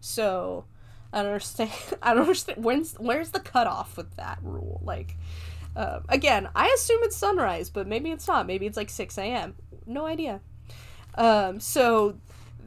So 0.00 0.66
I 1.12 1.18
don't 1.18 1.32
understand 1.32 1.70
I 2.02 2.14
don't 2.14 2.22
understand 2.22 2.64
when's 2.64 2.94
where's 2.94 3.30
the 3.30 3.40
cutoff 3.40 3.96
with 3.96 4.16
that 4.16 4.38
rule? 4.42 4.80
Like 4.84 5.16
uh, 5.78 6.00
again, 6.08 6.48
I 6.56 6.66
assume 6.74 6.98
it's 7.02 7.16
sunrise, 7.16 7.70
but 7.70 7.86
maybe 7.86 8.10
it's 8.10 8.26
not. 8.26 8.48
Maybe 8.48 8.66
it's 8.66 8.76
like 8.76 8.90
6 8.90 9.16
a.m. 9.16 9.54
No 9.86 10.06
idea. 10.06 10.40
Um, 11.14 11.60
so 11.60 12.18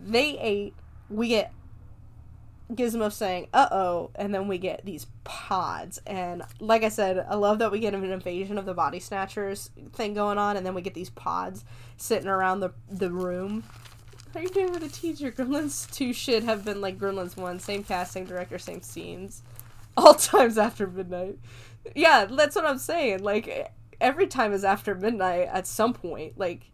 they 0.02 0.40
ate. 0.40 0.74
We 1.10 1.28
get 1.28 1.52
Gizmo 2.72 3.12
saying, 3.12 3.50
uh 3.54 3.68
oh, 3.70 4.12
and 4.16 4.34
then 4.34 4.48
we 4.48 4.58
get 4.58 4.86
these 4.86 5.08
pods. 5.26 6.00
And 6.08 6.42
like 6.62 6.86
I 6.86 6.90
said, 6.90 7.26
I 7.30 7.36
love 7.36 7.60
that 7.60 7.70
we 7.70 7.82
get 7.82 7.94
an 7.94 8.06
invasion 8.06 8.58
of 8.58 8.66
the 8.66 8.74
body 8.74 9.02
snatchers 9.02 9.72
thing 9.92 10.14
going 10.14 10.38
on, 10.38 10.56
and 10.56 10.66
then 10.66 10.74
we 10.74 10.82
get 10.82 10.94
these 10.94 11.10
pods 11.10 11.66
sitting 11.98 12.30
around 12.30 12.62
the, 12.62 12.72
the 12.90 13.12
room. 13.12 13.66
How 14.34 14.40
are 14.40 14.44
you 14.44 14.50
doing 14.50 14.72
with 14.72 14.84
the 14.84 14.88
teacher? 14.88 15.32
Gremlins 15.38 15.92
2 15.92 16.14
should 16.14 16.44
have 16.46 16.64
been 16.64 16.80
like 16.80 16.98
Gremlins 16.98 17.36
1. 17.36 17.60
Same 17.60 17.84
cast, 17.84 18.14
same 18.14 18.24
director, 18.24 18.58
same 18.58 18.82
scenes. 18.82 19.44
All 19.98 20.14
times 20.16 20.58
after 20.58 20.88
midnight 20.88 21.38
yeah, 21.96 22.26
that's 22.26 22.56
what 22.56 22.66
I'm 22.66 22.78
saying. 22.78 23.24
Like 23.24 23.72
every 24.02 24.28
time 24.28 24.52
is 24.52 24.64
after 24.64 24.96
midnight 24.96 25.48
at 25.52 25.68
some 25.68 25.94
point. 25.94 26.38
Like 26.38 26.72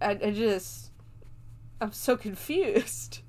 I, 0.00 0.10
I 0.10 0.30
just 0.30 0.90
I'm 1.80 1.92
so 1.92 2.16
confused. 2.16 3.20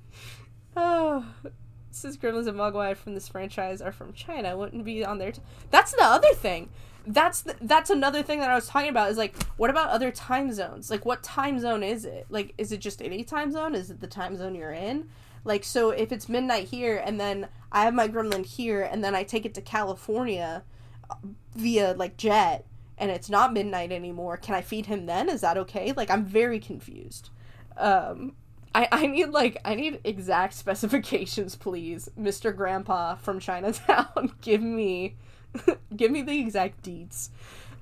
Oh, 0.76 1.24
since 1.90 2.16
Gremlins 2.16 2.46
and 2.46 2.58
Mogwai 2.58 2.96
from 2.96 3.14
this 3.14 3.28
franchise 3.28 3.80
are 3.80 3.92
from 3.92 4.12
China, 4.12 4.56
wouldn't 4.56 4.84
be 4.84 5.04
on 5.04 5.18
there. 5.18 5.32
T- 5.32 5.42
that's 5.70 5.92
the 5.92 6.04
other 6.04 6.32
thing. 6.34 6.70
That's 7.06 7.40
the, 7.40 7.56
that's 7.62 7.88
another 7.88 8.22
thing 8.22 8.40
that 8.40 8.50
I 8.50 8.54
was 8.54 8.68
talking 8.68 8.90
about. 8.90 9.10
Is 9.10 9.16
like, 9.16 9.42
what 9.56 9.70
about 9.70 9.88
other 9.88 10.10
time 10.10 10.52
zones? 10.52 10.90
Like, 10.90 11.06
what 11.06 11.22
time 11.22 11.58
zone 11.58 11.82
is 11.82 12.04
it? 12.04 12.26
Like, 12.28 12.52
is 12.58 12.70
it 12.70 12.78
just 12.78 13.00
any 13.00 13.24
time 13.24 13.50
zone? 13.50 13.74
Is 13.74 13.90
it 13.90 14.00
the 14.00 14.06
time 14.06 14.36
zone 14.36 14.54
you're 14.54 14.72
in? 14.72 15.08
Like, 15.44 15.64
so 15.64 15.90
if 15.90 16.12
it's 16.12 16.28
midnight 16.28 16.68
here 16.68 17.02
and 17.04 17.20
then 17.20 17.48
I 17.70 17.84
have 17.84 17.94
my 17.94 18.08
gremlin 18.08 18.44
here 18.44 18.82
and 18.82 19.02
then 19.02 19.14
I 19.14 19.24
take 19.24 19.44
it 19.44 19.54
to 19.54 19.60
California 19.60 20.62
uh, 21.10 21.14
via 21.54 21.94
like 21.94 22.16
jet 22.16 22.66
and 22.96 23.10
it's 23.10 23.30
not 23.30 23.52
midnight 23.52 23.92
anymore, 23.92 24.36
can 24.36 24.54
I 24.54 24.60
feed 24.60 24.86
him 24.86 25.06
then? 25.06 25.28
Is 25.28 25.40
that 25.42 25.56
okay? 25.58 25.92
Like, 25.92 26.10
I'm 26.10 26.24
very 26.24 26.58
confused. 26.58 27.30
Um, 27.76 28.34
I, 28.74 28.88
I 28.92 29.06
need 29.06 29.30
like 29.30 29.58
I 29.64 29.74
need 29.74 30.00
exact 30.04 30.54
specifications, 30.54 31.56
please, 31.56 32.08
Mr. 32.18 32.54
Grandpa 32.54 33.16
from 33.16 33.40
Chinatown. 33.40 34.32
give 34.40 34.62
me, 34.62 35.16
give 35.96 36.10
me 36.10 36.22
the 36.22 36.38
exact 36.38 36.82
deets. 36.82 37.30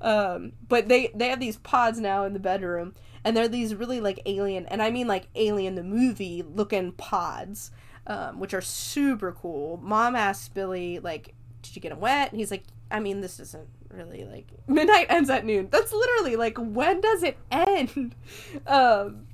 Um, 0.00 0.52
but 0.68 0.88
they 0.88 1.10
they 1.14 1.28
have 1.28 1.40
these 1.40 1.56
pods 1.56 1.98
now 1.98 2.24
in 2.24 2.32
the 2.32 2.38
bedroom, 2.38 2.94
and 3.26 3.36
they're 3.36 3.48
these 3.48 3.74
really 3.74 4.00
like 4.00 4.20
alien, 4.24 4.66
and 4.66 4.80
I 4.80 4.90
mean 4.92 5.08
like 5.08 5.26
alien 5.34 5.74
the 5.74 5.82
movie 5.82 6.44
looking 6.44 6.92
pods, 6.92 7.72
um, 8.06 8.38
which 8.38 8.54
are 8.54 8.60
super 8.60 9.32
cool. 9.32 9.80
Mom 9.82 10.14
asks 10.14 10.48
Billy 10.48 11.00
like, 11.00 11.34
"Did 11.60 11.74
you 11.74 11.82
get 11.82 11.90
him 11.90 11.98
wet?" 11.98 12.30
And 12.30 12.38
he's 12.38 12.52
like, 12.52 12.62
"I 12.88 13.00
mean, 13.00 13.20
this 13.20 13.40
isn't 13.40 13.68
really 13.90 14.24
like 14.24 14.46
midnight 14.68 15.06
ends 15.10 15.28
at 15.28 15.44
noon. 15.44 15.66
That's 15.72 15.92
literally 15.92 16.36
like 16.36 16.56
when 16.56 17.00
does 17.00 17.24
it 17.24 17.36
end?" 17.50 18.14
Um, 18.66 19.26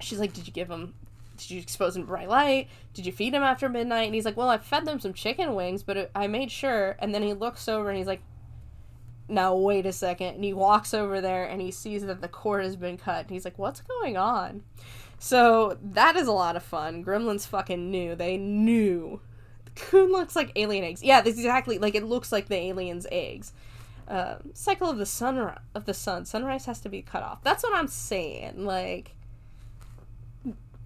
she's 0.00 0.18
like, 0.18 0.32
"Did 0.32 0.48
you 0.48 0.52
give 0.52 0.68
him?" 0.68 0.94
Did 1.36 1.50
you 1.50 1.60
expose 1.60 1.94
him 1.94 2.02
to 2.02 2.08
bright 2.08 2.30
light? 2.30 2.68
Did 2.94 3.04
you 3.04 3.12
feed 3.12 3.34
him 3.34 3.42
after 3.42 3.68
midnight? 3.68 4.06
And 4.06 4.14
he's 4.14 4.24
like, 4.24 4.38
Well, 4.38 4.48
I 4.48 4.56
fed 4.56 4.86
them 4.86 4.98
some 5.00 5.12
chicken 5.12 5.54
wings, 5.54 5.82
but 5.82 5.98
it, 5.98 6.10
I 6.14 6.28
made 6.28 6.50
sure. 6.50 6.96
And 6.98 7.14
then 7.14 7.22
he 7.22 7.34
looks 7.34 7.68
over 7.68 7.90
and 7.90 7.98
he's 7.98 8.06
like, 8.06 8.22
now 9.28 9.54
wait 9.54 9.86
a 9.86 9.92
second. 9.92 10.34
And 10.34 10.44
he 10.44 10.52
walks 10.52 10.94
over 10.94 11.20
there 11.20 11.44
and 11.44 11.60
he 11.60 11.70
sees 11.70 12.04
that 12.06 12.20
the 12.20 12.28
cord 12.28 12.64
has 12.64 12.76
been 12.76 12.96
cut. 12.96 13.22
And 13.22 13.30
he's 13.30 13.44
like 13.44 13.58
what's 13.58 13.80
going 13.80 14.16
on? 14.16 14.62
So 15.18 15.78
that 15.82 16.16
is 16.16 16.26
a 16.26 16.32
lot 16.32 16.56
of 16.56 16.62
fun. 16.62 17.04
Gremlins 17.04 17.46
fucking 17.46 17.90
knew. 17.90 18.14
They 18.14 18.36
knew. 18.36 19.20
The 19.64 19.70
coon 19.72 20.12
looks 20.12 20.36
like 20.36 20.52
alien 20.56 20.84
eggs. 20.84 21.02
Yeah 21.02 21.22
exactly 21.24 21.78
like 21.78 21.94
it 21.94 22.04
looks 22.04 22.32
like 22.32 22.48
the 22.48 22.56
aliens 22.56 23.06
eggs. 23.10 23.52
Um, 24.08 24.52
cycle 24.54 24.88
of 24.88 24.98
the 24.98 25.06
sun 25.06 25.54
of 25.74 25.84
the 25.84 25.94
sun. 25.94 26.24
Sunrise 26.24 26.66
has 26.66 26.80
to 26.80 26.88
be 26.88 27.02
cut 27.02 27.22
off. 27.22 27.42
That's 27.42 27.62
what 27.62 27.74
i'm 27.74 27.88
saying. 27.88 28.64
Like 28.64 29.16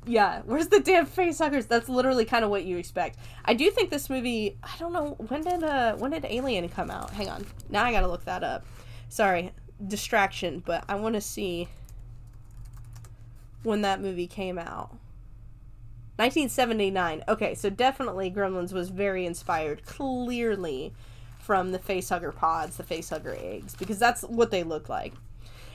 yeah, 0.06 0.42
where's 0.44 0.68
the 0.68 0.80
damn 0.80 1.06
face 1.06 1.38
huggers? 1.38 1.66
That's 1.66 1.88
literally 1.88 2.24
kind 2.24 2.44
of 2.44 2.50
what 2.50 2.64
you 2.64 2.76
expect. 2.78 3.18
I 3.44 3.54
do 3.54 3.70
think 3.70 3.90
this 3.90 4.08
movie. 4.08 4.56
I 4.62 4.70
don't 4.78 4.92
know 4.92 5.16
when 5.28 5.42
did 5.42 5.62
uh 5.62 5.96
when 5.96 6.10
did 6.12 6.24
Alien 6.24 6.68
come 6.68 6.90
out? 6.90 7.10
Hang 7.10 7.28
on, 7.28 7.46
now 7.68 7.84
I 7.84 7.92
gotta 7.92 8.08
look 8.08 8.24
that 8.24 8.42
up. 8.42 8.64
Sorry, 9.08 9.52
distraction, 9.86 10.62
but 10.64 10.84
I 10.88 10.94
want 10.94 11.16
to 11.16 11.20
see 11.20 11.68
when 13.62 13.82
that 13.82 14.00
movie 14.00 14.26
came 14.26 14.58
out. 14.58 14.90
1979. 16.16 17.24
Okay, 17.28 17.54
so 17.54 17.70
definitely 17.70 18.30
Gremlins 18.30 18.72
was 18.72 18.90
very 18.90 19.24
inspired, 19.24 19.86
clearly, 19.86 20.92
from 21.38 21.72
the 21.72 21.78
facehugger 21.78 22.34
pods, 22.34 22.76
the 22.76 22.82
facehugger 22.82 23.42
eggs, 23.42 23.74
because 23.74 23.98
that's 23.98 24.22
what 24.22 24.50
they 24.50 24.62
look 24.62 24.88
like. 24.88 25.14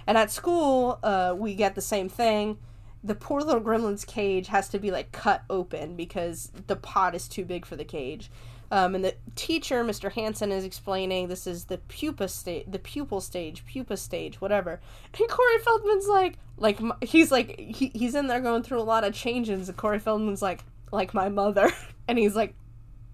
And 0.05 0.17
at 0.17 0.31
school, 0.31 0.99
uh, 1.01 1.33
we 1.35 1.55
get 1.55 1.73
the 1.73 1.81
same 1.81 2.09
thing 2.09 2.59
the 3.05 3.15
poor 3.15 3.41
little 3.41 3.61
gremlin's 3.61 4.03
cage 4.03 4.47
has 4.47 4.67
to 4.69 4.79
be 4.79 4.89
like 4.89 5.11
cut 5.11 5.43
open 5.49 5.95
because 5.95 6.51
the 6.67 6.75
pot 6.75 7.13
is 7.13 7.27
too 7.27 7.45
big 7.45 7.65
for 7.65 7.75
the 7.75 7.85
cage. 7.85 8.31
Um, 8.71 8.95
and 8.95 9.05
the 9.05 9.15
teacher, 9.35 9.83
Mr. 9.83 10.11
Hanson, 10.11 10.51
is 10.51 10.63
explaining 10.63 11.27
this 11.27 11.45
is 11.45 11.65
the 11.65 11.77
pupa 11.77 12.27
stage, 12.27 12.65
the 12.67 12.79
pupil 12.79 13.21
stage, 13.21 13.63
pupa 13.65 13.95
stage, 13.95 14.41
whatever. 14.41 14.81
And 15.17 15.29
Corey 15.29 15.59
Feldman's 15.59 16.07
like, 16.07 16.39
like 16.57 16.79
he's 17.03 17.31
like 17.31 17.59
he, 17.59 17.91
he's 17.93 18.15
in 18.15 18.25
there 18.25 18.41
going 18.41 18.63
through 18.63 18.79
a 18.79 18.83
lot 18.83 19.03
of 19.03 19.13
changes. 19.13 19.69
And 19.69 19.77
Corey 19.77 19.99
Feldman's 19.99 20.41
like, 20.41 20.63
like 20.91 21.13
my 21.13 21.29
mother, 21.29 21.71
and 22.07 22.17
he's 22.17 22.35
like, 22.35 22.55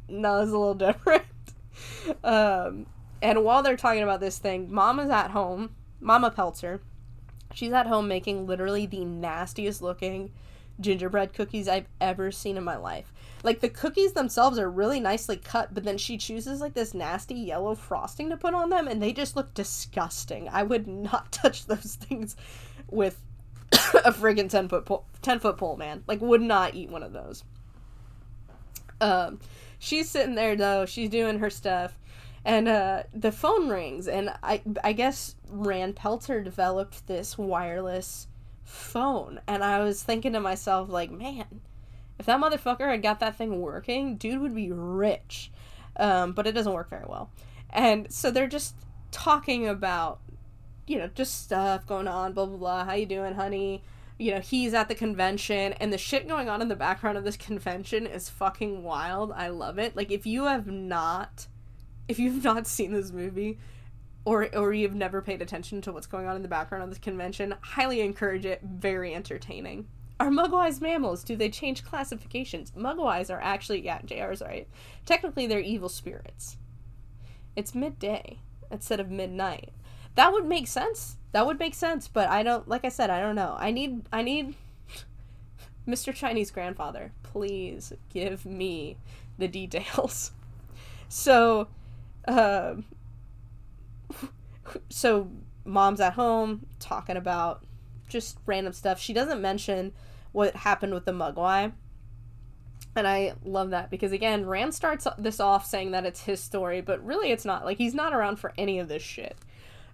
no, 0.08 0.42
it's 0.42 0.52
a 0.52 0.58
little 0.58 0.74
different. 0.74 1.26
um, 2.24 2.86
and 3.22 3.44
while 3.44 3.62
they're 3.62 3.78
talking 3.78 4.04
about 4.04 4.22
this 4.22 4.38
thing, 4.38 4.72
Mama's 4.74 5.10
at 5.10 5.32
home, 5.32 5.76
Mama 6.00 6.32
Peltzer 6.32 6.82
She's 7.54 7.74
at 7.74 7.88
home 7.88 8.08
making 8.08 8.48
literally 8.48 8.86
the 8.86 9.06
nastiest 9.06 9.82
looking 9.82 10.32
gingerbread 10.80 11.34
cookies 11.34 11.68
I've 11.68 11.88
ever 12.00 12.32
seen 12.32 12.58
in 12.58 12.64
my 12.64 12.78
life. 12.78 13.14
Like 13.44 13.60
the 13.60 13.70
cookies 13.70 14.14
themselves 14.14 14.60
are 14.60 14.70
really 14.70 15.00
nicely 15.00 15.38
cut, 15.38 15.74
but 15.74 15.84
then 15.84 15.98
she 15.98 16.18
chooses 16.18 16.62
like 16.62 16.74
this 16.74 16.94
nasty 16.94 17.36
yellow 17.36 17.76
frosting 17.76 18.30
to 18.30 18.38
put 18.38 18.54
on 18.54 18.70
them 18.70 18.88
and 18.88 19.02
they 19.02 19.14
just 19.14 19.36
look 19.36 19.54
disgusting. 19.54 20.50
I 20.50 20.64
would 20.64 20.88
not 20.88 21.32
touch 21.32 21.66
those 21.66 21.96
things 21.96 22.36
with 22.90 23.22
a 23.72 24.12
friggin' 24.12 24.50
10 24.50 24.68
foot 24.68 24.86
pole, 24.86 25.06
10 25.22 25.40
foot 25.40 25.58
pole, 25.58 25.78
man. 25.78 26.04
Like 26.08 26.22
would 26.22 26.42
not 26.42 26.76
eat 26.76 26.90
one 26.90 27.04
of 27.04 27.14
those. 27.14 27.44
Um 29.00 29.40
she's 29.80 30.10
sitting 30.10 30.36
there 30.36 30.56
though, 30.56 30.86
she's 30.86 31.10
doing 31.10 31.40
her 31.40 31.50
stuff 31.50 31.98
and 32.44 32.68
uh, 32.68 33.04
the 33.14 33.32
phone 33.32 33.70
rings 33.70 34.08
and 34.08 34.32
I 34.44 34.62
I 34.84 34.94
guess 34.94 35.36
Rand 35.50 35.96
Peltzer 35.96 36.42
developed 36.42 37.08
this 37.08 37.38
wireless 37.38 38.28
phone 38.64 39.40
and 39.48 39.64
I 39.64 39.84
was 39.84 40.02
thinking 40.02 40.34
to 40.34 40.40
myself 40.40 40.90
like 40.90 41.12
man 41.12 41.62
if 42.22 42.28
that 42.28 42.40
motherfucker 42.40 42.90
had 42.90 43.02
got 43.02 43.20
that 43.20 43.36
thing 43.36 43.60
working 43.60 44.16
dude 44.16 44.40
would 44.42 44.54
be 44.54 44.72
rich. 44.72 45.52
Um, 45.98 46.34
but 46.34 46.46
it 46.46 46.52
doesn't 46.54 46.72
work 46.72 46.90
very 46.92 47.06
well. 47.08 47.32
And 47.72 48.14
so 48.14 48.30
they're 48.30 48.48
just 48.48 48.76
talking 49.10 49.68
about 49.68 50.20
you 50.88 50.98
know 50.98 51.08
just 51.08 51.44
stuff 51.44 51.86
going 51.86 52.08
on 52.08 52.34
blah 52.34 52.46
blah 52.46 52.58
blah 52.58 52.86
how 52.86 52.94
you 52.94 53.08
doing 53.08 53.34
honey? 53.34 53.84
You 54.20 54.36
know 54.36 54.40
he's 54.40 54.76
at 54.76 54.88
the 54.88 54.94
convention 54.94 55.74
and 55.74 55.92
the 55.92 55.98
shit 55.98 56.28
going 56.28 56.48
on 56.48 56.62
in 56.62 56.68
the 56.68 56.76
background 56.76 57.18
of 57.18 57.24
this 57.24 57.38
convention 57.38 58.06
is 58.06 58.30
fucking 58.30 58.84
wild. 58.84 59.32
I 59.32 59.48
love 59.48 59.80
it. 59.80 59.96
Like 59.96 60.12
if 60.12 60.28
you 60.28 60.46
have 60.46 60.68
not 60.68 61.48
if 62.12 62.20
you've 62.20 62.44
not 62.44 62.68
seen 62.68 62.92
this 62.92 63.12
movie 63.12 63.58
or 64.26 64.54
or 64.56 64.74
you've 64.74 64.94
never 64.94 65.22
paid 65.22 65.42
attention 65.42 65.82
to 65.82 65.92
what's 65.94 66.06
going 66.06 66.28
on 66.28 66.36
in 66.36 66.42
the 66.42 66.48
background 66.48 66.84
of 66.84 66.90
this 66.90 67.00
convention, 67.00 67.56
highly 67.62 68.02
encourage 68.02 68.46
it. 68.46 68.62
Very 68.62 69.16
entertaining. 69.16 69.88
Are 70.20 70.30
Mogwais 70.30 70.82
mammals? 70.82 71.24
Do 71.24 71.36
they 71.36 71.50
change 71.50 71.86
classifications? 71.86 72.72
Mogwais 72.72 73.34
are 73.34 73.42
actually 73.42 73.84
yeah, 73.84 74.02
JR's 74.02 74.42
right. 74.42 74.68
Technically 75.06 75.48
they're 75.48 75.62
evil 75.62 75.88
spirits. 75.90 76.58
It's 77.56 77.74
midday 77.74 78.40
instead 78.70 79.00
of 79.00 79.10
midnight. 79.10 79.70
That 80.16 80.34
would 80.34 80.46
make 80.46 80.68
sense. 80.68 81.16
That 81.32 81.46
would 81.46 81.60
make 81.60 81.74
sense, 81.74 82.10
but 82.10 82.30
I 82.30 82.44
don't 82.44 82.68
like 82.68 82.84
I 82.84 82.90
said, 82.90 83.10
I 83.10 83.22
don't 83.22 83.36
know. 83.36 83.56
I 83.58 83.72
need 83.72 84.04
I 84.12 84.22
need 84.22 84.56
Mr. 85.88 86.14
Chinese 86.14 86.52
grandfather, 86.52 87.14
please 87.24 87.94
give 88.10 88.46
me 88.46 88.98
the 89.38 89.48
details. 89.48 90.32
So 91.14 91.68
um, 92.28 92.86
so 94.90 95.30
mom's 95.66 96.00
at 96.00 96.14
home 96.14 96.66
talking 96.80 97.18
about 97.18 97.66
just 98.08 98.38
random 98.46 98.74
stuff. 98.74 99.00
She 99.00 99.14
doesn't 99.14 99.42
mention 99.42 99.94
what 100.32 100.56
happened 100.56 100.94
with 100.94 101.06
the 101.06 101.12
Mogwai. 101.12 101.74
And 102.96 103.08
I 103.08 103.34
love 103.44 103.70
that 103.70 103.90
because 103.90 104.12
again, 104.12 104.46
Rand 104.46 104.74
starts 104.74 105.08
this 105.18 105.40
off 105.40 105.66
saying 105.66 105.92
that 105.92 106.06
it's 106.06 106.24
his 106.24 106.42
story, 106.42 106.82
but 106.82 107.04
really 107.06 107.32
it's 107.32 107.46
not. 107.46 107.64
Like 107.64 107.78
he's 107.78 107.94
not 107.94 108.14
around 108.14 108.38
for 108.38 108.54
any 108.58 108.80
of 108.80 108.90
this 108.90 109.02
shit. 109.02 109.38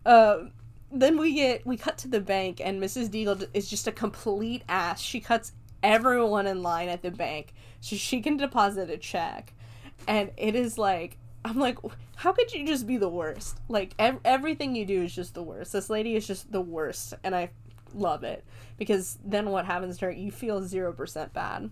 Uh, 0.06 0.46
then 0.92 1.18
we 1.18 1.34
get 1.34 1.66
we 1.66 1.78
cut 1.78 1.98
to 2.00 2.08
the 2.08 2.22
bank 2.22 2.60
and 2.64 2.82
Mrs. 2.82 3.10
Deagle 3.10 3.48
is 3.54 3.70
just 3.70 3.88
a 3.88 3.92
complete 3.92 4.64
ass. 4.68 5.00
She 5.00 5.20
cuts 5.20 5.52
everyone 5.84 6.48
in 6.48 6.64
line 6.64 6.90
at 6.90 7.04
the 7.04 7.12
bank 7.12 7.54
so 7.82 7.96
she 7.96 8.22
can 8.22 8.38
deposit 8.38 8.90
a 8.90 8.98
check. 8.98 9.54
And 10.08 10.32
it 10.38 10.56
is 10.56 10.78
like 10.78 11.18
I'm 11.48 11.60
like, 11.60 11.78
how 12.16 12.34
could 12.34 12.52
you 12.54 12.66
just 12.66 12.86
be 12.86 12.98
the 12.98 13.10
worst? 13.10 13.60
Like 13.70 13.94
ev- 13.98 14.20
everything 14.26 14.76
you 14.76 14.86
do 14.86 15.04
is 15.04 15.16
just 15.16 15.34
the 15.34 15.44
worst. 15.44 15.72
This 15.74 15.90
lady 15.90 16.16
is 16.16 16.28
just 16.28 16.52
the 16.52 16.62
worst, 16.62 17.14
and 17.24 17.36
I 17.36 17.52
love 17.94 18.24
it 18.24 18.44
because 18.78 19.18
then 19.24 19.50
what 19.50 19.66
happens 19.66 19.98
to 20.00 20.06
her? 20.06 20.12
You 20.12 20.32
feel 20.32 20.62
zero 20.64 20.92
percent 20.92 21.34
bad. 21.34 21.70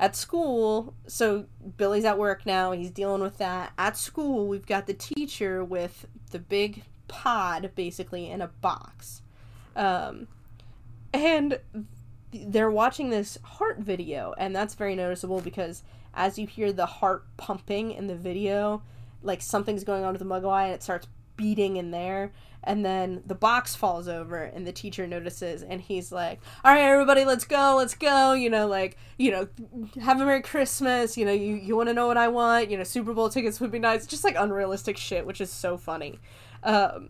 At 0.00 0.16
school, 0.16 0.94
so 1.06 1.46
Billy's 1.76 2.04
at 2.04 2.18
work 2.18 2.44
now. 2.44 2.72
He's 2.72 2.90
dealing 2.90 3.22
with 3.22 3.38
that. 3.38 3.72
At 3.78 3.96
school, 3.96 4.48
we've 4.48 4.66
got 4.66 4.88
the 4.88 4.94
teacher 4.94 5.62
with 5.62 6.06
the 6.32 6.40
big 6.40 6.82
pod, 7.06 7.70
basically 7.76 8.28
in 8.28 8.42
a 8.42 8.48
box, 8.48 9.22
um, 9.76 10.26
and 11.12 11.60
they're 12.32 12.70
watching 12.70 13.10
this 13.10 13.38
heart 13.44 13.78
video, 13.78 14.34
and 14.36 14.56
that's 14.56 14.74
very 14.74 14.96
noticeable 14.96 15.40
because 15.40 15.84
as 16.12 16.38
you 16.38 16.46
hear 16.48 16.72
the 16.72 16.86
heart 16.86 17.24
pumping 17.36 17.92
in 17.92 18.08
the 18.08 18.16
video, 18.16 18.82
like 19.24 19.42
something's 19.42 19.84
going 19.84 20.04
on 20.04 20.12
with 20.12 20.20
the 20.20 20.26
Mogwai 20.26 20.64
and 20.64 20.74
it 20.74 20.82
starts 20.82 21.06
beating 21.36 21.76
in 21.76 21.90
there 21.90 22.32
and 22.62 22.84
then 22.84 23.22
the 23.26 23.34
box 23.34 23.74
falls 23.74 24.06
over 24.06 24.36
and 24.36 24.64
the 24.66 24.72
teacher 24.72 25.04
notices 25.06 25.64
and 25.64 25.80
he's 25.80 26.12
like 26.12 26.40
all 26.64 26.72
right 26.72 26.80
everybody 26.80 27.24
let's 27.24 27.44
go 27.44 27.74
let's 27.76 27.94
go 27.96 28.34
you 28.34 28.48
know 28.48 28.68
like 28.68 28.96
you 29.18 29.32
know 29.32 29.48
have 30.00 30.20
a 30.20 30.24
merry 30.24 30.40
christmas 30.40 31.18
you 31.18 31.24
know 31.24 31.32
you, 31.32 31.56
you 31.56 31.74
want 31.74 31.88
to 31.88 31.92
know 31.92 32.06
what 32.06 32.16
i 32.16 32.28
want 32.28 32.70
you 32.70 32.78
know 32.78 32.84
super 32.84 33.12
bowl 33.12 33.28
tickets 33.28 33.60
would 33.60 33.72
be 33.72 33.80
nice 33.80 34.06
just 34.06 34.22
like 34.22 34.36
unrealistic 34.38 34.96
shit 34.96 35.26
which 35.26 35.40
is 35.40 35.50
so 35.50 35.76
funny 35.76 36.20
um, 36.62 37.08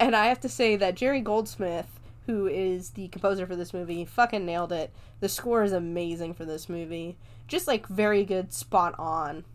and 0.00 0.16
i 0.16 0.28
have 0.28 0.40
to 0.40 0.48
say 0.48 0.76
that 0.76 0.94
jerry 0.94 1.20
goldsmith 1.20 1.98
who 2.28 2.46
is 2.46 2.90
the 2.90 3.08
composer 3.08 3.46
for 3.46 3.56
this 3.56 3.72
movie, 3.72 4.04
fucking 4.04 4.44
nailed 4.44 4.70
it. 4.70 4.92
The 5.20 5.30
score 5.30 5.64
is 5.64 5.72
amazing 5.72 6.34
for 6.34 6.44
this 6.44 6.68
movie. 6.68 7.16
Just 7.48 7.66
like 7.66 7.88
very 7.88 8.22
good, 8.22 8.52
spot 8.52 8.94
on. 8.98 9.46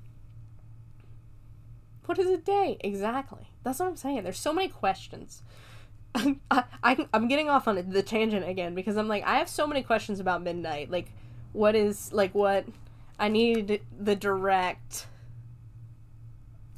What 2.06 2.20
is 2.20 2.30
a 2.30 2.38
day? 2.38 2.78
Exactly. 2.82 3.50
That's 3.64 3.80
what 3.80 3.88
I'm 3.88 3.96
saying. 3.96 4.24
There's 4.24 4.40
so 4.40 4.54
many 4.54 4.68
questions. 4.68 5.42
I, 6.16 6.64
I, 6.84 7.08
I'm 7.14 7.28
getting 7.28 7.50
off 7.50 7.68
on 7.68 7.90
the 7.90 8.04
tangent 8.04 8.48
again 8.48 8.76
because 8.76 8.98
I'm 8.98 9.08
like, 9.08 9.24
I 9.26 9.38
have 9.38 9.50
so 9.50 9.66
many 9.66 9.84
questions 9.84 10.20
about 10.20 10.44
Midnight. 10.44 10.92
Like, 10.92 11.12
what 11.54 11.76
is, 11.76 12.12
like, 12.14 12.34
what. 12.36 12.66
I 13.20 13.30
need 13.30 13.82
the 13.98 14.16
direct 14.16 15.08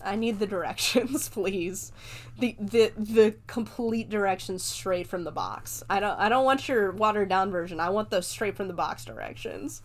I 0.06 0.16
need 0.16 0.40
the 0.40 0.48
directions, 0.48 1.28
please. 1.34 1.92
The 2.40 2.56
the 2.60 2.92
the 2.98 3.36
complete 3.48 4.10
directions 4.10 4.64
straight 4.64 5.08
from 5.08 5.24
the 5.24 5.32
box. 5.32 5.84
I 5.90 6.00
don't 6.00 6.18
I 6.20 6.30
don't 6.30 6.46
want 6.46 6.70
your 6.70 6.92
watered 6.92 7.30
down 7.30 7.52
version. 7.52 7.80
I 7.80 7.90
want 7.90 8.12
those 8.12 8.28
straight 8.28 8.56
from 8.56 8.68
the 8.68 8.74
box 8.74 9.04
directions. 9.04 9.82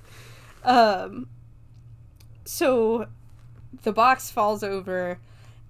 Um 0.65 1.29
so 2.45 3.07
the 3.83 3.93
box 3.93 4.31
falls 4.31 4.63
over 4.63 5.19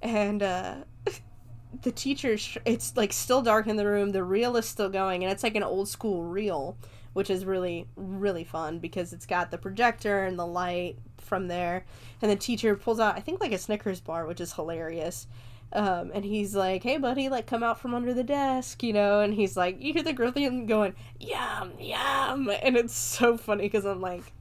and 0.03 0.43
uh 0.43 0.75
the 1.83 1.93
teacher 1.93 2.37
it's 2.65 2.97
like 2.97 3.13
still 3.13 3.43
dark 3.43 3.67
in 3.67 3.77
the 3.77 3.87
room. 3.87 4.11
The 4.11 4.25
reel 4.25 4.57
is 4.57 4.67
still 4.67 4.89
going 4.89 5.23
and 5.23 5.33
it's 5.33 5.43
like 5.43 5.57
an 5.57 5.63
old 5.63 5.89
school 5.89 6.25
reel, 6.25 6.77
which 7.13 7.31
is 7.31 7.45
really 7.45 7.87
really 7.97 8.45
fun 8.45 8.79
because 8.79 9.13
it's 9.13 9.27
got 9.27 9.51
the 9.51 9.59
projector 9.59 10.25
and 10.25 10.39
the 10.39 10.47
light 10.47 10.99
from 11.19 11.49
there. 11.49 11.85
And 12.21 12.31
the 12.31 12.37
teacher 12.37 12.75
pulls 12.77 13.01
out, 13.01 13.17
I 13.17 13.21
think, 13.21 13.41
like 13.41 13.53
a 13.53 13.59
Snickers 13.59 14.01
bar, 14.01 14.27
which 14.27 14.41
is 14.41 14.53
hilarious. 14.53 15.27
Um, 15.73 16.11
and 16.13 16.25
he's 16.25 16.57
like, 16.57 16.83
"Hey, 16.83 16.99
buddy, 16.99 17.29
like 17.29 17.47
come 17.47 17.63
out 17.63 17.81
from 17.81 17.95
under 17.95 18.13
the 18.13 18.25
desk, 18.25 18.83
you 18.83 18.93
know." 18.93 19.21
And 19.21 19.33
he's 19.33 19.57
like, 19.57 19.81
you 19.81 19.93
hear 19.93 20.03
the 20.03 20.33
thing 20.33 20.67
going, 20.67 20.95
"Yum, 21.21 21.73
yum," 21.79 22.51
and 22.63 22.77
it's 22.77 22.97
so 22.97 23.37
funny 23.37 23.65
because 23.65 23.85
I'm 23.85 24.01
like, 24.01 24.33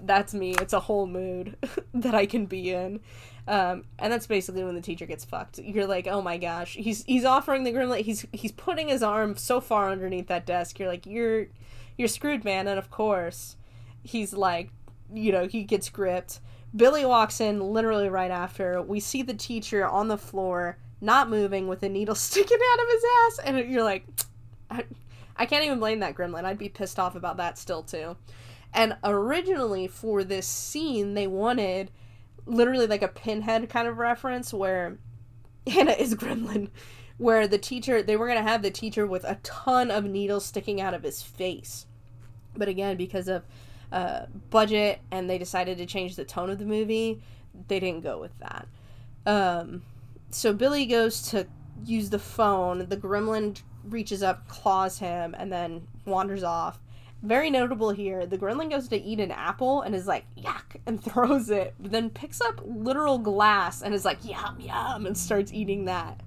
"That's 0.00 0.34
me. 0.34 0.54
It's 0.60 0.72
a 0.72 0.80
whole 0.80 1.06
mood 1.08 1.56
that 1.94 2.14
I 2.14 2.26
can 2.26 2.46
be 2.46 2.70
in." 2.70 3.00
Um, 3.48 3.84
and 3.98 4.12
that's 4.12 4.26
basically 4.26 4.62
when 4.62 4.76
the 4.76 4.80
teacher 4.80 5.04
gets 5.06 5.24
fucked. 5.24 5.58
You're 5.58 5.86
like, 5.86 6.06
"Oh 6.06 6.22
my 6.22 6.38
gosh, 6.38 6.74
he's 6.74 7.02
he's 7.04 7.24
offering 7.24 7.64
the 7.64 7.72
grimlet. 7.72 8.02
He's 8.02 8.24
he's 8.32 8.52
putting 8.52 8.88
his 8.88 9.02
arm 9.02 9.36
so 9.36 9.60
far 9.60 9.90
underneath 9.90 10.28
that 10.28 10.46
desk. 10.46 10.78
You're 10.78 10.88
like, 10.88 11.06
you're 11.06 11.46
you're 11.96 12.08
screwed, 12.08 12.44
man." 12.44 12.68
And 12.68 12.78
of 12.78 12.90
course, 12.90 13.56
he's 14.02 14.32
like, 14.32 14.70
you 15.12 15.32
know, 15.32 15.48
he 15.48 15.64
gets 15.64 15.88
gripped. 15.88 16.40
Billy 16.74 17.04
walks 17.04 17.40
in 17.40 17.60
literally 17.60 18.08
right 18.08 18.30
after. 18.30 18.80
We 18.80 19.00
see 19.00 19.22
the 19.22 19.34
teacher 19.34 19.86
on 19.86 20.08
the 20.08 20.16
floor, 20.16 20.78
not 21.00 21.28
moving, 21.28 21.66
with 21.66 21.82
a 21.82 21.88
needle 21.88 22.14
sticking 22.16 22.58
out 22.72 22.80
of 22.80 22.88
his 22.90 23.04
ass, 23.26 23.38
and 23.44 23.70
you're 23.70 23.84
like, 23.84 24.06
I, 24.70 24.84
I 25.36 25.46
can't 25.46 25.64
even 25.64 25.80
blame 25.80 25.98
that 26.00 26.14
gremlin. 26.14 26.44
I'd 26.44 26.58
be 26.58 26.68
pissed 26.68 26.98
off 26.98 27.16
about 27.16 27.38
that 27.38 27.58
still 27.58 27.82
too. 27.82 28.16
And 28.72 28.96
originally 29.04 29.86
for 29.86 30.24
this 30.24 30.46
scene, 30.46 31.14
they 31.14 31.26
wanted 31.26 31.90
literally 32.46 32.86
like 32.86 33.02
a 33.02 33.08
pinhead 33.08 33.68
kind 33.68 33.88
of 33.88 33.98
reference 33.98 34.52
where 34.52 34.98
Hannah 35.66 35.92
is 35.92 36.14
gremlin, 36.14 36.70
where 37.18 37.46
the 37.46 37.58
teacher 37.58 38.02
they 38.02 38.16
were 38.16 38.26
gonna 38.26 38.42
have 38.42 38.62
the 38.62 38.70
teacher 38.70 39.06
with 39.06 39.24
a 39.24 39.38
ton 39.42 39.90
of 39.90 40.04
needles 40.04 40.44
sticking 40.44 40.80
out 40.80 40.94
of 40.94 41.02
his 41.02 41.22
face. 41.22 41.86
But 42.56 42.68
again, 42.68 42.96
because 42.96 43.28
of 43.28 43.44
uh, 43.90 44.26
budget 44.50 45.00
and 45.10 45.28
they 45.28 45.38
decided 45.38 45.78
to 45.78 45.86
change 45.86 46.16
the 46.16 46.24
tone 46.24 46.50
of 46.50 46.58
the 46.58 46.64
movie, 46.64 47.22
they 47.68 47.80
didn't 47.80 48.02
go 48.02 48.18
with 48.18 48.36
that. 48.38 48.66
Um, 49.26 49.82
so 50.30 50.52
Billy 50.52 50.86
goes 50.86 51.22
to 51.30 51.46
use 51.84 52.10
the 52.10 52.18
phone. 52.18 52.86
The 52.88 52.96
gremlin 52.96 53.60
reaches 53.84 54.22
up, 54.22 54.48
claws 54.48 54.98
him, 54.98 55.34
and 55.38 55.52
then 55.52 55.86
wanders 56.04 56.42
off. 56.42 56.80
Very 57.22 57.50
notable 57.50 57.90
here, 57.90 58.26
the 58.26 58.36
gremlin 58.38 58.70
goes 58.70 58.88
to 58.88 58.96
eat 59.00 59.20
an 59.20 59.30
apple 59.30 59.82
and 59.82 59.94
is 59.94 60.06
like, 60.08 60.24
yuck, 60.36 60.76
and 60.86 61.02
throws 61.04 61.50
it, 61.50 61.74
then 61.78 62.10
picks 62.10 62.40
up 62.40 62.60
literal 62.64 63.18
glass 63.18 63.80
and 63.82 63.94
is 63.94 64.04
like, 64.04 64.24
yum, 64.24 64.58
yum, 64.60 65.06
and 65.06 65.16
starts 65.16 65.52
eating 65.52 65.84
that. 65.84 66.20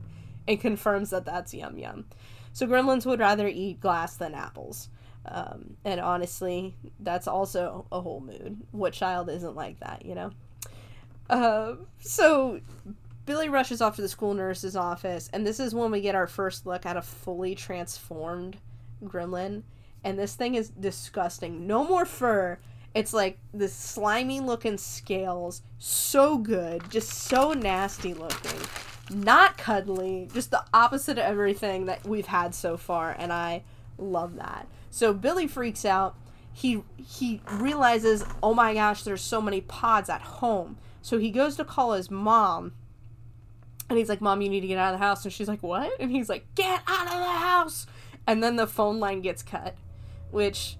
and 0.47 0.59
confirms 0.61 1.09
that 1.09 1.25
that's 1.25 1.53
yum, 1.53 1.77
yum. 1.77 2.05
So 2.53 2.67
gremlins 2.67 3.05
would 3.05 3.19
rather 3.19 3.47
eat 3.47 3.81
glass 3.81 4.15
than 4.15 4.33
apples. 4.33 4.89
Um, 5.25 5.75
and 5.83 5.99
honestly, 5.99 6.75
that's 6.99 7.27
also 7.27 7.87
a 7.91 7.99
whole 7.99 8.21
mood. 8.21 8.61
What 8.71 8.93
child 8.93 9.29
isn't 9.29 9.55
like 9.55 9.79
that, 9.79 10.05
you 10.05 10.15
know? 10.15 10.31
Uh, 11.29 11.75
so 11.99 12.59
Billy 13.25 13.49
rushes 13.49 13.81
off 13.81 13.95
to 13.95 14.01
the 14.03 14.07
school 14.07 14.35
nurse's 14.35 14.75
office, 14.75 15.29
and 15.33 15.45
this 15.45 15.59
is 15.59 15.73
when 15.73 15.89
we 15.91 15.99
get 16.01 16.13
our 16.15 16.27
first 16.27 16.65
look 16.67 16.85
at 16.85 16.95
a 16.95 17.01
fully 17.01 17.55
transformed 17.55 18.57
gremlin. 19.03 19.63
And 20.05 20.19
this 20.19 20.35
thing 20.35 20.53
is 20.53 20.69
disgusting. 20.69 21.65
No 21.65 21.83
more 21.83 22.05
fur. 22.05 22.59
It's 22.93 23.11
like 23.11 23.39
the 23.53 23.67
slimy 23.67 24.39
looking 24.39 24.77
scales. 24.77 25.63
So 25.79 26.37
good. 26.37 26.89
Just 26.91 27.09
so 27.09 27.53
nasty 27.53 28.13
looking. 28.13 28.59
Not 29.09 29.57
cuddly. 29.57 30.29
Just 30.31 30.51
the 30.51 30.63
opposite 30.73 31.17
of 31.17 31.25
everything 31.25 31.87
that 31.87 32.05
we've 32.07 32.27
had 32.27 32.53
so 32.53 32.77
far. 32.77 33.15
And 33.17 33.33
I 33.33 33.63
love 33.97 34.35
that. 34.35 34.67
So 34.91 35.11
Billy 35.11 35.47
freaks 35.47 35.83
out. 35.83 36.15
He 36.53 36.83
he 36.95 37.41
realizes, 37.51 38.23
"Oh 38.41 38.53
my 38.53 38.75
gosh, 38.75 39.03
there's 39.03 39.21
so 39.21 39.41
many 39.41 39.59
pods 39.59 40.09
at 40.09 40.21
home." 40.21 40.77
So 41.01 41.17
he 41.17 41.31
goes 41.31 41.57
to 41.57 41.65
call 41.65 41.93
his 41.93 42.09
mom. 42.11 42.73
And 43.89 43.97
he's 43.97 44.07
like, 44.07 44.21
"Mom, 44.21 44.41
you 44.41 44.49
need 44.49 44.61
to 44.61 44.67
get 44.67 44.77
out 44.77 44.93
of 44.93 44.99
the 44.99 45.05
house." 45.05 45.25
And 45.25 45.33
she's 45.33 45.47
like, 45.47 45.61
"What?" 45.63 45.91
And 45.99 46.11
he's 46.11 46.29
like, 46.29 46.45
"Get 46.55 46.81
out 46.87 47.07
of 47.07 47.19
the 47.19 47.39
house." 47.39 47.87
And 48.27 48.43
then 48.43 48.55
the 48.55 48.67
phone 48.67 48.99
line 48.99 49.21
gets 49.21 49.43
cut, 49.43 49.75
which 50.35 50.77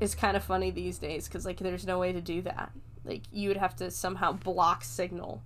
is 0.00 0.14
kind 0.14 0.36
of 0.36 0.44
funny 0.44 0.70
these 0.70 0.98
days 0.98 1.28
cuz 1.28 1.44
like 1.44 1.58
there's 1.58 1.86
no 1.86 1.98
way 1.98 2.12
to 2.12 2.20
do 2.20 2.40
that. 2.42 2.70
Like 3.04 3.22
you 3.32 3.48
would 3.48 3.56
have 3.56 3.74
to 3.76 3.90
somehow 3.90 4.32
block 4.32 4.84
signal. 4.84 5.42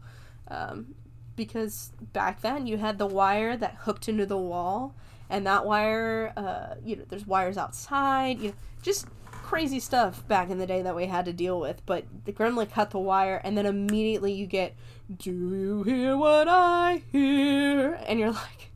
Um, 0.48 0.94
because 1.34 1.92
back 2.12 2.40
then 2.42 2.66
you 2.66 2.76
had 2.76 2.98
the 2.98 3.06
wire 3.06 3.56
that 3.56 3.74
hooked 3.84 4.08
into 4.08 4.26
the 4.26 4.36
wall 4.36 4.94
and 5.30 5.46
that 5.46 5.64
wire 5.64 6.32
uh, 6.36 6.74
you 6.84 6.96
know 6.96 7.04
there's 7.08 7.26
wires 7.26 7.56
outside 7.56 8.38
you 8.40 8.48
know 8.48 8.54
just 8.82 9.06
crazy 9.30 9.80
stuff 9.80 10.26
back 10.28 10.50
in 10.50 10.58
the 10.58 10.66
day 10.66 10.82
that 10.82 10.94
we 10.94 11.06
had 11.06 11.24
to 11.24 11.32
deal 11.32 11.58
with 11.60 11.80
but 11.86 12.04
the 12.24 12.32
gremlin 12.32 12.70
cut 12.70 12.90
the 12.90 12.98
wire 12.98 13.40
and 13.44 13.56
then 13.56 13.66
immediately 13.66 14.32
you 14.32 14.46
get 14.46 14.74
do 15.16 15.30
you 15.30 15.82
hear 15.84 16.16
what 16.16 16.48
i 16.48 17.02
hear 17.12 17.94
and 18.06 18.18
you're 18.18 18.32
like 18.32 18.67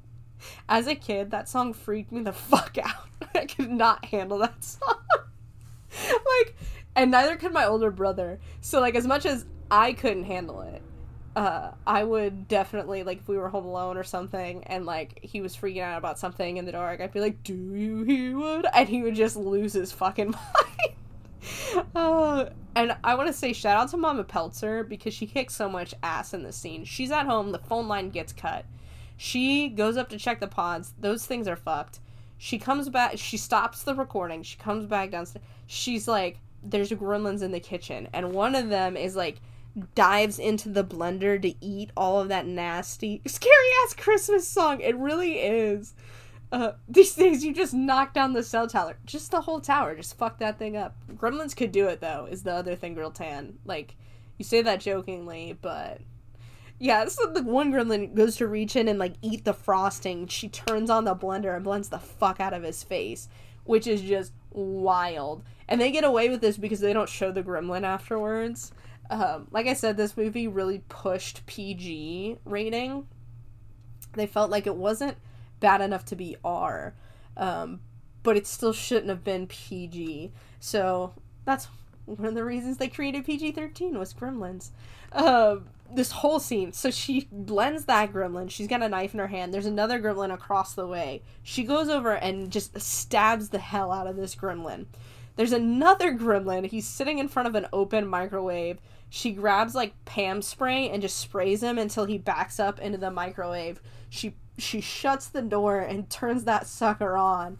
as 0.68 0.86
a 0.86 0.95
kid 0.95 1.30
that 1.30 1.49
song 1.49 1.72
freaked 1.72 2.12
me 2.12 2.22
the 2.22 2.32
fuck 2.32 2.76
out 2.82 3.09
i 3.34 3.47
could 3.47 3.70
not 3.70 4.05
handle 4.07 4.38
that 4.38 4.62
song 4.64 4.99
like 6.09 6.57
and 6.97 7.11
neither 7.11 7.36
could 7.36 7.53
my 7.53 7.64
older 7.64 7.90
brother 7.90 8.38
so 8.61 8.80
like 8.80 8.95
as 8.95 9.07
much 9.07 9.26
as 9.26 9.45
i 9.70 9.93
couldn't 9.93 10.24
handle 10.24 10.61
it 10.62 10.82
uh, 11.34 11.70
I 11.86 12.05
would 12.05 12.47
definitely 12.47 13.05
like 13.05 13.18
if 13.18 13.28
we 13.28 13.38
were 13.38 13.49
home 13.49 13.64
alone 13.64 13.97
or 13.97 14.05
something, 14.05 14.64
and 14.64 14.84
like 14.84 15.18
he 15.22 15.40
was 15.40 15.57
freaking 15.57 15.82
out 15.82 15.99
about 15.99 16.18
something 16.18 16.59
in 16.59 16.66
the 16.66 16.72
dark. 16.72 17.01
I'd 17.01 17.12
be 17.12 17.20
like, 17.20 17.43
"Do 17.43 17.55
you 17.55 18.03
hear 18.03 18.38
what?" 18.38 18.76
And 18.76 18.88
he 18.88 19.03
would 19.03 19.14
just 19.14 19.36
lose 19.36 19.72
his 19.72 19.93
fucking 19.93 20.32
mind. 20.32 21.86
uh, 21.95 22.51
and 22.74 22.97
I 23.03 23.14
want 23.14 23.28
to 23.28 23.32
say 23.32 23.53
shout 23.53 23.78
out 23.78 23.90
to 23.90 23.97
Mama 23.97 24.24
Peltzer 24.24 24.84
because 24.84 25.14
she 25.14 25.26
kicks 25.26 25.55
so 25.55 25.68
much 25.68 25.95
ass 26.03 26.34
in 26.34 26.43
this 26.43 26.57
scene. 26.57 26.84
She's 26.84 27.11
at 27.11 27.26
home. 27.26 27.53
The 27.53 27.59
phone 27.59 27.88
line 27.88 28.11
gets 28.11 28.32
cut. 28.32 28.66
She 29.17 29.69
goes 29.69 29.97
up 29.97 30.09
to 30.11 30.19
check 30.19 30.41
the 30.41 30.47
pods. 30.47 30.95
Those 30.99 31.27
things 31.27 31.47
are 31.49 31.57
fucked. 31.57 32.01
She 32.39 32.59
comes 32.59 32.89
back. 32.89 33.19
She 33.19 33.37
stops 33.37 33.83
the 33.83 33.95
recording. 33.95 34.43
She 34.43 34.57
comes 34.57 34.87
back 34.87 35.11
downstairs. 35.11 35.45
She's 35.67 36.09
like, 36.09 36.39
"There's 36.63 36.91
gremlins 36.91 37.43
in 37.43 37.53
the 37.53 37.61
kitchen," 37.61 38.09
and 38.13 38.33
one 38.33 38.55
of 38.55 38.69
them 38.69 38.97
is 38.97 39.15
like 39.15 39.41
dives 39.95 40.39
into 40.39 40.69
the 40.69 40.85
blender 40.85 41.41
to 41.41 41.65
eat 41.65 41.91
all 41.97 42.21
of 42.21 42.29
that 42.29 42.47
nasty, 42.47 43.23
scary 43.27 43.55
ass 43.85 43.95
Christmas 43.95 44.47
song. 44.47 44.81
It 44.81 44.97
really 44.97 45.39
is. 45.39 45.95
Uh, 46.51 46.73
these 46.87 47.15
days, 47.15 47.43
you 47.43 47.55
just 47.55 47.73
knock 47.73 48.13
down 48.13 48.35
the 48.35 48.43
cell 48.43 48.69
tower. 48.69 48.99
Just 49.07 49.31
the 49.31 49.41
whole 49.41 49.61
tower. 49.61 49.97
Just 49.97 50.19
fuck 50.19 50.39
that 50.39 50.59
thing 50.59 50.77
up. 50.77 50.95
Gremlins 51.15 51.57
could 51.57 51.73
do 51.73 51.87
it, 51.87 52.01
though, 52.01 52.29
is 52.31 52.43
the 52.43 52.53
other 52.53 52.77
thing, 52.77 52.95
Girl 52.95 53.11
Tan. 53.11 53.59
Like, 53.65 53.97
you 54.37 54.45
say 54.45 54.61
that 54.63 54.81
jokingly, 54.81 55.57
but. 55.61 56.01
Yeah, 56.83 57.05
so 57.07 57.26
the 57.26 57.45
one 57.45 57.72
gremlin 57.72 58.12
goes 58.12 58.35
to 58.39 58.49
reach 58.49 58.74
in 58.74 58.89
and, 58.89 58.99
like, 58.99 59.14
eat 59.22 59.45
the 59.45 59.53
frosting. 59.55 60.26
She 60.26 60.49
turns 60.49 60.91
on 60.91 61.05
the 61.05 61.14
blender 61.14 61.55
and 61.55 61.62
blends 61.62 61.91
the 61.91 62.01
fuck 62.01 62.41
out 62.41 62.53
of 62.53 62.64
his 62.64 62.83
face, 62.83 63.28
which 63.62 63.87
is 63.87 64.03
just 64.03 64.33
wild. 64.51 65.45
And 65.68 65.80
they 65.80 65.93
get 65.93 66.03
away 66.03 66.28
with 66.28 66.41
this 66.41 66.59
because 66.59 66.80
they 66.80 66.93
don't 66.93 67.09
show 67.09 67.30
the 67.30 67.45
gremlin 67.45 67.85
afterwards. 67.85 68.72
Um, 69.11 69.47
like 69.53 69.68
I 69.68 69.74
said, 69.74 69.97
this 69.97 70.16
movie 70.16 70.49
really 70.49 70.83
pushed 70.89 71.47
PG 71.47 72.39
rating. 72.45 73.07
They 74.14 74.26
felt 74.26 74.51
like 74.51 74.66
it 74.66 74.74
wasn't 74.74 75.18
bad 75.61 75.83
enough 75.83 76.05
to 76.07 76.16
be 76.16 76.37
R, 76.45 76.95
um, 77.37 77.78
but 78.24 78.37
it 78.37 78.45
still 78.45 78.72
shouldn't 78.72 79.09
have 79.09 79.22
been 79.22 79.47
PG. 79.47 80.33
So 80.59 81.14
that's 81.45 81.68
one 82.07 82.26
of 82.26 82.35
the 82.35 82.45
reasons 82.45 82.78
they 82.78 82.89
created 82.89 83.24
PG 83.24 83.53
13 83.53 83.97
was 83.97 84.12
gremlins. 84.12 84.70
Uh, 85.12 85.59
this 85.95 86.11
whole 86.11 86.40
scene. 86.40 86.72
So 86.72 86.90
she 86.90 87.28
blends 87.30 87.84
that 87.86 88.12
gremlin. 88.12 88.51
She's 88.51 88.68
got 88.68 88.82
a 88.82 88.88
knife 88.88 89.14
in 89.14 89.20
her 89.20 89.26
hand. 89.26 89.53
There's 89.53 89.66
another 89.66 90.01
gremlin 90.01 90.32
across 90.32 90.74
the 90.74 90.86
way. 90.86 91.22
She 91.43 91.64
goes 91.64 91.88
over 91.88 92.12
and 92.12 92.51
just 92.51 92.80
stabs 92.80 93.49
the 93.51 93.59
hell 93.59 93.93
out 93.93 94.07
of 94.07 94.16
this 94.16 94.34
gremlin. 94.34 94.86
There's 95.36 95.53
another 95.53 96.12
gremlin. 96.14 96.66
He's 96.66 96.86
sitting 96.86 97.18
in 97.18 97.28
front 97.28 97.49
of 97.49 97.55
an 97.55 97.66
open 97.72 98.07
microwave. 98.07 98.78
She 99.09 99.32
grabs 99.32 99.74
like 99.74 100.05
Pam 100.05 100.43
spray 100.43 100.88
and 100.88 101.03
just 101.03 101.18
sprays 101.18 101.62
him 101.62 101.78
until 101.78 102.05
he 102.05 102.18
backs 102.18 102.59
up 102.59 102.78
into 102.80 102.99
the 102.99 103.11
microwave. 103.11 103.80
She 104.09 104.36
she 104.59 104.80
shuts 104.80 105.28
the 105.28 105.43
door 105.43 105.78
and 105.78 106.11
turns 106.11 106.45
that 106.45 106.66
sucker 106.66 107.16
on. 107.16 107.59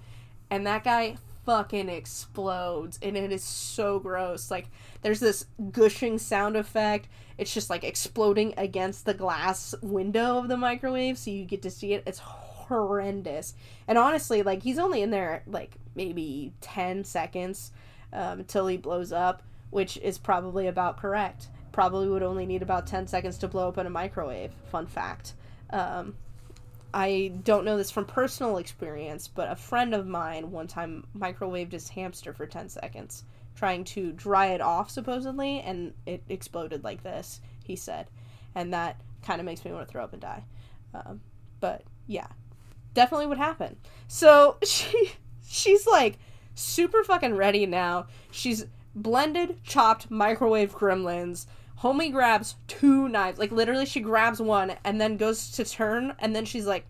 And 0.51 0.67
that 0.67 0.85
guy 0.85 1.17
fucking 1.45 1.89
explodes 1.89 2.99
and 3.03 3.17
it 3.17 3.33
is 3.33 3.43
so 3.43 3.99
gross. 3.99 4.51
Like 4.51 4.69
there's 5.03 5.21
this 5.21 5.47
gushing 5.71 6.19
sound 6.19 6.57
effect. 6.57 7.09
It's 7.39 7.53
just 7.53 7.71
like 7.71 7.85
exploding 7.85 8.55
against 8.57 9.05
the 9.05 9.15
glass 9.15 9.75
window 9.83 10.39
of 10.39 10.49
the 10.49 10.57
microwave 10.57 11.19
so 11.19 11.31
you 11.31 11.45
get 11.45 11.63
to 11.63 11.71
see 11.71 11.93
it. 11.93 12.05
It's 12.07 12.19
horrendous. 12.19 13.55
And 13.87 13.99
honestly, 13.99 14.43
like 14.43 14.63
he's 14.63 14.79
only 14.79 15.03
in 15.03 15.11
there 15.11 15.43
like 15.47 15.77
maybe 15.95 16.53
10 16.61 17.05
seconds 17.05 17.73
um, 18.13 18.41
until 18.41 18.67
he 18.67 18.77
blows 18.77 19.13
up, 19.13 19.43
which 19.71 19.97
is 19.99 20.19
probably 20.19 20.69
about 20.69 20.99
correct. 20.99 21.49
Probably 21.73 22.09
would 22.09 22.23
only 22.23 22.47
need 22.47 22.63
about 22.63 22.87
10 22.87 23.07
seconds 23.07 23.39
to 23.39 23.49
blow 23.49 23.69
up 23.69 23.79
in 23.79 23.87
a 23.87 23.91
microwave. 23.91 24.53
Fun 24.71 24.87
fact. 24.87 25.35
Um, 25.71 26.15
I 26.95 27.33
don't 27.43 27.65
know 27.65 27.79
this 27.79 27.91
from 27.91 28.05
personal 28.05 28.59
experience, 28.59 29.27
but 29.27 29.51
a 29.51 29.57
friend 29.57 29.95
of 29.95 30.07
mine 30.07 30.51
one 30.51 30.67
time 30.67 31.07
microwaved 31.17 31.73
his 31.73 31.89
hamster 31.89 32.35
for 32.35 32.47
10 32.47 32.69
seconds, 32.69 33.25
trying 33.55 33.85
to 33.85 34.13
dry 34.13 34.47
it 34.49 34.61
off, 34.61 34.91
supposedly, 34.91 35.61
and 35.61 35.93
it 36.07 36.23
exploded 36.29 36.85
like 36.85 37.03
this, 37.03 37.41
he 37.65 37.77
said. 37.77 38.09
And 38.55 38.73
that 38.73 39.01
kind 39.23 39.41
of 39.41 39.47
makes 39.47 39.65
me 39.65 39.73
want 39.73 39.87
to 39.87 39.93
throw 39.93 40.05
up 40.05 40.13
and 40.13 40.23
die. 40.23 40.45
Um, 40.95 41.21
but 41.61 41.85
yeah, 42.07 42.27
definitely 42.95 43.27
would 43.27 43.39
happen. 43.39 43.77
So 44.09 44.59
she 44.65 45.13
she's 45.47 45.87
like 45.87 46.19
super 46.55 47.05
fucking 47.05 47.37
ready 47.37 47.67
now. 47.67 48.07
She's 48.31 48.67
blended, 48.95 49.63
chopped, 49.65 50.11
microwave 50.11 50.77
gremlins 50.77 51.47
Homie 51.83 52.13
grabs 52.13 52.55
two 52.69 53.09
knives. 53.09 53.41
Like 53.41 53.51
literally 53.51 53.87
she 53.87 53.99
grabs 54.01 54.41
one 54.41 54.75
and 54.85 55.01
then 55.01 55.17
goes 55.17 55.51
to 55.53 55.65
turn 55.65 56.15
and 56.21 56.35
then 56.35 56.45
she's 56.45 56.67
like, 56.67 56.87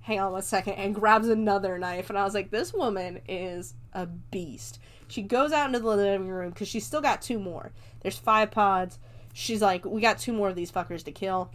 hang 0.00 0.20
on 0.20 0.30
one 0.30 0.42
second, 0.42 0.74
and 0.74 0.94
grabs 0.94 1.28
another 1.28 1.78
knife. 1.78 2.10
And 2.10 2.18
I 2.18 2.22
was 2.22 2.32
like, 2.32 2.52
this 2.52 2.72
woman 2.72 3.20
is 3.28 3.74
a 3.92 4.06
beast. 4.06 4.78
She 5.08 5.22
goes 5.22 5.52
out 5.52 5.66
into 5.66 5.78
the 5.78 5.86
living 5.86 6.28
room 6.28 6.50
because 6.50 6.68
she's 6.68 6.84
still 6.86 7.00
got 7.00 7.22
two 7.22 7.38
more. 7.38 7.72
There's 8.00 8.18
five 8.18 8.50
pods. 8.50 8.98
She's 9.32 9.62
like, 9.62 9.84
we 9.84 10.00
got 10.00 10.18
two 10.18 10.32
more 10.32 10.48
of 10.48 10.56
these 10.56 10.72
fuckers 10.72 11.04
to 11.04 11.12
kill. 11.12 11.50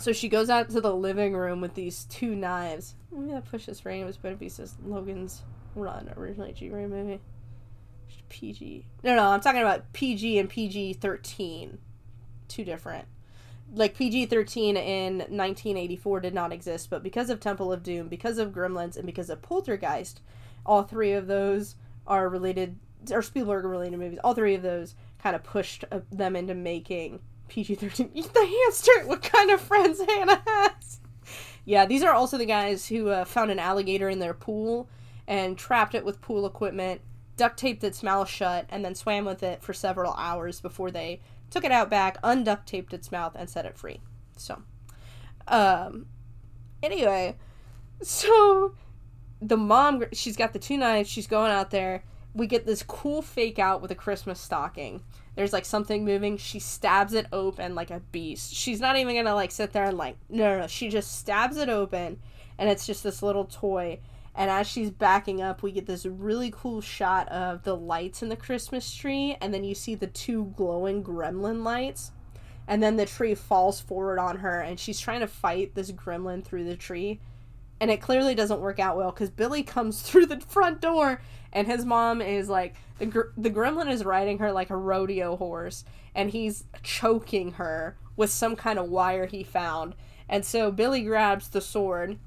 So 0.00 0.12
she 0.12 0.28
goes 0.28 0.48
out 0.48 0.70
to 0.70 0.80
the 0.80 0.94
living 0.94 1.34
room 1.34 1.60
with 1.60 1.74
these 1.74 2.04
two 2.04 2.34
knives. 2.34 2.94
Let 3.10 3.22
me 3.22 3.40
push 3.50 3.66
this 3.66 3.80
frame. 3.80 4.02
It 4.02 4.06
was 4.06 4.16
better 4.16 4.36
be 4.36 4.48
says 4.48 4.76
Logan's 4.84 5.42
Run, 5.74 6.12
originally 6.16 6.52
G 6.52 6.70
rated 6.70 6.90
movie. 6.90 7.20
PG. 8.28 8.86
No, 9.02 9.16
no, 9.16 9.28
I'm 9.30 9.40
talking 9.40 9.60
about 9.60 9.92
PG 9.92 10.38
and 10.38 10.48
PG 10.48 10.94
13. 10.94 11.78
Two 12.46 12.64
different. 12.64 13.06
Like 13.74 13.96
PG 13.96 14.26
13 14.26 14.76
in 14.76 15.18
1984 15.18 16.20
did 16.20 16.34
not 16.34 16.52
exist, 16.52 16.90
but 16.90 17.02
because 17.02 17.28
of 17.28 17.40
Temple 17.40 17.72
of 17.72 17.82
Doom, 17.82 18.08
because 18.08 18.38
of 18.38 18.52
Gremlins, 18.52 18.96
and 18.96 19.04
because 19.04 19.28
of 19.30 19.42
Poltergeist, 19.42 20.20
all 20.64 20.82
three 20.82 21.12
of 21.12 21.26
those 21.26 21.74
are 22.08 22.28
related, 22.28 22.78
or 23.12 23.22
Spielberg 23.22 23.64
related 23.64 23.98
movies. 23.98 24.18
All 24.24 24.34
three 24.34 24.54
of 24.54 24.62
those 24.62 24.94
kind 25.22 25.36
of 25.36 25.44
pushed 25.44 25.84
uh, 25.92 26.00
them 26.10 26.34
into 26.34 26.54
making 26.54 27.20
PG 27.48 27.76
13. 27.76 28.10
The 28.14 28.64
hamster! 28.64 29.06
What 29.06 29.22
kind 29.22 29.50
of 29.50 29.60
friends 29.60 30.00
Hannah 30.00 30.42
has! 30.46 31.00
Yeah, 31.64 31.86
these 31.86 32.02
are 32.02 32.12
also 32.12 32.38
the 32.38 32.46
guys 32.46 32.88
who 32.88 33.08
uh, 33.08 33.24
found 33.24 33.50
an 33.50 33.58
alligator 33.58 34.08
in 34.08 34.18
their 34.18 34.34
pool 34.34 34.88
and 35.26 35.56
trapped 35.56 35.94
it 35.94 36.04
with 36.04 36.20
pool 36.20 36.46
equipment 36.46 37.02
duct 37.38 37.56
taped 37.56 37.82
its 37.82 38.02
mouth 38.02 38.28
shut, 38.28 38.66
and 38.68 38.84
then 38.84 38.94
swam 38.94 39.24
with 39.24 39.42
it 39.42 39.62
for 39.62 39.72
several 39.72 40.12
hours 40.14 40.60
before 40.60 40.90
they 40.90 41.20
took 41.50 41.64
it 41.64 41.72
out 41.72 41.88
back, 41.88 42.20
unduct 42.20 42.66
taped 42.66 42.92
its 42.92 43.10
mouth, 43.10 43.34
and 43.34 43.48
set 43.48 43.64
it 43.64 43.78
free. 43.78 44.00
So, 44.36 44.62
um, 45.46 46.06
anyway, 46.82 47.36
so 48.02 48.74
the 49.40 49.56
mom, 49.56 50.04
she's 50.12 50.36
got 50.36 50.52
the 50.52 50.58
two 50.58 50.76
knives, 50.76 51.08
she's 51.08 51.26
going 51.26 51.52
out 51.52 51.70
there. 51.70 52.04
We 52.34 52.46
get 52.46 52.66
this 52.66 52.82
cool 52.82 53.22
fake 53.22 53.58
out 53.58 53.80
with 53.80 53.90
a 53.90 53.96
Christmas 53.96 54.40
stocking. 54.40 55.02
There's 55.34 55.52
like 55.52 55.64
something 55.64 56.04
moving. 56.04 56.36
She 56.36 56.58
stabs 56.58 57.14
it 57.14 57.26
open 57.32 57.74
like 57.74 57.90
a 57.90 58.00
beast. 58.12 58.54
She's 58.54 58.80
not 58.80 58.96
even 58.96 59.16
gonna 59.16 59.34
like 59.34 59.50
sit 59.50 59.72
there 59.72 59.84
and 59.84 59.96
like, 59.96 60.16
no, 60.28 60.44
no, 60.54 60.60
no. 60.60 60.66
She 60.66 60.88
just 60.88 61.18
stabs 61.18 61.56
it 61.56 61.68
open, 61.68 62.20
and 62.58 62.68
it's 62.68 62.86
just 62.86 63.02
this 63.02 63.22
little 63.22 63.44
toy 63.44 63.98
and 64.38 64.52
as 64.52 64.68
she's 64.68 64.92
backing 64.92 65.42
up, 65.42 65.64
we 65.64 65.72
get 65.72 65.86
this 65.86 66.06
really 66.06 66.52
cool 66.54 66.80
shot 66.80 67.28
of 67.28 67.64
the 67.64 67.76
lights 67.76 68.22
in 68.22 68.28
the 68.28 68.36
Christmas 68.36 68.94
tree, 68.94 69.36
and 69.40 69.52
then 69.52 69.64
you 69.64 69.74
see 69.74 69.96
the 69.96 70.06
two 70.06 70.54
glowing 70.56 71.02
gremlin 71.02 71.64
lights. 71.64 72.12
And 72.68 72.80
then 72.80 72.94
the 72.94 73.04
tree 73.04 73.34
falls 73.34 73.80
forward 73.80 74.20
on 74.20 74.38
her, 74.38 74.60
and 74.60 74.78
she's 74.78 75.00
trying 75.00 75.20
to 75.20 75.26
fight 75.26 75.74
this 75.74 75.90
gremlin 75.90 76.44
through 76.44 76.64
the 76.64 76.76
tree. 76.76 77.18
And 77.80 77.90
it 77.90 78.00
clearly 78.00 78.34
doesn't 78.34 78.60
work 78.60 78.78
out 78.78 78.96
well 78.96 79.10
because 79.10 79.30
Billy 79.30 79.62
comes 79.62 80.02
through 80.08 80.26
the 80.26 80.40
front 80.40 80.80
door, 80.80 81.20
and 81.52 81.66
his 81.66 81.84
mom 81.84 82.20
is 82.20 82.48
like, 82.48 82.74
the, 82.98 83.06
gr- 83.06 83.30
the 83.36 83.50
gremlin 83.50 83.90
is 83.90 84.04
riding 84.04 84.38
her 84.38 84.52
like 84.52 84.70
a 84.70 84.76
rodeo 84.76 85.36
horse, 85.36 85.84
and 86.14 86.30
he's 86.30 86.64
choking 86.82 87.52
her 87.52 87.96
with 88.16 88.30
some 88.30 88.56
kind 88.56 88.78
of 88.78 88.88
wire 88.88 89.26
he 89.26 89.44
found. 89.44 89.94
And 90.28 90.44
so 90.44 90.70
Billy 90.70 91.02
grabs 91.02 91.48
the 91.48 91.60
sword 91.60 92.18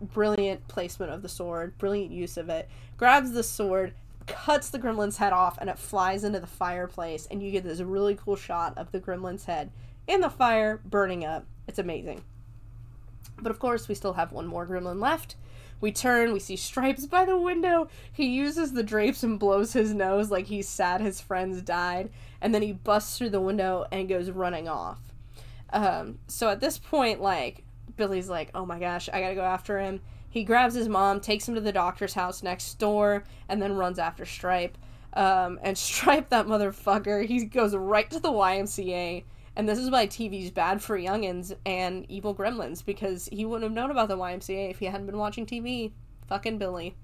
brilliant 0.00 0.66
placement 0.68 1.12
of 1.12 1.22
the 1.22 1.28
sword, 1.28 1.76
brilliant 1.78 2.10
use 2.10 2.36
of 2.36 2.48
it. 2.48 2.68
Grabs 2.96 3.32
the 3.32 3.42
sword, 3.42 3.94
cuts 4.26 4.70
the 4.70 4.78
gremlin's 4.78 5.18
head 5.18 5.32
off, 5.32 5.58
and 5.58 5.68
it 5.70 5.78
flies 5.78 6.24
into 6.24 6.40
the 6.40 6.46
fireplace. 6.46 7.26
And 7.30 7.42
you 7.42 7.50
get 7.50 7.64
this 7.64 7.80
really 7.80 8.16
cool 8.16 8.36
shot 8.36 8.76
of 8.76 8.92
the 8.92 9.00
gremlin's 9.00 9.44
head 9.44 9.70
in 10.06 10.20
the 10.20 10.30
fire, 10.30 10.80
burning 10.84 11.24
up. 11.24 11.46
It's 11.66 11.78
amazing. 11.78 12.22
But 13.42 13.50
of 13.50 13.58
course, 13.58 13.88
we 13.88 13.94
still 13.94 14.14
have 14.14 14.32
one 14.32 14.46
more 14.46 14.66
gremlin 14.66 15.00
left. 15.00 15.36
We 15.80 15.92
turn, 15.92 16.32
we 16.32 16.40
see 16.40 16.56
Stripes 16.56 17.06
by 17.06 17.24
the 17.24 17.38
window. 17.38 17.88
He 18.12 18.26
uses 18.26 18.72
the 18.72 18.82
drapes 18.82 19.22
and 19.22 19.38
blows 19.38 19.72
his 19.72 19.94
nose 19.94 20.30
like 20.30 20.46
he's 20.46 20.68
sad 20.68 21.00
his 21.00 21.20
friends 21.20 21.62
died. 21.62 22.10
And 22.40 22.54
then 22.54 22.62
he 22.62 22.72
busts 22.72 23.16
through 23.16 23.30
the 23.30 23.40
window 23.40 23.86
and 23.90 24.08
goes 24.08 24.30
running 24.30 24.68
off. 24.68 24.98
Um, 25.72 26.18
so 26.26 26.50
at 26.50 26.60
this 26.60 26.78
point, 26.78 27.22
like, 27.22 27.64
Billy's 27.96 28.28
like, 28.28 28.50
oh 28.54 28.66
my 28.66 28.78
gosh, 28.78 29.08
I 29.12 29.20
gotta 29.20 29.34
go 29.34 29.42
after 29.42 29.78
him. 29.78 30.00
He 30.28 30.44
grabs 30.44 30.74
his 30.74 30.88
mom, 30.88 31.20
takes 31.20 31.48
him 31.48 31.54
to 31.54 31.60
the 31.60 31.72
doctor's 31.72 32.14
house 32.14 32.42
next 32.42 32.74
door, 32.78 33.24
and 33.48 33.60
then 33.60 33.76
runs 33.76 33.98
after 33.98 34.24
Stripe. 34.24 34.76
Um, 35.14 35.58
and 35.62 35.76
Stripe, 35.78 36.28
that 36.28 36.46
motherfucker, 36.46 37.24
he 37.26 37.44
goes 37.44 37.74
right 37.74 38.08
to 38.10 38.20
the 38.20 38.30
YMCA. 38.30 39.24
And 39.60 39.68
this 39.68 39.78
is 39.78 39.90
why 39.90 40.06
TV's 40.06 40.50
bad 40.50 40.80
for 40.80 40.98
youngins 40.98 41.54
and 41.66 42.06
evil 42.08 42.34
gremlins, 42.34 42.82
because 42.82 43.28
he 43.30 43.44
wouldn't 43.44 43.64
have 43.64 43.74
known 43.74 43.90
about 43.90 44.08
the 44.08 44.16
YMCA 44.16 44.70
if 44.70 44.78
he 44.78 44.86
hadn't 44.86 45.04
been 45.04 45.18
watching 45.18 45.44
TV. 45.44 45.92
Fucking 46.28 46.56
Billy. 46.56 46.94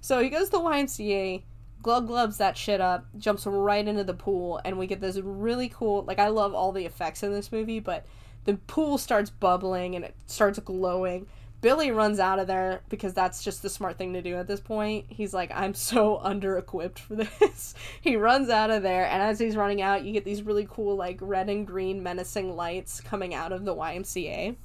So 0.00 0.22
he 0.22 0.30
goes 0.30 0.46
to 0.46 0.52
the 0.52 0.60
YMCA, 0.60 1.42
glug 1.82 2.06
gloves 2.06 2.38
that 2.38 2.56
shit 2.56 2.80
up, 2.80 3.04
jumps 3.18 3.44
right 3.44 3.86
into 3.86 4.02
the 4.02 4.14
pool, 4.14 4.62
and 4.64 4.78
we 4.78 4.86
get 4.86 5.02
this 5.02 5.18
really 5.18 5.68
cool. 5.68 6.04
Like, 6.04 6.18
I 6.18 6.28
love 6.28 6.54
all 6.54 6.72
the 6.72 6.86
effects 6.86 7.22
in 7.22 7.34
this 7.34 7.52
movie, 7.52 7.80
but 7.80 8.06
the 8.44 8.54
pool 8.66 8.96
starts 8.96 9.28
bubbling 9.28 9.94
and 9.94 10.02
it 10.02 10.14
starts 10.24 10.58
glowing. 10.60 11.26
Billy 11.60 11.90
runs 11.90 12.20
out 12.20 12.38
of 12.38 12.46
there 12.46 12.82
because 12.88 13.14
that's 13.14 13.42
just 13.42 13.62
the 13.62 13.70
smart 13.70 13.96
thing 13.98 14.12
to 14.12 14.22
do 14.22 14.36
at 14.36 14.46
this 14.46 14.60
point. 14.60 15.06
He's 15.08 15.32
like, 15.32 15.50
I'm 15.54 15.74
so 15.74 16.18
under 16.22 16.58
equipped 16.58 16.98
for 16.98 17.16
this. 17.16 17.74
he 18.00 18.16
runs 18.16 18.50
out 18.50 18.70
of 18.70 18.82
there, 18.82 19.06
and 19.06 19.22
as 19.22 19.38
he's 19.38 19.56
running 19.56 19.82
out, 19.82 20.04
you 20.04 20.12
get 20.12 20.24
these 20.24 20.42
really 20.42 20.66
cool, 20.70 20.96
like, 20.96 21.18
red 21.20 21.48
and 21.48 21.66
green 21.66 22.02
menacing 22.02 22.54
lights 22.54 23.00
coming 23.00 23.34
out 23.34 23.52
of 23.52 23.64
the 23.64 23.74
YMCA. 23.74 24.56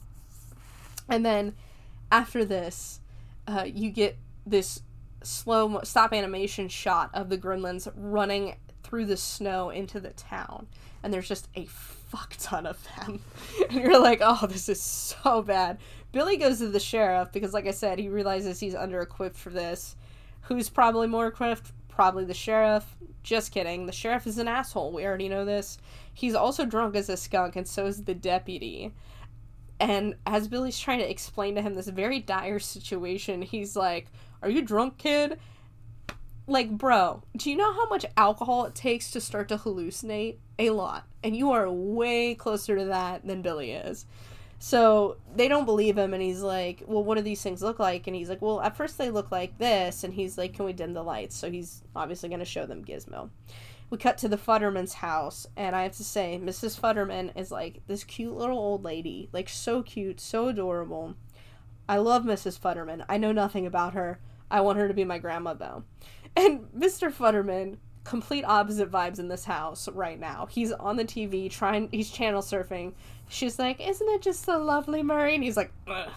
And 1.10 1.26
then 1.26 1.56
after 2.12 2.46
this, 2.46 3.00
uh, 3.48 3.66
you 3.66 3.90
get 3.90 4.18
this 4.46 4.82
slow 5.24 5.82
stop 5.84 6.14
animation 6.14 6.68
shot 6.68 7.10
of 7.14 7.30
the 7.30 7.38
gremlins 7.38 7.92
running 7.96 8.56
through 8.84 9.06
the 9.06 9.18
snow 9.18 9.70
into 9.70 10.00
the 10.00 10.12
town. 10.12 10.68
And 11.04 11.14
there's 11.14 11.28
just 11.28 11.48
a 11.56 11.66
fuck 11.66 12.36
ton 12.38 12.66
of 12.66 12.78
them. 12.98 13.22
and 13.70 13.80
you're 13.80 14.00
like, 14.00 14.20
oh, 14.22 14.46
this 14.48 14.70
is 14.70 14.82
so 14.82 15.42
bad. 15.42 15.78
Billy 16.12 16.38
goes 16.38 16.60
to 16.60 16.68
the 16.68 16.80
sheriff 16.80 17.32
because, 17.32 17.54
like 17.54 17.68
I 17.68 17.72
said, 17.72 18.00
he 18.00 18.10
realizes 18.10 18.60
he's 18.60 18.76
under 18.76 19.00
equipped 19.02 19.38
for 19.38 19.50
this. 19.50 19.96
Who's 20.42 20.70
probably 20.70 21.08
more 21.08 21.28
equipped? 21.28 21.72
Probably 21.88 22.26
the 22.26 22.34
sheriff. 22.34 22.96
Just 23.24 23.52
kidding. 23.52 23.86
The 23.86 23.92
sheriff 23.92 24.28
is 24.28 24.38
an 24.38 24.48
asshole. 24.48 24.92
We 24.92 25.06
already 25.06 25.30
know 25.30 25.46
this. 25.46 25.78
He's 26.14 26.36
also 26.36 26.66
drunk 26.66 26.96
as 26.96 27.10
a 27.10 27.18
skunk, 27.18 27.56
and 27.56 27.68
so 27.68 27.86
is 27.86 28.04
the 28.04 28.16
deputy. 28.16 28.94
And 29.80 30.16
as 30.28 30.48
Billy's 30.48 30.80
trying 30.80 31.00
to 31.00 31.10
explain 31.10 31.56
to 31.56 31.62
him 31.62 31.76
this 31.76 31.88
very 31.88 32.20
dire 32.20 32.60
situation, 32.60 33.42
he's 33.42 33.76
like, 33.76 34.08
Are 34.42 34.50
you 34.50 34.62
drunk, 34.62 34.98
kid? 34.98 35.40
like, 36.52 36.70
bro, 36.70 37.24
do 37.38 37.50
you 37.50 37.56
know 37.56 37.72
how 37.74 37.88
much 37.88 38.06
alcohol 38.18 38.66
it 38.66 38.76
takes 38.76 39.12
to 39.12 39.22
start 39.22 39.48
to 39.50 39.58
hallucinate? 39.58 40.38
A 40.60 40.70
lot. 40.72 41.08
And 41.24 41.36
you 41.36 41.52
are 41.52 41.72
way 41.72 42.36
closer 42.36 42.78
to 42.78 42.86
that 42.86 43.26
than 43.26 43.42
Billy 43.42 43.72
is. 43.72 44.06
So 44.64 45.18
they 45.36 45.48
don't 45.48 45.66
believe 45.66 45.98
him, 45.98 46.14
and 46.14 46.22
he's 46.22 46.44
like, 46.44 46.84
Well, 46.86 47.04
what 47.04 47.16
do 47.16 47.24
these 47.24 47.42
things 47.42 47.64
look 47.64 47.80
like? 47.80 48.06
And 48.06 48.16
he's 48.16 48.30
like, 48.30 48.44
Well, 48.44 48.62
at 48.62 48.78
first 48.78 49.00
they 49.00 49.10
look 49.10 49.32
like 49.32 49.58
this. 49.58 50.04
And 50.04 50.14
he's 50.14 50.38
like, 50.38 50.54
Can 50.54 50.66
we 50.66 50.72
dim 50.72 50.94
the 50.94 51.02
lights? 51.02 51.36
So 51.36 51.50
he's 51.50 51.82
obviously 51.96 52.30
going 52.30 52.40
to 52.40 52.46
show 52.46 52.68
them 52.68 52.86
Gizmo. 52.86 53.32
We 53.90 53.98
cut 53.98 54.20
to 54.20 54.30
the 54.30 54.38
Futterman's 54.38 54.94
house, 54.94 55.48
and 55.58 55.76
I 55.76 55.82
have 55.82 55.94
to 55.94 56.04
say, 56.04 56.40
Mrs. 56.40 56.80
Futterman 56.80 57.36
is 57.36 57.52
like 57.52 57.82
this 57.88 58.04
cute 58.04 58.38
little 58.38 58.60
old 58.60 58.84
lady. 58.84 59.30
Like, 59.34 59.50
so 59.50 59.82
cute, 59.82 60.20
so 60.20 60.50
adorable. 60.50 61.16
I 61.90 61.98
love 61.98 62.24
Mrs. 62.24 62.60
Futterman. 62.60 63.04
I 63.10 63.18
know 63.18 63.32
nothing 63.32 63.66
about 63.66 63.96
her. 63.96 64.20
I 64.52 64.62
want 64.62 64.78
her 64.78 64.88
to 64.88 64.94
be 64.94 65.04
my 65.04 65.18
grandma, 65.18 65.56
though. 65.56 65.84
And 66.34 66.68
Mr. 66.68 67.12
Futterman, 67.12 67.78
complete 68.04 68.44
opposite 68.44 68.92
vibes 68.92 69.20
in 69.20 69.28
this 69.28 69.46
house 69.46 69.88
right 69.90 70.20
now. 70.20 70.48
He's 70.50 70.72
on 70.72 70.98
the 70.98 71.06
TV 71.06 71.50
trying, 71.50 71.90
he's 71.92 72.10
channel 72.10 72.42
surfing. 72.42 72.94
She's 73.30 73.60
like, 73.60 73.80
Isn't 73.80 74.10
it 74.10 74.22
just 74.22 74.44
so 74.44 74.62
lovely, 74.62 75.04
Murray? 75.04 75.36
And 75.36 75.44
he's 75.44 75.58
like, 75.58 75.72
Ugh. 75.88 76.10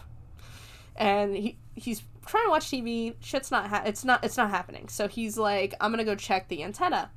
And 0.97 1.37
he, 1.37 1.59
he's 1.75 2.03
trying 2.27 2.45
to 2.45 2.51
watch 2.51 2.67
TV. 2.67 3.15
Shit's 3.21 3.51
not, 3.51 3.69
ha- 3.69 3.83
it's 3.85 4.05
not, 4.05 4.25
it's 4.25 4.37
not 4.37 4.51
happening. 4.51 4.89
So 4.89 5.09
he's 5.09 5.37
like, 5.37 5.75
I'm 5.81 5.91
gonna 5.91 6.05
go 6.05 6.15
check 6.15 6.49
the 6.49 6.63
antenna. 6.63 7.11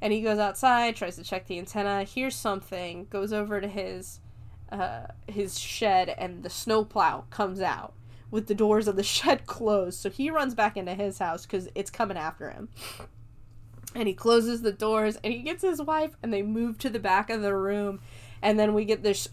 And 0.00 0.12
he 0.12 0.20
goes 0.20 0.38
outside, 0.38 0.96
tries 0.96 1.16
to 1.16 1.24
check 1.24 1.46
the 1.46 1.58
antenna, 1.58 2.02
hears 2.04 2.34
something, 2.34 3.06
goes 3.08 3.32
over 3.32 3.60
to 3.60 3.68
his, 3.68 4.20
uh, 4.70 5.06
his 5.28 5.58
shed, 5.58 6.14
and 6.18 6.42
the 6.42 6.50
snowplow 6.50 7.24
comes 7.30 7.60
out 7.60 7.94
with 8.30 8.48
the 8.48 8.54
doors 8.54 8.88
of 8.88 8.96
the 8.96 9.02
shed 9.04 9.46
closed. 9.46 10.00
So 10.00 10.10
he 10.10 10.30
runs 10.30 10.54
back 10.54 10.76
into 10.76 10.94
his 10.94 11.18
house 11.18 11.46
because 11.46 11.68
it's 11.74 11.90
coming 11.90 12.16
after 12.16 12.50
him. 12.50 12.68
And 13.94 14.08
he 14.08 14.14
closes 14.14 14.62
the 14.62 14.72
doors 14.72 15.18
and 15.22 15.32
he 15.32 15.40
gets 15.40 15.62
his 15.62 15.80
wife 15.80 16.16
and 16.22 16.32
they 16.32 16.42
move 16.42 16.78
to 16.78 16.90
the 16.90 16.98
back 16.98 17.30
of 17.30 17.42
the 17.42 17.54
room. 17.54 18.00
And 18.40 18.58
then 18.58 18.74
we 18.74 18.84
get 18.84 19.02
this 19.02 19.28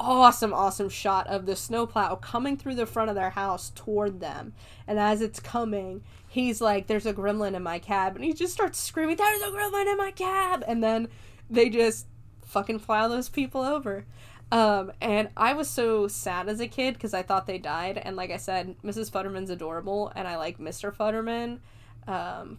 awesome, 0.00 0.52
awesome 0.52 0.88
shot 0.88 1.26
of 1.28 1.46
the 1.46 1.56
snowplow 1.56 2.16
coming 2.16 2.56
through 2.56 2.74
the 2.74 2.86
front 2.86 3.10
of 3.10 3.16
their 3.16 3.30
house 3.30 3.70
toward 3.74 4.20
them. 4.20 4.52
And 4.86 4.98
as 4.98 5.20
it's 5.20 5.40
coming, 5.40 6.02
he's 6.28 6.60
like, 6.60 6.86
There's 6.86 7.06
a 7.06 7.14
gremlin 7.14 7.54
in 7.54 7.62
my 7.62 7.78
cab. 7.78 8.16
And 8.16 8.24
he 8.24 8.32
just 8.32 8.52
starts 8.52 8.78
screaming, 8.78 9.16
There's 9.16 9.42
a 9.42 9.46
gremlin 9.46 9.90
in 9.90 9.98
my 9.98 10.10
cab. 10.10 10.64
And 10.66 10.82
then 10.82 11.08
they 11.50 11.68
just 11.68 12.06
fucking 12.44 12.80
plow 12.80 13.08
those 13.08 13.28
people 13.28 13.62
over. 13.62 14.04
Um, 14.52 14.92
and 15.00 15.30
I 15.36 15.54
was 15.54 15.68
so 15.68 16.06
sad 16.06 16.48
as 16.48 16.60
a 16.60 16.68
kid 16.68 16.94
because 16.94 17.14
I 17.14 17.22
thought 17.22 17.46
they 17.46 17.58
died. 17.58 17.98
And 17.98 18.14
like 18.16 18.30
I 18.30 18.36
said, 18.36 18.76
Mrs. 18.84 19.10
Futterman's 19.10 19.50
adorable, 19.50 20.12
and 20.14 20.28
I 20.28 20.36
like 20.36 20.58
Mr. 20.58 20.94
Futterman. 20.94 21.58
Um, 22.06 22.58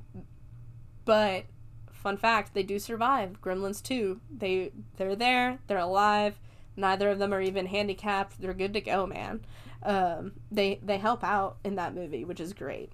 but 1.05 1.45
fun 1.91 2.17
fact, 2.17 2.53
they 2.53 2.63
do 2.63 2.77
survive. 2.77 3.41
Gremlins 3.41 3.81
2. 3.81 4.19
They 4.37 4.71
they're 4.97 5.15
there. 5.15 5.59
They're 5.67 5.77
alive. 5.77 6.39
Neither 6.75 7.09
of 7.09 7.19
them 7.19 7.33
are 7.33 7.41
even 7.41 7.65
handicapped. 7.65 8.39
They're 8.39 8.53
good 8.53 8.73
to 8.73 8.81
go, 8.81 9.07
man. 9.07 9.41
Um, 9.83 10.33
they 10.51 10.79
they 10.83 10.97
help 10.97 11.23
out 11.23 11.57
in 11.63 11.75
that 11.75 11.95
movie, 11.95 12.25
which 12.25 12.39
is 12.39 12.53
great. 12.53 12.91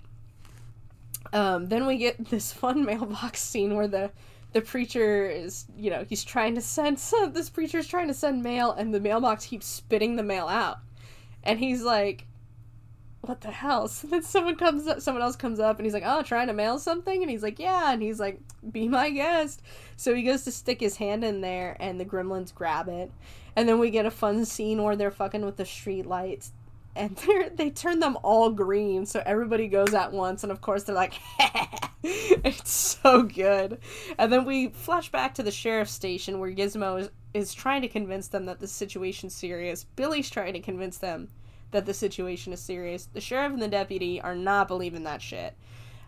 Um, 1.34 1.68
then 1.68 1.86
we 1.88 1.98
get 1.98 2.26
this 2.30 2.52
fun 2.54 2.86
mailbox 2.86 3.42
scene 3.42 3.76
where 3.76 3.88
the 3.88 4.12
the 4.54 4.62
preacher 4.62 5.30
is, 5.30 5.66
you 5.78 5.90
know, 5.90 6.06
he's 6.08 6.24
trying 6.24 6.56
to 6.56 6.62
send 6.62 7.00
some, 7.00 7.32
this 7.34 7.50
preacher's 7.50 7.88
trying 7.88 8.08
to 8.08 8.14
send 8.14 8.44
mail 8.44 8.72
and 8.72 8.94
the 8.94 9.00
mailbox 9.00 9.46
keeps 9.46 9.66
spitting 9.66 10.16
the 10.16 10.24
mail 10.24 10.48
out. 10.48 10.80
And 11.44 11.58
he's 11.60 11.82
like, 11.82 12.28
what 13.22 13.42
the 13.42 13.52
hell? 13.52 13.88
So 14.02 14.08
then 14.08 14.24
someone 14.24 14.56
comes 14.56 14.88
up, 14.88 15.02
someone 15.02 15.22
else 15.22 15.36
comes 15.36 15.60
up 15.60 15.78
and 15.78 15.86
he's 15.86 15.94
like, 15.94 16.04
oh, 16.06 16.22
trying 16.24 16.48
to 16.48 16.54
mail 16.54 16.80
something? 16.80 17.22
And 17.22 17.30
he's 17.30 17.44
like, 17.44 17.60
yeah. 17.60 17.94
And 17.94 18.02
he's 18.02 18.20
like, 18.20 18.40
be 18.72 18.88
my 18.88 19.10
guest. 19.10 19.62
So 19.96 20.14
he 20.14 20.24
goes 20.24 20.44
to 20.44 20.52
stick 20.52 20.80
his 20.80 20.98
hand 20.98 21.24
in 21.24 21.42
there 21.42 21.78
and 21.80 22.00
the 22.00 22.06
gremlins 22.06 22.54
grab 22.54 22.88
it. 22.88 23.12
And 23.56 23.68
then 23.68 23.80
we 23.80 23.90
get 23.90 24.06
a 24.06 24.12
fun 24.12 24.46
scene 24.46 24.82
where 24.82 24.96
they're 24.96 25.12
fucking 25.12 25.46
with 25.46 25.58
the 25.58 25.66
street 25.66 26.06
lights 26.06 26.52
and 26.96 27.16
they 27.28 27.50
they 27.50 27.70
turn 27.70 28.00
them 28.00 28.18
all 28.24 28.50
green 28.50 29.06
so 29.06 29.22
everybody 29.26 29.68
goes 29.68 29.94
at 29.94 30.12
once 30.12 30.44
and 30.44 30.52
of 30.52 30.62
course 30.62 30.84
they're 30.84 30.96
like 30.96 31.14
it's 32.04 32.72
so 32.72 33.24
good 33.24 33.78
and 34.18 34.32
then 34.32 34.46
we 34.46 34.70
flash 34.70 35.12
back 35.12 35.34
to 35.34 35.44
the 35.44 35.52
sheriff's 35.52 35.92
station 35.92 36.40
where 36.40 36.52
gizmo 36.52 37.00
is, 37.00 37.10
is 37.34 37.54
trying 37.54 37.82
to 37.82 37.88
convince 37.88 38.28
them 38.28 38.46
that 38.46 38.60
the 38.60 38.68
situation's 38.68 39.34
serious 39.34 39.84
billy's 39.96 40.30
trying 40.30 40.54
to 40.54 40.60
convince 40.60 40.98
them 40.98 41.30
that 41.72 41.86
the 41.86 41.94
situation 41.94 42.54
is 42.54 42.62
serious 42.62 43.06
the 43.06 43.22
sheriff 43.22 43.54
and 43.54 43.62
the 43.62 43.68
deputy 43.68 44.22
are 44.22 44.36
not 44.36 44.68
believing 44.68 45.04
that 45.04 45.22
shit 45.22 45.56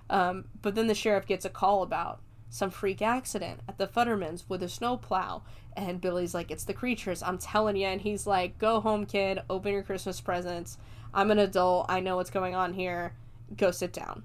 um, 0.09 0.45
but 0.61 0.75
then 0.75 0.87
the 0.87 0.95
sheriff 0.95 1.25
gets 1.25 1.45
a 1.45 1.49
call 1.49 1.81
about 1.81 2.21
some 2.53 2.69
freak 2.69 3.01
accident 3.01 3.61
at 3.67 3.79
the 3.79 3.87
Futtermans 3.87 4.43
with 4.47 4.61
a 4.61 4.69
snowplow. 4.69 5.41
And 5.75 5.99
Billy's 5.99 6.35
like, 6.35 6.51
It's 6.51 6.65
the 6.65 6.73
creatures, 6.73 7.23
I'm 7.23 7.39
telling 7.39 7.75
you. 7.75 7.87
And 7.87 7.99
he's 7.99 8.27
like, 8.27 8.59
Go 8.59 8.79
home, 8.79 9.07
kid, 9.07 9.41
open 9.49 9.73
your 9.73 9.81
Christmas 9.81 10.21
presents. 10.21 10.77
I'm 11.15 11.31
an 11.31 11.39
adult, 11.39 11.87
I 11.89 11.99
know 11.99 12.17
what's 12.17 12.29
going 12.29 12.53
on 12.53 12.73
here. 12.73 13.15
Go 13.57 13.71
sit 13.71 13.91
down. 13.91 14.23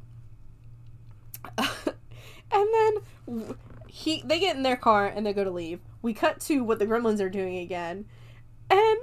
and 1.59 1.68
then 2.51 3.57
he 3.86 4.22
they 4.26 4.39
get 4.39 4.57
in 4.57 4.62
their 4.62 4.76
car 4.76 5.07
and 5.07 5.24
they 5.24 5.32
go 5.32 5.45
to 5.45 5.51
leave. 5.51 5.80
We 6.03 6.12
cut 6.12 6.41
to 6.43 6.62
what 6.62 6.78
the 6.78 6.86
gremlins 6.86 7.20
are 7.20 7.30
doing 7.30 7.57
again. 7.57 8.05
And 8.68 8.99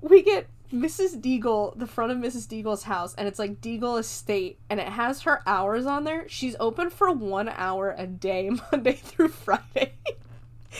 we 0.00 0.22
get 0.22 0.48
Mrs. 0.74 1.20
Deagle, 1.20 1.78
the 1.78 1.86
front 1.86 2.12
of 2.12 2.18
Mrs. 2.18 2.46
Deagle's 2.48 2.82
house, 2.82 3.14
and 3.14 3.28
it's 3.28 3.38
like 3.38 3.60
Deagle 3.60 3.98
Estate, 3.98 4.58
and 4.68 4.80
it 4.80 4.88
has 4.88 5.22
her 5.22 5.40
hours 5.46 5.86
on 5.86 6.04
there. 6.04 6.28
She's 6.28 6.56
open 6.58 6.90
for 6.90 7.12
one 7.12 7.48
hour 7.48 7.94
a 7.96 8.06
day, 8.06 8.50
Monday 8.72 8.94
through 8.94 9.28
Friday. 9.28 9.94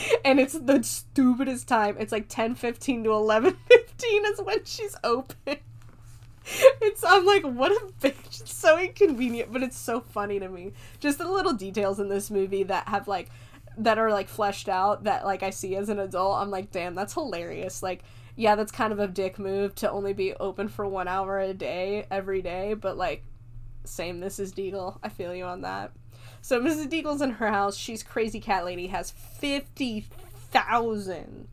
and 0.25 0.41
it's 0.41 0.59
the 0.59 0.83
stupidest 0.83 1.69
time. 1.69 1.97
It's 1.99 2.13
like 2.13 2.27
10 2.29 2.55
15 2.55 3.05
to 3.05 3.13
11 3.13 3.57
15 3.69 4.25
is 4.27 4.41
when 4.43 4.65
she's 4.65 4.97
open. 5.05 5.37
It's 6.83 7.03
I'm 7.03 7.25
like, 7.25 7.43
what 7.43 7.73
a 7.73 7.87
bitch. 8.03 8.43
It's 8.43 8.55
so 8.55 8.79
inconvenient, 8.79 9.51
but 9.51 9.63
it's 9.63 9.79
so 9.79 10.01
funny 10.01 10.39
to 10.39 10.47
me. 10.51 10.75
Just 11.01 11.17
the 11.17 11.27
little 11.27 11.55
details 11.55 11.99
in 11.99 12.11
this 12.11 12.31
movie 12.31 12.65
that 12.65 12.87
have 12.87 13.09
like 13.09 13.31
that 13.79 13.97
are 13.97 14.11
like 14.11 14.29
fleshed 14.29 14.69
out 14.69 15.05
that 15.05 15.25
like 15.25 15.43
I 15.43 15.49
see 15.49 15.75
as 15.75 15.89
an 15.89 15.99
adult. 15.99 16.43
I'm 16.43 16.51
like, 16.51 16.71
damn, 16.71 16.95
that's 16.95 17.15
hilarious. 17.15 17.83
Like 17.83 18.05
yeah, 18.37 18.57
that's 18.57 18.73
kind 18.73 18.93
of 18.93 18.99
a 18.99 19.07
dick 19.07 19.39
move 19.39 19.75
to 19.77 19.91
only 19.91 20.13
be 20.13 20.35
open 20.35 20.69
for 20.69 20.87
one 20.87 21.07
hour 21.07 21.39
a 21.39 21.55
day 21.55 22.07
every 22.11 22.43
day, 22.43 22.75
but 22.75 22.97
like, 22.97 23.25
same 23.85 24.21
Mrs. 24.21 24.53
Deagle. 24.53 24.99
I 25.03 25.09
feel 25.09 25.35
you 25.35 25.45
on 25.45 25.61
that. 25.61 25.93
So 26.41 26.61
Mrs. 26.61 26.89
Deagle's 26.89 27.23
in 27.23 27.33
her 27.33 27.49
house. 27.49 27.77
She's 27.77 28.03
crazy 28.03 28.41
cat 28.41 28.65
lady. 28.65 28.89
Has 28.89 29.11
fifty 29.11 30.01
thousand 30.01 31.49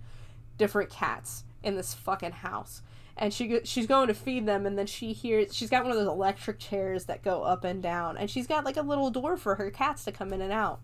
different 0.57 0.89
cats 0.89 1.43
in 1.63 1.75
this 1.75 1.93
fucking 1.93 2.31
house, 2.31 2.81
and 3.15 3.33
she 3.33 3.59
she's 3.63 3.87
going 3.87 4.07
to 4.07 4.13
feed 4.13 4.45
them, 4.45 4.65
and 4.65 4.77
then 4.77 4.87
she 4.87 5.13
hears 5.13 5.55
she's 5.55 5.69
got 5.69 5.83
one 5.83 5.91
of 5.91 5.97
those 5.97 6.07
electric 6.07 6.57
chairs 6.57 7.05
that 7.05 7.21
go 7.23 7.43
up 7.43 7.63
and 7.63 7.83
down, 7.83 8.17
and 8.17 8.29
she's 8.29 8.47
got 8.47 8.65
like 8.65 8.77
a 8.77 8.81
little 8.81 9.11
door 9.11 9.37
for 9.37 9.55
her 9.55 9.69
cats 9.69 10.05
to 10.05 10.11
come 10.11 10.33
in 10.33 10.41
and 10.41 10.53
out. 10.53 10.79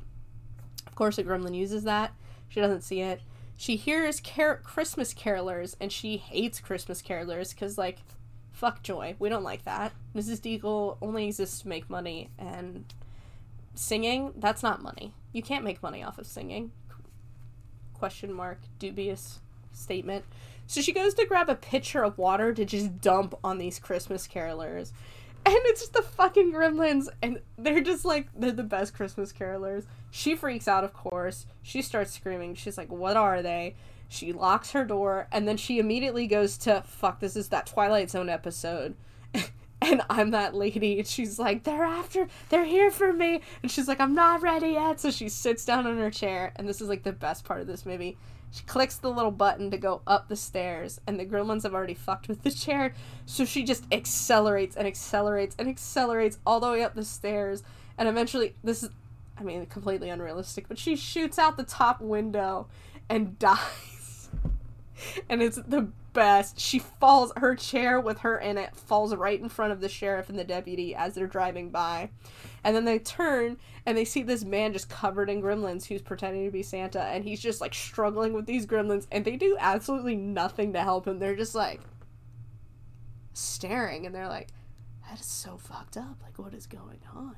Of 0.86 0.96
course, 0.96 1.18
a 1.18 1.24
gremlin 1.24 1.56
uses 1.56 1.84
that. 1.84 2.14
She 2.50 2.62
doesn't 2.62 2.82
see 2.84 3.02
it 3.02 3.22
she 3.58 3.76
hears 3.76 4.22
car- 4.22 4.62
Christmas 4.64 5.14
carolers 5.14 5.76
and 5.82 5.92
she 5.92 6.18
hates 6.18 6.60
Christmas 6.60 7.02
carolers 7.02 7.50
because, 7.50 7.78
like, 7.78 7.98
fuck 8.52 8.84
joy. 8.84 9.16
We 9.18 9.30
don't 9.30 9.44
like 9.44 9.66
that. 9.66 9.94
Mrs. 10.16 10.40
Deagle 10.40 10.98
only 11.02 11.26
exists 11.26 11.62
to 11.62 11.68
make 11.68 11.90
money, 11.90 12.30
and 12.38 12.86
singing, 13.74 14.34
that's 14.38 14.64
not 14.64 14.82
money. 14.82 15.14
You 15.34 15.42
can't 15.42 15.64
make 15.64 15.84
money 15.84 16.04
off 16.04 16.18
of 16.20 16.28
singing. 16.28 16.72
Question 17.94 18.32
mark, 18.32 18.60
dubious 18.80 19.40
statement. 19.72 20.26
So 20.68 20.82
she 20.82 20.92
goes 20.92 21.14
to 21.16 21.26
grab 21.26 21.50
a 21.50 21.56
pitcher 21.56 22.04
of 22.04 22.18
water 22.18 22.54
to 22.54 22.66
just 22.66 23.02
dump 23.02 23.36
on 23.44 23.58
these 23.58 23.80
Christmas 23.80 24.28
carolers. 24.28 24.92
And 25.46 25.56
it's 25.66 25.82
just 25.82 25.94
the 25.94 26.02
fucking 26.02 26.52
gremlins, 26.52 27.08
and 27.22 27.40
they're 27.58 27.82
just 27.82 28.06
like, 28.06 28.28
they're 28.36 28.52
the 28.52 28.64
best 28.64 28.94
Christmas 28.94 29.32
carolers. 29.32 29.86
She 30.18 30.36
freaks 30.36 30.68
out, 30.68 30.84
of 30.84 30.94
course. 30.94 31.46
She 31.62 31.84
starts 31.84 32.12
screaming. 32.12 32.56
She's 32.56 32.76
like, 32.76 32.92
What 32.92 33.16
are 33.16 33.44
they? 33.44 33.76
She 34.10 34.34
locks 34.34 34.72
her 34.72 34.84
door, 34.84 35.28
and 35.32 35.48
then 35.48 35.58
she 35.58 35.78
immediately 35.78 36.26
goes 36.26 36.58
to, 36.60 36.82
Fuck, 36.88 37.20
this 37.20 37.36
is 37.36 37.50
that 37.50 37.68
Twilight 37.68 38.10
Zone 38.10 38.28
episode. 38.28 38.96
and 39.82 40.02
I'm 40.10 40.32
that 40.32 40.56
lady. 40.56 40.98
And 40.98 41.08
she's 41.08 41.38
like, 41.38 41.66
They're 41.66 41.84
after, 41.84 42.28
they're 42.50 42.66
here 42.66 42.90
for 42.90 43.14
me. 43.14 43.42
And 43.62 43.72
she's 43.72 43.88
like, 43.88 44.00
I'm 44.00 44.16
not 44.16 44.42
ready 44.42 44.70
yet. 44.70 45.00
So 45.00 45.12
she 45.12 45.30
sits 45.30 45.66
down 45.66 45.86
on 45.86 46.00
her 46.00 46.10
chair, 46.10 46.52
and 46.56 46.68
this 46.68 46.82
is 46.82 46.90
like 46.90 47.04
the 47.04 47.14
best 47.14 47.46
part 47.46 47.62
of 47.62 47.68
this 47.68 47.86
movie. 47.86 48.18
She 48.50 48.64
clicks 48.64 48.96
the 48.96 49.12
little 49.12 49.30
button 49.30 49.70
to 49.70 49.78
go 49.78 50.02
up 50.08 50.30
the 50.30 50.36
stairs, 50.36 51.00
and 51.06 51.20
the 51.20 51.28
gremlins 51.28 51.62
have 51.62 51.76
already 51.76 51.94
fucked 51.94 52.28
with 52.28 52.42
the 52.42 52.50
chair. 52.50 52.96
So 53.28 53.46
she 53.46 53.64
just 53.64 53.84
accelerates 53.92 54.76
and 54.76 54.88
accelerates 54.88 55.56
and 55.60 55.68
accelerates 55.68 56.40
all 56.44 56.60
the 56.60 56.72
way 56.72 56.82
up 56.82 56.96
the 56.96 57.06
stairs. 57.06 57.62
And 58.00 58.10
eventually, 58.10 58.56
this 58.64 58.82
is 58.82 58.90
I 59.40 59.44
mean, 59.44 59.66
completely 59.68 60.10
unrealistic, 60.10 60.68
but 60.68 60.78
she 60.78 60.96
shoots 60.96 61.38
out 61.38 61.58
the 61.58 61.64
top 61.64 62.02
window 62.02 62.68
and 63.10 63.38
dies. 63.40 64.30
and 65.30 65.42
it's 65.42 65.58
the 65.58 65.90
best. 66.14 66.60
She 66.60 66.80
falls, 66.80 67.32
her 67.38 67.56
chair 67.56 68.00
with 68.00 68.20
her 68.20 68.38
in 68.38 68.58
it 68.58 68.76
falls 68.76 69.14
right 69.16 69.40
in 69.40 69.50
front 69.50 69.72
of 69.72 69.82
the 69.82 69.90
sheriff 69.90 70.30
and 70.30 70.40
the 70.40 70.44
deputy 70.44 70.96
as 70.96 71.14
they're 71.14 71.28
driving 71.28 71.70
by. 71.70 72.10
And 72.64 72.76
then 72.76 72.86
they 72.86 73.00
turn 73.00 73.58
and 73.86 73.98
they 73.98 74.04
see 74.04 74.24
this 74.24 74.44
man 74.44 74.74
just 74.74 74.90
covered 74.90 75.30
in 75.30 75.42
gremlins 75.42 75.86
who's 75.86 76.02
pretending 76.02 76.46
to 76.46 76.52
be 76.52 76.64
Santa 76.64 77.02
and 77.04 77.24
he's 77.24 77.40
just 77.40 77.62
like 77.62 77.74
struggling 77.74 78.34
with 78.34 78.48
these 78.48 78.66
gremlins 78.66 79.06
and 79.12 79.24
they 79.24 79.36
do 79.36 79.56
absolutely 79.60 80.16
nothing 80.16 80.74
to 80.74 80.82
help 80.82 81.08
him. 81.08 81.20
They're 81.20 81.36
just 81.36 81.56
like 81.56 81.82
staring 83.34 84.06
and 84.06 84.14
they're 84.14 84.28
like, 84.28 84.50
that 85.08 85.20
is 85.20 85.26
so 85.26 85.58
fucked 85.58 85.98
up. 85.98 86.18
Like, 86.24 86.38
what 86.38 86.54
is 86.54 86.66
going 86.66 87.00
on? 87.16 87.36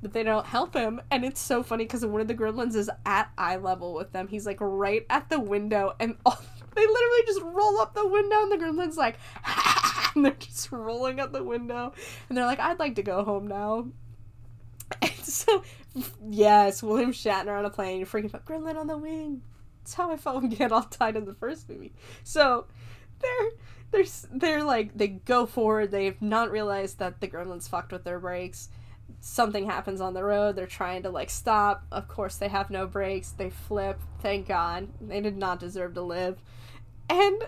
But 0.00 0.12
they 0.12 0.22
don't 0.22 0.46
help 0.46 0.74
him. 0.74 1.00
And 1.10 1.24
it's 1.24 1.40
so 1.40 1.62
funny 1.62 1.84
because 1.84 2.06
one 2.06 2.20
of 2.20 2.28
the 2.28 2.34
gremlins 2.34 2.76
is 2.76 2.90
at 3.04 3.30
eye 3.36 3.56
level 3.56 3.94
with 3.94 4.12
them. 4.12 4.28
He's 4.28 4.46
like 4.46 4.58
right 4.60 5.04
at 5.10 5.28
the 5.28 5.40
window 5.40 5.94
and 5.98 6.16
all 6.26 6.38
they 6.78 6.86
literally 6.86 7.22
just 7.26 7.42
roll 7.42 7.80
up 7.80 7.94
the 7.94 8.06
window, 8.06 8.42
and 8.42 8.52
the 8.52 8.56
gremlin's 8.56 8.96
like, 8.96 9.16
and 10.14 10.24
they're 10.24 10.32
just 10.34 10.70
rolling 10.70 11.18
up 11.18 11.32
the 11.32 11.42
window, 11.42 11.92
and 12.28 12.38
they're 12.38 12.46
like, 12.46 12.60
"I'd 12.60 12.78
like 12.78 12.94
to 12.96 13.02
go 13.02 13.24
home 13.24 13.46
now." 13.46 13.88
And 15.02 15.12
so, 15.12 15.62
yes, 16.30 16.82
William 16.82 17.12
Shatner 17.12 17.58
on 17.58 17.66
a 17.66 17.70
plane, 17.70 17.98
you're 17.98 18.06
freaking 18.06 18.34
out, 18.34 18.46
Gremlin 18.46 18.76
on 18.76 18.86
the 18.86 18.96
wing. 18.96 19.42
That's 19.80 19.92
how 19.92 20.10
I 20.10 20.16
felt 20.16 20.42
when 20.42 20.72
all 20.72 20.82
tied 20.82 21.14
in 21.14 21.26
the 21.26 21.34
first 21.34 21.68
movie. 21.68 21.92
So, 22.24 22.66
they're 23.20 23.50
they're 23.90 24.04
they're 24.32 24.64
like 24.64 24.96
they 24.96 25.08
go 25.08 25.44
forward. 25.44 25.90
They've 25.90 26.20
not 26.22 26.50
realized 26.50 27.00
that 27.00 27.20
the 27.20 27.28
gremlins 27.28 27.68
fucked 27.68 27.92
with 27.92 28.04
their 28.04 28.18
brakes. 28.18 28.70
Something 29.20 29.66
happens 29.66 30.00
on 30.00 30.14
the 30.14 30.24
road. 30.24 30.56
They're 30.56 30.66
trying 30.66 31.02
to 31.02 31.10
like 31.10 31.30
stop. 31.30 31.84
Of 31.90 32.08
course, 32.08 32.36
they 32.36 32.48
have 32.48 32.70
no 32.70 32.86
brakes. 32.86 33.30
They 33.30 33.50
flip. 33.50 34.00
Thank 34.20 34.48
God. 34.48 34.88
They 35.00 35.20
did 35.20 35.36
not 35.36 35.60
deserve 35.60 35.94
to 35.94 36.02
live 36.02 36.38
and 37.08 37.42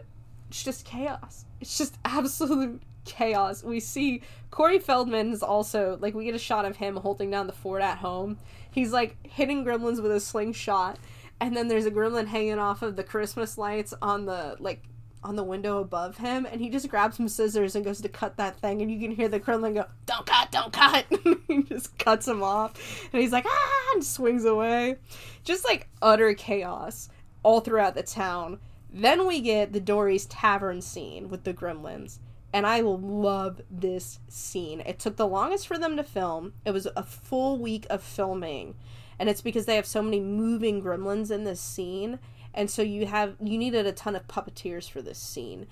it's 0.48 0.62
just 0.62 0.84
chaos. 0.84 1.44
It's 1.60 1.76
just 1.76 1.98
absolute 2.04 2.82
chaos. 3.04 3.62
We 3.62 3.80
see 3.80 4.22
Corey 4.50 4.78
Feldman 4.78 5.32
is 5.32 5.42
also 5.42 5.98
like 6.00 6.14
we 6.14 6.24
get 6.24 6.34
a 6.34 6.38
shot 6.38 6.64
of 6.64 6.76
him 6.76 6.96
holding 6.96 7.30
down 7.30 7.46
the 7.46 7.52
fort 7.52 7.82
at 7.82 7.98
home. 7.98 8.38
He's 8.70 8.92
like 8.92 9.16
hitting 9.26 9.64
gremlins 9.64 10.02
with 10.02 10.12
a 10.12 10.20
slingshot, 10.20 10.98
and 11.40 11.56
then 11.56 11.68
there's 11.68 11.86
a 11.86 11.90
gremlin 11.90 12.26
hanging 12.26 12.58
off 12.58 12.82
of 12.82 12.96
the 12.96 13.04
Christmas 13.04 13.58
lights 13.58 13.94
on 14.00 14.26
the 14.26 14.56
like 14.58 14.82
on 15.22 15.36
the 15.36 15.44
window 15.44 15.78
above 15.78 16.18
him, 16.18 16.46
and 16.50 16.60
he 16.60 16.70
just 16.70 16.88
grabs 16.88 17.16
some 17.16 17.28
scissors 17.28 17.76
and 17.76 17.84
goes 17.84 18.00
to 18.00 18.08
cut 18.08 18.36
that 18.36 18.58
thing, 18.58 18.80
and 18.80 18.90
you 18.90 18.98
can 18.98 19.14
hear 19.14 19.28
the 19.28 19.40
gremlin 19.40 19.74
go, 19.74 19.86
"Don't 20.06 20.26
cut, 20.26 20.50
don't 20.50 20.72
cut!" 20.72 21.06
he 21.48 21.62
just 21.64 21.98
cuts 21.98 22.26
him 22.26 22.42
off, 22.42 22.74
and 23.12 23.20
he's 23.20 23.32
like, 23.32 23.46
"Ah!" 23.46 23.92
and 23.94 24.04
swings 24.04 24.44
away. 24.44 24.96
Just 25.44 25.64
like 25.64 25.88
utter 26.00 26.34
chaos 26.34 27.08
all 27.42 27.60
throughout 27.60 27.94
the 27.94 28.02
town 28.02 28.58
then 28.92 29.26
we 29.26 29.40
get 29.40 29.72
the 29.72 29.80
Dorry's 29.80 30.26
Tavern 30.26 30.80
scene 30.80 31.28
with 31.28 31.44
the 31.44 31.54
gremlins. 31.54 32.18
And 32.52 32.66
I 32.66 32.80
love 32.80 33.60
this 33.70 34.18
scene. 34.28 34.80
It 34.80 34.98
took 34.98 35.16
the 35.16 35.26
longest 35.26 35.68
for 35.68 35.78
them 35.78 35.96
to 35.96 36.02
film. 36.02 36.54
It 36.64 36.72
was 36.72 36.88
a 36.96 37.04
full 37.04 37.58
week 37.58 37.86
of 37.88 38.02
filming. 38.02 38.74
And 39.18 39.28
it's 39.28 39.42
because 39.42 39.66
they 39.66 39.76
have 39.76 39.86
so 39.86 40.02
many 40.02 40.18
moving 40.18 40.82
gremlins 40.82 41.30
in 41.30 41.44
this 41.44 41.60
scene. 41.60 42.18
And 42.54 42.70
so 42.70 42.82
you 42.82 43.06
have 43.06 43.36
you 43.40 43.58
needed 43.58 43.86
a 43.86 43.92
ton 43.92 44.16
of 44.16 44.26
puppeteers 44.26 44.90
for 44.90 45.02
this 45.02 45.18
scene. 45.18 45.66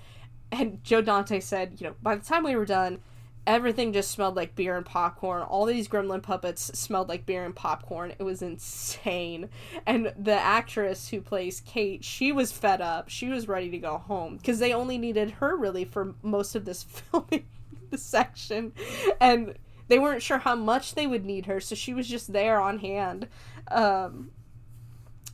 And 0.50 0.82
Joe 0.82 1.02
Dante 1.02 1.40
said, 1.40 1.80
you 1.80 1.88
know, 1.88 1.94
by 2.02 2.16
the 2.16 2.24
time 2.24 2.44
we 2.44 2.56
were 2.56 2.64
done, 2.64 3.00
everything 3.46 3.92
just 3.92 4.10
smelled 4.10 4.36
like 4.36 4.54
beer 4.54 4.76
and 4.76 4.86
popcorn. 4.86 5.42
All 5.42 5.64
these 5.64 5.88
gremlin 5.88 6.22
puppets 6.22 6.78
smelled 6.78 7.08
like 7.08 7.26
beer 7.26 7.44
and 7.44 7.56
popcorn. 7.56 8.12
It 8.18 8.22
was 8.22 8.42
insane. 8.42 9.48
And 9.86 10.12
the 10.18 10.34
actress 10.34 11.08
who 11.08 11.20
plays 11.20 11.60
Kate, 11.60 12.04
she 12.04 12.30
was 12.30 12.52
fed 12.52 12.80
up. 12.80 13.08
She 13.08 13.28
was 13.28 13.48
ready 13.48 13.70
to 13.70 13.78
go 13.78 13.98
home 13.98 14.36
because 14.36 14.58
they 14.58 14.72
only 14.72 14.98
needed 14.98 15.32
her 15.32 15.56
really 15.56 15.84
for 15.84 16.14
most 16.22 16.54
of 16.54 16.64
this 16.64 16.82
filming 17.10 17.46
section. 17.96 18.72
And 19.20 19.54
they 19.88 19.98
weren't 19.98 20.22
sure 20.22 20.38
how 20.38 20.54
much 20.54 20.94
they 20.94 21.06
would 21.06 21.24
need 21.24 21.46
her, 21.46 21.60
so 21.60 21.74
she 21.74 21.94
was 21.94 22.06
just 22.06 22.32
there 22.32 22.60
on 22.60 22.78
hand. 22.78 23.28
Um, 23.70 24.30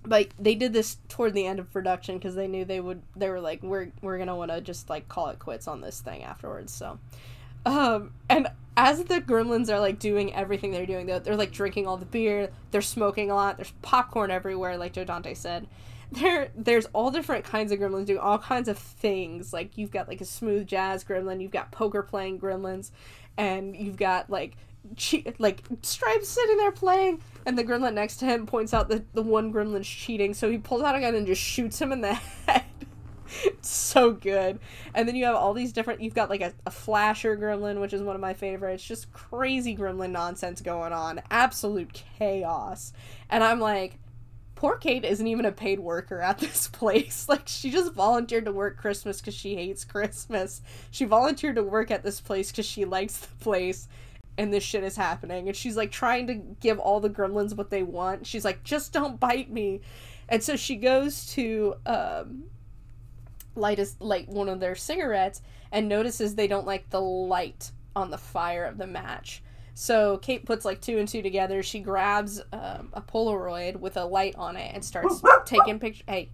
but 0.05 0.29
they 0.39 0.55
did 0.55 0.73
this 0.73 0.99
toward 1.09 1.35
the 1.35 1.47
end 1.47 1.59
of 1.59 1.73
production 1.73 2.19
because 2.19 2.35
they 2.35 2.47
knew 2.47 2.65
they 2.65 2.81
would 2.81 3.03
they 3.17 3.29
were 3.29 3.41
like 3.41 3.63
we're 3.63 3.89
we're 4.03 4.19
gonna 4.19 4.37
want 4.37 4.51
to 4.51 4.61
just 4.61 4.91
like 4.91 5.09
call 5.09 5.29
it 5.29 5.39
quits 5.39 5.67
on 5.67 5.81
this 5.81 6.01
thing 6.01 6.23
afterwards 6.23 6.73
so 6.73 6.99
um, 7.67 8.13
and 8.29 8.49
as 8.77 9.03
the 9.05 9.21
gremlins 9.21 9.71
are 9.71 9.81
like 9.81 9.99
doing 9.99 10.35
everything 10.35 10.73
they're 10.73 10.87
doing, 10.87 11.07
they're, 11.07 11.21
they're 11.21 11.37
like 11.37 11.53
drinking 11.53 11.87
all 11.87 11.97
the 11.97 12.05
beer, 12.05 12.51
they're 12.71 12.83
smoking 12.83 13.31
a 13.31 13.35
lot, 13.35 13.57
there's 13.57 13.73
popcorn 13.83 14.31
everywhere, 14.31 14.77
like 14.77 14.93
Joe 14.93 15.05
Dante 15.05 15.35
said. 15.35 15.67
There, 16.13 16.51
there's 16.55 16.87
all 16.93 17.11
different 17.11 17.45
kinds 17.45 17.73
of 17.73 17.81
gremlins 17.81 18.07
doing 18.07 18.21
all 18.21 18.39
kinds 18.39 18.69
of 18.69 18.79
things. 18.79 19.53
Like 19.53 19.77
you've 19.77 19.91
got 19.91 20.07
like 20.07 20.21
a 20.21 20.25
smooth 20.25 20.67
jazz 20.67 21.03
gremlin, 21.03 21.41
you've 21.41 21.51
got 21.51 21.73
poker 21.73 22.03
playing 22.03 22.39
gremlins, 22.39 22.91
and 23.37 23.75
you've 23.75 23.97
got 23.97 24.31
like 24.31 24.57
che- 24.97 25.35
like 25.39 25.62
Stripes 25.82 26.28
sitting 26.28 26.57
there 26.57 26.72
playing, 26.72 27.20
and 27.47 27.57
the 27.59 27.64
gremlin 27.64 27.95
next 27.95 28.16
to 28.18 28.24
him 28.26 28.47
points 28.47 28.74
out 28.74 28.89
that 28.89 29.12
the 29.14 29.22
one 29.22 29.53
gremlin's 29.53 29.89
cheating, 29.89 30.35
so 30.35 30.51
he 30.51 30.59
pulls 30.59 30.82
out 30.82 30.97
a 30.97 31.01
gun 31.01 31.14
and 31.14 31.26
just 31.26 31.41
shoots 31.43 31.80
him 31.80 31.93
in 31.93 32.01
the 32.01 32.14
head. 32.47 32.64
it's 33.45 33.68
so 33.68 34.12
good. 34.12 34.59
And 34.95 35.09
then 35.09 35.16
you 35.16 35.24
have 35.24 35.37
all 35.37 35.55
these 35.55 35.72
different. 35.72 36.01
You've 36.01 36.14
got 36.14 36.30
like 36.30 36.41
a, 36.43 36.53
a 36.66 36.70
flasher 36.70 37.37
gremlin, 37.37 37.80
which 37.80 37.93
is 37.93 38.03
one 38.03 38.14
of 38.14 38.20
my 38.20 38.35
favorites. 38.35 38.85
Just 38.85 39.12
crazy 39.12 39.76
gremlin 39.76 40.11
nonsense 40.11 40.61
going 40.61 40.93
on. 40.93 41.20
Absolute 41.30 42.03
chaos. 42.18 42.93
And 43.30 43.43
I'm 43.43 43.61
like, 43.61 43.99
poor 44.55 44.76
Kate 44.76 45.05
isn't 45.05 45.26
even 45.26 45.45
a 45.45 45.53
paid 45.53 45.80
worker 45.80 46.20
at 46.20 46.39
this 46.41 46.68
place. 46.68 47.26
Like, 47.35 47.49
she 47.49 47.70
just 47.70 47.93
volunteered 47.95 48.45
to 48.45 48.53
work 48.53 48.76
Christmas 48.76 49.20
because 49.20 49.35
she 49.35 49.57
hates 49.57 49.85
Christmas. 49.85 50.62
She 50.91 51.05
volunteered 51.05 51.57
to 51.57 51.62
work 51.62 51.91
at 51.91 52.03
this 52.05 52.20
place 52.20 52.51
because 52.51 52.66
she 52.66 52.85
likes 52.85 53.18
the 53.18 53.35
place. 53.41 53.89
And 54.37 54.53
this 54.53 54.64
shit 54.64 54.82
is 54.82 54.97
happening. 54.97 55.49
And 55.49 55.57
she's 55.57 55.76
like 55.76 55.93
trying 55.93 56.26
to 56.26 56.35
give 56.35 56.78
all 56.78 57.01
the 57.01 57.11
gremlins 57.11 57.57
what 57.57 57.70
they 57.70 57.82
want. 57.82 58.26
She's 58.26 58.45
like, 58.45 58.64
just 58.64 58.93
don't 58.93 59.20
bite 59.20 59.51
me. 59.51 59.80
And 60.28 60.43
so 60.43 60.57
she 60.57 60.76
goes 60.76 61.26
to 61.35 61.74
um, 61.87 62.45
light 63.55 63.78
is 63.78 63.97
light 64.01 64.28
one 64.28 64.49
of 64.49 64.61
their 64.61 64.74
cigarettes 64.74 65.43
and 65.70 65.89
notices 65.89 66.35
they 66.35 66.47
don't 66.47 66.66
like 66.66 66.91
the 66.91 67.01
light 67.01 67.70
on 67.95 68.11
the 68.11 68.18
fire 68.18 68.64
of 68.64 68.78
the 68.78 68.87
match. 68.87 69.43
So 69.74 70.18
Kate 70.18 70.47
puts 70.47 70.64
like 70.64 70.80
two 70.80 70.99
and 70.99 71.09
two 71.09 71.20
together. 71.20 71.62
She 71.62 71.80
grabs 71.80 72.41
um, 72.53 72.91
a 72.93 73.03
Polaroid 73.03 73.76
with 73.76 73.97
a 73.97 74.05
light 74.05 74.37
on 74.37 74.57
it 74.57 74.72
and 74.72 74.85
starts 74.85 75.20
taking 75.45 75.78
pictures. 75.78 76.05
Hey, 76.07 76.30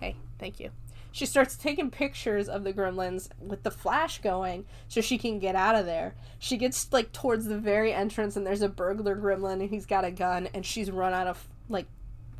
hey, 0.00 0.16
thank 0.38 0.58
you. 0.58 0.70
She 1.12 1.26
starts 1.26 1.56
taking 1.56 1.90
pictures 1.90 2.48
of 2.48 2.64
the 2.64 2.72
gremlins 2.72 3.28
with 3.40 3.62
the 3.62 3.70
flash 3.70 4.20
going 4.20 4.66
so 4.88 5.00
she 5.00 5.18
can 5.18 5.38
get 5.38 5.56
out 5.56 5.74
of 5.74 5.86
there. 5.86 6.14
She 6.38 6.56
gets 6.56 6.92
like 6.92 7.12
towards 7.12 7.46
the 7.46 7.58
very 7.58 7.92
entrance 7.92 8.36
and 8.36 8.46
there's 8.46 8.62
a 8.62 8.68
burglar 8.68 9.16
gremlin 9.16 9.60
and 9.60 9.70
he's 9.70 9.86
got 9.86 10.04
a 10.04 10.10
gun 10.10 10.48
and 10.54 10.64
she's 10.64 10.90
run 10.90 11.12
out 11.12 11.26
of 11.26 11.48
like 11.68 11.86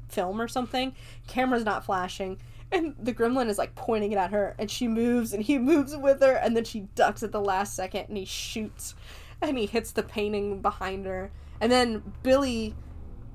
film 0.09 0.41
or 0.41 0.49
something. 0.49 0.95
Camera's 1.27 1.65
not 1.65 1.85
flashing 1.85 2.39
and 2.71 2.95
the 2.99 3.15
gremlin 3.15 3.49
is 3.49 3.59
like 3.59 3.75
pointing 3.75 4.13
it 4.13 4.19
at 4.19 4.31
her 4.31 4.55
and 4.59 4.71
she 4.71 4.87
moves 4.87 5.33
and 5.33 5.43
he 5.43 5.59
moves 5.59 5.97
with 5.97 6.21
her 6.21 6.35
and 6.35 6.57
then 6.57 6.65
she 6.65 6.81
ducks 6.95 7.23
at 7.23 7.33
the 7.33 7.41
last 7.41 7.75
second 7.75 8.07
and 8.09 8.17
he 8.17 8.25
shoots 8.25 8.95
and 9.41 9.57
he 9.57 9.67
hits 9.67 9.93
the 9.93 10.03
painting 10.03 10.61
behind 10.61 11.07
her 11.07 11.31
and 11.61 11.71
then 11.73 12.03
billy 12.23 12.75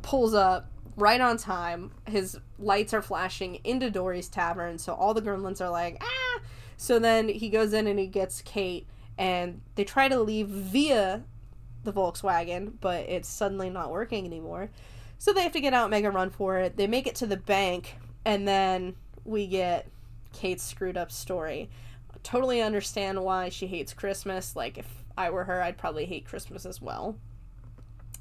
pulls 0.01 0.33
up 0.33 0.69
right 0.95 1.21
on 1.21 1.37
time 1.37 1.91
his 2.07 2.39
lights 2.59 2.93
are 2.93 3.01
flashing 3.01 3.55
into 3.63 3.89
dorry's 3.89 4.27
tavern 4.27 4.77
so 4.77 4.93
all 4.93 5.13
the 5.13 5.21
gremlins 5.21 5.61
are 5.61 5.69
like 5.69 5.97
ah 6.01 6.41
so 6.77 6.99
then 6.99 7.29
he 7.29 7.49
goes 7.49 7.73
in 7.73 7.87
and 7.87 7.99
he 7.99 8.07
gets 8.07 8.41
kate 8.41 8.87
and 9.17 9.61
they 9.75 9.83
try 9.83 10.07
to 10.07 10.19
leave 10.19 10.47
via 10.47 11.23
the 11.83 11.93
volkswagen 11.93 12.73
but 12.79 13.01
it's 13.09 13.27
suddenly 13.27 13.69
not 13.69 13.91
working 13.91 14.25
anymore 14.25 14.69
so 15.17 15.33
they 15.33 15.41
have 15.41 15.51
to 15.51 15.61
get 15.61 15.73
out 15.73 15.85
and 15.85 15.91
make 15.91 16.05
a 16.05 16.11
run 16.11 16.29
for 16.29 16.57
it 16.57 16.77
they 16.77 16.87
make 16.87 17.07
it 17.07 17.15
to 17.15 17.25
the 17.25 17.37
bank 17.37 17.95
and 18.25 18.47
then 18.47 18.95
we 19.25 19.47
get 19.47 19.87
Kate's 20.33 20.63
screwed 20.63 20.97
up 20.97 21.11
story. 21.11 21.69
totally 22.23 22.61
understand 22.61 23.21
why 23.21 23.49
she 23.49 23.67
hates 23.67 23.93
Christmas. 23.93 24.55
Like, 24.55 24.77
if 24.77 24.87
I 25.17 25.29
were 25.29 25.43
her, 25.43 25.61
I'd 25.61 25.77
probably 25.77 26.05
hate 26.05 26.25
Christmas 26.25 26.65
as 26.65 26.81
well. 26.81 27.17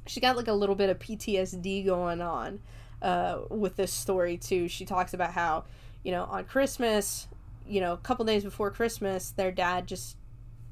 She 0.06 0.20
got 0.20 0.36
like 0.36 0.48
a 0.48 0.52
little 0.52 0.74
bit 0.74 0.90
of 0.90 0.98
PTSD 0.98 1.84
going 1.86 2.20
on 2.20 2.60
uh, 3.00 3.40
with 3.50 3.76
this 3.76 3.92
story, 3.92 4.36
too. 4.36 4.68
She 4.68 4.84
talks 4.84 5.14
about 5.14 5.32
how, 5.32 5.64
you 6.02 6.12
know, 6.12 6.24
on 6.24 6.44
Christmas, 6.44 7.28
you 7.66 7.80
know, 7.80 7.92
a 7.92 7.98
couple 7.98 8.24
days 8.24 8.44
before 8.44 8.70
Christmas, 8.70 9.30
their 9.30 9.52
dad 9.52 9.86
just 9.86 10.16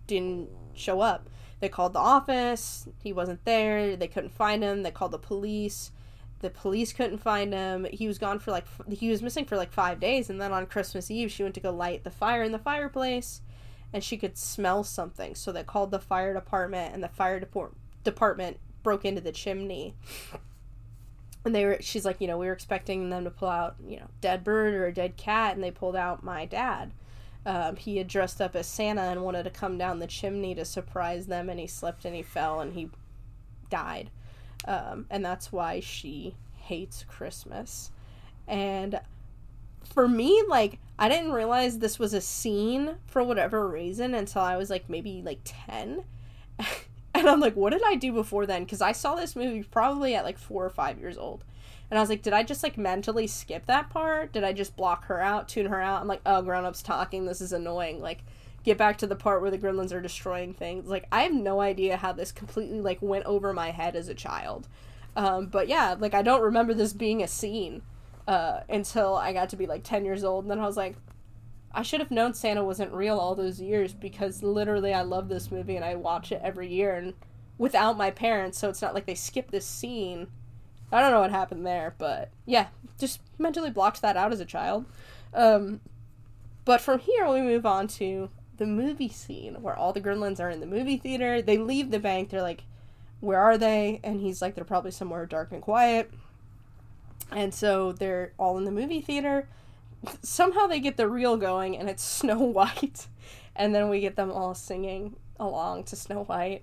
didn't 0.07 0.49
show 0.75 1.01
up. 1.01 1.29
They 1.61 1.69
called 1.69 1.93
the 1.93 2.01
office, 2.01 2.89
he 3.03 3.13
wasn't 3.13 3.45
there, 3.45 3.95
they 3.95 4.09
couldn't 4.09 4.33
find 4.33 4.63
him, 4.63 4.83
they 4.83 4.91
called 4.91 5.13
the 5.13 5.19
police 5.19 5.93
the 6.41 6.51
police 6.51 6.93
couldn't 6.93 7.19
find 7.19 7.53
him. 7.53 7.87
He 7.93 8.07
was 8.07 8.19
gone 8.19 8.39
for 8.39 8.51
like 8.51 8.67
he 8.91 9.11
was 9.11 9.23
missing 9.23 9.45
for 9.45 9.57
like 9.57 9.73
5 9.73 10.01
days 10.01 10.31
and 10.31 10.41
then 10.41 10.53
on 10.53 10.67
Christmas 10.67 11.11
Eve 11.11 11.31
she 11.31 11.43
went 11.43 11.55
to 11.55 11.61
go 11.61 11.71
light 11.71 12.05
the 12.05 12.11
fire 12.11 12.43
in 12.43 12.53
the 12.53 12.59
fireplace 12.59 13.43
and 13.93 14.03
she 14.03 14.17
could 14.17 14.37
smell 14.37 14.83
something. 14.83 15.35
So 15.35 15.53
they 15.53 15.63
called 15.63 15.91
the 15.91 16.01
fire 16.01 16.33
department 16.33 16.95
and 16.95 17.03
the 17.03 17.09
fire 17.09 17.41
department 17.41 18.59
broke 18.83 19.05
into 19.05 19.21
the 19.21 19.33
chimney. 19.33 19.95
and 21.45 21.55
they 21.55 21.65
were 21.65 21.79
she's 21.81 22.05
like 22.05 22.21
you 22.21 22.27
know 22.27 22.39
we 22.39 22.47
were 22.47 22.53
expecting 22.53 23.11
them 23.11 23.25
to 23.25 23.31
pull 23.31 23.49
out 23.49 23.77
you 23.87 23.97
know 23.97 24.09
dead 24.21 24.45
bird 24.45 24.75
or 24.75 24.87
a 24.87 24.95
dead 24.95 25.17
cat 25.17 25.55
and 25.55 25.65
they 25.65 25.71
pulled 25.71 25.97
out 25.97 26.23
my 26.23 26.45
dad. 26.45 26.93
Um, 27.47 27.77
he 27.77 27.97
had 27.97 28.07
dressed 28.07 28.41
up 28.41 28.55
as 28.55 28.67
santa 28.67 29.03
and 29.03 29.23
wanted 29.23 29.45
to 29.45 29.51
come 29.51 29.79
down 29.79 29.99
the 29.99 30.07
chimney 30.07 30.55
to 30.55 30.65
surprise 30.65 31.27
them 31.27 31.49
and 31.49 31.59
he 31.59 31.67
slipped 31.67 32.05
and 32.05 32.15
he 32.15 32.23
fell 32.23 32.61
and 32.61 32.75
he 32.75 32.91
died. 33.71 34.11
Um, 34.67 35.07
and 35.09 35.25
that's 35.25 35.51
why 35.51 35.81
she 35.81 36.35
hates 36.57 37.05
christmas. 37.09 37.91
And 38.47 39.01
for 39.85 40.07
me 40.07 40.43
like 40.49 40.79
i 40.99 41.09
didn't 41.09 41.33
realize 41.33 41.79
this 41.79 41.99
was 41.99 42.15
a 42.15 42.21
scene 42.21 42.97
for 43.07 43.23
whatever 43.23 43.67
reason 43.69 44.15
until 44.15 44.43
i 44.43 44.57
was 44.57 44.71
like 44.71 44.89
maybe 44.89 45.23
like 45.25 45.41
10 45.45 46.05
and 47.15 47.29
I'm 47.29 47.41
like, 47.41 47.57
what 47.57 47.73
did 47.73 47.83
I 47.85 47.95
do 47.97 48.13
before 48.13 48.47
then? 48.47 48.65
Because 48.65 48.81
I 48.81 48.93
saw 48.93 49.15
this 49.15 49.37
movie 49.37 49.63
probably 49.63 50.15
at 50.15 50.25
like 50.25 50.39
four 50.39 50.65
or 50.65 50.71
five 50.71 50.99
years 50.99 51.19
old. 51.19 51.45
And 51.91 51.99
I 51.99 52.03
was 52.03 52.09
like, 52.09 52.23
did 52.23 52.33
I 52.33 52.45
just 52.45 52.63
like 52.63 52.79
mentally 52.79 53.27
skip 53.27 53.67
that 53.67 53.91
part? 53.91 54.33
Did 54.33 54.45
I 54.45 54.53
just 54.53 54.77
block 54.77 55.07
her 55.07 55.21
out, 55.21 55.49
tune 55.49 55.67
her 55.67 55.81
out? 55.81 56.01
I'm 56.01 56.09
like, 56.09 56.21
oh, 56.25 56.41
grown 56.43 56.65
ups 56.65 56.83
talking. 56.83 57.27
This 57.27 57.41
is 57.41 57.53
annoying. 57.53 58.01
Like, 58.01 58.19
get 58.63 58.79
back 58.79 58.99
to 58.99 59.09
the 59.09 59.17
part 59.17 59.41
where 59.41 59.51
the 59.51 59.59
gremlins 59.59 59.93
are 59.93 60.01
destroying 60.01 60.55
things. 60.55 60.87
Like, 60.87 61.07
I 61.11 61.23
have 61.23 61.33
no 61.33 61.61
idea 61.61 61.97
how 61.97 62.13
this 62.13 62.31
completely 62.31 62.81
like 62.81 63.03
went 63.03 63.25
over 63.25 63.53
my 63.53 63.73
head 63.73 63.97
as 63.97 64.07
a 64.07 64.15
child. 64.15 64.69
Um, 65.17 65.47
but 65.47 65.67
yeah, 65.67 65.97
like 65.99 66.15
I 66.15 66.23
don't 66.23 66.43
remember 66.43 66.75
this 66.75 66.93
being 66.93 67.23
a 67.23 67.29
scene 67.29 67.83
uh, 68.29 68.61
until 68.69 69.17
I 69.17 69.33
got 69.33 69.49
to 69.49 69.57
be 69.57 69.67
like 69.67 69.83
10 69.83 70.05
years 70.05 70.23
old. 70.23 70.45
And 70.45 70.51
then 70.51 70.61
I 70.61 70.67
was 70.67 70.77
like, 70.77 70.95
I 71.73 71.83
should 71.83 72.01
have 72.01 72.11
known 72.11 72.35
Santa 72.35 72.65
wasn't 72.65 72.93
real 72.93 73.19
all 73.19 73.35
those 73.35 73.61
years 73.61 73.93
because 73.93 74.43
literally 74.43 74.93
I 74.93 75.03
love 75.03 75.29
this 75.29 75.51
movie 75.51 75.77
and 75.77 75.85
I 75.85 75.95
watch 75.95 76.33
it 76.33 76.41
every 76.43 76.69
year 76.69 76.97
and 76.97 77.15
without 77.59 77.97
my 77.97 78.11
parents, 78.11 78.59
so 78.59 78.69
it's 78.69 78.83
not 78.83 78.95
like 78.95 79.07
they 79.07 79.15
skip 79.15 79.51
this 79.51 79.67
scene. 79.67 80.27
I 80.91 81.01
don't 81.01 81.13
know 81.13 81.21
what 81.21 81.31
happened 81.31 81.65
there, 81.65 81.95
but 81.99 82.31
yeah, 82.47 82.69
just 82.99 83.21
mentally 83.39 83.71
blocked 83.71 84.03
that 84.03 84.17
out 84.17 84.33
as 84.33 84.41
a 84.41 84.45
child. 84.45 84.87
Um, 85.33 85.81
but 86.65 86.81
from 86.81 86.99
here 86.99 87.31
we 87.31 87.41
move 87.41 87.65
on 87.67 87.87
to 87.89 88.31
the 88.57 88.67
movie 88.67 89.09
scene 89.09 89.63
where 89.63 89.77
all 89.77 89.93
the 89.93 90.01
gremlins 90.01 90.41
are 90.41 90.51
in 90.51 90.61
the 90.61 90.67
movie 90.67 90.97
theater. 90.97 91.41
They 91.41 91.57
leave 91.57 91.91
the 91.91 92.01
bank. 92.01 92.31
They're 92.31 92.43
like, 92.43 92.65
"Where 93.21 93.39
are 93.39 93.57
they?" 93.57 94.01
And 94.03 94.21
he's 94.21 94.43
like, 94.43 94.55
"They're 94.55 94.65
probably 94.65 94.91
somewhere 94.91 95.25
dark 95.25 95.53
and 95.53 95.63
quiet." 95.63 96.11
And 97.31 97.55
so 97.55 97.93
they're 97.93 98.33
all 98.39 98.59
in 98.59 98.65
the 98.65 98.73
movie 98.73 99.01
theater 99.01 99.49
somehow 100.23 100.67
they 100.67 100.81
get 100.81 100.97
the 100.97 101.09
reel 101.09 101.37
going 101.37 101.77
and 101.77 101.89
it's 101.89 102.03
Snow 102.21 102.39
White. 102.39 103.07
And 103.57 103.75
then 103.75 103.89
we 103.89 104.01
get 104.01 104.17
them 104.17 104.31
all 104.31 104.55
singing 104.55 105.17
along 105.39 105.85
to 105.85 105.97
Snow 105.97 106.25
White. 106.25 106.63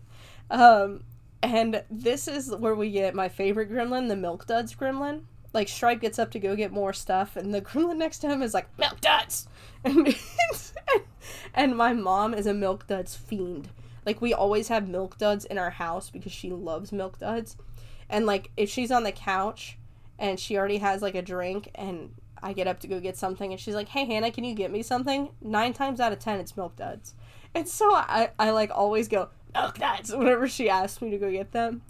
Um, 0.49 1.03
and 1.43 1.83
this 1.91 2.27
is 2.27 2.53
where 2.55 2.75
we 2.75 2.91
get 2.91 3.13
my 3.13 3.29
favorite 3.29 3.71
gremlin, 3.71 4.07
the 4.07 4.15
Milk 4.15 4.47
Duds 4.47 4.73
gremlin. 4.75 5.23
Like 5.53 5.67
Stripe 5.67 6.01
gets 6.01 6.19
up 6.19 6.31
to 6.31 6.39
go 6.39 6.55
get 6.55 6.71
more 6.71 6.93
stuff, 6.93 7.35
and 7.35 7.53
the 7.53 7.61
gremlin 7.63 7.97
next 7.97 8.19
to 8.19 8.27
him 8.27 8.41
is 8.41 8.53
like 8.53 8.67
Milk 8.77 8.99
Duds, 9.01 9.47
and 9.83 10.15
and 11.53 11.77
my 11.77 11.93
mom 11.93 12.33
is 12.33 12.47
a 12.47 12.53
Milk 12.53 12.87
Duds 12.87 13.15
fiend. 13.15 13.69
Like 14.05 14.21
we 14.21 14.33
always 14.33 14.67
have 14.67 14.87
Milk 14.87 15.17
Duds 15.17 15.45
in 15.45 15.57
our 15.57 15.71
house 15.71 16.09
because 16.09 16.31
she 16.31 16.51
loves 16.51 16.91
Milk 16.91 17.19
Duds, 17.19 17.55
and 18.09 18.25
like 18.25 18.51
if 18.57 18.69
she's 18.69 18.91
on 18.91 19.03
the 19.03 19.11
couch 19.11 19.77
and 20.19 20.39
she 20.39 20.57
already 20.57 20.77
has 20.77 21.01
like 21.01 21.15
a 21.15 21.21
drink 21.21 21.69
and 21.75 22.13
I 22.41 22.53
get 22.53 22.67
up 22.67 22.79
to 22.81 22.87
go 22.87 22.99
get 22.99 23.17
something 23.17 23.51
and 23.51 23.59
she's 23.59 23.75
like, 23.75 23.89
"Hey 23.89 24.05
Hannah, 24.05 24.31
can 24.31 24.43
you 24.43 24.55
get 24.55 24.71
me 24.71 24.81
something?" 24.81 25.29
9 25.41 25.73
times 25.73 25.99
out 25.99 26.11
of 26.11 26.19
10 26.19 26.39
it's 26.39 26.55
milk 26.57 26.75
duds. 26.75 27.13
And 27.53 27.67
so 27.67 27.93
I 27.93 28.31
I 28.39 28.51
like 28.51 28.71
always 28.73 29.07
go, 29.07 29.29
"Milk 29.53 29.77
duds" 29.77 30.11
whenever 30.15 30.47
she 30.47 30.69
asks 30.69 31.01
me 31.01 31.09
to 31.11 31.17
go 31.17 31.31
get 31.31 31.51
them. 31.51 31.81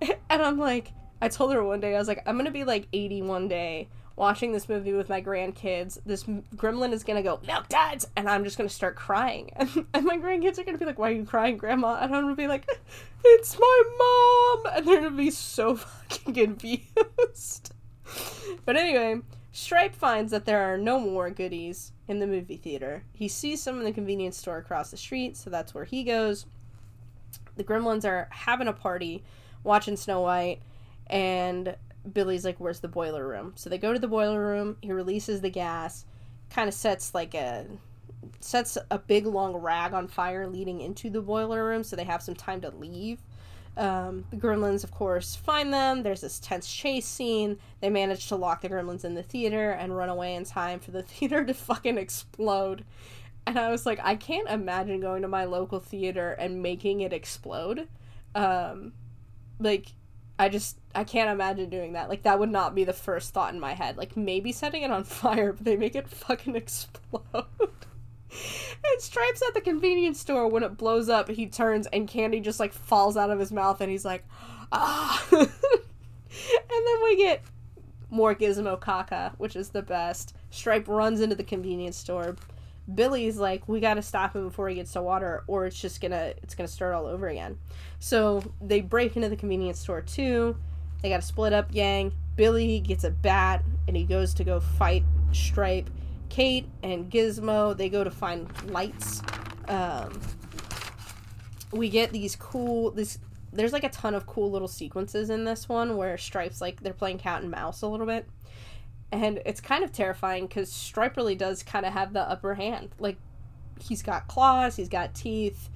And 0.28 0.42
I'm 0.42 0.58
like, 0.58 0.92
I 1.20 1.28
told 1.28 1.54
her 1.54 1.62
one 1.62 1.80
day 1.80 1.94
I 1.94 1.98
was 1.98 2.08
like, 2.08 2.22
"I'm 2.26 2.36
to 2.46 2.50
be 2.50 2.64
like 2.64 2.88
80 2.92 3.22
one 3.22 3.48
day 3.48 3.88
watching 4.16 4.52
this 4.52 4.68
movie 4.68 4.92
with 4.92 5.08
my 5.08 5.20
grandkids. 5.20 5.98
This 6.06 6.24
gremlin 6.24 6.92
is 6.92 7.04
to 7.16 7.22
go, 7.22 7.40
"Milk 7.46 7.68
duds." 7.68 8.06
And 8.16 8.28
I'm 8.28 8.44
just 8.44 8.56
to 8.68 8.74
start 8.74 8.96
crying. 8.96 9.50
And, 9.56 9.86
and 9.94 10.04
my 10.04 10.18
grandkids 10.18 10.58
are 10.58 10.64
to 10.74 10.78
be 10.78 10.84
like, 10.84 10.98
"Why 10.98 11.10
are 11.10 11.14
you 11.14 11.24
crying, 11.24 11.56
grandma?" 11.56 11.98
And 12.00 12.14
I'm 12.14 12.28
to 12.28 12.34
be 12.34 12.48
like, 12.48 12.66
"It's 13.24 13.58
my 13.58 13.82
mom." 13.98 14.76
And 14.76 14.86
they're 14.86 15.00
to 15.02 15.10
be 15.10 15.30
so 15.30 15.76
fucking 15.76 16.34
confused. 16.34 17.72
but 18.64 18.76
anyway, 18.76 19.20
Stripe 19.56 19.94
finds 19.94 20.32
that 20.32 20.46
there 20.46 20.62
are 20.62 20.76
no 20.76 20.98
more 20.98 21.30
goodies 21.30 21.92
in 22.08 22.18
the 22.18 22.26
movie 22.26 22.56
theater. 22.56 23.04
He 23.12 23.28
sees 23.28 23.62
some 23.62 23.78
in 23.78 23.84
the 23.84 23.92
convenience 23.92 24.36
store 24.36 24.58
across 24.58 24.90
the 24.90 24.96
street, 24.96 25.36
so 25.36 25.48
that's 25.48 25.72
where 25.72 25.84
he 25.84 26.02
goes. 26.02 26.44
The 27.54 27.62
gremlins 27.62 28.04
are 28.04 28.26
having 28.32 28.66
a 28.66 28.72
party, 28.72 29.22
watching 29.62 29.96
Snow 29.96 30.22
White, 30.22 30.60
and 31.06 31.76
Billy's 32.12 32.44
like, 32.44 32.58
Where's 32.58 32.80
the 32.80 32.88
boiler 32.88 33.28
room? 33.28 33.52
So 33.54 33.70
they 33.70 33.78
go 33.78 33.92
to 33.92 33.98
the 34.00 34.08
boiler 34.08 34.44
room, 34.44 34.76
he 34.82 34.90
releases 34.90 35.40
the 35.40 35.50
gas, 35.50 36.04
kind 36.50 36.66
of 36.66 36.74
sets 36.74 37.14
like 37.14 37.36
a 37.36 37.64
sets 38.40 38.76
a 38.90 38.98
big 38.98 39.24
long 39.24 39.54
rag 39.54 39.94
on 39.94 40.08
fire 40.08 40.48
leading 40.48 40.80
into 40.80 41.10
the 41.10 41.20
boiler 41.20 41.64
room 41.64 41.84
so 41.84 41.94
they 41.94 42.02
have 42.02 42.22
some 42.22 42.34
time 42.34 42.60
to 42.62 42.70
leave. 42.70 43.20
Um, 43.76 44.24
the 44.30 44.36
gremlins, 44.36 44.84
of 44.84 44.92
course, 44.92 45.34
find 45.34 45.72
them. 45.72 46.02
There's 46.02 46.20
this 46.20 46.38
tense 46.38 46.72
chase 46.72 47.06
scene. 47.06 47.58
They 47.80 47.90
manage 47.90 48.28
to 48.28 48.36
lock 48.36 48.62
the 48.62 48.68
gremlins 48.68 49.04
in 49.04 49.14
the 49.14 49.22
theater 49.22 49.70
and 49.70 49.96
run 49.96 50.08
away 50.08 50.34
in 50.34 50.44
time 50.44 50.80
for 50.80 50.90
the 50.90 51.02
theater 51.04 51.44
to 51.44 51.54
fucking 51.54 51.98
explode. 51.98 52.84
And 53.46 53.58
I 53.58 53.70
was 53.70 53.84
like, 53.84 54.00
I 54.02 54.16
can't 54.16 54.48
imagine 54.48 55.00
going 55.00 55.22
to 55.22 55.28
my 55.28 55.44
local 55.44 55.80
theater 55.80 56.32
and 56.32 56.62
making 56.62 57.00
it 57.00 57.12
explode. 57.12 57.88
Um, 58.34 58.92
like, 59.58 59.88
I 60.38 60.48
just, 60.48 60.78
I 60.94 61.04
can't 61.04 61.30
imagine 61.30 61.68
doing 61.68 61.92
that. 61.92 62.08
Like, 62.08 62.22
that 62.22 62.38
would 62.38 62.50
not 62.50 62.74
be 62.74 62.84
the 62.84 62.92
first 62.92 63.34
thought 63.34 63.52
in 63.52 63.60
my 63.60 63.74
head. 63.74 63.96
Like, 63.96 64.16
maybe 64.16 64.50
setting 64.52 64.82
it 64.82 64.90
on 64.90 65.04
fire, 65.04 65.52
but 65.52 65.64
they 65.64 65.76
make 65.76 65.94
it 65.94 66.08
fucking 66.08 66.56
explode. 66.56 67.44
And 68.84 69.00
Stripes 69.00 69.42
at 69.46 69.54
the 69.54 69.60
convenience 69.60 70.20
store 70.20 70.48
when 70.48 70.62
it 70.62 70.76
blows 70.76 71.08
up, 71.08 71.28
he 71.28 71.46
turns 71.46 71.86
and 71.88 72.08
candy 72.08 72.40
just 72.40 72.60
like 72.60 72.72
falls 72.72 73.16
out 73.16 73.30
of 73.30 73.38
his 73.38 73.52
mouth 73.52 73.80
and 73.80 73.90
he's 73.90 74.04
like, 74.04 74.24
ah. 74.72 75.26
and 75.32 75.40
then 75.40 77.02
we 77.02 77.16
get 77.16 77.42
more 78.10 78.34
Gizmo 78.34 78.78
caca, 78.78 79.32
which 79.38 79.56
is 79.56 79.70
the 79.70 79.82
best. 79.82 80.34
Stripe 80.50 80.88
runs 80.88 81.20
into 81.20 81.34
the 81.34 81.44
convenience 81.44 81.96
store. 81.96 82.36
Billy's 82.92 83.38
like, 83.38 83.66
we 83.66 83.80
gotta 83.80 84.02
stop 84.02 84.36
him 84.36 84.46
before 84.48 84.68
he 84.68 84.74
gets 84.76 84.92
to 84.92 85.02
water, 85.02 85.42
or 85.46 85.66
it's 85.66 85.80
just 85.80 86.00
gonna 86.00 86.34
it's 86.42 86.54
gonna 86.54 86.68
start 86.68 86.94
all 86.94 87.06
over 87.06 87.28
again. 87.28 87.58
So 87.98 88.42
they 88.60 88.80
break 88.80 89.16
into 89.16 89.28
the 89.28 89.36
convenience 89.36 89.80
store 89.80 90.02
too. 90.02 90.56
They 91.02 91.08
gotta 91.08 91.22
split 91.22 91.52
up 91.52 91.72
gang. 91.72 92.12
Billy 92.36 92.80
gets 92.80 93.04
a 93.04 93.10
bat 93.10 93.64
and 93.86 93.96
he 93.96 94.04
goes 94.04 94.34
to 94.34 94.44
go 94.44 94.60
fight 94.60 95.04
Stripe. 95.32 95.88
Kate 96.28 96.66
and 96.82 97.10
Gizmo, 97.10 97.76
they 97.76 97.88
go 97.88 98.04
to 98.04 98.10
find 98.10 98.48
lights. 98.70 99.22
Um, 99.68 100.20
we 101.72 101.88
get 101.88 102.12
these 102.12 102.36
cool 102.36 102.90
this 102.92 103.18
there's 103.52 103.72
like 103.72 103.84
a 103.84 103.88
ton 103.88 104.14
of 104.14 104.26
cool 104.26 104.50
little 104.50 104.68
sequences 104.68 105.30
in 105.30 105.44
this 105.44 105.68
one 105.68 105.96
where 105.96 106.18
Stripe's 106.18 106.60
like 106.60 106.82
they're 106.82 106.92
playing 106.92 107.18
cat 107.18 107.42
and 107.42 107.50
mouse 107.50 107.82
a 107.82 107.86
little 107.86 108.06
bit. 108.06 108.28
And 109.12 109.40
it's 109.46 109.60
kind 109.60 109.84
of 109.84 109.92
terrifying 109.92 110.46
because 110.46 110.72
Stripe 110.72 111.16
really 111.16 111.36
does 111.36 111.62
kind 111.62 111.86
of 111.86 111.92
have 111.92 112.12
the 112.12 112.28
upper 112.28 112.54
hand. 112.54 112.90
Like 112.98 113.16
he's 113.80 114.02
got 114.02 114.26
claws, 114.26 114.74
he's 114.74 114.88
got 114.88 115.14
teeth. 115.14 115.68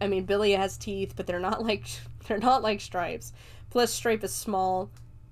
I 0.00 0.08
mean 0.08 0.24
Billy 0.24 0.52
has 0.52 0.76
teeth, 0.76 1.14
but 1.16 1.26
they're 1.26 1.40
not 1.40 1.64
like 1.64 1.86
they're 2.28 2.38
not 2.38 2.62
like 2.62 2.80
Stripes. 2.80 3.32
Plus 3.70 3.92
Stripe 3.92 4.24
is 4.24 4.34
small 4.34 4.90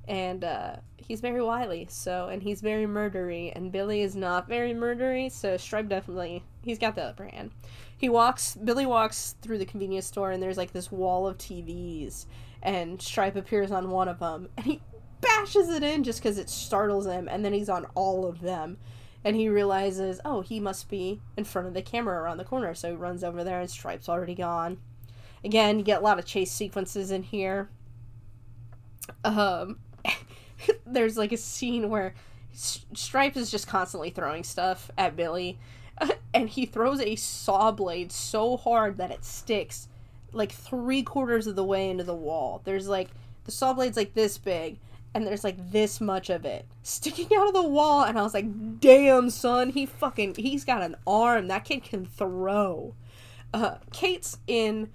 and 0.08 0.42
uh 0.44 0.76
he's 1.06 1.20
very 1.20 1.42
wily, 1.42 1.86
so 1.90 2.28
and 2.28 2.42
he's 2.42 2.60
very 2.60 2.86
murdery, 2.86 3.52
and 3.54 3.72
Billy 3.72 4.02
is 4.02 4.16
not 4.16 4.48
very 4.48 4.72
murdery, 4.72 5.30
so 5.30 5.56
Stripe 5.56 5.88
definitely 5.88 6.42
he's 6.64 6.78
got 6.78 6.94
the 6.94 7.04
upper 7.04 7.26
hand. 7.26 7.50
He 7.96 8.08
walks 8.08 8.56
Billy 8.56 8.86
walks 8.86 9.36
through 9.40 9.58
the 9.58 9.64
convenience 9.64 10.06
store 10.06 10.30
and 10.30 10.42
there's 10.42 10.56
like 10.56 10.72
this 10.72 10.90
wall 10.90 11.26
of 11.26 11.38
TVs 11.38 12.26
and 12.62 13.00
Stripe 13.00 13.36
appears 13.36 13.70
on 13.70 13.90
one 13.90 14.08
of 14.08 14.18
them 14.18 14.48
and 14.56 14.66
he 14.66 14.82
bashes 15.20 15.68
it 15.70 15.82
in 15.82 16.04
just 16.04 16.22
cuz 16.22 16.36
it 16.38 16.50
startles 16.50 17.06
him 17.06 17.28
and 17.28 17.44
then 17.44 17.52
he's 17.52 17.68
on 17.68 17.86
all 17.94 18.26
of 18.26 18.40
them 18.40 18.78
and 19.26 19.36
he 19.36 19.48
realizes, 19.48 20.20
"Oh, 20.22 20.42
he 20.42 20.60
must 20.60 20.90
be 20.90 21.22
in 21.36 21.44
front 21.44 21.66
of 21.66 21.72
the 21.72 21.80
camera 21.80 22.20
around 22.20 22.36
the 22.36 22.44
corner." 22.44 22.74
So 22.74 22.90
he 22.90 22.96
runs 22.96 23.24
over 23.24 23.42
there 23.42 23.60
and 23.60 23.70
Stripe's 23.70 24.08
already 24.08 24.34
gone. 24.34 24.78
Again, 25.42 25.78
you 25.78 25.84
get 25.84 26.00
a 26.00 26.04
lot 26.04 26.18
of 26.18 26.26
chase 26.26 26.52
sequences 26.52 27.10
in 27.10 27.22
here. 27.22 27.70
Um 29.24 29.78
there's 30.86 31.16
like 31.16 31.32
a 31.32 31.36
scene 31.36 31.88
where 31.88 32.14
Stripe 32.52 33.36
is 33.36 33.50
just 33.50 33.66
constantly 33.66 34.10
throwing 34.10 34.44
stuff 34.44 34.90
at 34.96 35.16
Billy, 35.16 35.58
and 36.34 36.48
he 36.48 36.66
throws 36.66 37.00
a 37.00 37.16
saw 37.16 37.70
blade 37.70 38.12
so 38.12 38.56
hard 38.56 38.96
that 38.98 39.10
it 39.10 39.24
sticks 39.24 39.88
like 40.32 40.52
three 40.52 41.02
quarters 41.02 41.46
of 41.46 41.56
the 41.56 41.64
way 41.64 41.88
into 41.90 42.04
the 42.04 42.14
wall. 42.14 42.60
There's 42.64 42.88
like 42.88 43.10
the 43.44 43.52
saw 43.52 43.72
blade's 43.72 43.96
like 43.96 44.14
this 44.14 44.38
big, 44.38 44.78
and 45.14 45.26
there's 45.26 45.44
like 45.44 45.70
this 45.70 46.00
much 46.00 46.30
of 46.30 46.44
it 46.44 46.66
sticking 46.82 47.28
out 47.36 47.48
of 47.48 47.54
the 47.54 47.62
wall, 47.62 48.04
and 48.04 48.18
I 48.18 48.22
was 48.22 48.34
like, 48.34 48.80
"Damn, 48.80 49.30
son, 49.30 49.70
he 49.70 49.86
fucking 49.86 50.36
he's 50.36 50.64
got 50.64 50.82
an 50.82 50.96
arm. 51.06 51.48
That 51.48 51.64
kid 51.64 51.84
can 51.84 52.06
throw." 52.06 52.94
Uh, 53.52 53.76
Kate's 53.92 54.38
in 54.48 54.90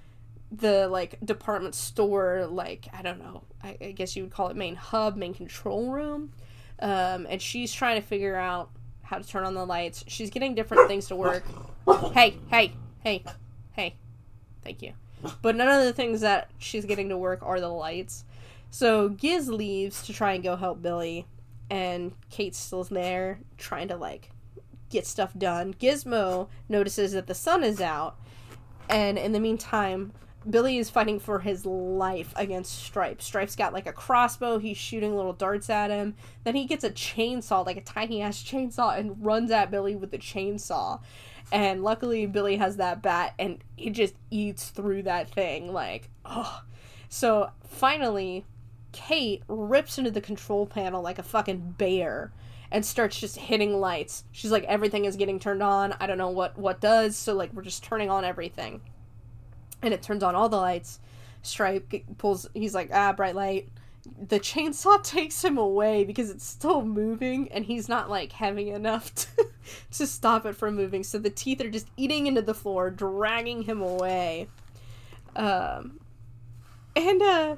the 0.51 0.87
like 0.87 1.15
department 1.23 1.75
store 1.75 2.47
like 2.49 2.87
i 2.91 3.03
don't 3.03 3.19
know 3.19 3.43
I, 3.63 3.77
I, 3.81 3.91
guess 3.91 4.15
you 4.15 4.23
would 4.23 4.31
call 4.31 4.47
it 4.49 4.55
main 4.55 4.75
hub 4.75 5.15
main 5.15 5.33
control 5.33 5.91
room. 5.91 6.31
Um, 6.79 7.27
and 7.29 7.41
she's 7.41 7.73
trying 7.73 8.01
to 8.01 8.07
figure 8.07 8.35
out 8.35 8.69
how 9.01 9.17
to 9.17 9.27
turn 9.27 9.43
on 9.43 9.53
the 9.53 9.65
lights. 9.65 10.03
She's 10.07 10.29
getting 10.29 10.55
different 10.55 10.87
things 10.87 11.07
to 11.07 11.15
work. 11.15 11.43
Hey 12.13 12.37
hey 12.49 12.73
hey 13.01 13.23
hey. 13.73 13.95
Thank 14.63 14.81
you. 14.81 14.93
But 15.41 15.55
none 15.55 15.67
of 15.67 15.83
the 15.83 15.93
things 15.93 16.21
that 16.21 16.49
she's 16.57 16.85
getting 16.85 17.09
to 17.09 17.17
work 17.17 17.39
are 17.41 17.59
the 17.59 17.69
lights. 17.69 18.23
So 18.69 19.09
giz 19.09 19.49
leaves 19.49 20.03
to 20.03 20.13
try 20.13 20.33
and 20.33 20.43
go 20.43 20.55
help 20.55 20.81
billy 20.81 21.25
and 21.69 22.13
kate's 22.29 22.57
still 22.57 22.83
there 22.83 23.39
trying 23.57 23.87
to 23.89 23.97
like 23.97 24.29
get 24.89 25.05
stuff 25.05 25.33
done. 25.37 25.73
Gizmo 25.73 26.47
notices 26.69 27.11
that 27.11 27.27
the 27.27 27.35
sun 27.35 27.63
is 27.63 27.81
out 27.81 28.17
and 28.89 29.17
in 29.17 29.33
the 29.33 29.39
meantime 29.39 30.13
Billy 30.47 30.77
is 30.77 30.89
fighting 30.89 31.19
for 31.19 31.39
his 31.39 31.65
life 31.65 32.33
against 32.35 32.83
Stripe. 32.83 33.21
Stripe's 33.21 33.55
got 33.55 33.73
like 33.73 33.87
a 33.87 33.93
crossbow. 33.93 34.57
He's 34.57 34.77
shooting 34.77 35.15
little 35.15 35.33
darts 35.33 35.69
at 35.69 35.91
him. 35.91 36.15
Then 36.43 36.55
he 36.55 36.65
gets 36.65 36.83
a 36.83 36.91
chainsaw, 36.91 37.65
like 37.65 37.77
a 37.77 37.81
tiny 37.81 38.21
ass 38.21 38.41
chainsaw, 38.43 38.97
and 38.97 39.23
runs 39.23 39.51
at 39.51 39.71
Billy 39.71 39.95
with 39.95 40.11
the 40.11 40.17
chainsaw. 40.17 41.01
And 41.51 41.83
luckily, 41.83 42.25
Billy 42.25 42.57
has 42.57 42.77
that 42.77 43.01
bat 43.01 43.33
and 43.39 43.63
he 43.75 43.89
just 43.89 44.13
eats 44.29 44.69
through 44.69 45.03
that 45.03 45.29
thing. 45.29 45.73
Like, 45.73 46.09
oh. 46.23 46.61
So 47.09 47.51
finally, 47.67 48.45
Kate 48.91 49.43
rips 49.47 49.97
into 49.97 50.11
the 50.11 50.21
control 50.21 50.65
panel 50.67 51.01
like 51.01 51.19
a 51.19 51.23
fucking 51.23 51.75
bear 51.77 52.31
and 52.71 52.85
starts 52.85 53.19
just 53.19 53.35
hitting 53.35 53.79
lights. 53.79 54.23
She's 54.31 54.51
like, 54.51 54.63
everything 54.65 55.05
is 55.05 55.15
getting 55.15 55.39
turned 55.39 55.63
on. 55.63 55.95
I 55.99 56.07
don't 56.07 56.19
know 56.19 56.29
what 56.29 56.57
what 56.57 56.79
does. 56.79 57.17
So 57.17 57.33
like, 57.33 57.51
we're 57.51 57.63
just 57.63 57.83
turning 57.83 58.09
on 58.09 58.23
everything 58.23 58.81
and 59.81 59.93
it 59.93 60.01
turns 60.01 60.23
on 60.23 60.35
all 60.35 60.49
the 60.49 60.57
lights. 60.57 60.99
Stripe 61.41 61.93
pulls. 62.17 62.47
He's 62.53 62.75
like, 62.75 62.89
ah, 62.93 63.13
bright 63.13 63.35
light. 63.35 63.69
The 64.27 64.39
chainsaw 64.39 65.01
takes 65.03 65.43
him 65.43 65.57
away 65.57 66.03
because 66.03 66.29
it's 66.29 66.45
still 66.45 66.83
moving, 66.83 67.51
and 67.51 67.65
he's 67.65 67.87
not 67.87 68.09
like 68.09 68.31
heavy 68.31 68.71
enough 68.71 69.13
to, 69.37 69.47
to 69.91 70.07
stop 70.07 70.45
it 70.45 70.55
from 70.55 70.75
moving. 70.75 71.03
So 71.03 71.17
the 71.17 71.29
teeth 71.29 71.61
are 71.61 71.69
just 71.69 71.87
eating 71.97 72.27
into 72.27 72.41
the 72.41 72.53
floor, 72.53 72.89
dragging 72.89 73.63
him 73.63 73.81
away. 73.81 74.47
Um, 75.35 75.99
and 76.95 77.21
uh, 77.21 77.55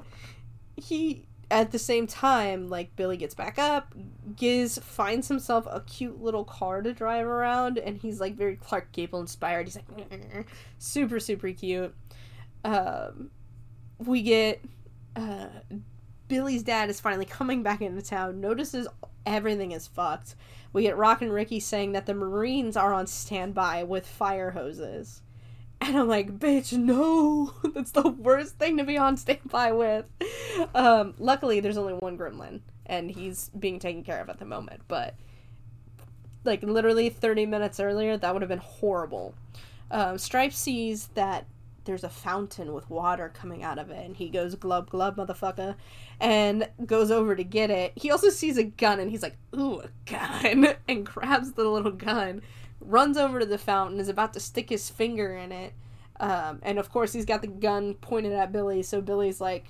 he 0.76 1.26
at 1.52 1.70
the 1.70 1.78
same 1.78 2.06
time, 2.06 2.68
like 2.68 2.96
Billy 2.96 3.18
gets 3.18 3.34
back 3.34 3.58
up, 3.58 3.94
Giz 4.36 4.78
finds 4.78 5.28
himself 5.28 5.66
a 5.70 5.80
cute 5.80 6.22
little 6.22 6.44
car 6.44 6.80
to 6.80 6.94
drive 6.94 7.26
around, 7.26 7.76
and 7.76 7.98
he's 7.98 8.20
like 8.20 8.36
very 8.36 8.56
Clark 8.56 8.90
Gable 8.92 9.20
inspired. 9.20 9.66
He's 9.66 9.76
like 9.76 10.46
super 10.78 11.20
super 11.20 11.52
cute 11.52 11.94
um, 12.64 13.30
we 13.98 14.22
get 14.22 14.62
uh, 15.16 15.46
Billy's 16.28 16.62
dad 16.62 16.88
is 16.88 17.00
finally 17.00 17.26
coming 17.26 17.62
back 17.62 17.82
into 17.82 18.02
town, 18.02 18.40
notices 18.40 18.88
everything 19.26 19.72
is 19.72 19.86
fucked. 19.86 20.34
We 20.72 20.82
get 20.82 20.96
Rockin' 20.96 21.30
Ricky 21.30 21.60
saying 21.60 21.92
that 21.92 22.06
the 22.06 22.14
Marines 22.14 22.76
are 22.76 22.94
on 22.94 23.06
standby 23.06 23.84
with 23.84 24.06
fire 24.06 24.52
hoses. 24.52 25.20
And 25.82 25.98
I'm 25.98 26.08
like, 26.08 26.38
bitch, 26.38 26.72
no! 26.72 27.52
That's 27.74 27.90
the 27.90 28.08
worst 28.08 28.56
thing 28.56 28.78
to 28.78 28.84
be 28.84 28.96
on 28.96 29.16
standby 29.16 29.72
with. 29.72 30.06
Um, 30.74 31.14
luckily, 31.18 31.60
there's 31.60 31.76
only 31.76 31.94
one 31.94 32.16
gremlin, 32.16 32.60
and 32.86 33.10
he's 33.10 33.50
being 33.58 33.78
taken 33.78 34.04
care 34.04 34.20
of 34.20 34.30
at 34.30 34.38
the 34.38 34.44
moment. 34.44 34.82
But, 34.86 35.16
like, 36.44 36.62
literally 36.62 37.10
30 37.10 37.46
minutes 37.46 37.80
earlier, 37.80 38.16
that 38.16 38.32
would 38.32 38.42
have 38.42 38.48
been 38.48 38.58
horrible. 38.58 39.34
Um, 39.90 40.18
Stripe 40.18 40.52
sees 40.52 41.08
that 41.08 41.46
there's 41.84 42.04
a 42.04 42.08
fountain 42.08 42.72
with 42.72 42.88
water 42.90 43.30
coming 43.32 43.62
out 43.62 43.78
of 43.78 43.90
it 43.90 44.04
and 44.04 44.16
he 44.16 44.28
goes 44.28 44.54
glub 44.54 44.90
glub 44.90 45.16
motherfucker 45.16 45.74
and 46.20 46.68
goes 46.86 47.10
over 47.10 47.34
to 47.34 47.44
get 47.44 47.70
it. 47.70 47.92
He 47.96 48.10
also 48.10 48.30
sees 48.30 48.56
a 48.56 48.64
gun 48.64 49.00
and 49.00 49.10
he's 49.10 49.22
like 49.22 49.36
ooh 49.56 49.80
a 49.80 49.88
gun 50.06 50.74
and 50.88 51.06
grabs 51.06 51.52
the 51.52 51.64
little 51.64 51.92
gun 51.92 52.42
runs 52.80 53.16
over 53.16 53.38
to 53.38 53.46
the 53.46 53.58
fountain 53.58 54.00
is 54.00 54.08
about 54.08 54.32
to 54.34 54.40
stick 54.40 54.68
his 54.68 54.90
finger 54.90 55.36
in 55.36 55.52
it 55.52 55.72
um, 56.18 56.58
and 56.62 56.78
of 56.78 56.90
course 56.90 57.12
he's 57.12 57.24
got 57.24 57.40
the 57.40 57.46
gun 57.46 57.94
pointed 57.94 58.32
at 58.32 58.50
billy 58.50 58.82
so 58.82 59.00
billy's 59.00 59.40
like 59.40 59.66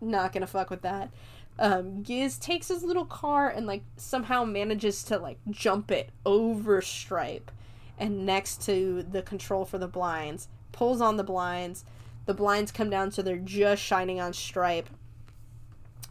not 0.00 0.32
gonna 0.32 0.46
fuck 0.46 0.70
with 0.70 0.82
that. 0.82 1.10
Um, 1.58 2.02
giz 2.02 2.38
takes 2.38 2.68
his 2.68 2.84
little 2.84 3.04
car 3.04 3.48
and 3.48 3.66
like 3.66 3.82
somehow 3.96 4.44
manages 4.44 5.02
to 5.04 5.18
like 5.18 5.38
jump 5.50 5.90
it 5.90 6.10
over 6.24 6.80
stripe 6.80 7.50
and 7.98 8.24
next 8.24 8.62
to 8.66 9.02
the 9.02 9.22
control 9.22 9.64
for 9.64 9.76
the 9.76 9.88
blinds 9.88 10.46
pulls 10.78 11.00
on 11.00 11.16
the 11.16 11.24
blinds. 11.24 11.84
The 12.26 12.34
blinds 12.34 12.70
come 12.70 12.88
down 12.88 13.10
so 13.10 13.20
they're 13.20 13.36
just 13.36 13.82
shining 13.82 14.20
on 14.20 14.32
Stripe. 14.32 14.88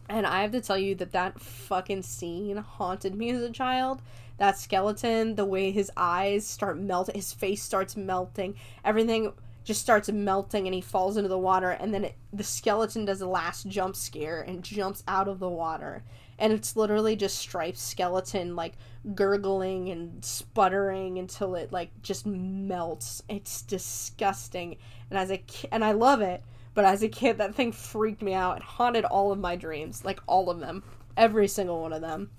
And 0.09 0.27
I 0.27 0.41
have 0.41 0.51
to 0.51 0.61
tell 0.61 0.77
you 0.77 0.93
that 0.95 1.13
that 1.13 1.39
fucking 1.39 2.01
scene 2.01 2.57
haunted 2.57 3.15
me 3.15 3.29
as 3.29 3.41
a 3.41 3.49
child. 3.49 4.01
That 4.39 4.57
skeleton, 4.57 5.35
the 5.35 5.45
way 5.45 5.71
his 5.71 5.89
eyes 5.95 6.45
start 6.45 6.77
melting, 6.77 7.15
his 7.15 7.31
face 7.31 7.63
starts 7.63 7.95
melting, 7.95 8.55
everything 8.83 9.31
just 9.63 9.81
starts 9.81 10.09
melting 10.09 10.67
and 10.67 10.75
he 10.75 10.81
falls 10.81 11.15
into 11.15 11.29
the 11.29 11.37
water 11.37 11.71
and 11.71 11.93
then 11.93 12.05
it, 12.05 12.15
the 12.31 12.43
skeleton 12.43 13.05
does 13.05 13.21
a 13.21 13.27
last 13.27 13.67
jump 13.67 13.95
scare 13.95 14.41
and 14.41 14.63
jumps 14.63 15.03
out 15.07 15.27
of 15.27 15.39
the 15.39 15.49
water 15.49 16.03
and 16.39 16.53
it's 16.53 16.75
literally 16.75 17.15
just 17.15 17.37
striped 17.37 17.77
skeleton 17.77 18.55
like 18.55 18.73
gurgling 19.15 19.89
and 19.89 20.23
sputtering 20.23 21.17
until 21.17 21.55
it 21.55 21.71
like 21.71 21.89
just 22.01 22.25
melts. 22.25 23.23
It's 23.27 23.61
disgusting. 23.61 24.77
And 25.09 25.17
as 25.17 25.31
a 25.31 25.37
kid 25.37 25.69
and 25.71 25.83
i 25.83 25.91
love 25.91 26.21
it 26.21 26.43
but 26.73 26.85
as 26.85 27.01
a 27.01 27.09
kid 27.09 27.37
that 27.39 27.55
thing 27.55 27.71
freaked 27.71 28.21
me 28.21 28.33
out. 28.33 28.57
It 28.57 28.63
haunted 28.63 29.05
all 29.05 29.31
of 29.31 29.39
my 29.39 29.55
dreams 29.55 30.05
like 30.05 30.19
all 30.27 30.49
of 30.49 30.59
them. 30.59 30.83
Every 31.15 31.47
single 31.47 31.81
one 31.81 31.93
of 31.93 32.01
them. 32.01 32.29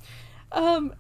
Um 0.53 0.95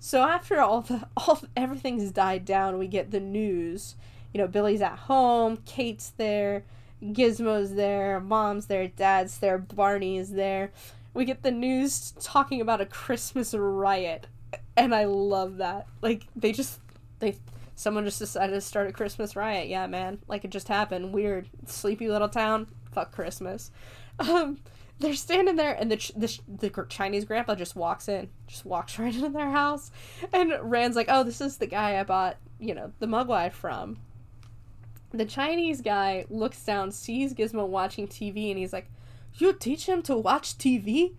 so 0.00 0.22
after 0.22 0.60
all 0.60 0.80
the 0.82 1.06
all 1.16 1.40
everything's 1.56 2.10
died 2.10 2.44
down 2.44 2.78
we 2.78 2.88
get 2.88 3.10
the 3.10 3.20
news. 3.20 3.94
You 4.32 4.40
know 4.40 4.48
billy's 4.48 4.82
at 4.82 4.98
home 4.98 5.58
kate's 5.64 6.10
there 6.10 6.64
gizmo's 7.02 7.74
there 7.74 8.18
mom's 8.18 8.66
there 8.66 8.88
dad's 8.88 9.38
there 9.38 9.56
barney's 9.58 10.32
there 10.32 10.72
we 11.18 11.24
get 11.24 11.42
the 11.42 11.50
news 11.50 12.12
talking 12.20 12.60
about 12.60 12.80
a 12.80 12.86
Christmas 12.86 13.52
riot, 13.52 14.28
and 14.76 14.94
I 14.94 15.04
love 15.04 15.56
that. 15.56 15.88
Like 16.00 16.22
they 16.36 16.52
just 16.52 16.78
they 17.18 17.36
someone 17.74 18.04
just 18.04 18.20
decided 18.20 18.52
to 18.52 18.60
start 18.60 18.88
a 18.88 18.92
Christmas 18.92 19.34
riot. 19.34 19.66
Yeah, 19.66 19.88
man, 19.88 20.20
like 20.28 20.44
it 20.44 20.52
just 20.52 20.68
happened. 20.68 21.12
Weird, 21.12 21.48
sleepy 21.66 22.08
little 22.08 22.28
town. 22.28 22.68
Fuck 22.92 23.12
Christmas. 23.12 23.70
Um, 24.20 24.58
they're 24.98 25.14
standing 25.14 25.54
there, 25.54 25.74
and 25.74 25.92
the 25.92 26.12
the 26.16 26.68
the 26.68 26.86
Chinese 26.88 27.24
grandpa 27.24 27.54
just 27.54 27.76
walks 27.76 28.08
in, 28.08 28.30
just 28.48 28.64
walks 28.64 28.98
right 28.98 29.14
into 29.14 29.28
their 29.28 29.52
house, 29.52 29.92
and 30.32 30.52
Rand's 30.60 30.96
like, 30.96 31.06
"Oh, 31.08 31.22
this 31.22 31.40
is 31.40 31.58
the 31.58 31.68
guy 31.68 32.00
I 32.00 32.02
bought, 32.02 32.36
you 32.58 32.74
know, 32.74 32.92
the 32.98 33.06
Mogwai 33.06 33.52
from." 33.52 33.98
The 35.12 35.24
Chinese 35.24 35.82
guy 35.82 36.24
looks 36.30 36.64
down, 36.64 36.90
sees 36.90 37.32
Gizmo 37.32 37.68
watching 37.68 38.08
TV, 38.08 38.50
and 38.50 38.58
he's 38.58 38.72
like, 38.72 38.90
you 39.40 39.52
teach 39.52 39.86
him 39.86 40.02
to 40.02 40.16
watch 40.16 40.58
TV? 40.58 41.14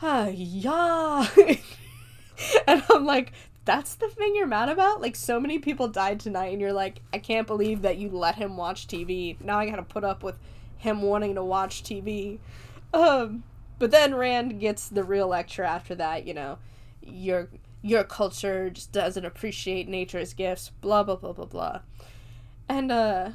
Ah, 0.00 0.28
yeah. 0.28 1.26
and 2.66 2.82
I'm 2.90 3.04
like, 3.04 3.32
that's 3.64 3.94
the 3.94 4.08
thing 4.08 4.34
you're 4.34 4.46
mad 4.46 4.68
about? 4.68 5.00
Like, 5.00 5.16
so 5.16 5.38
many 5.38 5.58
people 5.58 5.88
died 5.88 6.20
tonight, 6.20 6.52
and 6.52 6.60
you're 6.60 6.72
like, 6.72 7.00
I 7.12 7.18
can't 7.18 7.46
believe 7.46 7.82
that 7.82 7.98
you 7.98 8.10
let 8.10 8.34
him 8.34 8.56
watch 8.56 8.86
TV. 8.86 9.40
Now 9.40 9.58
I 9.58 9.68
gotta 9.68 9.82
put 9.82 10.04
up 10.04 10.22
with 10.22 10.38
him 10.78 11.02
wanting 11.02 11.36
to 11.36 11.44
watch 11.44 11.82
TV. 11.84 12.38
Um, 12.92 13.44
but 13.78 13.90
then 13.90 14.14
Rand 14.14 14.60
gets 14.60 14.88
the 14.88 15.04
real 15.04 15.28
lecture 15.28 15.64
after 15.64 15.94
that, 15.94 16.26
you 16.26 16.34
know, 16.34 16.58
your 17.02 17.48
your 17.82 18.04
culture 18.04 18.70
just 18.70 18.92
doesn't 18.92 19.24
appreciate 19.24 19.88
nature's 19.88 20.34
gifts, 20.34 20.70
blah 20.80 21.02
blah 21.02 21.16
blah 21.16 21.32
blah 21.32 21.46
blah. 21.46 21.80
And 22.68 22.92
uh 22.92 23.30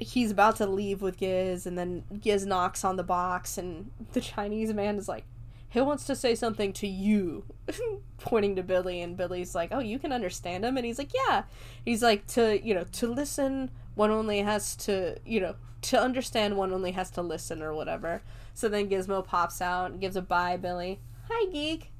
he's 0.00 0.30
about 0.30 0.56
to 0.56 0.66
leave 0.66 1.02
with 1.02 1.18
Giz, 1.18 1.66
and 1.66 1.76
then 1.76 2.04
Giz 2.20 2.46
knocks 2.46 2.84
on 2.84 2.96
the 2.96 3.02
box, 3.02 3.58
and 3.58 3.90
the 4.12 4.20
Chinese 4.20 4.72
man 4.72 4.96
is 4.96 5.08
like, 5.08 5.24
he 5.68 5.80
wants 5.80 6.04
to 6.06 6.16
say 6.16 6.34
something 6.34 6.72
to 6.74 6.88
you, 6.88 7.44
pointing 8.18 8.56
to 8.56 8.62
Billy, 8.62 9.02
and 9.02 9.16
Billy's 9.16 9.54
like, 9.54 9.68
oh, 9.72 9.78
you 9.78 9.98
can 9.98 10.12
understand 10.12 10.64
him, 10.64 10.76
and 10.76 10.86
he's 10.86 10.98
like, 10.98 11.12
yeah. 11.14 11.44
He's 11.84 12.02
like, 12.02 12.26
to 12.28 12.60
you 12.66 12.74
know, 12.74 12.84
to 12.92 13.06
listen, 13.06 13.70
one 13.94 14.10
only 14.10 14.40
has 14.40 14.74
to, 14.76 15.18
you 15.24 15.40
know, 15.40 15.54
to 15.82 16.00
understand, 16.00 16.56
one 16.56 16.72
only 16.72 16.92
has 16.92 17.10
to 17.10 17.22
listen, 17.22 17.62
or 17.62 17.74
whatever. 17.74 18.22
So 18.54 18.68
then 18.68 18.88
Gizmo 18.88 19.24
pops 19.24 19.60
out 19.60 19.90
and 19.90 20.00
gives 20.00 20.16
a 20.16 20.22
bye, 20.22 20.56
Billy. 20.56 20.98
Hi, 21.30 21.50
geek, 21.52 21.92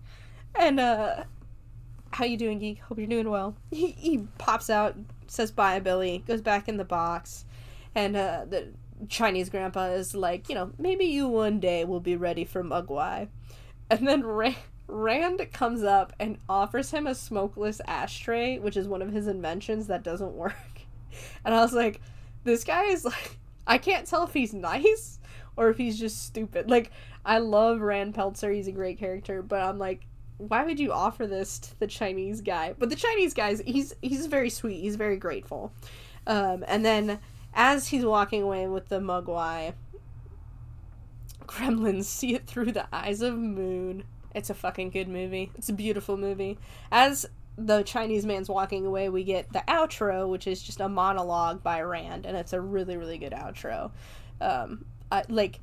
and 0.54 0.80
uh, 0.80 1.24
how 2.12 2.24
you 2.24 2.38
doing, 2.38 2.58
geek? 2.58 2.80
Hope 2.80 2.98
you're 2.98 3.06
doing 3.06 3.30
well. 3.30 3.56
He 3.70 3.92
he 3.92 4.26
pops 4.38 4.70
out, 4.70 4.96
says 5.26 5.52
bye, 5.52 5.78
Billy, 5.80 6.24
goes 6.26 6.40
back 6.40 6.66
in 6.66 6.78
the 6.78 6.84
box 6.84 7.44
and 7.94 8.16
uh, 8.16 8.44
the 8.48 8.68
Chinese 9.08 9.48
grandpa 9.48 9.86
is 9.86 10.14
like, 10.14 10.48
you 10.48 10.54
know, 10.54 10.72
maybe 10.78 11.06
you 11.06 11.28
one 11.28 11.60
day 11.60 11.84
will 11.84 12.00
be 12.00 12.16
ready 12.16 12.44
for 12.44 12.62
Mogwai. 12.62 13.28
And 13.90 14.06
then 14.06 14.24
Rand, 14.86 15.46
comes 15.52 15.82
up 15.82 16.12
and 16.18 16.38
offers 16.48 16.90
him 16.90 17.06
a 17.06 17.14
smokeless 17.14 17.80
ashtray, 17.86 18.58
which 18.58 18.76
is 18.76 18.88
one 18.88 19.02
of 19.02 19.12
his 19.12 19.26
inventions 19.26 19.86
that 19.86 20.02
doesn't 20.02 20.34
work. 20.34 20.54
And 21.44 21.52
I 21.52 21.60
was 21.60 21.72
like, 21.72 22.00
this 22.44 22.62
guy 22.62 22.84
is 22.84 23.04
like, 23.04 23.36
I 23.66 23.78
can't 23.78 24.06
tell 24.06 24.22
if 24.22 24.32
he's 24.32 24.54
nice 24.54 25.18
or 25.56 25.68
if 25.68 25.76
he's 25.76 25.98
just 25.98 26.24
stupid. 26.24 26.70
Like, 26.70 26.92
I 27.24 27.38
love 27.38 27.80
Rand 27.80 28.14
Peltzer, 28.14 28.52
he's 28.52 28.68
a 28.68 28.72
great 28.72 28.98
character, 28.98 29.42
but 29.42 29.60
I'm 29.60 29.76
like, 29.76 30.06
why 30.38 30.64
would 30.64 30.78
you 30.78 30.92
offer 30.92 31.26
this 31.26 31.58
to 31.58 31.80
the 31.80 31.86
Chinese 31.86 32.40
guy? 32.40 32.74
But 32.78 32.90
the 32.90 32.96
Chinese 32.96 33.34
guy's 33.34 33.60
he's 33.60 33.94
he's 34.00 34.26
very 34.26 34.50
sweet, 34.50 34.80
he's 34.80 34.96
very 34.96 35.16
grateful. 35.16 35.72
Um, 36.26 36.64
and 36.66 36.84
then 36.84 37.18
as 37.54 37.88
he's 37.88 38.04
walking 38.04 38.42
away 38.42 38.66
with 38.66 38.88
the 38.88 39.00
Mogwai, 39.00 39.74
gremlins 41.46 42.04
see 42.04 42.34
it 42.34 42.46
through 42.46 42.72
the 42.72 42.86
eyes 42.94 43.22
of 43.22 43.36
Moon. 43.36 44.04
It's 44.34 44.50
a 44.50 44.54
fucking 44.54 44.90
good 44.90 45.08
movie. 45.08 45.50
It's 45.56 45.68
a 45.68 45.72
beautiful 45.72 46.16
movie. 46.16 46.58
As 46.92 47.26
the 47.58 47.82
Chinese 47.82 48.24
man's 48.24 48.48
walking 48.48 48.86
away, 48.86 49.08
we 49.08 49.24
get 49.24 49.52
the 49.52 49.62
outro, 49.68 50.28
which 50.28 50.46
is 50.46 50.62
just 50.62 50.80
a 50.80 50.88
monologue 50.88 51.62
by 51.62 51.82
Rand, 51.82 52.26
and 52.26 52.36
it's 52.36 52.52
a 52.52 52.60
really, 52.60 52.96
really 52.96 53.18
good 53.18 53.32
outro. 53.32 53.90
Um, 54.40 54.84
I, 55.10 55.24
like, 55.28 55.60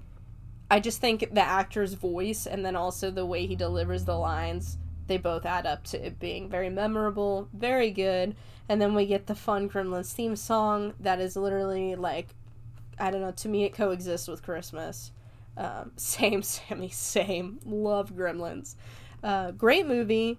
I 0.70 0.80
just 0.80 1.00
think 1.00 1.34
the 1.34 1.42
actor's 1.42 1.94
voice 1.94 2.46
and 2.46 2.66
then 2.66 2.76
also 2.76 3.10
the 3.10 3.26
way 3.26 3.48
he 3.48 3.56
delivers 3.56 4.06
the 4.06 4.18
lines, 4.18 4.78
they 5.08 5.18
both 5.18 5.46
add 5.46 5.66
up 5.66 5.84
to 5.86 6.06
it 6.06 6.20
being 6.20 6.50
very 6.50 6.70
memorable, 6.70 7.50
very 7.54 7.92
good. 7.92 8.36
And 8.70 8.82
then 8.82 8.94
we 8.94 9.06
get 9.06 9.28
the 9.28 9.36
fun 9.36 9.70
Gremlins 9.70 10.14
theme 10.14 10.36
song 10.36 10.94
that 11.00 11.20
is 11.20 11.36
literally 11.36 11.96
like, 11.96 12.28
I 13.00 13.12
don't 13.12 13.22
know, 13.22 13.32
to 13.32 13.50
me 13.50 13.64
it 13.64 13.74
coexists 13.74 14.28
with 14.28 14.44
Christmas. 14.44 15.12
Um, 15.56 15.92
same, 15.98 16.44
Sammy, 16.44 16.90
same. 16.90 17.60
Love 17.66 18.14
Gremlins. 18.14 18.76
Uh, 19.24 19.52
great 19.52 19.88
movie 19.88 20.38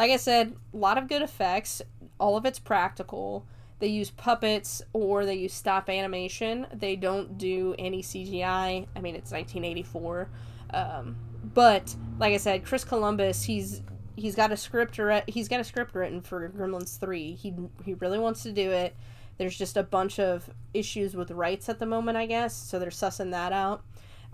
like 0.00 0.10
I 0.10 0.16
said, 0.16 0.54
a 0.72 0.76
lot 0.78 0.96
of 0.96 1.08
good 1.08 1.20
effects. 1.20 1.82
All 2.18 2.34
of 2.38 2.46
it's 2.46 2.58
practical. 2.58 3.46
They 3.80 3.88
use 3.88 4.08
puppets 4.10 4.80
or 4.94 5.26
they 5.26 5.34
use 5.34 5.52
stop 5.52 5.90
animation. 5.90 6.66
They 6.72 6.96
don't 6.96 7.36
do 7.36 7.74
any 7.78 8.02
CGI. 8.02 8.86
I 8.96 9.00
mean, 9.00 9.14
it's 9.14 9.30
1984. 9.30 10.30
Um, 10.72 11.16
but 11.52 11.94
like 12.18 12.32
I 12.32 12.38
said, 12.38 12.64
Chris 12.64 12.82
Columbus, 12.82 13.42
he's 13.42 13.82
he's 14.16 14.34
got 14.34 14.52
a 14.52 14.56
script 14.56 14.98
re- 14.98 15.24
he's 15.26 15.48
got 15.48 15.60
a 15.60 15.64
script 15.64 15.94
written 15.94 16.20
for 16.20 16.48
Gremlins 16.48 16.98
3. 16.98 17.34
He 17.34 17.54
he 17.84 17.94
really 17.94 18.18
wants 18.18 18.42
to 18.44 18.52
do 18.52 18.70
it. 18.70 18.96
There's 19.38 19.56
just 19.56 19.76
a 19.76 19.82
bunch 19.82 20.18
of 20.18 20.50
issues 20.74 21.14
with 21.14 21.30
rights 21.30 21.68
at 21.68 21.78
the 21.78 21.86
moment, 21.86 22.18
I 22.18 22.26
guess. 22.26 22.54
So 22.54 22.78
they're 22.78 22.90
sussing 22.90 23.30
that 23.30 23.52
out. 23.52 23.82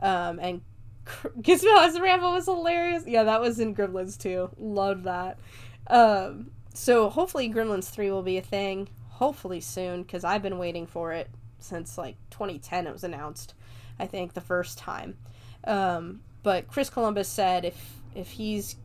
Um, 0.00 0.40
and 0.40 0.60
Gizmo 1.40 1.86
as 1.86 2.00
Rambo 2.00 2.32
was 2.32 2.46
hilarious. 2.46 3.04
Yeah, 3.06 3.24
that 3.24 3.40
was 3.40 3.60
in 3.60 3.74
Gremlins 3.74 4.18
2. 4.18 4.50
Loved 4.58 5.04
that. 5.04 5.38
Um, 5.86 6.50
so 6.74 7.08
hopefully 7.08 7.48
Gremlins 7.48 7.88
3 7.88 8.10
will 8.10 8.22
be 8.22 8.36
a 8.36 8.42
thing. 8.42 8.88
Hopefully 9.10 9.60
soon, 9.60 10.02
because 10.02 10.24
I've 10.24 10.42
been 10.42 10.58
waiting 10.58 10.86
for 10.86 11.12
it 11.12 11.30
since 11.58 11.96
like 11.96 12.16
2010 12.30 12.86
it 12.86 12.92
was 12.92 13.04
announced, 13.04 13.54
I 13.98 14.06
think, 14.06 14.34
the 14.34 14.40
first 14.40 14.76
time. 14.76 15.16
Um, 15.64 16.20
but 16.42 16.68
Chris 16.68 16.90
Columbus 16.90 17.28
said 17.28 17.64
if 17.64 18.00
if 18.14 18.30
he's 18.32 18.76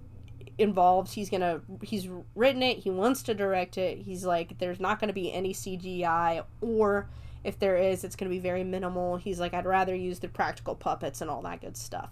involved, 0.57 1.13
he's 1.13 1.29
gonna 1.29 1.61
he's 1.81 2.07
written 2.35 2.63
it, 2.63 2.79
he 2.79 2.89
wants 2.89 3.23
to 3.23 3.33
direct 3.33 3.77
it. 3.77 3.99
He's 3.99 4.25
like, 4.25 4.57
there's 4.59 4.79
not 4.79 4.99
gonna 4.99 5.13
be 5.13 5.31
any 5.31 5.53
CGI 5.53 6.43
or 6.61 7.07
if 7.43 7.57
there 7.57 7.77
is, 7.77 8.03
it's 8.03 8.15
to 8.15 8.25
be 8.27 8.39
very 8.39 8.63
minimal. 8.63 9.17
He's 9.17 9.39
like, 9.39 9.53
I'd 9.53 9.65
rather 9.65 9.95
use 9.95 10.19
the 10.19 10.27
practical 10.27 10.75
puppets 10.75 11.21
and 11.21 11.29
all 11.29 11.41
that 11.41 11.61
good 11.61 11.75
stuff. 11.75 12.11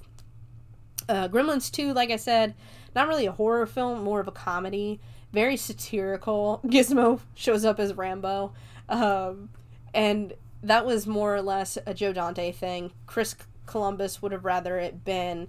Uh, 1.07 1.27
Gremlins 1.27 1.71
2, 1.71 1.93
like 1.93 2.09
I 2.11 2.15
said, 2.15 2.55
not 2.95 3.07
really 3.07 3.25
a 3.25 3.31
horror 3.31 3.65
film, 3.65 4.03
more 4.03 4.19
of 4.19 4.27
a 4.27 4.31
comedy. 4.31 4.99
Very 5.31 5.57
satirical. 5.57 6.61
Gizmo 6.65 7.19
shows 7.35 7.65
up 7.65 7.79
as 7.79 7.93
Rambo. 7.93 8.53
Um, 8.87 9.49
and 9.93 10.33
that 10.63 10.85
was 10.85 11.07
more 11.07 11.35
or 11.35 11.41
less 11.41 11.77
a 11.85 11.93
Joe 11.93 12.13
Dante 12.13 12.51
thing. 12.51 12.91
Chris 13.05 13.35
Columbus 13.65 14.21
would 14.21 14.31
have 14.31 14.45
rather 14.45 14.77
it 14.77 15.05
been 15.05 15.47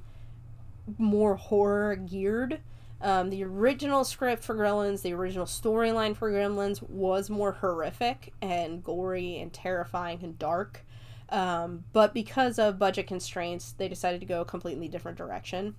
more 0.99 1.37
horror 1.37 1.97
geared. 1.97 2.61
Um, 3.03 3.31
the 3.31 3.43
original 3.45 4.05
script 4.05 4.45
for 4.45 4.55
Gremlins, 4.55 5.03
the 5.03 5.15
original 5.15 5.47
storyline 5.47 6.15
for 6.15 6.31
Gremlins 6.31 6.83
was 6.83 7.31
more 7.31 7.53
horrific 7.53 8.33
and 8.43 8.85
gory 8.85 9.39
and 9.39 9.53
terrifying 9.53 10.21
and 10.23 10.39
dark. 10.39 10.85
Um, 11.31 11.85
but 11.93 12.13
because 12.13 12.59
of 12.59 12.79
budget 12.79 13.07
constraints, 13.07 13.73
they 13.73 13.89
decided 13.89 14.21
to 14.21 14.27
go 14.27 14.43
a 14.43 14.45
completely 14.45 14.89
different 14.89 15.17
direction. 15.17 15.77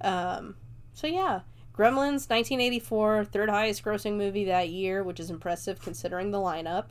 Um, 0.00 0.56
so 0.94 1.06
yeah, 1.06 1.40
Gremlins, 1.76 2.28
1984, 2.28 3.26
third 3.26 3.50
highest 3.50 3.84
grossing 3.84 4.16
movie 4.16 4.44
that 4.46 4.70
year, 4.70 5.02
which 5.02 5.20
is 5.20 5.30
impressive 5.30 5.80
considering 5.80 6.30
the 6.30 6.38
lineup. 6.38 6.86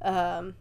Um, 0.00 0.54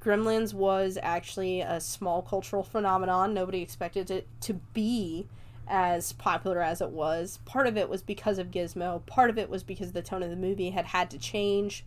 Gremlins 0.00 0.54
was 0.54 0.98
actually 1.02 1.60
a 1.60 1.80
small 1.80 2.22
cultural 2.22 2.62
phenomenon. 2.62 3.34
Nobody 3.34 3.60
expected 3.60 4.10
it 4.10 4.26
to 4.42 4.54
be 4.54 5.28
as 5.70 6.12
popular 6.12 6.60
as 6.60 6.80
it 6.80 6.90
was. 6.90 7.38
Part 7.46 7.66
of 7.66 7.76
it 7.76 7.88
was 7.88 8.02
because 8.02 8.38
of 8.38 8.50
Gizmo. 8.50 9.06
Part 9.06 9.30
of 9.30 9.38
it 9.38 9.48
was 9.48 9.62
because 9.62 9.92
the 9.92 10.02
tone 10.02 10.22
of 10.22 10.30
the 10.30 10.36
movie 10.36 10.70
had 10.70 10.86
had 10.86 11.10
to 11.10 11.18
change. 11.18 11.84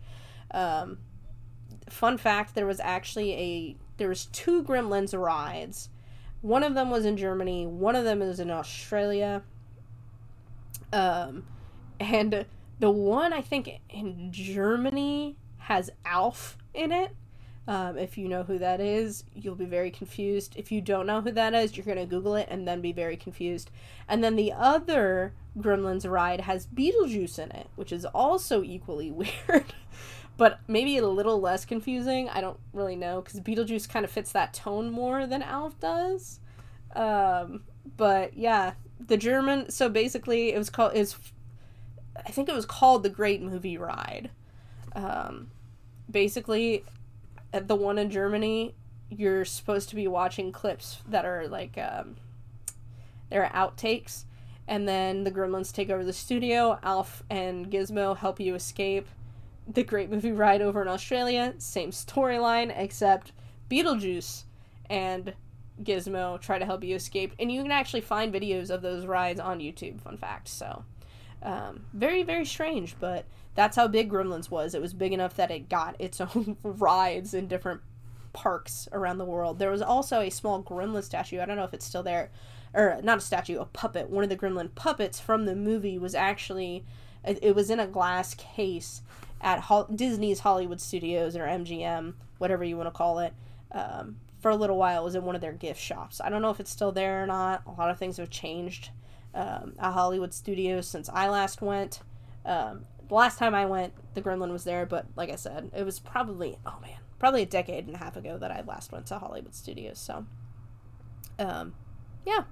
Um, 0.50 0.98
fun 1.88 2.16
fact: 2.18 2.54
there 2.54 2.66
was 2.66 2.80
actually 2.80 3.32
a 3.34 3.76
there 3.98 4.08
was 4.08 4.26
two 4.26 4.64
Gremlins 4.64 5.16
rides. 5.16 5.90
One 6.40 6.62
of 6.62 6.74
them 6.74 6.90
was 6.90 7.04
in 7.04 7.16
Germany. 7.16 7.66
One 7.66 7.94
of 7.94 8.04
them 8.04 8.20
is 8.20 8.40
in 8.40 8.50
Australia. 8.50 9.42
Um, 10.92 11.44
and 12.00 12.46
the 12.80 12.90
one 12.90 13.32
I 13.32 13.40
think 13.40 13.80
in 13.88 14.30
Germany 14.30 15.36
has 15.58 15.90
Alf 16.04 16.58
in 16.74 16.92
it. 16.92 17.14
Um, 17.66 17.96
if 17.96 18.18
you 18.18 18.28
know 18.28 18.42
who 18.42 18.58
that 18.58 18.80
is, 18.80 19.24
you'll 19.34 19.54
be 19.54 19.64
very 19.64 19.90
confused. 19.90 20.54
If 20.56 20.70
you 20.70 20.82
don't 20.82 21.06
know 21.06 21.22
who 21.22 21.30
that 21.32 21.54
is, 21.54 21.76
you're 21.76 21.86
going 21.86 21.98
to 21.98 22.04
Google 22.04 22.34
it 22.36 22.46
and 22.50 22.68
then 22.68 22.82
be 22.82 22.92
very 22.92 23.16
confused. 23.16 23.70
And 24.06 24.22
then 24.22 24.36
the 24.36 24.52
other 24.52 25.32
Gremlins 25.58 26.08
ride 26.08 26.42
has 26.42 26.66
Beetlejuice 26.66 27.38
in 27.38 27.50
it, 27.52 27.68
which 27.74 27.90
is 27.90 28.04
also 28.04 28.62
equally 28.62 29.10
weird, 29.48 29.72
but 30.36 30.60
maybe 30.68 30.98
a 30.98 31.06
little 31.06 31.40
less 31.40 31.64
confusing. 31.64 32.28
I 32.28 32.42
don't 32.42 32.58
really 32.74 32.96
know 32.96 33.22
because 33.22 33.40
Beetlejuice 33.40 33.88
kind 33.88 34.04
of 34.04 34.10
fits 34.10 34.32
that 34.32 34.52
tone 34.52 34.90
more 34.90 35.26
than 35.26 35.42
Alf 35.42 35.80
does. 35.80 36.40
Um, 36.94 37.62
but 37.96 38.36
yeah, 38.36 38.74
the 39.00 39.16
German. 39.16 39.70
So 39.70 39.88
basically, 39.88 40.52
it 40.52 40.58
was 40.58 40.70
called. 40.70 40.94
Is 40.94 41.16
I 42.16 42.30
think 42.30 42.48
it 42.48 42.54
was 42.54 42.66
called 42.66 43.02
the 43.02 43.10
Great 43.10 43.42
Movie 43.42 43.78
Ride. 43.78 44.30
Um, 44.94 45.50
basically, 46.10 46.84
at 47.54 47.68
the 47.68 47.76
one 47.76 47.98
in 47.98 48.10
Germany, 48.10 48.74
you're 49.08 49.44
supposed 49.44 49.88
to 49.90 49.94
be 49.94 50.08
watching 50.08 50.50
clips 50.50 51.00
that 51.08 51.24
are 51.24 51.46
like 51.46 51.78
um, 51.78 52.16
they're 53.30 53.50
outtakes, 53.54 54.24
and 54.66 54.88
then 54.88 55.22
the 55.22 55.30
Gremlins 55.30 55.72
take 55.72 55.88
over 55.88 56.04
the 56.04 56.12
studio. 56.12 56.78
Alf 56.82 57.22
and 57.30 57.70
Gizmo 57.70 58.16
help 58.16 58.40
you 58.40 58.56
escape. 58.56 59.06
The 59.72 59.84
Great 59.84 60.10
Movie 60.10 60.32
Ride 60.32 60.60
over 60.60 60.82
in 60.82 60.88
Australia, 60.88 61.54
same 61.58 61.90
storyline, 61.90 62.72
except 62.76 63.32
Beetlejuice 63.70 64.42
and 64.90 65.32
Gizmo 65.82 66.40
try 66.40 66.58
to 66.58 66.66
help 66.66 66.82
you 66.82 66.96
escape, 66.96 67.34
and 67.38 67.50
you 67.50 67.62
can 67.62 67.70
actually 67.70 68.00
find 68.00 68.34
videos 68.34 68.68
of 68.68 68.82
those 68.82 69.06
rides 69.06 69.38
on 69.40 69.60
YouTube. 69.60 70.00
Fun 70.00 70.16
fact. 70.16 70.48
So, 70.48 70.84
um, 71.40 71.84
very 71.92 72.24
very 72.24 72.44
strange, 72.44 72.96
but 72.98 73.26
that's 73.54 73.76
how 73.76 73.86
big 73.86 74.10
Gremlins 74.10 74.50
was. 74.50 74.74
It 74.74 74.80
was 74.80 74.94
big 74.94 75.12
enough 75.12 75.36
that 75.36 75.50
it 75.50 75.68
got 75.68 75.96
its 75.98 76.20
own 76.20 76.56
rides 76.62 77.34
in 77.34 77.48
different 77.48 77.80
parks 78.32 78.88
around 78.92 79.18
the 79.18 79.24
world. 79.24 79.58
There 79.58 79.70
was 79.70 79.82
also 79.82 80.20
a 80.20 80.30
small 80.30 80.62
Gremlin 80.62 81.04
statue. 81.04 81.40
I 81.40 81.46
don't 81.46 81.56
know 81.56 81.64
if 81.64 81.74
it's 81.74 81.86
still 81.86 82.02
there, 82.02 82.30
or 82.74 83.00
not 83.02 83.18
a 83.18 83.20
statue, 83.22 83.58
a 83.58 83.64
puppet. 83.64 84.10
One 84.10 84.24
of 84.24 84.30
the 84.30 84.36
Gremlin 84.36 84.74
puppets 84.74 85.20
from 85.20 85.46
the 85.46 85.54
movie 85.54 85.98
was 85.98 86.14
actually, 86.14 86.84
it 87.24 87.54
was 87.54 87.70
in 87.70 87.80
a 87.80 87.86
glass 87.86 88.34
case 88.34 89.02
at 89.40 89.64
Disney's 89.94 90.40
Hollywood 90.40 90.80
Studios 90.80 91.36
or 91.36 91.44
MGM, 91.44 92.14
whatever 92.38 92.64
you 92.64 92.76
want 92.76 92.88
to 92.88 92.90
call 92.90 93.20
it. 93.20 93.32
Um, 93.72 94.16
for 94.40 94.50
a 94.50 94.56
little 94.56 94.76
while, 94.76 95.00
it 95.00 95.04
was 95.04 95.14
in 95.14 95.24
one 95.24 95.34
of 95.34 95.40
their 95.40 95.52
gift 95.52 95.80
shops. 95.80 96.20
I 96.20 96.28
don't 96.28 96.42
know 96.42 96.50
if 96.50 96.60
it's 96.60 96.70
still 96.70 96.92
there 96.92 97.22
or 97.22 97.26
not. 97.26 97.62
A 97.66 97.70
lot 97.72 97.90
of 97.90 97.98
things 97.98 98.18
have 98.18 98.30
changed 98.30 98.90
um, 99.34 99.74
at 99.78 99.92
Hollywood 99.92 100.34
Studios 100.34 100.86
since 100.86 101.08
I 101.08 101.28
last 101.28 101.62
went. 101.62 102.00
Um, 102.44 102.84
the 103.08 103.14
last 103.14 103.38
time 103.38 103.54
I 103.54 103.66
went, 103.66 103.92
the 104.14 104.22
Gremlin 104.22 104.52
was 104.52 104.64
there, 104.64 104.86
but 104.86 105.06
like 105.16 105.30
I 105.30 105.36
said, 105.36 105.70
it 105.74 105.84
was 105.84 105.98
probably 105.98 106.58
oh 106.66 106.78
man, 106.80 106.98
probably 107.18 107.42
a 107.42 107.46
decade 107.46 107.86
and 107.86 107.94
a 107.94 107.98
half 107.98 108.16
ago 108.16 108.38
that 108.38 108.50
I 108.50 108.62
last 108.62 108.92
went 108.92 109.06
to 109.06 109.18
Hollywood 109.18 109.54
Studios. 109.54 109.98
So, 109.98 110.26
um, 111.38 111.74
yeah, 112.26 112.44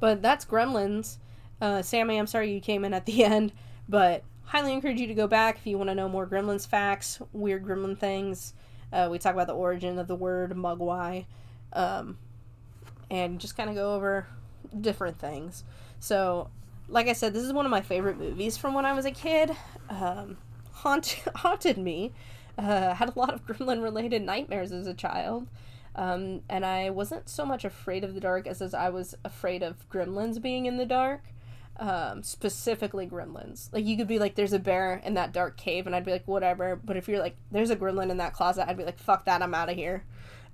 but 0.00 0.22
that's 0.22 0.44
Gremlins. 0.44 1.18
Uh, 1.60 1.82
Sammy, 1.82 2.18
I'm 2.18 2.26
sorry 2.26 2.52
you 2.52 2.60
came 2.60 2.84
in 2.84 2.94
at 2.94 3.06
the 3.06 3.24
end, 3.24 3.52
but 3.88 4.24
highly 4.44 4.72
encourage 4.72 5.00
you 5.00 5.06
to 5.06 5.14
go 5.14 5.26
back 5.26 5.58
if 5.58 5.66
you 5.66 5.78
want 5.78 5.90
to 5.90 5.94
know 5.94 6.08
more 6.08 6.26
Gremlins 6.26 6.66
facts, 6.66 7.20
weird 7.32 7.64
Gremlin 7.64 7.96
things. 7.96 8.54
Uh, 8.92 9.08
we 9.10 9.18
talk 9.18 9.32
about 9.32 9.46
the 9.46 9.54
origin 9.54 9.98
of 9.98 10.06
the 10.06 10.14
word 10.14 10.52
mogwai, 10.52 11.24
um, 11.72 12.18
and 13.10 13.40
just 13.40 13.56
kind 13.56 13.70
of 13.70 13.76
go 13.76 13.94
over 13.94 14.26
different 14.78 15.18
things. 15.18 15.64
So 16.00 16.50
like 16.92 17.08
I 17.08 17.14
said, 17.14 17.32
this 17.32 17.42
is 17.42 17.52
one 17.52 17.64
of 17.64 17.70
my 17.70 17.80
favorite 17.80 18.18
movies 18.18 18.58
from 18.58 18.74
when 18.74 18.84
I 18.84 18.92
was 18.92 19.06
a 19.06 19.10
kid. 19.10 19.50
Um, 19.88 20.36
haunt, 20.72 21.22
haunted 21.36 21.78
me. 21.78 22.12
Uh, 22.58 22.94
had 22.94 23.08
a 23.08 23.18
lot 23.18 23.32
of 23.32 23.46
gremlin 23.46 23.82
related 23.82 24.22
nightmares 24.22 24.72
as 24.72 24.86
a 24.86 24.94
child. 24.94 25.48
Um, 25.94 26.42
and 26.50 26.64
I 26.66 26.90
wasn't 26.90 27.28
so 27.30 27.46
much 27.46 27.64
afraid 27.64 28.04
of 28.04 28.14
the 28.14 28.20
dark 28.20 28.46
as, 28.46 28.60
as 28.60 28.74
I 28.74 28.90
was 28.90 29.14
afraid 29.24 29.62
of 29.62 29.88
gremlins 29.88 30.40
being 30.40 30.66
in 30.66 30.76
the 30.76 30.86
dark. 30.86 31.22
Um, 31.78 32.22
specifically 32.22 33.06
gremlins. 33.06 33.72
Like 33.72 33.86
you 33.86 33.96
could 33.96 34.06
be 34.06 34.18
like, 34.18 34.34
there's 34.34 34.52
a 34.52 34.58
bear 34.58 35.00
in 35.02 35.14
that 35.14 35.32
dark 35.32 35.56
cave, 35.56 35.86
and 35.86 35.96
I'd 35.96 36.04
be 36.04 36.12
like, 36.12 36.28
whatever. 36.28 36.76
But 36.76 36.98
if 36.98 37.08
you're 37.08 37.18
like, 37.18 37.36
there's 37.50 37.70
a 37.70 37.76
gremlin 37.76 38.10
in 38.10 38.18
that 38.18 38.34
closet, 38.34 38.68
I'd 38.68 38.76
be 38.76 38.84
like, 38.84 38.98
fuck 38.98 39.24
that, 39.24 39.40
I'm 39.40 39.54
out 39.54 39.70
of 39.70 39.76
here. 39.76 40.04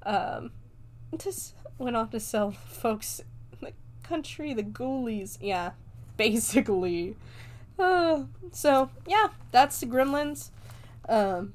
Um, 0.04 0.52
just 1.18 1.54
went 1.76 1.96
off 1.96 2.10
to 2.10 2.20
sell 2.20 2.52
folks 2.52 3.20
in 3.52 3.66
the 3.66 3.72
country, 4.04 4.54
the 4.54 4.62
ghoulies. 4.62 5.38
Yeah, 5.40 5.72
basically. 6.18 7.16
Uh, 7.78 8.24
so 8.52 8.90
yeah, 9.06 9.28
that's 9.52 9.80
the 9.80 9.86
Gremlins. 9.86 10.50
Um, 11.08 11.54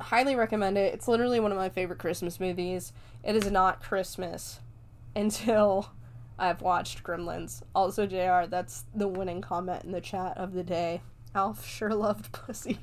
highly 0.00 0.34
recommend 0.34 0.76
it. 0.76 0.94
It's 0.94 1.06
literally 1.06 1.38
one 1.38 1.52
of 1.52 1.58
my 1.58 1.68
favorite 1.68 2.00
Christmas 2.00 2.40
movies. 2.40 2.92
It 3.22 3.36
is 3.36 3.50
not 3.50 3.82
Christmas 3.82 4.58
until 5.14 5.90
I've 6.38 6.62
watched 6.62 7.04
Gremlins. 7.04 7.62
Also, 7.74 8.06
JR, 8.06 8.48
that's 8.48 8.84
the 8.94 9.08
winning 9.08 9.40
comment 9.40 9.84
in 9.84 9.92
the 9.92 10.00
chat 10.00 10.36
of 10.36 10.52
the 10.52 10.64
day. 10.64 11.02
Alf 11.34 11.66
sure 11.66 11.94
loved 11.94 12.32
pussy. 12.32 12.78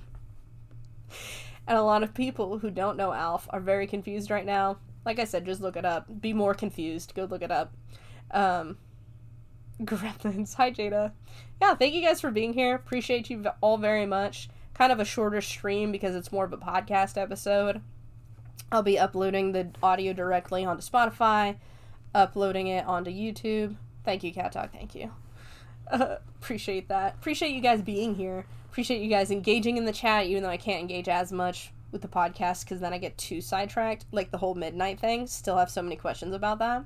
and 1.68 1.78
a 1.78 1.84
lot 1.84 2.03
of 2.03 2.14
people 2.14 2.60
who 2.60 2.69
don't 2.69 2.98
know 2.98 3.11
Alf 3.11 3.48
are 3.49 3.60
very 3.60 3.88
confused 3.88 4.32
right 4.32 4.45
now. 4.45 4.78
Like 5.06 5.19
I 5.19 5.26
said, 5.26 5.45
just 5.45 5.61
look 5.61 5.76
it 5.76 5.86
up. 5.86 6.22
Be 6.22 6.32
more 6.32 6.53
confused. 6.53 7.14
Go 7.15 7.26
look 7.26 7.41
it 7.41 7.52
up. 7.52 7.73
Um, 8.30 8.78
Gremlins. 9.86 10.53
Hi, 10.58 10.72
Jada. 10.72 11.12
Yeah, 11.62 11.76
thank 11.76 11.94
you 11.94 12.02
guys 12.02 12.22
for 12.22 12.32
being 12.32 12.53
here. 12.53 12.76
Appreciate 12.76 13.30
you 13.30 13.44
all 13.62 13.78
very 13.78 14.06
much. 14.06 14.49
Kind 14.74 14.91
of 14.91 14.99
a 14.99 15.06
shorter 15.06 15.41
stream 15.41 15.91
because 15.91 16.16
it's 16.16 16.32
more 16.32 16.45
of 16.45 16.53
a 16.53 16.58
podcast 16.58 17.22
episode. 17.22 17.82
I'll 18.72 18.84
be 18.84 18.98
uploading 18.98 19.52
the 19.52 19.70
audio 19.84 20.14
directly 20.14 20.64
onto 20.64 20.82
Spotify, 20.82 21.58
uploading 22.16 22.68
it 22.68 22.86
onto 22.86 23.12
YouTube. 23.12 23.76
Thank 24.06 24.24
you, 24.24 24.34
Cat 24.34 24.53
Talk. 24.53 24.72
Thank 24.72 24.95
you. 24.95 25.12
Uh, 25.90 26.16
appreciate 26.41 26.88
that. 26.88 27.16
Appreciate 27.16 27.53
you 27.53 27.62
guys 27.62 27.82
being 27.82 28.16
here. 28.16 28.45
Appreciate 28.70 29.02
you 29.02 29.10
guys 29.10 29.30
engaging 29.30 29.78
in 29.78 29.86
the 29.86 29.91
chat, 29.91 30.26
even 30.28 30.44
though 30.44 30.49
I 30.49 30.58
can't 30.58 30.82
engage 30.82 31.10
as 31.10 31.32
much 31.32 31.74
with 31.91 32.02
the 32.02 32.08
podcast 32.08 32.64
because 32.64 32.80
then 32.80 32.94
I 32.94 32.98
get 32.98 33.18
too 33.18 33.41
sidetracked. 33.41 34.06
Like 34.12 34.32
the 34.32 34.38
whole 34.38 34.56
midnight 34.56 34.99
thing. 34.99 35.28
Still 35.28 35.58
have 35.58 35.70
so 35.70 35.82
many 35.82 35.98
questions 35.98 36.34
about 36.34 36.60
that. 36.60 36.86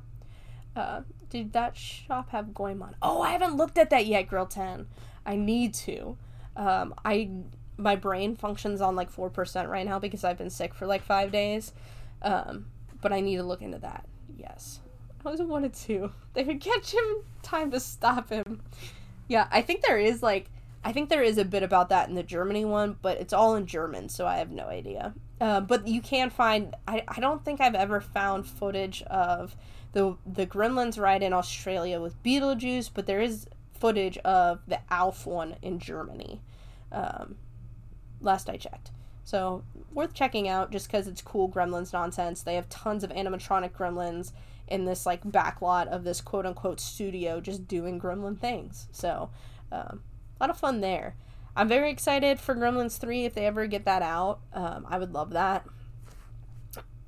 Uh, 0.75 1.01
did 1.29 1.53
that 1.53 1.75
shop 1.77 2.29
have 2.31 2.53
Goemon? 2.53 2.95
Oh, 3.01 3.21
I 3.21 3.31
haven't 3.31 3.57
looked 3.57 3.77
at 3.77 3.89
that 3.89 4.05
yet, 4.05 4.27
Grill 4.27 4.45
10. 4.45 4.87
I 5.25 5.35
need 5.35 5.73
to. 5.75 6.17
Um, 6.55 6.93
I 7.03 7.29
my 7.77 7.97
brain 7.97 8.37
functions 8.37 8.79
on 8.79 8.95
like 8.95 9.13
4% 9.13 9.67
right 9.67 9.85
now 9.85 9.99
because 9.99 10.23
I've 10.23 10.37
been 10.37 10.49
sick 10.49 10.73
for 10.73 10.85
like 10.85 11.03
5 11.03 11.29
days. 11.29 11.73
Um, 12.21 12.67
but 13.01 13.11
I 13.11 13.19
need 13.19 13.35
to 13.35 13.43
look 13.43 13.61
into 13.61 13.79
that. 13.79 14.07
Yes. 14.37 14.79
I 15.19 15.25
always 15.25 15.41
wanted 15.41 15.73
to. 15.73 16.11
They 16.33 16.43
could 16.43 16.59
catch 16.59 16.93
him 16.93 17.23
time 17.43 17.71
to 17.71 17.79
stop 17.79 18.29
him. 18.29 18.61
Yeah, 19.29 19.47
I 19.51 19.61
think 19.61 19.83
there 19.83 19.97
is 19.97 20.21
like 20.21 20.49
I 20.85 20.91
think 20.91 21.09
there 21.09 21.23
is 21.23 21.39
a 21.39 21.45
bit 21.45 21.63
about 21.63 21.89
that 21.89 22.09
in 22.09 22.15
the 22.15 22.21
Germany 22.21 22.63
one, 22.63 22.97
but 23.01 23.17
it's 23.17 23.33
all 23.33 23.55
in 23.55 23.65
German, 23.65 24.07
so 24.07 24.27
I 24.27 24.37
have 24.37 24.51
no 24.51 24.67
idea. 24.67 25.15
Uh, 25.41 25.59
but 25.59 25.87
you 25.87 25.99
can 25.99 26.29
find. 26.29 26.75
I, 26.87 27.03
I 27.07 27.19
don't 27.19 27.43
think 27.43 27.59
I've 27.59 27.73
ever 27.73 27.99
found 27.99 28.45
footage 28.45 29.01
of 29.03 29.55
the 29.95 30.17
the 30.25 30.45
Gremlins 30.45 30.99
ride 30.99 31.23
in 31.23 31.31
Australia 31.31 32.01
with 32.01 32.21
Beetlejuice, 32.21 32.91
but 32.93 33.07
there 33.07 33.21
is 33.21 33.47
footage 33.79 34.17
of 34.19 34.59
the 34.67 34.79
Alf 34.91 35.25
one 35.25 35.55
in 35.61 35.79
Germany. 35.79 36.41
Um, 36.91 37.37
last 38.19 38.49
I 38.49 38.57
checked. 38.57 38.91
So 39.23 39.63
worth 39.93 40.13
checking 40.13 40.49
out 40.49 40.69
just 40.69 40.87
because 40.87 41.07
it's 41.07 41.21
cool 41.21 41.49
Gremlins 41.49 41.93
nonsense. 41.93 42.41
They 42.41 42.55
have 42.55 42.67
tons 42.67 43.05
of 43.05 43.09
animatronic 43.11 43.71
Gremlins 43.71 44.33
in 44.67 44.83
this 44.83 45.05
like 45.05 45.23
backlot 45.23 45.87
of 45.87 46.03
this 46.03 46.19
quote 46.19 46.45
unquote 46.45 46.81
studio 46.81 47.39
just 47.39 47.65
doing 47.65 47.97
Gremlin 47.97 48.37
things. 48.37 48.89
So 48.91 49.29
um, 49.71 50.01
a 50.39 50.43
lot 50.43 50.49
of 50.49 50.57
fun 50.57 50.81
there. 50.81 51.15
I'm 51.55 51.69
very 51.69 51.89
excited 51.89 52.41
for 52.41 52.53
Gremlins 52.53 52.97
3 52.97 53.23
if 53.23 53.33
they 53.33 53.45
ever 53.45 53.65
get 53.65 53.85
that 53.85 54.01
out. 54.01 54.41
Um, 54.51 54.85
I 54.89 54.99
would 54.99 55.13
love 55.13 55.29
that. 55.31 55.65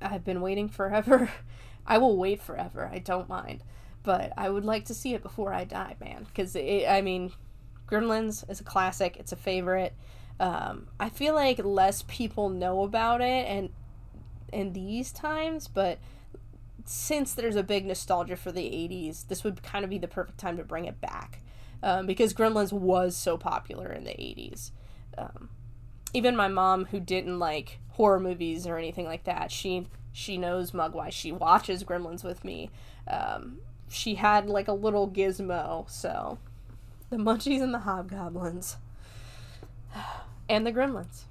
I've 0.00 0.24
been 0.24 0.40
waiting 0.40 0.70
forever 0.70 1.30
I 1.88 1.98
will 1.98 2.16
wait 2.16 2.40
forever. 2.40 2.88
I 2.92 2.98
don't 2.98 3.28
mind. 3.28 3.64
But 4.04 4.32
I 4.36 4.50
would 4.50 4.64
like 4.64 4.84
to 4.84 4.94
see 4.94 5.14
it 5.14 5.22
before 5.22 5.52
I 5.52 5.64
die, 5.64 5.96
man. 6.00 6.24
Because, 6.24 6.54
I 6.54 7.00
mean, 7.02 7.32
Gremlins 7.88 8.48
is 8.48 8.60
a 8.60 8.64
classic, 8.64 9.16
it's 9.16 9.32
a 9.32 9.36
favorite. 9.36 9.94
Um, 10.38 10.88
I 11.00 11.08
feel 11.08 11.34
like 11.34 11.58
less 11.64 12.02
people 12.06 12.48
know 12.48 12.82
about 12.82 13.20
it 13.20 13.46
and 13.48 13.70
in 14.52 14.72
these 14.72 15.10
times, 15.10 15.66
but 15.66 15.98
since 16.84 17.34
there's 17.34 17.56
a 17.56 17.62
big 17.62 17.84
nostalgia 17.84 18.36
for 18.36 18.52
the 18.52 18.62
80s, 18.62 19.26
this 19.26 19.42
would 19.42 19.62
kind 19.62 19.84
of 19.84 19.90
be 19.90 19.98
the 19.98 20.08
perfect 20.08 20.38
time 20.38 20.56
to 20.58 20.64
bring 20.64 20.84
it 20.84 21.00
back. 21.00 21.42
Um, 21.82 22.06
because 22.06 22.34
Gremlins 22.34 22.72
was 22.72 23.16
so 23.16 23.36
popular 23.36 23.92
in 23.92 24.04
the 24.04 24.10
80s. 24.10 24.70
Um, 25.16 25.50
even 26.12 26.34
my 26.34 26.48
mom, 26.48 26.86
who 26.86 27.00
didn't 27.00 27.38
like 27.38 27.78
horror 27.90 28.20
movies 28.20 28.66
or 28.66 28.78
anything 28.78 29.04
like 29.04 29.24
that, 29.24 29.50
she 29.50 29.86
she 30.18 30.36
knows 30.36 30.72
Mogwai. 30.72 31.12
She 31.12 31.30
watches 31.30 31.84
Gremlins 31.84 32.24
with 32.24 32.44
me. 32.44 32.70
Um, 33.06 33.58
she 33.88 34.16
had 34.16 34.48
like 34.48 34.66
a 34.66 34.72
little 34.72 35.08
gizmo, 35.08 35.88
so 35.88 36.38
the 37.08 37.18
munchies 37.18 37.62
and 37.62 37.72
the 37.72 37.78
hobgoblins. 37.78 38.78
and 40.48 40.66
the 40.66 40.72
gremlins. 40.72 41.22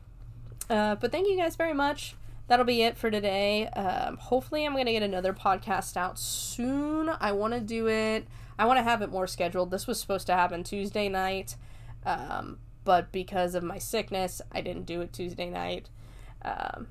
Uh, 0.70 0.96
but 0.96 1.12
thank 1.12 1.28
you 1.28 1.36
guys 1.36 1.58
very 1.58 1.74
much. 1.74 2.16
That'll 2.48 2.66
be 2.66 2.82
it 2.82 2.98
for 2.98 3.12
today. 3.12 3.68
Um, 3.68 4.16
hopefully, 4.16 4.66
I'm 4.66 4.72
going 4.72 4.86
to 4.86 4.94
get 4.94 5.04
another 5.04 5.34
podcast 5.34 5.98
out 5.98 6.18
soon. 6.18 7.10
I 7.20 7.34
want 7.34 7.56
to 7.56 7.60
do 7.60 7.90
it, 7.90 8.26
I 8.58 8.66
want 8.66 8.78
to 8.78 8.84
have 8.84 9.02
it 9.02 9.10
more 9.10 9.28
scheduled. 9.28 9.70
This 9.70 9.86
was 9.86 10.00
supposed 10.00 10.28
to 10.28 10.34
happen 10.34 10.64
Tuesday 10.64 11.10
night, 11.10 11.58
um, 12.06 12.60
but 12.86 13.12
because 13.12 13.54
of 13.54 13.64
my 13.64 13.80
sickness, 13.80 14.42
I 14.50 14.62
didn't 14.62 14.86
do 14.86 15.02
it 15.02 15.12
Tuesday 15.12 15.50
night. 15.50 15.90
Um, 16.42 16.88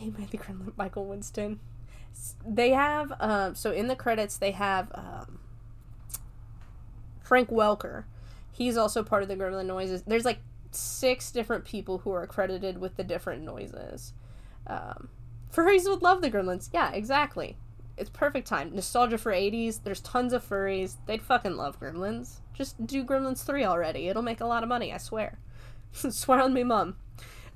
made 0.00 0.30
the 0.30 0.38
Gremlin 0.38 0.72
Michael 0.76 1.06
Winslow. 1.06 1.58
They 2.46 2.70
have 2.70 3.12
um, 3.20 3.54
so 3.54 3.72
in 3.72 3.88
the 3.88 3.96
credits 3.96 4.36
they 4.36 4.52
have 4.52 4.90
um, 4.94 5.40
Frank 7.22 7.50
Welker. 7.50 8.04
He's 8.52 8.76
also 8.76 9.02
part 9.02 9.22
of 9.22 9.28
the 9.28 9.36
Gremlin 9.36 9.66
noises. 9.66 10.02
There's 10.02 10.24
like 10.24 10.38
six 10.70 11.30
different 11.30 11.64
people 11.64 11.98
who 11.98 12.12
are 12.12 12.26
credited 12.26 12.78
with 12.78 12.96
the 12.96 13.04
different 13.04 13.42
noises. 13.42 14.12
Um, 14.66 15.08
furries 15.52 15.88
would 15.88 16.02
love 16.02 16.22
the 16.22 16.30
Gremlins. 16.30 16.70
Yeah, 16.72 16.92
exactly. 16.92 17.56
It's 17.96 18.10
perfect 18.10 18.46
time. 18.46 18.74
Nostalgia 18.74 19.18
for 19.18 19.32
80s. 19.32 19.82
There's 19.82 20.00
tons 20.00 20.32
of 20.32 20.48
furries. 20.48 20.96
They'd 21.06 21.22
fucking 21.22 21.56
love 21.56 21.80
Gremlins. 21.80 22.40
Just 22.52 22.86
do 22.86 23.04
Gremlins 23.04 23.44
3 23.44 23.64
already. 23.64 24.08
It'll 24.08 24.22
make 24.22 24.40
a 24.40 24.46
lot 24.46 24.62
of 24.62 24.68
money, 24.68 24.92
I 24.92 24.98
swear. 24.98 25.38
swear 25.92 26.40
on 26.40 26.52
me, 26.52 26.64
mom. 26.64 26.96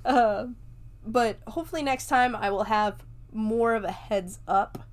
Uh, 0.05 0.47
but 1.05 1.39
hopefully 1.47 1.83
next 1.83 2.07
time 2.07 2.35
I 2.35 2.51
will 2.51 2.65
have 2.65 3.03
more 3.31 3.75
of 3.75 3.83
a 3.83 3.91
heads 3.91 4.39
up 4.47 4.85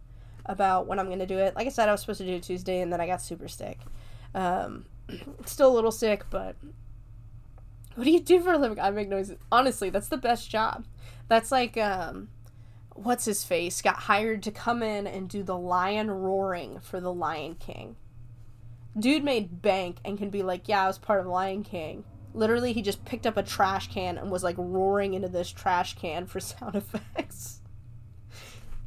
about 0.45 0.87
when 0.87 0.99
I'm 0.99 1.07
going 1.07 1.19
to 1.19 1.27
do 1.27 1.39
it. 1.39 1.57
Like 1.57 1.67
I 1.67 1.71
said, 1.71 1.89
I 1.89 1.93
was 1.93 2.01
supposed 2.01 2.19
to 2.19 2.27
do 2.27 2.35
it 2.35 2.43
Tuesday 2.43 2.81
and 2.81 2.93
then 2.93 3.01
I 3.01 3.07
got 3.07 3.21
super 3.21 3.49
sick. 3.49 3.79
Um, 4.35 4.87
still 5.45 5.73
a 5.73 5.75
little 5.75 5.93
sick, 5.93 6.25
but 6.31 6.57
what 7.95 8.05
do 8.05 8.11
you 8.11 8.21
do 8.21 8.41
for 8.41 8.53
a 8.53 8.59
living? 8.59 8.79
I 8.79 8.91
make 8.91 9.09
noises. 9.09 9.39
Honestly, 9.51 9.91
that's 9.91 10.09
the 10.09 10.17
best 10.17 10.51
job. 10.51 10.85
That's 11.29 11.51
like, 11.51 11.77
um, 11.77 12.29
what's 12.95 13.25
his 13.25 13.45
face? 13.45 13.83
Got 13.83 13.97
hired 13.97 14.43
to 14.45 14.51
come 14.51 14.83
in 14.83 15.07
and 15.07 15.29
do 15.29 15.43
the 15.43 15.57
lion 15.57 16.11
roaring 16.11 16.81
for 16.81 17.01
the 17.01 17.13
Lion 17.13 17.55
King. 17.55 17.97
Dude 18.99 19.25
made 19.25 19.61
bank 19.61 19.99
and 20.05 20.17
can 20.17 20.31
be 20.31 20.43
like, 20.43 20.69
yeah, 20.69 20.85
I 20.85 20.87
was 20.87 20.99
part 20.99 21.21
of 21.21 21.27
Lion 21.27 21.65
King. 21.65 22.05
Literally, 22.37 22.75
he 22.75 22.83
just 22.83 23.05
picked 23.07 23.27
up 23.27 23.39
a 23.39 23.43
trash 23.43 23.89
can 23.89 24.19
and 24.19 24.31
was 24.31 24.45
like 24.45 24.57
roaring 24.59 25.15
into 25.15 25.29
this 25.29 25.51
trash 25.51 25.97
can 25.97 26.27
for 26.27 26.39
sound 26.41 26.75
effects. 26.77 27.61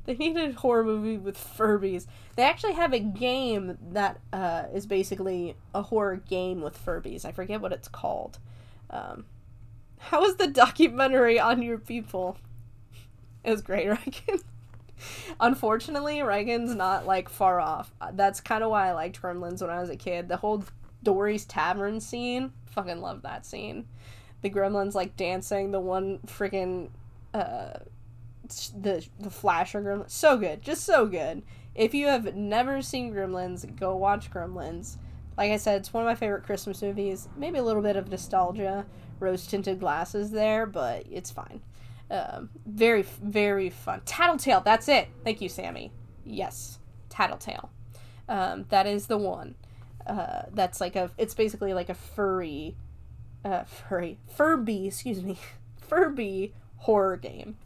they 0.06 0.14
needed 0.14 0.52
a 0.52 0.60
horror 0.60 0.84
movie 0.84 1.18
with 1.18 1.36
Furbies. 1.36 2.06
They 2.36 2.44
actually 2.44 2.74
have 2.74 2.94
a 2.94 3.00
game 3.00 3.78
that 3.92 4.20
uh, 4.32 4.66
is 4.72 4.86
basically 4.86 5.56
a 5.74 5.82
horror 5.82 6.18
game 6.18 6.62
with 6.62 6.78
Furbies. 6.86 7.26
I 7.26 7.32
forget 7.32 7.60
what 7.60 7.74
it's 7.74 7.88
called. 7.88 8.38
Um, 8.92 9.26
how 9.98 10.22
was 10.22 10.36
the 10.36 10.48
documentary 10.48 11.40
on 11.40 11.64
your 11.64 11.80
people? 11.80 12.38
It 13.44 13.50
was 13.50 13.62
great, 13.64 13.88
Reagan. 13.90 14.42
Unfortunately, 15.40 16.22
Reagan's 16.22 16.76
not 16.76 17.08
like 17.08 17.30
far 17.30 17.60
off. 17.60 17.92
That's 18.14 18.42
kind 18.42 18.64
of 18.64 18.70
why 18.70 18.90
I 18.90 18.92
liked 18.92 19.22
Gremlins 19.22 19.62
when 19.62 19.72
I 19.72 19.80
was 19.80 19.90
a 19.90 19.96
kid. 19.96 20.28
The 20.28 20.38
whole 20.38 20.66
Dorry's 21.02 21.46
Tavern 21.46 22.00
scene 22.00 22.52
fucking 22.72 23.02
love 23.02 23.22
that 23.24 23.46
scene. 23.46 23.88
The 24.42 24.50
gremlins 24.50 24.96
like 24.96 25.18
dancing, 25.18 25.72
the 25.72 25.80
one 25.80 26.20
freaking 26.26 26.90
uh 27.34 27.80
the 28.82 29.06
the 29.20 29.30
flasher 29.30 29.82
gremlin 29.82 30.10
so 30.10 30.38
good, 30.38 30.62
just 30.62 30.84
so 30.84 31.06
good. 31.06 31.44
If 31.76 31.94
you 31.94 32.08
have 32.08 32.36
never 32.36 32.82
seen 32.82 33.14
Gremlins, 33.14 33.76
go 33.80 33.96
watch 33.96 34.30
Gremlins. 34.30 34.98
Like 35.38 35.52
I 35.52 35.56
said, 35.58 35.80
it's 35.80 35.94
one 35.94 36.04
of 36.04 36.08
my 36.08 36.16
favorite 36.16 36.44
Christmas 36.44 36.82
movies. 36.82 37.30
Maybe 37.38 37.60
a 37.60 37.64
little 37.64 37.82
bit 37.82 37.96
of 37.96 38.10
nostalgia, 38.10 38.86
rose 39.20 39.48
tinted 39.48 39.80
glasses 39.80 40.32
there, 40.32 40.66
but 40.66 41.06
it's 41.10 41.32
fine. 41.32 41.62
Um, 42.12 42.50
very, 42.66 43.04
very 43.04 43.70
fun. 43.70 44.02
Tattletail, 44.02 44.64
that's 44.66 44.90
it. 44.90 45.08
Thank 45.24 45.40
you, 45.40 45.48
Sammy. 45.48 45.94
Yes, 46.26 46.80
Tattletail. 47.10 47.70
Um, 48.28 48.66
that 48.70 48.86
is 48.86 49.08
the 49.08 49.18
one. 49.18 49.56
Uh, 50.10 50.46
that's 50.54 50.82
like 50.82 50.96
a, 50.96 51.12
it's 51.20 51.36
basically 51.36 51.74
like 51.74 51.88
a 51.90 51.94
furry, 51.94 52.76
uh, 53.46 53.64
furry, 53.64 54.18
Furby, 54.36 54.88
excuse 54.88 55.22
me, 55.22 55.38
Furby 55.88 56.54
horror 56.78 57.16
game. 57.16 57.58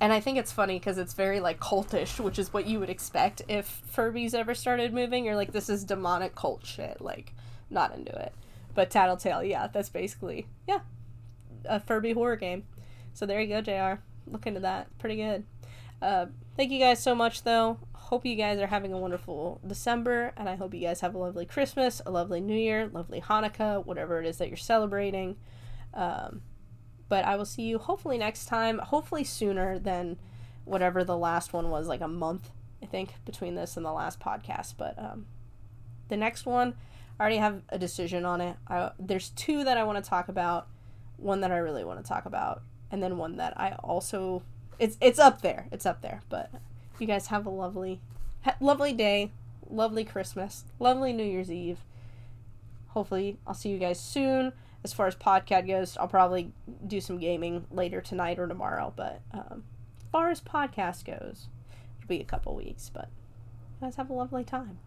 And 0.00 0.12
I 0.12 0.20
think 0.20 0.38
it's 0.38 0.52
funny 0.52 0.78
because 0.78 0.98
it's 0.98 1.14
very 1.14 1.40
like 1.40 1.58
cultish, 1.58 2.20
which 2.20 2.38
is 2.38 2.52
what 2.52 2.66
you 2.66 2.78
would 2.80 2.90
expect 2.90 3.42
if 3.48 3.82
Furbies 3.94 4.34
ever 4.34 4.54
started 4.54 4.92
moving. 4.92 5.24
You're 5.24 5.36
like, 5.36 5.52
this 5.52 5.68
is 5.68 5.84
demonic 5.84 6.34
cult 6.36 6.64
shit. 6.64 7.00
Like, 7.00 7.34
not 7.70 7.94
into 7.94 8.12
it. 8.12 8.32
But 8.74 8.90
Tattletail, 8.90 9.48
yeah, 9.48 9.66
that's 9.66 9.88
basically 9.88 10.46
yeah, 10.68 10.80
a 11.64 11.80
Furby 11.80 12.12
horror 12.12 12.36
game. 12.36 12.64
So 13.14 13.26
there 13.26 13.40
you 13.40 13.48
go, 13.48 13.60
Jr. 13.60 14.00
Look 14.30 14.46
into 14.46 14.60
that. 14.60 14.86
Pretty 14.98 15.16
good. 15.16 15.44
Uh, 16.00 16.26
thank 16.56 16.70
you 16.70 16.78
guys 16.78 17.02
so 17.02 17.14
much, 17.14 17.42
though. 17.42 17.78
Hope 18.08 18.24
you 18.24 18.36
guys 18.36 18.58
are 18.58 18.68
having 18.68 18.94
a 18.94 18.96
wonderful 18.96 19.60
December, 19.66 20.32
and 20.38 20.48
I 20.48 20.54
hope 20.54 20.72
you 20.72 20.80
guys 20.80 21.02
have 21.02 21.14
a 21.14 21.18
lovely 21.18 21.44
Christmas, 21.44 22.00
a 22.06 22.10
lovely 22.10 22.40
New 22.40 22.56
Year, 22.56 22.88
lovely 22.90 23.20
Hanukkah, 23.20 23.84
whatever 23.84 24.18
it 24.18 24.24
is 24.24 24.38
that 24.38 24.48
you're 24.48 24.56
celebrating. 24.56 25.36
Um, 25.92 26.40
but 27.10 27.26
I 27.26 27.36
will 27.36 27.44
see 27.44 27.64
you 27.64 27.76
hopefully 27.76 28.16
next 28.16 28.46
time, 28.46 28.78
hopefully 28.78 29.24
sooner 29.24 29.78
than 29.78 30.16
whatever 30.64 31.04
the 31.04 31.18
last 31.18 31.52
one 31.52 31.68
was, 31.68 31.86
like 31.86 32.00
a 32.00 32.08
month, 32.08 32.48
I 32.82 32.86
think, 32.86 33.12
between 33.26 33.56
this 33.56 33.76
and 33.76 33.84
the 33.84 33.92
last 33.92 34.18
podcast. 34.20 34.76
But 34.78 34.98
um, 34.98 35.26
the 36.08 36.16
next 36.16 36.46
one, 36.46 36.76
I 37.20 37.22
already 37.22 37.36
have 37.36 37.60
a 37.68 37.78
decision 37.78 38.24
on 38.24 38.40
it. 38.40 38.56
I, 38.68 38.92
there's 38.98 39.28
two 39.28 39.64
that 39.64 39.76
I 39.76 39.84
want 39.84 40.02
to 40.02 40.08
talk 40.08 40.28
about, 40.28 40.68
one 41.18 41.42
that 41.42 41.52
I 41.52 41.58
really 41.58 41.84
want 41.84 42.02
to 42.02 42.08
talk 42.08 42.24
about, 42.24 42.62
and 42.90 43.02
then 43.02 43.18
one 43.18 43.36
that 43.36 43.60
I 43.60 43.72
also 43.84 44.44
it's 44.78 44.96
it's 44.98 45.18
up 45.18 45.42
there. 45.42 45.68
It's 45.70 45.84
up 45.84 46.00
there. 46.00 46.22
But 46.30 46.50
you 47.00 47.06
guys 47.06 47.28
have 47.28 47.46
a 47.46 47.50
lovely, 47.50 48.00
ha- 48.42 48.56
lovely 48.60 48.92
day, 48.92 49.32
lovely 49.68 50.04
Christmas, 50.04 50.64
lovely 50.78 51.12
New 51.12 51.24
Year's 51.24 51.50
Eve. 51.50 51.78
Hopefully, 52.88 53.38
I'll 53.46 53.54
see 53.54 53.68
you 53.70 53.78
guys 53.78 54.00
soon 54.00 54.52
as 54.84 54.92
far 54.92 55.06
as 55.06 55.16
podcast 55.16 55.66
goes, 55.66 55.96
I'll 55.96 56.08
probably 56.08 56.52
do 56.86 57.00
some 57.00 57.18
gaming 57.18 57.66
later 57.70 58.00
tonight 58.00 58.38
or 58.38 58.46
tomorrow. 58.46 58.92
But 58.94 59.20
um, 59.32 59.64
as 59.98 60.06
far 60.10 60.30
as 60.30 60.40
podcast 60.40 61.04
goes, 61.04 61.48
it'll 61.98 62.08
be 62.08 62.20
a 62.20 62.24
couple 62.24 62.54
weeks. 62.54 62.90
But 62.92 63.08
you 63.80 63.86
guys 63.86 63.96
have 63.96 64.10
a 64.10 64.14
lovely 64.14 64.44
time. 64.44 64.78